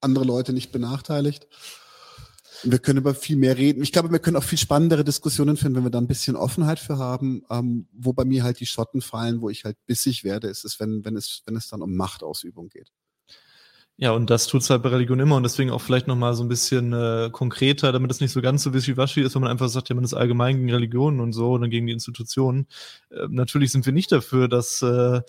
andere 0.05 0.25
Leute 0.25 0.53
nicht 0.53 0.73
benachteiligt. 0.73 1.49
Wir 2.63 2.79
können 2.79 2.99
über 2.99 3.15
viel 3.15 3.37
mehr 3.37 3.59
reden. 3.59 3.83
Ich 3.83 3.93
glaube, 3.93 4.11
wir 4.11 4.21
können 4.21 4.37
auch 4.37 4.45
viel 4.45 4.59
spannendere 4.59 5.05
Diskussionen 5.05 5.57
führen, 5.57 5.75
wenn 5.75 5.85
wir 5.85 5.91
da 5.91 5.99
ein 5.99 6.07
bisschen 6.07 6.37
Offenheit 6.37 6.79
für 6.79 6.99
haben. 6.99 7.43
Ähm, 7.51 7.89
wo 7.93 8.13
bei 8.13 8.25
mir 8.25 8.43
halt 8.45 8.61
die 8.61 8.67
Schotten 8.67 9.03
fallen, 9.03 9.41
wo 9.41 9.51
ich 9.51 9.65
halt 9.65 9.77
bissig 9.87 10.25
werde, 10.25 10.49
ist 10.49 10.65
es, 10.65 10.81
wenn, 10.81 11.05
wenn 11.05 11.17
es, 11.17 11.43
wenn 11.47 11.57
es 11.57 11.69
dann 11.69 11.83
um 11.83 11.95
Machtausübung 11.95 12.69
geht. 12.69 12.91
Ja, 13.97 14.11
und 14.11 14.29
das 14.29 14.49
tut's 14.49 14.71
halt 14.71 14.83
bei 14.83 14.89
Religion 14.89 15.21
immer 15.21 15.37
und 15.37 15.45
deswegen 15.45 15.71
auch 15.71 15.81
vielleicht 15.81 16.09
nochmal 16.09 16.35
so 16.35 16.43
ein 16.43 16.49
bisschen 16.49 16.93
äh, 16.93 17.31
konkreter, 17.31 17.93
damit 17.93 18.11
es 18.11 18.21
nicht 18.21 18.33
so 18.33 18.43
ganz 18.43 18.65
so 18.65 18.75
wischiwaschi 18.75 19.21
ist, 19.21 19.37
wenn 19.37 19.43
man 19.43 19.53
einfach 19.53 19.69
sagt, 19.69 19.89
ja, 19.89 19.95
man 19.95 20.03
ist 20.05 20.15
allgemein 20.15 20.57
gegen 20.57 20.73
Religionen 20.73 21.21
und 21.21 21.33
so 21.33 21.53
und 21.53 21.71
gegen 21.71 21.87
die 21.87 21.93
Institutionen. 21.93 22.67
Äh, 23.11 23.29
natürlich 23.29 23.71
sind 23.71 23.87
wir 23.87 23.93
nicht 23.93 24.11
dafür, 24.11 24.49
dass 24.49 24.83
äh, 24.83 25.21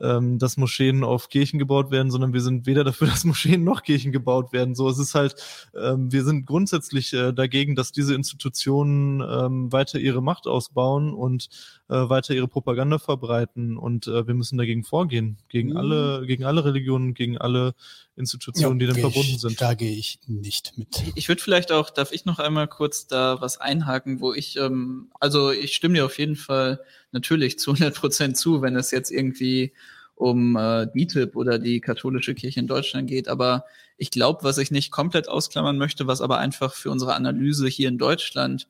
ähm, 0.00 0.38
dass 0.38 0.56
Moscheen 0.56 1.04
auf 1.04 1.28
Kirchen 1.28 1.58
gebaut 1.58 1.90
werden, 1.90 2.10
sondern 2.10 2.32
wir 2.32 2.40
sind 2.40 2.66
weder 2.66 2.84
dafür, 2.84 3.06
dass 3.08 3.24
Moscheen 3.24 3.64
noch 3.64 3.82
Kirchen 3.82 4.12
gebaut 4.12 4.52
werden. 4.52 4.74
So, 4.74 4.88
es 4.88 4.98
ist 4.98 5.14
halt, 5.14 5.36
ähm, 5.80 6.10
wir 6.12 6.24
sind 6.24 6.46
grundsätzlich 6.46 7.12
äh, 7.12 7.32
dagegen, 7.32 7.76
dass 7.76 7.92
diese 7.92 8.14
Institutionen 8.14 9.20
ähm, 9.20 9.72
weiter 9.72 9.98
ihre 9.98 10.22
Macht 10.22 10.46
ausbauen 10.46 11.12
und 11.12 11.48
äh, 11.88 11.94
weiter 11.94 12.34
ihre 12.34 12.48
Propaganda 12.48 12.98
verbreiten. 12.98 13.76
Und 13.76 14.06
äh, 14.06 14.26
wir 14.26 14.34
müssen 14.34 14.58
dagegen 14.58 14.84
vorgehen, 14.84 15.38
gegen 15.48 15.70
mhm. 15.70 15.76
alle, 15.76 16.26
gegen 16.26 16.44
alle 16.44 16.64
Religionen, 16.64 17.14
gegen 17.14 17.38
alle 17.38 17.74
Institutionen, 18.16 18.80
ja, 18.80 18.86
die 18.86 18.92
dann 18.92 19.00
verbunden 19.00 19.34
ich, 19.34 19.40
sind. 19.40 19.60
Da 19.60 19.74
gehe 19.74 19.94
ich 19.94 20.20
nicht 20.26 20.76
mit. 20.76 21.02
Ich 21.14 21.28
würde 21.28 21.42
vielleicht 21.42 21.72
auch, 21.72 21.90
darf 21.90 22.12
ich 22.12 22.24
noch 22.24 22.38
einmal 22.38 22.68
kurz 22.68 23.06
da 23.06 23.40
was 23.40 23.58
einhaken, 23.58 24.20
wo 24.20 24.32
ich, 24.32 24.56
ähm, 24.56 25.10
also 25.18 25.50
ich 25.50 25.74
stimme 25.74 25.94
dir 25.94 26.04
auf 26.04 26.18
jeden 26.18 26.36
Fall 26.36 26.80
natürlich 27.12 27.58
zu 27.58 27.72
100 27.72 27.94
Prozent 27.94 28.36
zu, 28.36 28.62
wenn 28.62 28.76
es 28.76 28.90
jetzt 28.90 29.10
irgendwie 29.10 29.72
um 30.14 30.56
äh, 30.56 30.86
DITIB 30.86 31.36
oder 31.36 31.58
die 31.58 31.80
katholische 31.80 32.34
Kirche 32.34 32.60
in 32.60 32.66
Deutschland 32.66 33.08
geht. 33.08 33.28
Aber 33.28 33.64
ich 33.96 34.10
glaube, 34.10 34.44
was 34.44 34.58
ich 34.58 34.70
nicht 34.70 34.90
komplett 34.90 35.28
ausklammern 35.28 35.78
möchte, 35.78 36.06
was 36.06 36.20
aber 36.20 36.38
einfach 36.38 36.74
für 36.74 36.90
unsere 36.90 37.14
Analyse 37.14 37.66
hier 37.66 37.88
in 37.88 37.98
Deutschland 37.98 38.68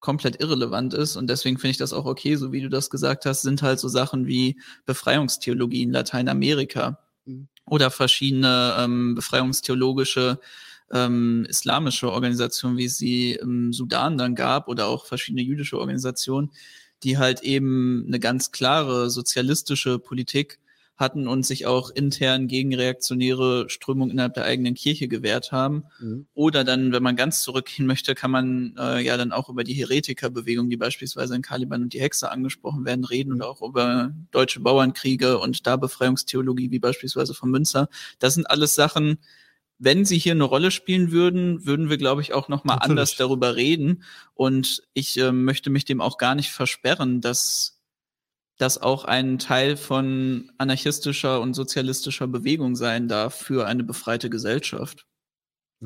komplett 0.00 0.40
irrelevant 0.40 0.94
ist. 0.94 1.16
Und 1.16 1.28
deswegen 1.28 1.58
finde 1.58 1.72
ich 1.72 1.76
das 1.76 1.92
auch 1.92 2.06
okay, 2.06 2.36
so 2.36 2.52
wie 2.52 2.62
du 2.62 2.68
das 2.68 2.90
gesagt 2.90 3.26
hast, 3.26 3.42
sind 3.42 3.62
halt 3.62 3.78
so 3.78 3.88
Sachen 3.88 4.26
wie 4.26 4.60
Befreiungstheologie 4.86 5.82
in 5.82 5.92
Lateinamerika 5.92 6.98
mhm. 7.26 7.48
oder 7.66 7.90
verschiedene 7.90 8.74
ähm, 8.78 9.14
befreiungstheologische 9.14 10.40
ähm, 10.92 11.46
islamische 11.48 12.10
Organisationen, 12.10 12.76
wie 12.76 12.86
es 12.86 12.96
sie 12.96 13.32
im 13.32 13.72
Sudan 13.72 14.18
dann 14.18 14.34
gab 14.34 14.68
oder 14.68 14.86
auch 14.86 15.06
verschiedene 15.06 15.42
jüdische 15.42 15.78
Organisationen, 15.78 16.50
die 17.02 17.18
halt 17.18 17.42
eben 17.42 18.04
eine 18.06 18.20
ganz 18.20 18.50
klare 18.52 19.10
sozialistische 19.10 19.98
Politik 19.98 20.58
hatten 21.00 21.26
und 21.26 21.46
sich 21.46 21.66
auch 21.66 21.90
intern 21.90 22.46
gegen 22.46 22.74
reaktionäre 22.74 23.68
Strömungen 23.70 24.12
innerhalb 24.12 24.34
der 24.34 24.44
eigenen 24.44 24.74
Kirche 24.74 25.08
gewehrt 25.08 25.50
haben. 25.50 25.84
Mhm. 25.98 26.26
Oder 26.34 26.62
dann, 26.62 26.92
wenn 26.92 27.02
man 27.02 27.16
ganz 27.16 27.40
zurückgehen 27.40 27.86
möchte, 27.86 28.14
kann 28.14 28.30
man 28.30 28.74
äh, 28.78 29.00
ja 29.00 29.16
dann 29.16 29.32
auch 29.32 29.48
über 29.48 29.64
die 29.64 29.72
Heretikerbewegung, 29.72 30.68
die 30.68 30.76
beispielsweise 30.76 31.34
in 31.34 31.42
Caliban 31.42 31.82
und 31.82 31.94
die 31.94 32.00
Hexe 32.00 32.30
angesprochen 32.30 32.84
werden, 32.84 33.06
reden 33.06 33.32
und 33.32 33.42
auch 33.42 33.62
über 33.62 34.12
deutsche 34.30 34.60
Bauernkriege 34.60 35.38
und 35.38 35.66
da 35.66 35.76
Befreiungstheologie, 35.76 36.70
wie 36.70 36.78
beispielsweise 36.78 37.32
von 37.32 37.50
Münzer. 37.50 37.88
Das 38.18 38.34
sind 38.34 38.48
alles 38.50 38.74
Sachen, 38.74 39.18
wenn 39.80 40.04
sie 40.04 40.18
hier 40.18 40.32
eine 40.32 40.44
Rolle 40.44 40.70
spielen 40.70 41.10
würden, 41.10 41.64
würden 41.64 41.88
wir, 41.88 41.96
glaube 41.96 42.20
ich, 42.20 42.34
auch 42.34 42.48
noch 42.48 42.64
mal 42.64 42.74
Natürlich. 42.74 42.90
anders 42.90 43.16
darüber 43.16 43.56
reden. 43.56 44.04
Und 44.34 44.82
ich 44.92 45.18
äh, 45.18 45.32
möchte 45.32 45.70
mich 45.70 45.86
dem 45.86 46.02
auch 46.02 46.18
gar 46.18 46.34
nicht 46.34 46.50
versperren, 46.50 47.22
dass 47.22 47.80
das 48.58 48.76
auch 48.76 49.06
ein 49.06 49.38
Teil 49.38 49.78
von 49.78 50.52
anarchistischer 50.58 51.40
und 51.40 51.54
sozialistischer 51.54 52.26
Bewegung 52.26 52.76
sein 52.76 53.08
darf 53.08 53.34
für 53.34 53.66
eine 53.66 53.82
befreite 53.82 54.28
Gesellschaft. 54.28 55.06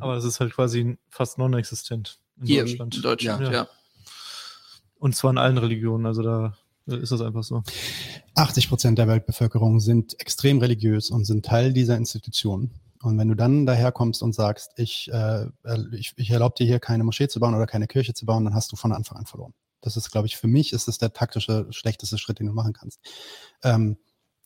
Aber 0.01 0.17
es 0.17 0.25
ist 0.25 0.41
halt 0.41 0.53
quasi 0.53 0.99
fast 1.09 1.39
non-existent 1.39 2.19
in 2.41 2.47
Hier 2.47 2.65
Deutschland. 2.65 2.97
In 2.97 3.03
Deutschland, 3.03 3.43
ja. 3.43 3.53
ja. 3.53 3.69
Und 4.97 5.15
zwar 5.15 5.31
in 5.31 5.39
allen 5.39 5.59
Religionen, 5.59 6.05
also 6.05 6.23
da 6.23 6.57
ist 6.87 7.13
das 7.13 7.21
einfach 7.21 7.45
so. 7.45 7.63
80 8.35 8.69
Prozent 8.69 8.99
der 8.99 9.07
Weltbevölkerung 9.07 9.79
sind 9.79 10.19
extrem 10.21 10.59
religiös 10.59 11.11
und 11.11 11.27
sind 11.27 11.47
Teil 11.47 11.73
dieser 11.73 11.97
Institution. 11.97 12.73
Und 13.05 13.19
wenn 13.19 13.29
du 13.29 13.35
dann 13.35 13.67
daherkommst 13.67 14.23
und 14.23 14.35
sagst, 14.35 14.73
ich, 14.77 15.11
äh, 15.13 15.47
ich, 15.93 16.15
ich 16.17 16.31
erlaube 16.31 16.55
dir 16.57 16.67
hier 16.67 16.81
keine 16.81 17.05
Moschee 17.05 17.29
zu 17.29 17.41
bauen 17.41 17.55
oder 17.55 17.67
keine 17.67 17.87
Kirche 17.87 18.15
zu 18.15 18.27
bauen, 18.27 18.45
dann 18.45 18.55
hast 18.55 18.73
du 18.73 18.77
von 18.77 18.93
Anfang 18.93 19.19
an 19.19 19.27
verloren. 19.27 19.55
Das 19.81 19.97
ist, 19.97 20.11
glaube 20.11 20.27
ich, 20.27 20.37
für 20.37 20.49
mich 20.49 20.73
ist 20.73 20.89
das 20.89 20.99
der 20.99 21.13
taktische, 21.13 21.67
schlechteste 21.71 22.19
Schritt, 22.19 22.39
den 22.39 22.47
du 22.47 22.53
machen 22.53 22.73
kannst. 22.73 23.01
Ähm, 23.63 23.99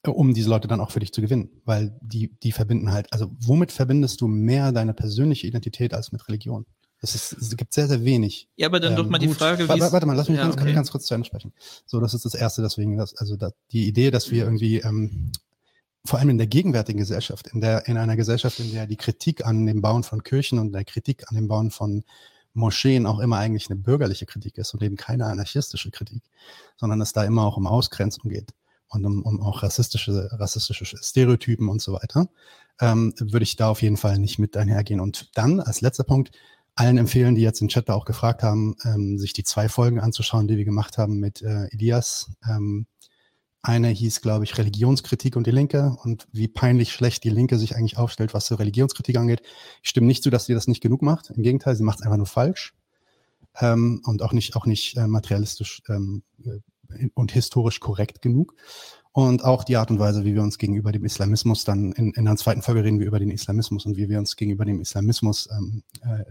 um 0.06 0.32
diese 0.34 0.48
Leute 0.48 0.68
dann 0.68 0.80
auch 0.80 0.90
für 0.90 1.00
dich 1.00 1.12
zu 1.12 1.20
gewinnen, 1.20 1.50
weil 1.64 1.96
die, 2.00 2.38
die 2.40 2.52
verbinden 2.52 2.92
halt, 2.92 3.12
also 3.12 3.30
womit 3.40 3.72
verbindest 3.72 4.20
du 4.20 4.28
mehr 4.28 4.72
deine 4.72 4.94
persönliche 4.94 5.46
Identität 5.46 5.92
als 5.92 6.12
mit 6.12 6.26
Religion? 6.28 6.66
Das 7.00 7.14
ist, 7.14 7.32
es 7.32 7.56
gibt 7.56 7.72
sehr, 7.72 7.86
sehr 7.86 8.04
wenig. 8.04 8.48
Ja, 8.56 8.66
aber 8.66 8.80
dann 8.80 8.92
ähm, 8.92 8.96
doch 8.96 9.08
mal 9.08 9.18
die 9.18 9.28
Frage, 9.28 9.64
wie. 9.64 9.68
Warte, 9.68 9.92
warte 9.92 10.06
mal, 10.06 10.16
lass 10.16 10.28
mich 10.28 10.38
ja, 10.38 10.44
ganz, 10.44 10.60
okay. 10.60 10.72
ganz 10.72 10.90
kurz 10.90 11.06
zu 11.06 11.14
Ende 11.14 11.26
sprechen. 11.26 11.52
So, 11.86 12.00
das 12.00 12.14
ist 12.14 12.24
das 12.24 12.34
Erste, 12.34 12.62
deswegen, 12.62 12.96
das, 12.96 13.16
also 13.16 13.36
da, 13.36 13.50
die 13.70 13.86
Idee, 13.86 14.10
dass 14.10 14.30
wir 14.30 14.44
irgendwie, 14.44 14.78
ähm, 14.78 15.30
vor 16.04 16.18
allem 16.18 16.30
in 16.30 16.38
der 16.38 16.46
gegenwärtigen 16.46 16.98
Gesellschaft, 16.98 17.48
in 17.48 17.60
der, 17.60 17.86
in 17.86 17.96
einer 17.96 18.16
Gesellschaft, 18.16 18.60
in 18.60 18.72
der 18.72 18.86
die 18.86 18.96
Kritik 18.96 19.44
an 19.44 19.66
dem 19.66 19.80
Bauen 19.80 20.02
von 20.02 20.22
Kirchen 20.22 20.58
und 20.58 20.72
der 20.72 20.84
Kritik 20.84 21.24
an 21.28 21.36
dem 21.36 21.48
Bauen 21.48 21.70
von 21.70 22.04
Moscheen 22.54 23.06
auch 23.06 23.20
immer 23.20 23.38
eigentlich 23.38 23.70
eine 23.70 23.78
bürgerliche 23.78 24.26
Kritik 24.26 24.58
ist 24.58 24.74
und 24.74 24.82
eben 24.82 24.96
keine 24.96 25.26
anarchistische 25.26 25.90
Kritik, 25.90 26.22
sondern 26.76 27.00
es 27.00 27.12
da 27.12 27.24
immer 27.24 27.44
auch 27.44 27.56
um 27.56 27.66
Ausgrenzung 27.66 28.30
geht 28.30 28.52
und 28.88 29.04
um, 29.04 29.22
um 29.22 29.42
auch 29.42 29.62
rassistische, 29.62 30.28
rassistische 30.32 30.96
Stereotypen 30.96 31.68
und 31.68 31.82
so 31.82 31.92
weiter, 31.92 32.28
ähm, 32.80 33.14
würde 33.18 33.44
ich 33.44 33.56
da 33.56 33.68
auf 33.68 33.82
jeden 33.82 33.96
Fall 33.96 34.18
nicht 34.18 34.38
mit 34.38 34.56
einhergehen. 34.56 35.00
Und 35.00 35.30
dann 35.36 35.60
als 35.60 35.80
letzter 35.80 36.04
Punkt, 36.04 36.32
allen 36.74 36.96
empfehlen, 36.96 37.34
die 37.34 37.42
jetzt 37.42 37.60
im 37.60 37.68
Chat 37.68 37.88
da 37.88 37.94
auch 37.94 38.04
gefragt 38.04 38.42
haben, 38.42 38.76
ähm, 38.84 39.18
sich 39.18 39.32
die 39.32 39.42
zwei 39.42 39.68
Folgen 39.68 40.00
anzuschauen, 40.00 40.46
die 40.46 40.56
wir 40.56 40.64
gemacht 40.64 40.96
haben 40.96 41.18
mit 41.18 41.42
äh, 41.42 41.66
Elias. 41.72 42.30
Ähm, 42.48 42.86
eine 43.68 43.88
hieß, 43.88 44.22
glaube 44.22 44.44
ich, 44.44 44.56
Religionskritik 44.56 45.36
und 45.36 45.46
die 45.46 45.50
Linke 45.50 45.94
und 46.02 46.26
wie 46.32 46.48
peinlich 46.48 46.90
schlecht 46.90 47.22
die 47.22 47.30
Linke 47.30 47.58
sich 47.58 47.76
eigentlich 47.76 47.98
aufstellt, 47.98 48.32
was 48.32 48.46
so 48.46 48.54
Religionskritik 48.54 49.16
angeht. 49.18 49.42
Ich 49.82 49.90
stimme 49.90 50.06
nicht 50.06 50.22
zu, 50.22 50.30
dass 50.30 50.46
sie 50.46 50.54
das 50.54 50.68
nicht 50.68 50.82
genug 50.82 51.02
macht. 51.02 51.30
Im 51.30 51.42
Gegenteil, 51.42 51.76
sie 51.76 51.82
macht 51.82 51.98
es 51.98 52.04
einfach 52.04 52.16
nur 52.16 52.26
falsch 52.26 52.74
ähm, 53.60 54.00
und 54.04 54.22
auch 54.22 54.32
nicht, 54.32 54.56
auch 54.56 54.64
nicht 54.64 54.96
äh, 54.96 55.06
materialistisch 55.06 55.82
ähm, 55.90 56.22
äh, 56.44 57.08
und 57.12 57.32
historisch 57.32 57.80
korrekt 57.80 58.22
genug 58.22 58.54
und 59.12 59.44
auch 59.44 59.64
die 59.64 59.76
Art 59.76 59.90
und 59.90 59.98
Weise, 59.98 60.24
wie 60.24 60.34
wir 60.34 60.42
uns 60.42 60.58
gegenüber 60.58 60.92
dem 60.92 61.04
Islamismus 61.04 61.64
dann 61.64 61.92
in, 61.92 62.12
in 62.12 62.24
der 62.24 62.36
zweiten 62.36 62.62
Folge 62.62 62.84
reden 62.84 63.00
wir 63.00 63.06
über 63.06 63.18
den 63.18 63.30
Islamismus 63.30 63.86
und 63.86 63.96
wie 63.96 64.08
wir 64.08 64.18
uns 64.18 64.36
gegenüber 64.36 64.64
dem 64.64 64.80
Islamismus 64.80 65.48
ähm, 65.50 65.82
äh, 66.02 66.24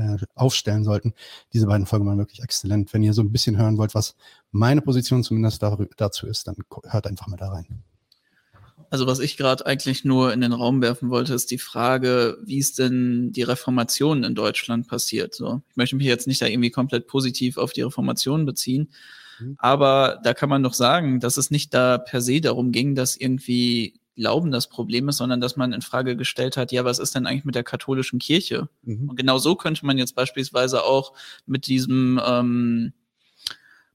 äh, 0.00 0.18
aufstellen 0.34 0.84
sollten. 0.84 1.14
Diese 1.52 1.66
beiden 1.66 1.86
Folgen 1.86 2.06
waren 2.06 2.18
wirklich 2.18 2.42
exzellent. 2.42 2.92
Wenn 2.92 3.02
ihr 3.02 3.12
so 3.12 3.22
ein 3.22 3.32
bisschen 3.32 3.56
hören 3.56 3.78
wollt, 3.78 3.94
was 3.94 4.14
meine 4.52 4.82
Position 4.82 5.24
zumindest 5.24 5.62
dazu 5.96 6.26
ist, 6.26 6.46
dann 6.46 6.56
hört 6.84 7.06
einfach 7.06 7.26
mal 7.26 7.36
da 7.36 7.48
rein. 7.48 7.82
Also 8.90 9.06
was 9.06 9.18
ich 9.18 9.36
gerade 9.36 9.66
eigentlich 9.66 10.04
nur 10.04 10.32
in 10.32 10.40
den 10.40 10.52
Raum 10.52 10.80
werfen 10.80 11.10
wollte, 11.10 11.34
ist 11.34 11.50
die 11.50 11.58
Frage, 11.58 12.38
wie 12.44 12.58
ist 12.58 12.78
denn 12.78 13.32
die 13.32 13.42
Reformation 13.42 14.24
in 14.24 14.34
Deutschland 14.34 14.88
passiert? 14.88 15.34
So, 15.34 15.60
ich 15.70 15.76
möchte 15.76 15.96
mich 15.96 16.06
jetzt 16.06 16.26
nicht 16.26 16.40
da 16.40 16.46
irgendwie 16.46 16.70
komplett 16.70 17.06
positiv 17.06 17.58
auf 17.58 17.72
die 17.72 17.82
Reformation 17.82 18.46
beziehen, 18.46 18.88
Mhm. 19.38 19.56
Aber 19.58 20.20
da 20.22 20.34
kann 20.34 20.48
man 20.48 20.62
doch 20.62 20.74
sagen, 20.74 21.20
dass 21.20 21.36
es 21.36 21.50
nicht 21.50 21.74
da 21.74 21.98
per 21.98 22.20
se 22.20 22.40
darum 22.40 22.72
ging, 22.72 22.94
dass 22.94 23.16
irgendwie 23.16 24.00
Glauben 24.18 24.50
das 24.50 24.68
Problem 24.68 25.08
ist, 25.08 25.18
sondern 25.18 25.40
dass 25.40 25.56
man 25.56 25.72
in 25.72 25.80
Frage 25.80 26.16
gestellt 26.16 26.56
hat, 26.56 26.72
ja, 26.72 26.84
was 26.84 26.98
ist 26.98 27.14
denn 27.14 27.26
eigentlich 27.26 27.44
mit 27.44 27.54
der 27.54 27.62
katholischen 27.62 28.18
Kirche? 28.18 28.68
Mhm. 28.82 29.10
Und 29.10 29.16
genau 29.16 29.38
so 29.38 29.54
könnte 29.54 29.86
man 29.86 29.96
jetzt 29.96 30.16
beispielsweise 30.16 30.82
auch 30.82 31.12
mit 31.46 31.68
diesem 31.68 32.20
ähm, 32.26 32.92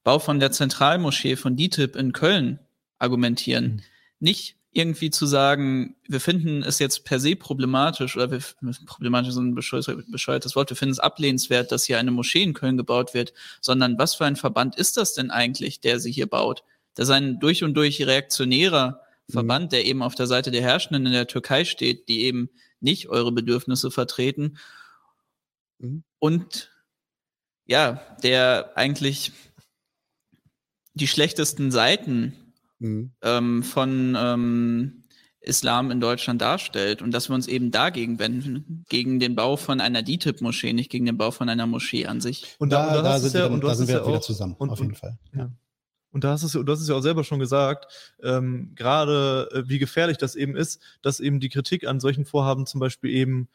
Bau 0.03 0.19
von 0.19 0.39
der 0.39 0.51
Zentralmoschee 0.51 1.35
von 1.35 1.57
DITIB 1.57 1.97
in 1.97 2.13
Köln 2.13 2.59
argumentieren. 2.99 3.65
Mhm. 3.65 3.81
Nicht 4.19 4.55
irgendwie 4.73 5.11
zu 5.11 5.27
sagen, 5.27 5.95
wir 6.07 6.19
finden 6.19 6.63
es 6.63 6.79
jetzt 6.79 7.05
per 7.05 7.19
se 7.19 7.35
problematisch 7.35 8.15
oder 8.17 8.31
wir, 8.31 8.41
problematisch 8.87 9.29
ist 9.29 9.37
ein 9.37 9.53
bescheuertes 9.53 10.55
Wort, 10.55 10.71
wir 10.71 10.77
finden 10.77 10.93
es 10.93 10.99
ablehnenswert, 10.99 11.71
dass 11.71 11.85
hier 11.85 11.99
eine 11.99 12.11
Moschee 12.11 12.41
in 12.41 12.53
Köln 12.53 12.75
gebaut 12.75 13.13
wird, 13.13 13.33
sondern 13.61 13.99
was 13.99 14.15
für 14.15 14.25
ein 14.25 14.35
Verband 14.35 14.75
ist 14.75 14.97
das 14.97 15.13
denn 15.13 15.29
eigentlich, 15.29 15.79
der 15.79 15.99
sie 15.99 16.11
hier 16.11 16.27
baut? 16.27 16.63
Das 16.95 17.07
ist 17.07 17.13
ein 17.13 17.39
durch 17.39 17.63
und 17.63 17.75
durch 17.75 18.05
reaktionärer 18.05 19.01
mhm. 19.27 19.33
Verband, 19.33 19.71
der 19.71 19.85
eben 19.85 20.01
auf 20.01 20.15
der 20.15 20.27
Seite 20.27 20.49
der 20.49 20.63
Herrschenden 20.63 21.05
in 21.05 21.13
der 21.13 21.27
Türkei 21.27 21.65
steht, 21.65 22.09
die 22.09 22.21
eben 22.21 22.49
nicht 22.79 23.09
eure 23.09 23.31
Bedürfnisse 23.31 23.91
vertreten. 23.91 24.57
Mhm. 25.77 26.03
Und 26.17 26.71
ja, 27.65 28.01
der 28.23 28.71
eigentlich 28.75 29.31
die 30.95 31.07
schlechtesten 31.07 31.71
Seiten 31.71 32.33
mhm. 32.83 33.11
ähm, 33.21 33.63
von 33.63 34.15
ähm, 34.17 35.03
Islam 35.41 35.91
in 35.91 35.99
Deutschland 35.99 36.41
darstellt 36.41 37.01
und 37.01 37.11
dass 37.11 37.29
wir 37.29 37.35
uns 37.35 37.47
eben 37.47 37.71
dagegen 37.71 38.19
wenden, 38.19 38.85
gegen 38.89 39.19
den 39.19 39.35
Bau 39.35 39.57
von 39.57 39.81
einer 39.81 40.03
DITIB-Moschee, 40.03 40.73
nicht 40.73 40.91
gegen 40.91 41.05
den 41.05 41.17
Bau 41.17 41.31
von 41.31 41.49
einer 41.49 41.65
Moschee 41.65 42.05
an 42.05 42.21
sich. 42.21 42.55
Und 42.59 42.71
da, 42.71 42.93
da, 42.93 43.01
da 43.01 43.19
sind, 43.19 43.33
ja, 43.33 43.49
wir, 43.49 43.51
und 43.51 43.63
da 43.63 43.75
sind 43.75 43.87
wir 43.87 43.95
ja 43.95 44.07
wieder 44.07 44.21
zusammen, 44.21 44.55
und, 44.57 44.69
auf 44.69 44.79
jeden 44.79 44.95
Fall. 44.95 45.17
Ja. 45.35 45.51
Und 46.11 46.23
da 46.23 46.31
hast 46.31 46.53
du, 46.53 46.63
du 46.63 46.71
hast 46.71 46.81
es 46.81 46.87
ja 46.87 46.95
auch 46.95 47.01
selber 47.01 47.23
schon 47.23 47.39
gesagt, 47.39 48.15
ähm, 48.21 48.71
gerade 48.75 49.49
äh, 49.51 49.63
wie 49.67 49.79
gefährlich 49.79 50.17
das 50.17 50.35
eben 50.35 50.55
ist, 50.55 50.79
dass 51.01 51.19
eben 51.19 51.39
die 51.39 51.49
Kritik 51.49 51.87
an 51.87 51.99
solchen 51.99 52.25
Vorhaben 52.25 52.65
zum 52.65 52.79
Beispiel 52.79 53.09
eben 53.09 53.49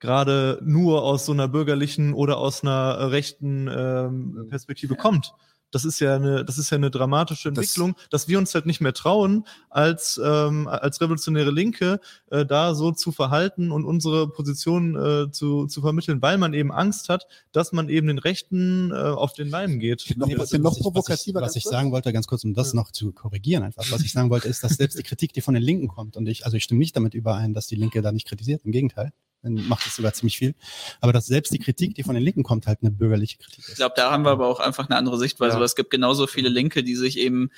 gerade 0.00 0.60
nur 0.64 1.02
aus 1.02 1.26
so 1.26 1.32
einer 1.32 1.48
bürgerlichen 1.48 2.14
oder 2.14 2.38
aus 2.38 2.62
einer 2.62 3.10
rechten 3.10 3.68
ähm, 3.68 4.46
Perspektive 4.48 4.94
ja. 4.94 5.00
kommt 5.00 5.34
das 5.70 5.84
ist 5.84 6.00
ja 6.00 6.16
eine, 6.16 6.44
das 6.44 6.58
ist 6.58 6.70
ja 6.70 6.76
eine 6.76 6.90
dramatische 6.90 7.48
Entwicklung, 7.48 7.94
das, 7.96 8.08
dass 8.10 8.28
wir 8.28 8.38
uns 8.38 8.54
halt 8.54 8.66
nicht 8.66 8.80
mehr 8.80 8.92
trauen, 8.92 9.44
als, 9.70 10.20
ähm, 10.22 10.66
als 10.66 11.00
revolutionäre 11.00 11.50
Linke 11.50 12.00
äh, 12.30 12.46
da 12.46 12.74
so 12.74 12.92
zu 12.92 13.12
verhalten 13.12 13.70
und 13.70 13.84
unsere 13.84 14.28
Position 14.28 14.96
äh, 14.96 15.30
zu, 15.30 15.66
zu 15.66 15.80
vermitteln, 15.80 16.22
weil 16.22 16.38
man 16.38 16.54
eben 16.54 16.72
Angst 16.72 17.08
hat, 17.08 17.26
dass 17.52 17.72
man 17.72 17.88
eben 17.88 18.06
den 18.06 18.18
Rechten 18.18 18.90
äh, 18.90 18.94
auf 18.94 19.32
den 19.34 19.48
Leim 19.48 19.78
geht. 19.78 20.14
Noch, 20.16 20.26
nee, 20.26 20.38
was, 20.38 20.52
noch 20.52 20.72
was 20.72 20.80
provokativer. 20.80 21.40
Was 21.40 21.56
ich, 21.56 21.64
was 21.64 21.66
ich 21.66 21.70
sagen 21.70 21.92
wollte, 21.92 22.12
ganz 22.12 22.26
kurz, 22.26 22.44
um 22.44 22.54
das 22.54 22.72
ja. 22.72 22.76
noch 22.76 22.90
zu 22.90 23.12
korrigieren, 23.12 23.62
einfach, 23.62 23.84
was 23.90 24.02
ich 24.02 24.12
sagen 24.12 24.30
wollte, 24.30 24.48
ist, 24.48 24.64
dass 24.64 24.72
selbst 24.72 24.98
die 24.98 25.02
Kritik, 25.02 25.32
die 25.32 25.40
von 25.40 25.54
den 25.54 25.62
Linken 25.62 25.88
kommt, 25.88 26.16
und 26.16 26.26
ich, 26.26 26.44
also 26.44 26.56
ich 26.56 26.64
stimme 26.64 26.78
nicht 26.78 26.96
damit 26.96 27.14
überein, 27.14 27.54
dass 27.54 27.66
die 27.66 27.76
Linke 27.76 28.02
da 28.02 28.12
nicht 28.12 28.26
kritisiert, 28.26 28.64
im 28.64 28.72
Gegenteil 28.72 29.12
dann 29.42 29.68
macht 29.68 29.86
es 29.86 29.96
sogar 29.96 30.12
ziemlich 30.12 30.38
viel. 30.38 30.54
Aber 31.00 31.12
dass 31.12 31.26
selbst 31.26 31.52
die 31.52 31.58
Kritik, 31.58 31.94
die 31.94 32.02
von 32.02 32.14
den 32.14 32.24
Linken 32.24 32.42
kommt, 32.42 32.66
halt 32.66 32.78
eine 32.82 32.90
bürgerliche 32.90 33.38
Kritik 33.38 33.60
ist. 33.60 33.68
Ich 33.70 33.76
glaube, 33.76 33.94
da 33.96 34.10
haben 34.10 34.24
wir 34.24 34.30
aber 34.30 34.46
auch 34.46 34.60
einfach 34.60 34.88
eine 34.88 34.96
andere 34.96 35.18
Sichtweise. 35.18 35.58
Ja. 35.58 35.64
es 35.64 35.76
gibt 35.76 35.90
genauso 35.90 36.26
viele 36.26 36.48
Linke, 36.48 36.82
die 36.82 36.96
sich 36.96 37.18
eben 37.18 37.50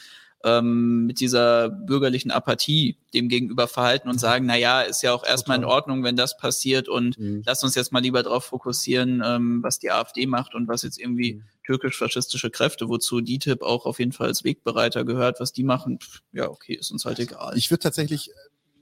ähm, 0.45 1.07
mit 1.07 1.21
dieser 1.21 1.69
bürgerlichen 1.69 2.31
Apathie 2.31 2.97
dem 3.13 3.29
gegenüber 3.29 3.69
verhalten 3.69 4.09
und 4.09 4.19
sagen, 4.19 4.47
na 4.47 4.57
ja, 4.57 4.81
ist 4.81 5.03
ja 5.03 5.13
auch 5.13 5.25
erstmal 5.25 5.59
in 5.59 5.65
Ordnung, 5.65 6.03
wenn 6.03 6.17
das 6.17 6.37
passiert 6.37 6.89
und 6.89 7.19
mhm. 7.19 7.43
lass 7.45 7.63
uns 7.63 7.75
jetzt 7.75 7.93
mal 7.93 8.01
lieber 8.01 8.23
darauf 8.23 8.45
fokussieren, 8.45 9.23
ähm, 9.25 9.63
was 9.63 9.79
die 9.79 9.91
AfD 9.91 10.27
macht 10.27 10.55
und 10.55 10.67
was 10.67 10.83
jetzt 10.83 10.99
irgendwie 10.99 11.35
mhm. 11.35 11.43
türkisch-faschistische 11.67 12.51
Kräfte, 12.51 12.89
wozu 12.89 13.21
DITIB 13.21 13.63
auch 13.63 13.85
auf 13.85 13.99
jeden 13.99 14.13
Fall 14.13 14.29
als 14.29 14.45
Wegbereiter 14.45 15.05
gehört, 15.05 15.41
was 15.41 15.53
die 15.53 15.65
machen, 15.65 15.99
pff, 16.01 16.21
ja, 16.33 16.49
okay, 16.49 16.75
ist 16.75 16.91
uns 16.91 17.05
halt 17.05 17.19
egal. 17.19 17.57
Ich 17.57 17.71
würde 17.71 17.83
tatsächlich 17.83 18.31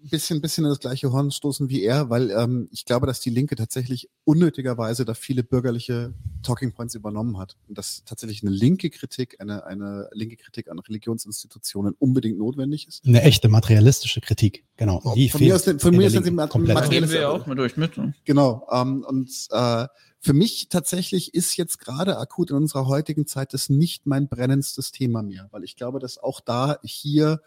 bisschen, 0.02 0.40
bisschen 0.40 0.64
in 0.64 0.70
das 0.70 0.80
gleiche 0.80 1.12
Horn 1.12 1.30
stoßen 1.30 1.68
wie 1.68 1.82
er, 1.82 2.10
weil 2.10 2.30
ähm, 2.30 2.68
ich 2.72 2.84
glaube, 2.84 3.06
dass 3.06 3.20
die 3.20 3.30
Linke 3.30 3.56
tatsächlich 3.56 4.08
unnötigerweise 4.24 5.04
da 5.04 5.14
viele 5.14 5.42
bürgerliche 5.42 6.14
Talking 6.42 6.72
Points 6.72 6.94
übernommen 6.94 7.38
hat 7.38 7.56
und 7.68 7.78
dass 7.78 8.04
tatsächlich 8.04 8.42
eine 8.42 8.50
linke 8.50 8.90
Kritik, 8.90 9.36
eine, 9.40 9.64
eine 9.66 10.08
linke 10.12 10.36
Kritik 10.36 10.70
an 10.70 10.78
Religionsinstitutionen 10.78 11.94
unbedingt 11.98 12.38
notwendig 12.38 12.88
ist. 12.88 13.04
Eine 13.06 13.22
echte 13.22 13.48
materialistische 13.48 14.20
Kritik, 14.20 14.64
genau. 14.76 15.02
Die 15.14 15.28
von 15.28 15.40
mir 15.40 15.54
aus, 15.54 15.64
von 15.64 15.96
mir 15.96 16.06
ist 16.06 16.16
das 16.16 16.30
materialistisch. 16.30 17.10
wir 17.10 17.20
ja 17.20 17.28
auch 17.28 17.46
mal 17.46 17.54
durch 17.54 17.76
mit. 17.76 17.96
Ne? 17.96 18.14
Genau. 18.24 18.66
Ähm, 18.70 19.04
und 19.06 19.30
äh, 19.50 19.86
für 20.20 20.32
mich 20.32 20.68
tatsächlich 20.68 21.34
ist 21.34 21.56
jetzt 21.56 21.78
gerade 21.78 22.18
akut 22.18 22.50
in 22.50 22.56
unserer 22.56 22.86
heutigen 22.86 23.26
Zeit 23.26 23.54
das 23.54 23.68
nicht 23.68 24.06
mein 24.06 24.28
brennendstes 24.28 24.90
Thema 24.90 25.22
mehr, 25.22 25.48
weil 25.52 25.64
ich 25.64 25.76
glaube, 25.76 26.00
dass 26.00 26.18
auch 26.18 26.40
da 26.40 26.78
hier 26.82 27.40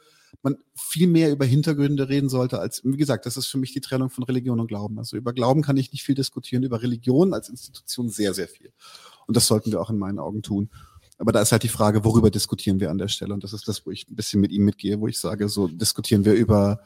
man 0.43 0.57
viel 0.75 1.07
mehr 1.07 1.31
über 1.31 1.45
Hintergründe 1.45 2.09
reden 2.09 2.29
sollte, 2.29 2.59
als, 2.59 2.81
wie 2.83 2.97
gesagt, 2.97 3.25
das 3.25 3.37
ist 3.37 3.47
für 3.47 3.57
mich 3.57 3.73
die 3.73 3.81
Trennung 3.81 4.09
von 4.09 4.23
Religion 4.23 4.59
und 4.59 4.67
Glauben. 4.67 4.97
Also 4.97 5.17
über 5.17 5.33
Glauben 5.33 5.61
kann 5.61 5.77
ich 5.77 5.91
nicht 5.91 6.03
viel 6.03 6.15
diskutieren, 6.15 6.63
über 6.63 6.81
Religion 6.81 7.33
als 7.33 7.49
Institution 7.49 8.09
sehr, 8.09 8.33
sehr 8.33 8.47
viel. 8.47 8.71
Und 9.27 9.37
das 9.37 9.47
sollten 9.47 9.71
wir 9.71 9.81
auch 9.81 9.89
in 9.89 9.97
meinen 9.97 10.19
Augen 10.19 10.41
tun. 10.41 10.69
Aber 11.17 11.31
da 11.31 11.41
ist 11.41 11.51
halt 11.51 11.63
die 11.63 11.67
Frage, 11.67 12.03
worüber 12.03 12.31
diskutieren 12.31 12.79
wir 12.79 12.89
an 12.89 12.97
der 12.97 13.07
Stelle? 13.07 13.33
Und 13.33 13.43
das 13.43 13.53
ist 13.53 13.67
das, 13.67 13.85
wo 13.85 13.91
ich 13.91 14.09
ein 14.09 14.15
bisschen 14.15 14.41
mit 14.41 14.51
ihm 14.51 14.65
mitgehe, 14.65 14.99
wo 14.99 15.07
ich 15.07 15.19
sage, 15.19 15.49
so 15.49 15.67
diskutieren 15.67 16.25
wir 16.25 16.33
über 16.33 16.81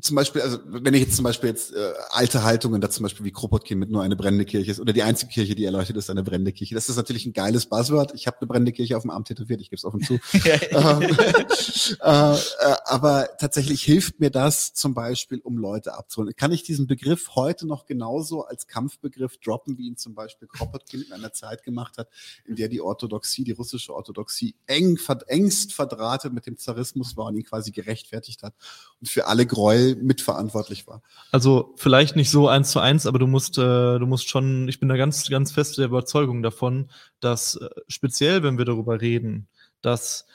zum 0.00 0.16
Beispiel, 0.16 0.42
also 0.42 0.58
wenn 0.66 0.94
ich 0.94 1.00
jetzt 1.00 1.16
zum 1.16 1.24
Beispiel 1.24 1.50
jetzt 1.50 1.74
äh, 1.74 1.92
alte 2.10 2.42
Haltungen, 2.42 2.80
da 2.80 2.90
zum 2.90 3.04
Beispiel 3.04 3.24
wie 3.24 3.32
Kropotkin 3.32 3.78
mit 3.78 3.90
nur 3.90 4.02
eine 4.02 4.16
brennende 4.16 4.44
Kirche 4.44 4.70
ist 4.70 4.80
oder 4.80 4.92
die 4.92 5.02
einzige 5.02 5.32
Kirche, 5.32 5.54
die 5.54 5.64
erleuchtet 5.64 5.96
ist, 5.96 6.10
eine 6.10 6.22
brennende 6.22 6.52
Kirche. 6.52 6.74
Das 6.74 6.88
ist 6.88 6.96
natürlich 6.96 7.26
ein 7.26 7.32
geiles 7.32 7.66
Buzzword. 7.66 8.14
Ich 8.14 8.26
habe 8.26 8.38
eine 8.38 8.46
brennende 8.46 8.72
Kirche 8.72 8.96
auf 8.96 9.02
dem 9.02 9.10
Arm 9.10 9.24
tätowiert, 9.24 9.60
ich 9.60 9.70
gebe 9.70 9.78
es 9.78 9.84
offen 9.84 10.02
zu. 10.02 10.14
ähm, 10.34 11.02
äh, 12.02 12.34
äh, 12.34 12.76
aber 12.84 13.28
tatsächlich 13.38 13.82
hilft 13.82 14.20
mir 14.20 14.30
das 14.30 14.74
zum 14.74 14.94
Beispiel, 14.94 15.40
um 15.40 15.58
Leute 15.58 15.94
abzuholen. 15.94 16.34
Kann 16.36 16.52
ich 16.52 16.62
diesen 16.62 16.86
Begriff 16.86 17.30
heute 17.34 17.66
noch 17.66 17.86
genauso 17.86 18.44
als 18.44 18.66
Kampfbegriff 18.66 19.38
droppen, 19.38 19.78
wie 19.78 19.86
ihn 19.86 19.96
zum 19.96 20.14
Beispiel 20.14 20.48
Kropotkin 20.48 21.02
in 21.02 21.12
einer 21.12 21.32
Zeit 21.32 21.62
gemacht 21.62 21.98
hat, 21.98 22.08
in 22.44 22.56
der 22.56 22.68
die 22.68 22.80
Orthodoxie, 22.80 23.44
die 23.44 23.52
russische 23.52 23.94
Orthodoxie 23.94 24.54
eng, 24.66 24.98
engst 25.26 25.72
verdrahtet 25.72 26.32
mit 26.32 26.46
dem 26.46 26.56
Zarismus 26.56 27.16
war 27.16 27.26
und 27.26 27.36
ihn 27.36 27.44
quasi 27.44 27.70
gerechtfertigt 27.70 28.42
hat 28.42 28.54
und 29.00 29.08
für 29.08 29.26
alle 29.26 29.46
Gräuel 29.46 29.77
mitverantwortlich 30.00 30.86
war. 30.86 31.02
Also 31.32 31.74
vielleicht 31.76 32.16
nicht 32.16 32.30
so 32.30 32.48
eins 32.48 32.70
zu 32.70 32.80
eins, 32.80 33.06
aber 33.06 33.18
du 33.18 33.26
musst, 33.26 33.58
äh, 33.58 33.98
du 33.98 34.06
musst 34.06 34.28
schon, 34.28 34.68
ich 34.68 34.80
bin 34.80 34.88
da 34.88 34.96
ganz, 34.96 35.28
ganz 35.28 35.52
fest 35.52 35.78
der 35.78 35.86
Überzeugung 35.86 36.42
davon, 36.42 36.90
dass 37.20 37.56
äh, 37.56 37.68
speziell, 37.88 38.42
wenn 38.42 38.58
wir 38.58 38.64
darüber 38.64 39.00
reden, 39.00 39.48
dass 39.82 40.26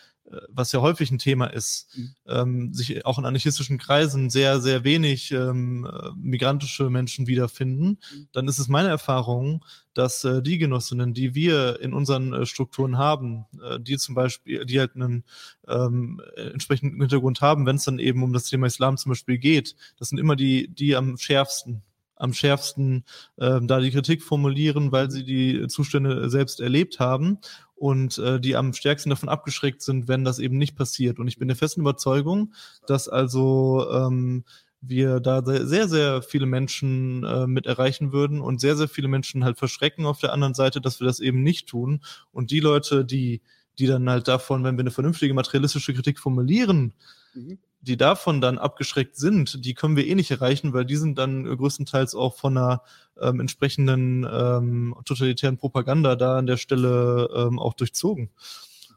was 0.49 0.71
ja 0.71 0.81
häufig 0.81 1.11
ein 1.11 1.19
Thema 1.19 1.47
ist, 1.47 1.87
mhm. 1.95 2.15
ähm, 2.27 2.73
sich 2.73 3.05
auch 3.05 3.19
in 3.19 3.25
anarchistischen 3.25 3.77
Kreisen 3.77 4.29
sehr, 4.29 4.59
sehr 4.61 4.83
wenig 4.83 5.31
ähm, 5.31 5.85
äh, 5.85 6.09
migrantische 6.15 6.89
Menschen 6.89 7.27
wiederfinden, 7.27 7.99
mhm. 8.13 8.27
dann 8.31 8.47
ist 8.47 8.59
es 8.59 8.67
meine 8.67 8.89
Erfahrung, 8.89 9.65
dass 9.93 10.23
äh, 10.23 10.41
die 10.41 10.57
Genossinnen, 10.57 11.13
die 11.13 11.35
wir 11.35 11.79
in 11.81 11.93
unseren 11.93 12.33
äh, 12.33 12.45
Strukturen 12.45 12.97
haben, 12.97 13.45
äh, 13.61 13.79
die 13.79 13.97
zum 13.97 14.15
Beispiel, 14.15 14.65
die 14.65 14.79
halt 14.79 14.95
einen 14.95 15.23
ähm, 15.67 16.21
entsprechenden 16.35 16.99
Hintergrund 16.99 17.41
haben, 17.41 17.65
wenn 17.65 17.75
es 17.75 17.85
dann 17.85 17.99
eben 17.99 18.23
um 18.23 18.33
das 18.33 18.45
Thema 18.45 18.67
Islam 18.67 18.97
zum 18.97 19.11
Beispiel 19.11 19.37
geht, 19.37 19.75
das 19.97 20.09
sind 20.09 20.19
immer 20.19 20.35
die, 20.35 20.67
die 20.67 20.95
am 20.95 21.17
schärfsten 21.17 21.83
am 22.15 22.33
schärfsten 22.33 23.03
äh, 23.37 23.59
da 23.63 23.79
die 23.81 23.91
Kritik 23.91 24.23
formulieren, 24.23 24.91
weil 24.91 25.11
sie 25.11 25.25
die 25.25 25.67
Zustände 25.67 26.29
selbst 26.29 26.61
erlebt 26.61 26.99
haben 26.99 27.39
und 27.75 28.17
äh, 28.17 28.39
die 28.39 28.55
am 28.55 28.73
stärksten 28.73 29.09
davon 29.09 29.29
abgeschreckt 29.29 29.81
sind, 29.81 30.07
wenn 30.07 30.23
das 30.23 30.39
eben 30.39 30.57
nicht 30.57 30.75
passiert. 30.75 31.19
Und 31.19 31.27
ich 31.27 31.37
bin 31.37 31.47
der 31.47 31.57
festen 31.57 31.81
Überzeugung, 31.81 32.53
dass 32.87 33.09
also 33.09 33.87
ähm, 33.91 34.43
wir 34.81 35.19
da 35.19 35.41
sehr, 35.45 35.87
sehr 35.87 36.21
viele 36.21 36.45
Menschen 36.45 37.23
äh, 37.23 37.47
mit 37.47 37.65
erreichen 37.65 38.11
würden 38.11 38.41
und 38.41 38.59
sehr, 38.59 38.75
sehr 38.75 38.89
viele 38.89 39.07
Menschen 39.07 39.43
halt 39.43 39.57
verschrecken 39.57 40.05
auf 40.05 40.19
der 40.19 40.33
anderen 40.33 40.53
Seite, 40.53 40.81
dass 40.81 40.99
wir 40.99 41.07
das 41.07 41.19
eben 41.19 41.41
nicht 41.41 41.67
tun. 41.67 42.01
Und 42.31 42.51
die 42.51 42.59
Leute, 42.59 43.05
die, 43.05 43.41
die 43.79 43.87
dann 43.87 44.09
halt 44.09 44.27
davon, 44.27 44.63
wenn 44.63 44.75
wir 44.75 44.81
eine 44.81 44.91
vernünftige 44.91 45.33
materialistische 45.33 45.93
Kritik 45.93 46.19
formulieren, 46.19 46.93
mhm 47.33 47.57
die 47.83 47.97
davon 47.97 48.39
dann 48.39 48.57
abgeschreckt 48.57 49.17
sind, 49.17 49.65
die 49.65 49.73
können 49.73 49.97
wir 49.97 50.07
eh 50.07 50.15
nicht 50.15 50.31
erreichen, 50.31 50.73
weil 50.73 50.85
die 50.85 50.95
sind 50.95 51.17
dann 51.17 51.43
größtenteils 51.43 52.15
auch 52.15 52.35
von 52.35 52.57
einer 52.57 52.81
ähm, 53.21 53.41
entsprechenden 53.41 54.25
ähm, 54.29 54.95
totalitären 55.03 55.57
Propaganda 55.57 56.15
da 56.15 56.37
an 56.37 56.47
der 56.47 56.57
Stelle 56.57 57.29
ähm, 57.35 57.59
auch 57.59 57.73
durchzogen. 57.73 58.29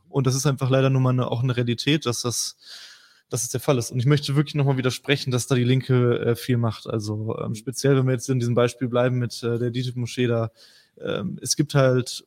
Und 0.08 0.28
das 0.28 0.36
ist 0.36 0.46
einfach 0.46 0.70
leider 0.70 0.88
nur 0.88 1.00
mal 1.00 1.10
eine, 1.10 1.30
auch 1.30 1.42
eine 1.42 1.56
Realität, 1.56 2.06
dass 2.06 2.22
das 2.22 2.56
dass 3.28 3.42
es 3.42 3.50
der 3.50 3.60
Fall 3.60 3.76
ist. 3.76 3.90
Und 3.90 3.98
ich 3.98 4.06
möchte 4.06 4.36
wirklich 4.36 4.54
nochmal 4.54 4.76
widersprechen, 4.76 5.32
dass 5.32 5.48
da 5.48 5.56
die 5.56 5.64
Linke 5.64 6.20
äh, 6.20 6.36
viel 6.36 6.58
macht. 6.58 6.86
Also 6.86 7.36
ähm, 7.40 7.56
speziell, 7.56 7.96
wenn 7.96 8.06
wir 8.06 8.12
jetzt 8.12 8.30
in 8.30 8.38
diesem 8.38 8.54
Beispiel 8.54 8.86
bleiben 8.86 9.18
mit 9.18 9.42
äh, 9.42 9.58
der 9.58 9.70
DITIB-Moschee 9.72 10.28
da, 10.28 10.52
ähm, 11.00 11.36
es 11.42 11.56
gibt 11.56 11.74
halt 11.74 12.24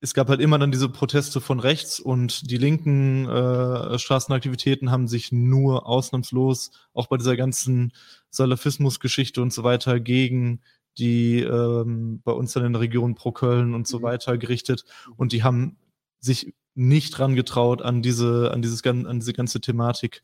es 0.00 0.14
gab 0.14 0.28
halt 0.28 0.40
immer 0.40 0.58
dann 0.58 0.70
diese 0.70 0.88
Proteste 0.88 1.40
von 1.40 1.58
rechts 1.58 1.98
und 1.98 2.50
die 2.50 2.56
linken 2.56 3.28
äh, 3.28 3.98
Straßenaktivitäten 3.98 4.90
haben 4.90 5.08
sich 5.08 5.32
nur 5.32 5.86
ausnahmslos 5.86 6.70
auch 6.94 7.08
bei 7.08 7.16
dieser 7.16 7.36
ganzen 7.36 7.92
Salafismus-Geschichte 8.30 9.42
und 9.42 9.52
so 9.52 9.64
weiter 9.64 9.98
gegen 9.98 10.60
die 10.98 11.40
ähm, 11.40 12.20
bei 12.24 12.32
uns 12.32 12.52
dann 12.52 12.64
in 12.64 12.72
der 12.72 12.82
Region 12.82 13.14
pro 13.14 13.32
Köln 13.32 13.74
und 13.74 13.86
so 13.86 13.98
mhm. 13.98 14.02
weiter 14.02 14.38
gerichtet 14.38 14.84
und 15.16 15.32
die 15.32 15.42
haben 15.42 15.76
sich 16.20 16.54
nicht 16.74 17.10
dran 17.18 17.34
getraut 17.34 17.82
an 17.82 18.02
diese 18.02 18.52
an 18.52 18.62
dieses 18.62 18.84
an 18.84 19.18
diese 19.18 19.32
ganze 19.32 19.60
Thematik 19.60 20.22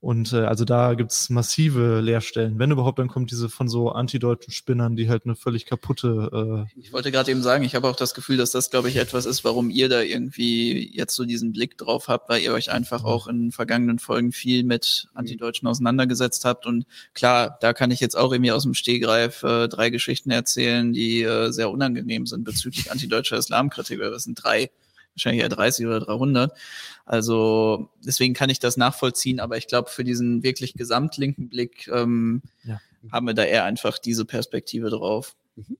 und 0.00 0.32
äh, 0.32 0.44
also 0.44 0.64
da 0.64 0.94
gibt's 0.94 1.30
massive 1.30 2.00
Leerstellen. 2.00 2.58
Wenn 2.58 2.70
überhaupt, 2.70 2.98
dann 2.98 3.08
kommt 3.08 3.30
diese 3.30 3.48
von 3.48 3.68
so 3.68 3.90
antideutschen 3.90 4.52
Spinnern, 4.52 4.94
die 4.94 5.08
halt 5.08 5.24
eine 5.24 5.34
völlig 5.34 5.64
kaputte. 5.64 6.66
Äh 6.76 6.80
ich 6.80 6.92
wollte 6.92 7.10
gerade 7.10 7.30
eben 7.30 7.42
sagen, 7.42 7.64
ich 7.64 7.74
habe 7.74 7.88
auch 7.88 7.96
das 7.96 8.12
Gefühl, 8.12 8.36
dass 8.36 8.50
das, 8.50 8.70
glaube 8.70 8.88
ich, 8.90 8.96
etwas 8.96 9.24
ist, 9.24 9.42
warum 9.44 9.70
ihr 9.70 9.88
da 9.88 10.02
irgendwie 10.02 10.94
jetzt 10.94 11.16
so 11.16 11.24
diesen 11.24 11.52
Blick 11.52 11.78
drauf 11.78 12.08
habt, 12.08 12.28
weil 12.28 12.42
ihr 12.42 12.52
euch 12.52 12.70
einfach 12.70 13.02
mhm. 13.02 13.08
auch 13.08 13.26
in 13.26 13.52
vergangenen 13.52 13.98
Folgen 13.98 14.32
viel 14.32 14.64
mit 14.64 15.08
Antideutschen 15.14 15.66
auseinandergesetzt 15.66 16.44
habt. 16.44 16.66
Und 16.66 16.84
klar, 17.14 17.56
da 17.60 17.72
kann 17.72 17.90
ich 17.90 18.00
jetzt 18.00 18.16
auch 18.16 18.32
irgendwie 18.32 18.52
aus 18.52 18.64
dem 18.64 18.74
Stehgreif 18.74 19.42
äh, 19.44 19.66
drei 19.66 19.88
Geschichten 19.88 20.30
erzählen, 20.30 20.92
die 20.92 21.22
äh, 21.22 21.50
sehr 21.52 21.70
unangenehm 21.70 22.26
sind 22.26 22.44
bezüglich 22.44 22.92
antideutscher 22.92 23.38
Islamkritik. 23.38 23.98
Das 23.98 24.24
sind 24.24 24.34
drei 24.42 24.70
wahrscheinlich 25.16 25.42
eher 25.42 25.48
30 25.48 25.86
oder 25.86 26.00
300. 26.00 26.56
Also 27.04 27.90
deswegen 28.04 28.34
kann 28.34 28.50
ich 28.50 28.58
das 28.58 28.76
nachvollziehen, 28.76 29.40
aber 29.40 29.56
ich 29.56 29.66
glaube, 29.66 29.90
für 29.90 30.04
diesen 30.04 30.42
wirklich 30.42 30.74
gesamtlinken 30.74 31.48
Blick 31.48 31.88
ähm, 31.88 32.42
ja. 32.64 32.80
haben 33.10 33.26
wir 33.26 33.34
da 33.34 33.44
eher 33.44 33.64
einfach 33.64 33.98
diese 33.98 34.24
Perspektive 34.24 34.90
drauf. 34.90 35.34
Mhm. 35.56 35.78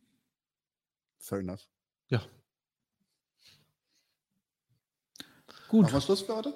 Fair 1.18 1.38
enough. 1.38 1.66
Ja. 2.08 2.22
Gut. 5.68 5.82
Machen 5.82 5.94
wir 5.94 6.00
Schluss 6.00 6.22
für 6.22 6.36
heute? 6.36 6.54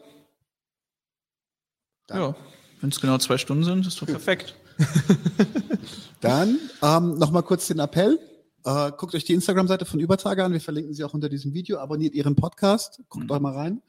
Dann. 2.07 2.19
Ja, 2.19 2.37
wenn 2.81 2.91
es 2.91 3.01
genau 3.01 3.19
zwei 3.19 3.37
Stunden 3.39 3.65
sind, 3.65 3.87
ist 3.87 4.01
doch 4.01 4.07
perfekt. 4.07 4.55
Dann 6.21 6.59
ähm, 6.83 7.19
nochmal 7.19 7.43
kurz 7.43 7.67
den 7.67 7.79
Appell. 7.79 8.19
Äh, 8.65 8.93
guckt 8.97 9.15
euch 9.15 9.25
die 9.25 9.35
Instagram-Seite 9.35 9.85
von 9.85 10.01
Übertage 10.01 10.45
an. 10.45 10.53
Wir 10.53 10.61
verlinken 10.61 10.95
sie 10.95 11.05
auch 11.05 11.15
unter 11.15 11.29
diesem 11.29 11.55
Video. 11.55 11.79
Abonniert 11.79 12.15
ihren 12.15 12.37
Podcast. 12.37 13.01
Guckt 13.09 13.27
mhm. 13.27 13.31
euch 13.31 13.41
mal 13.41 13.55
rein. 13.55 13.83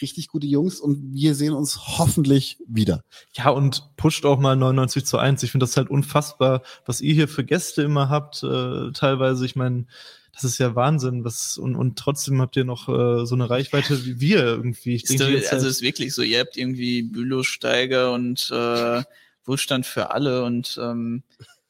Richtig 0.00 0.28
gute 0.28 0.46
Jungs 0.46 0.78
und 0.78 1.12
wir 1.12 1.34
sehen 1.34 1.54
uns 1.54 1.98
hoffentlich 1.98 2.58
wieder. 2.68 3.02
Ja, 3.32 3.50
und 3.50 3.96
pusht 3.96 4.24
auch 4.24 4.38
mal 4.38 4.54
99 4.54 5.04
zu 5.04 5.18
1. 5.18 5.42
Ich 5.42 5.50
finde 5.50 5.64
das 5.64 5.76
halt 5.76 5.90
unfassbar, 5.90 6.62
was 6.86 7.00
ihr 7.00 7.14
hier 7.14 7.26
für 7.26 7.44
Gäste 7.44 7.82
immer 7.82 8.08
habt. 8.08 8.44
Äh, 8.44 8.92
teilweise, 8.92 9.44
ich 9.44 9.56
meine, 9.56 9.86
das 10.32 10.44
ist 10.44 10.58
ja 10.58 10.76
Wahnsinn. 10.76 11.24
Was, 11.24 11.58
und, 11.58 11.74
und 11.74 11.98
trotzdem 11.98 12.40
habt 12.40 12.54
ihr 12.56 12.64
noch 12.64 12.88
äh, 12.88 13.26
so 13.26 13.34
eine 13.34 13.50
Reichweite 13.50 14.04
wie 14.04 14.20
wir 14.20 14.44
irgendwie. 14.44 14.94
Ich 14.94 15.04
denke, 15.04 15.24
also 15.24 15.50
halt 15.50 15.64
ist 15.64 15.82
wirklich 15.82 16.14
so, 16.14 16.22
ihr 16.22 16.38
habt 16.38 16.56
irgendwie 16.56 17.02
Bülow, 17.02 17.42
Steiger 17.42 18.12
und 18.12 18.50
äh, 18.52 19.02
Wohlstand 19.44 19.84
für 19.86 20.12
alle 20.12 20.44
und 20.44 20.78
ähm, 20.80 21.24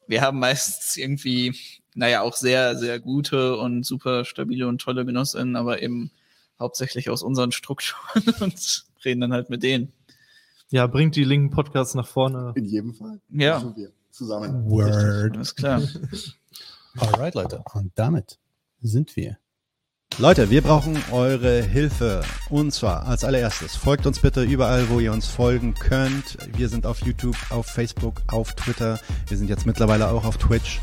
wir 0.06 0.20
haben 0.20 0.39
meistens 0.39 0.97
irgendwie 0.97 1.55
naja, 1.98 2.22
auch 2.22 2.36
sehr, 2.36 2.76
sehr 2.76 3.00
gute 3.00 3.56
und 3.56 3.84
super 3.84 4.24
stabile 4.24 4.68
und 4.68 4.80
tolle 4.80 5.04
Genossinnen, 5.04 5.56
aber 5.56 5.82
eben 5.82 6.12
hauptsächlich 6.58 7.10
aus 7.10 7.24
unseren 7.24 7.50
Strukturen 7.50 8.22
und 8.40 8.84
reden 9.04 9.20
dann 9.20 9.32
halt 9.32 9.50
mit 9.50 9.64
denen. 9.64 9.92
Ja, 10.70 10.86
bringt 10.86 11.16
die 11.16 11.24
linken 11.24 11.50
Podcasts 11.50 11.94
nach 11.94 12.06
vorne. 12.06 12.52
In 12.54 12.66
jedem 12.66 12.94
Fall. 12.94 13.20
Ja. 13.30 13.74
Wir 13.76 13.90
zusammen. 14.12 14.70
Word. 14.70 15.34
Alles 15.34 15.56
klar. 15.56 15.82
Alright, 16.98 17.34
Leute. 17.34 17.64
Und 17.74 17.90
damit 17.96 18.38
sind 18.80 19.16
wir. 19.16 19.38
Leute, 20.18 20.50
wir 20.50 20.62
brauchen 20.62 20.96
eure 21.10 21.62
Hilfe. 21.62 22.22
Und 22.48 22.72
zwar 22.72 23.06
als 23.06 23.24
allererstes, 23.24 23.74
folgt 23.74 24.06
uns 24.06 24.20
bitte 24.20 24.44
überall, 24.44 24.88
wo 24.88 25.00
ihr 25.00 25.12
uns 25.12 25.26
folgen 25.26 25.74
könnt. 25.74 26.38
Wir 26.56 26.68
sind 26.68 26.86
auf 26.86 27.04
YouTube, 27.04 27.36
auf 27.50 27.66
Facebook, 27.66 28.22
auf 28.28 28.54
Twitter. 28.54 29.00
Wir 29.26 29.36
sind 29.36 29.48
jetzt 29.48 29.66
mittlerweile 29.66 30.08
auch 30.08 30.24
auf 30.24 30.38
Twitch. 30.38 30.80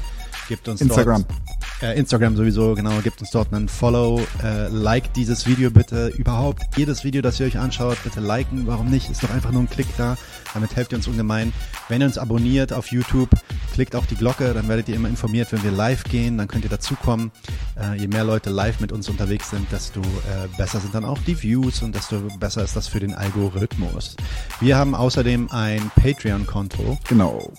Gebt 0.47 0.67
uns 0.67 0.81
Instagram. 0.81 1.26
Dort, 1.27 1.84
äh, 1.84 1.97
Instagram 1.97 2.35
sowieso, 2.35 2.76
genau. 2.76 2.99
Gebt 3.01 3.19
uns 3.22 3.31
dort 3.31 3.53
einen 3.53 3.67
Follow. 3.67 4.22
Äh, 4.43 4.67
like 4.67 5.13
dieses 5.13 5.47
Video 5.47 5.72
bitte. 5.72 6.07
Überhaupt 6.09 6.63
jedes 6.77 7.03
Video, 7.03 7.22
das 7.22 7.39
ihr 7.39 7.47
euch 7.47 7.57
anschaut, 7.57 7.97
bitte 8.03 8.19
liken. 8.19 8.67
Warum 8.67 8.89
nicht? 8.89 9.09
Ist 9.09 9.23
doch 9.23 9.31
einfach 9.31 9.51
nur 9.51 9.61
ein 9.61 9.69
Klick 9.69 9.88
da. 9.97 10.17
Damit 10.56 10.76
helft 10.76 10.94
ihr 10.94 10.98
uns 10.98 11.07
ungemein. 11.07 11.53
Wenn 11.90 12.02
ihr 12.02 12.07
uns 12.07 12.18
abonniert 12.18 12.73
auf 12.73 12.88
YouTube, 12.88 13.30
klickt 13.73 13.95
auch 13.95 14.06
die 14.06 14.15
Glocke, 14.15 14.53
dann 14.53 14.69
werdet 14.69 14.88
ihr 14.88 14.95
immer 14.95 15.10
informiert, 15.10 15.52
wenn 15.52 15.61
wir 15.64 15.72
live 15.72 16.06
gehen. 16.06 16.38
Dann 16.38 16.48
könnt 16.48 16.64
ihr 16.64 16.69
dazukommen. 16.69 17.32
Äh, 17.77 17.99
je 17.99 18.07
mehr 18.07 18.23
Leute 18.23 18.49
live 18.49 18.80
mit 18.80 18.94
uns 18.94 19.10
unterwegs 19.10 19.49
sind, 19.49 19.69
desto 19.72 19.99
äh, 19.99 20.48
besser 20.57 20.80
sind 20.80 20.95
dann 20.95 21.03
auch 21.03 21.19
die 21.27 21.44
Views 21.44 21.84
und 21.84 21.94
desto 21.94 22.22
besser 22.40 22.64
ist 22.64 22.76
das 22.76 22.88
für 22.88 23.02
den 23.02 23.14
Algorithmus. 23.14 24.15
Wir 24.61 24.77
haben 24.77 24.95
außerdem 24.95 25.52
ein 25.52 25.91
Patreon-Konto. 26.02 26.98
Genau. 27.10 27.52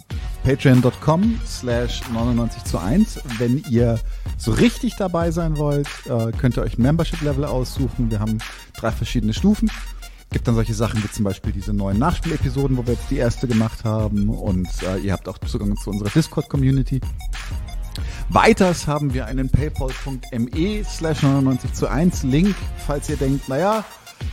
Patreon.com 0.43 1.39
slash 1.47 2.01
99 2.11 2.65
zu 2.65 2.79
1. 2.79 3.21
Wenn 3.39 3.63
ihr 3.69 4.01
so 4.39 4.53
richtig 4.53 4.95
dabei 4.97 5.31
sein 5.31 5.59
wollt, 5.59 5.89
äh, 6.07 6.33
könnt 6.33 6.57
ihr 6.57 6.63
euch 6.63 6.79
Membership-Level 6.79 7.45
aussuchen. 7.45 8.11
Wir 8.11 8.21
haben 8.21 8.39
drei 8.75 8.91
verschiedene 8.91 9.35
Stufen. 9.35 9.71
Gibt 10.31 10.49
dann 10.49 10.55
solche 10.55 10.75
Sachen 10.75 11.03
wie 11.03 11.11
zum 11.11 11.25
Beispiel 11.25 11.53
diese 11.53 11.73
neuen 11.73 11.99
Nachspielepisoden, 11.99 12.77
wo 12.77 12.87
wir 12.87 12.95
jetzt 12.95 13.11
die 13.11 13.17
erste 13.17 13.47
gemacht 13.47 13.85
haben. 13.85 14.29
Und 14.29 14.69
äh, 14.83 14.99
ihr 14.99 15.13
habt 15.13 15.29
auch 15.29 15.39
Zugang 15.39 15.77
zu 15.77 15.91
unserer 15.91 16.11
Discord-Community. 16.11 17.01
Weiters 18.29 18.87
haben 18.87 19.15
wir 19.15 19.27
einen 19.27 19.49
paypal.me 19.49 20.85
slash 20.85 21.23
99 21.23 21.73
zu 21.73 21.89
1 21.89 22.25
Link, 22.25 22.55
falls 22.87 23.09
ihr 23.09 23.17
denkt, 23.17 23.49
naja, 23.49 23.85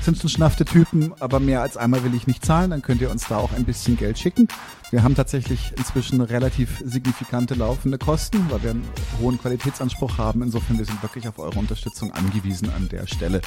zinsenschnaffte 0.01 0.65
Typen, 0.65 1.13
aber 1.19 1.39
mehr 1.39 1.61
als 1.61 1.77
einmal 1.77 2.03
will 2.03 2.13
ich 2.13 2.27
nicht 2.27 2.43
zahlen, 2.45 2.71
dann 2.71 2.81
könnt 2.81 3.01
ihr 3.01 3.11
uns 3.11 3.27
da 3.27 3.37
auch 3.37 3.53
ein 3.53 3.63
bisschen 3.63 3.97
Geld 3.97 4.17
schicken. 4.17 4.47
Wir 4.91 5.03
haben 5.03 5.15
tatsächlich 5.15 5.73
inzwischen 5.77 6.21
relativ 6.21 6.81
signifikante 6.85 7.55
laufende 7.55 7.97
Kosten, 7.97 8.45
weil 8.49 8.63
wir 8.63 8.71
einen 8.71 8.87
hohen 9.21 9.39
Qualitätsanspruch 9.39 10.17
haben. 10.17 10.41
Insofern, 10.43 10.77
wir 10.77 10.85
sind 10.85 11.01
wirklich 11.01 11.27
auf 11.27 11.39
eure 11.39 11.57
Unterstützung 11.57 12.11
angewiesen 12.11 12.69
an 12.75 12.89
der 12.89 13.07
Stelle. 13.07 13.41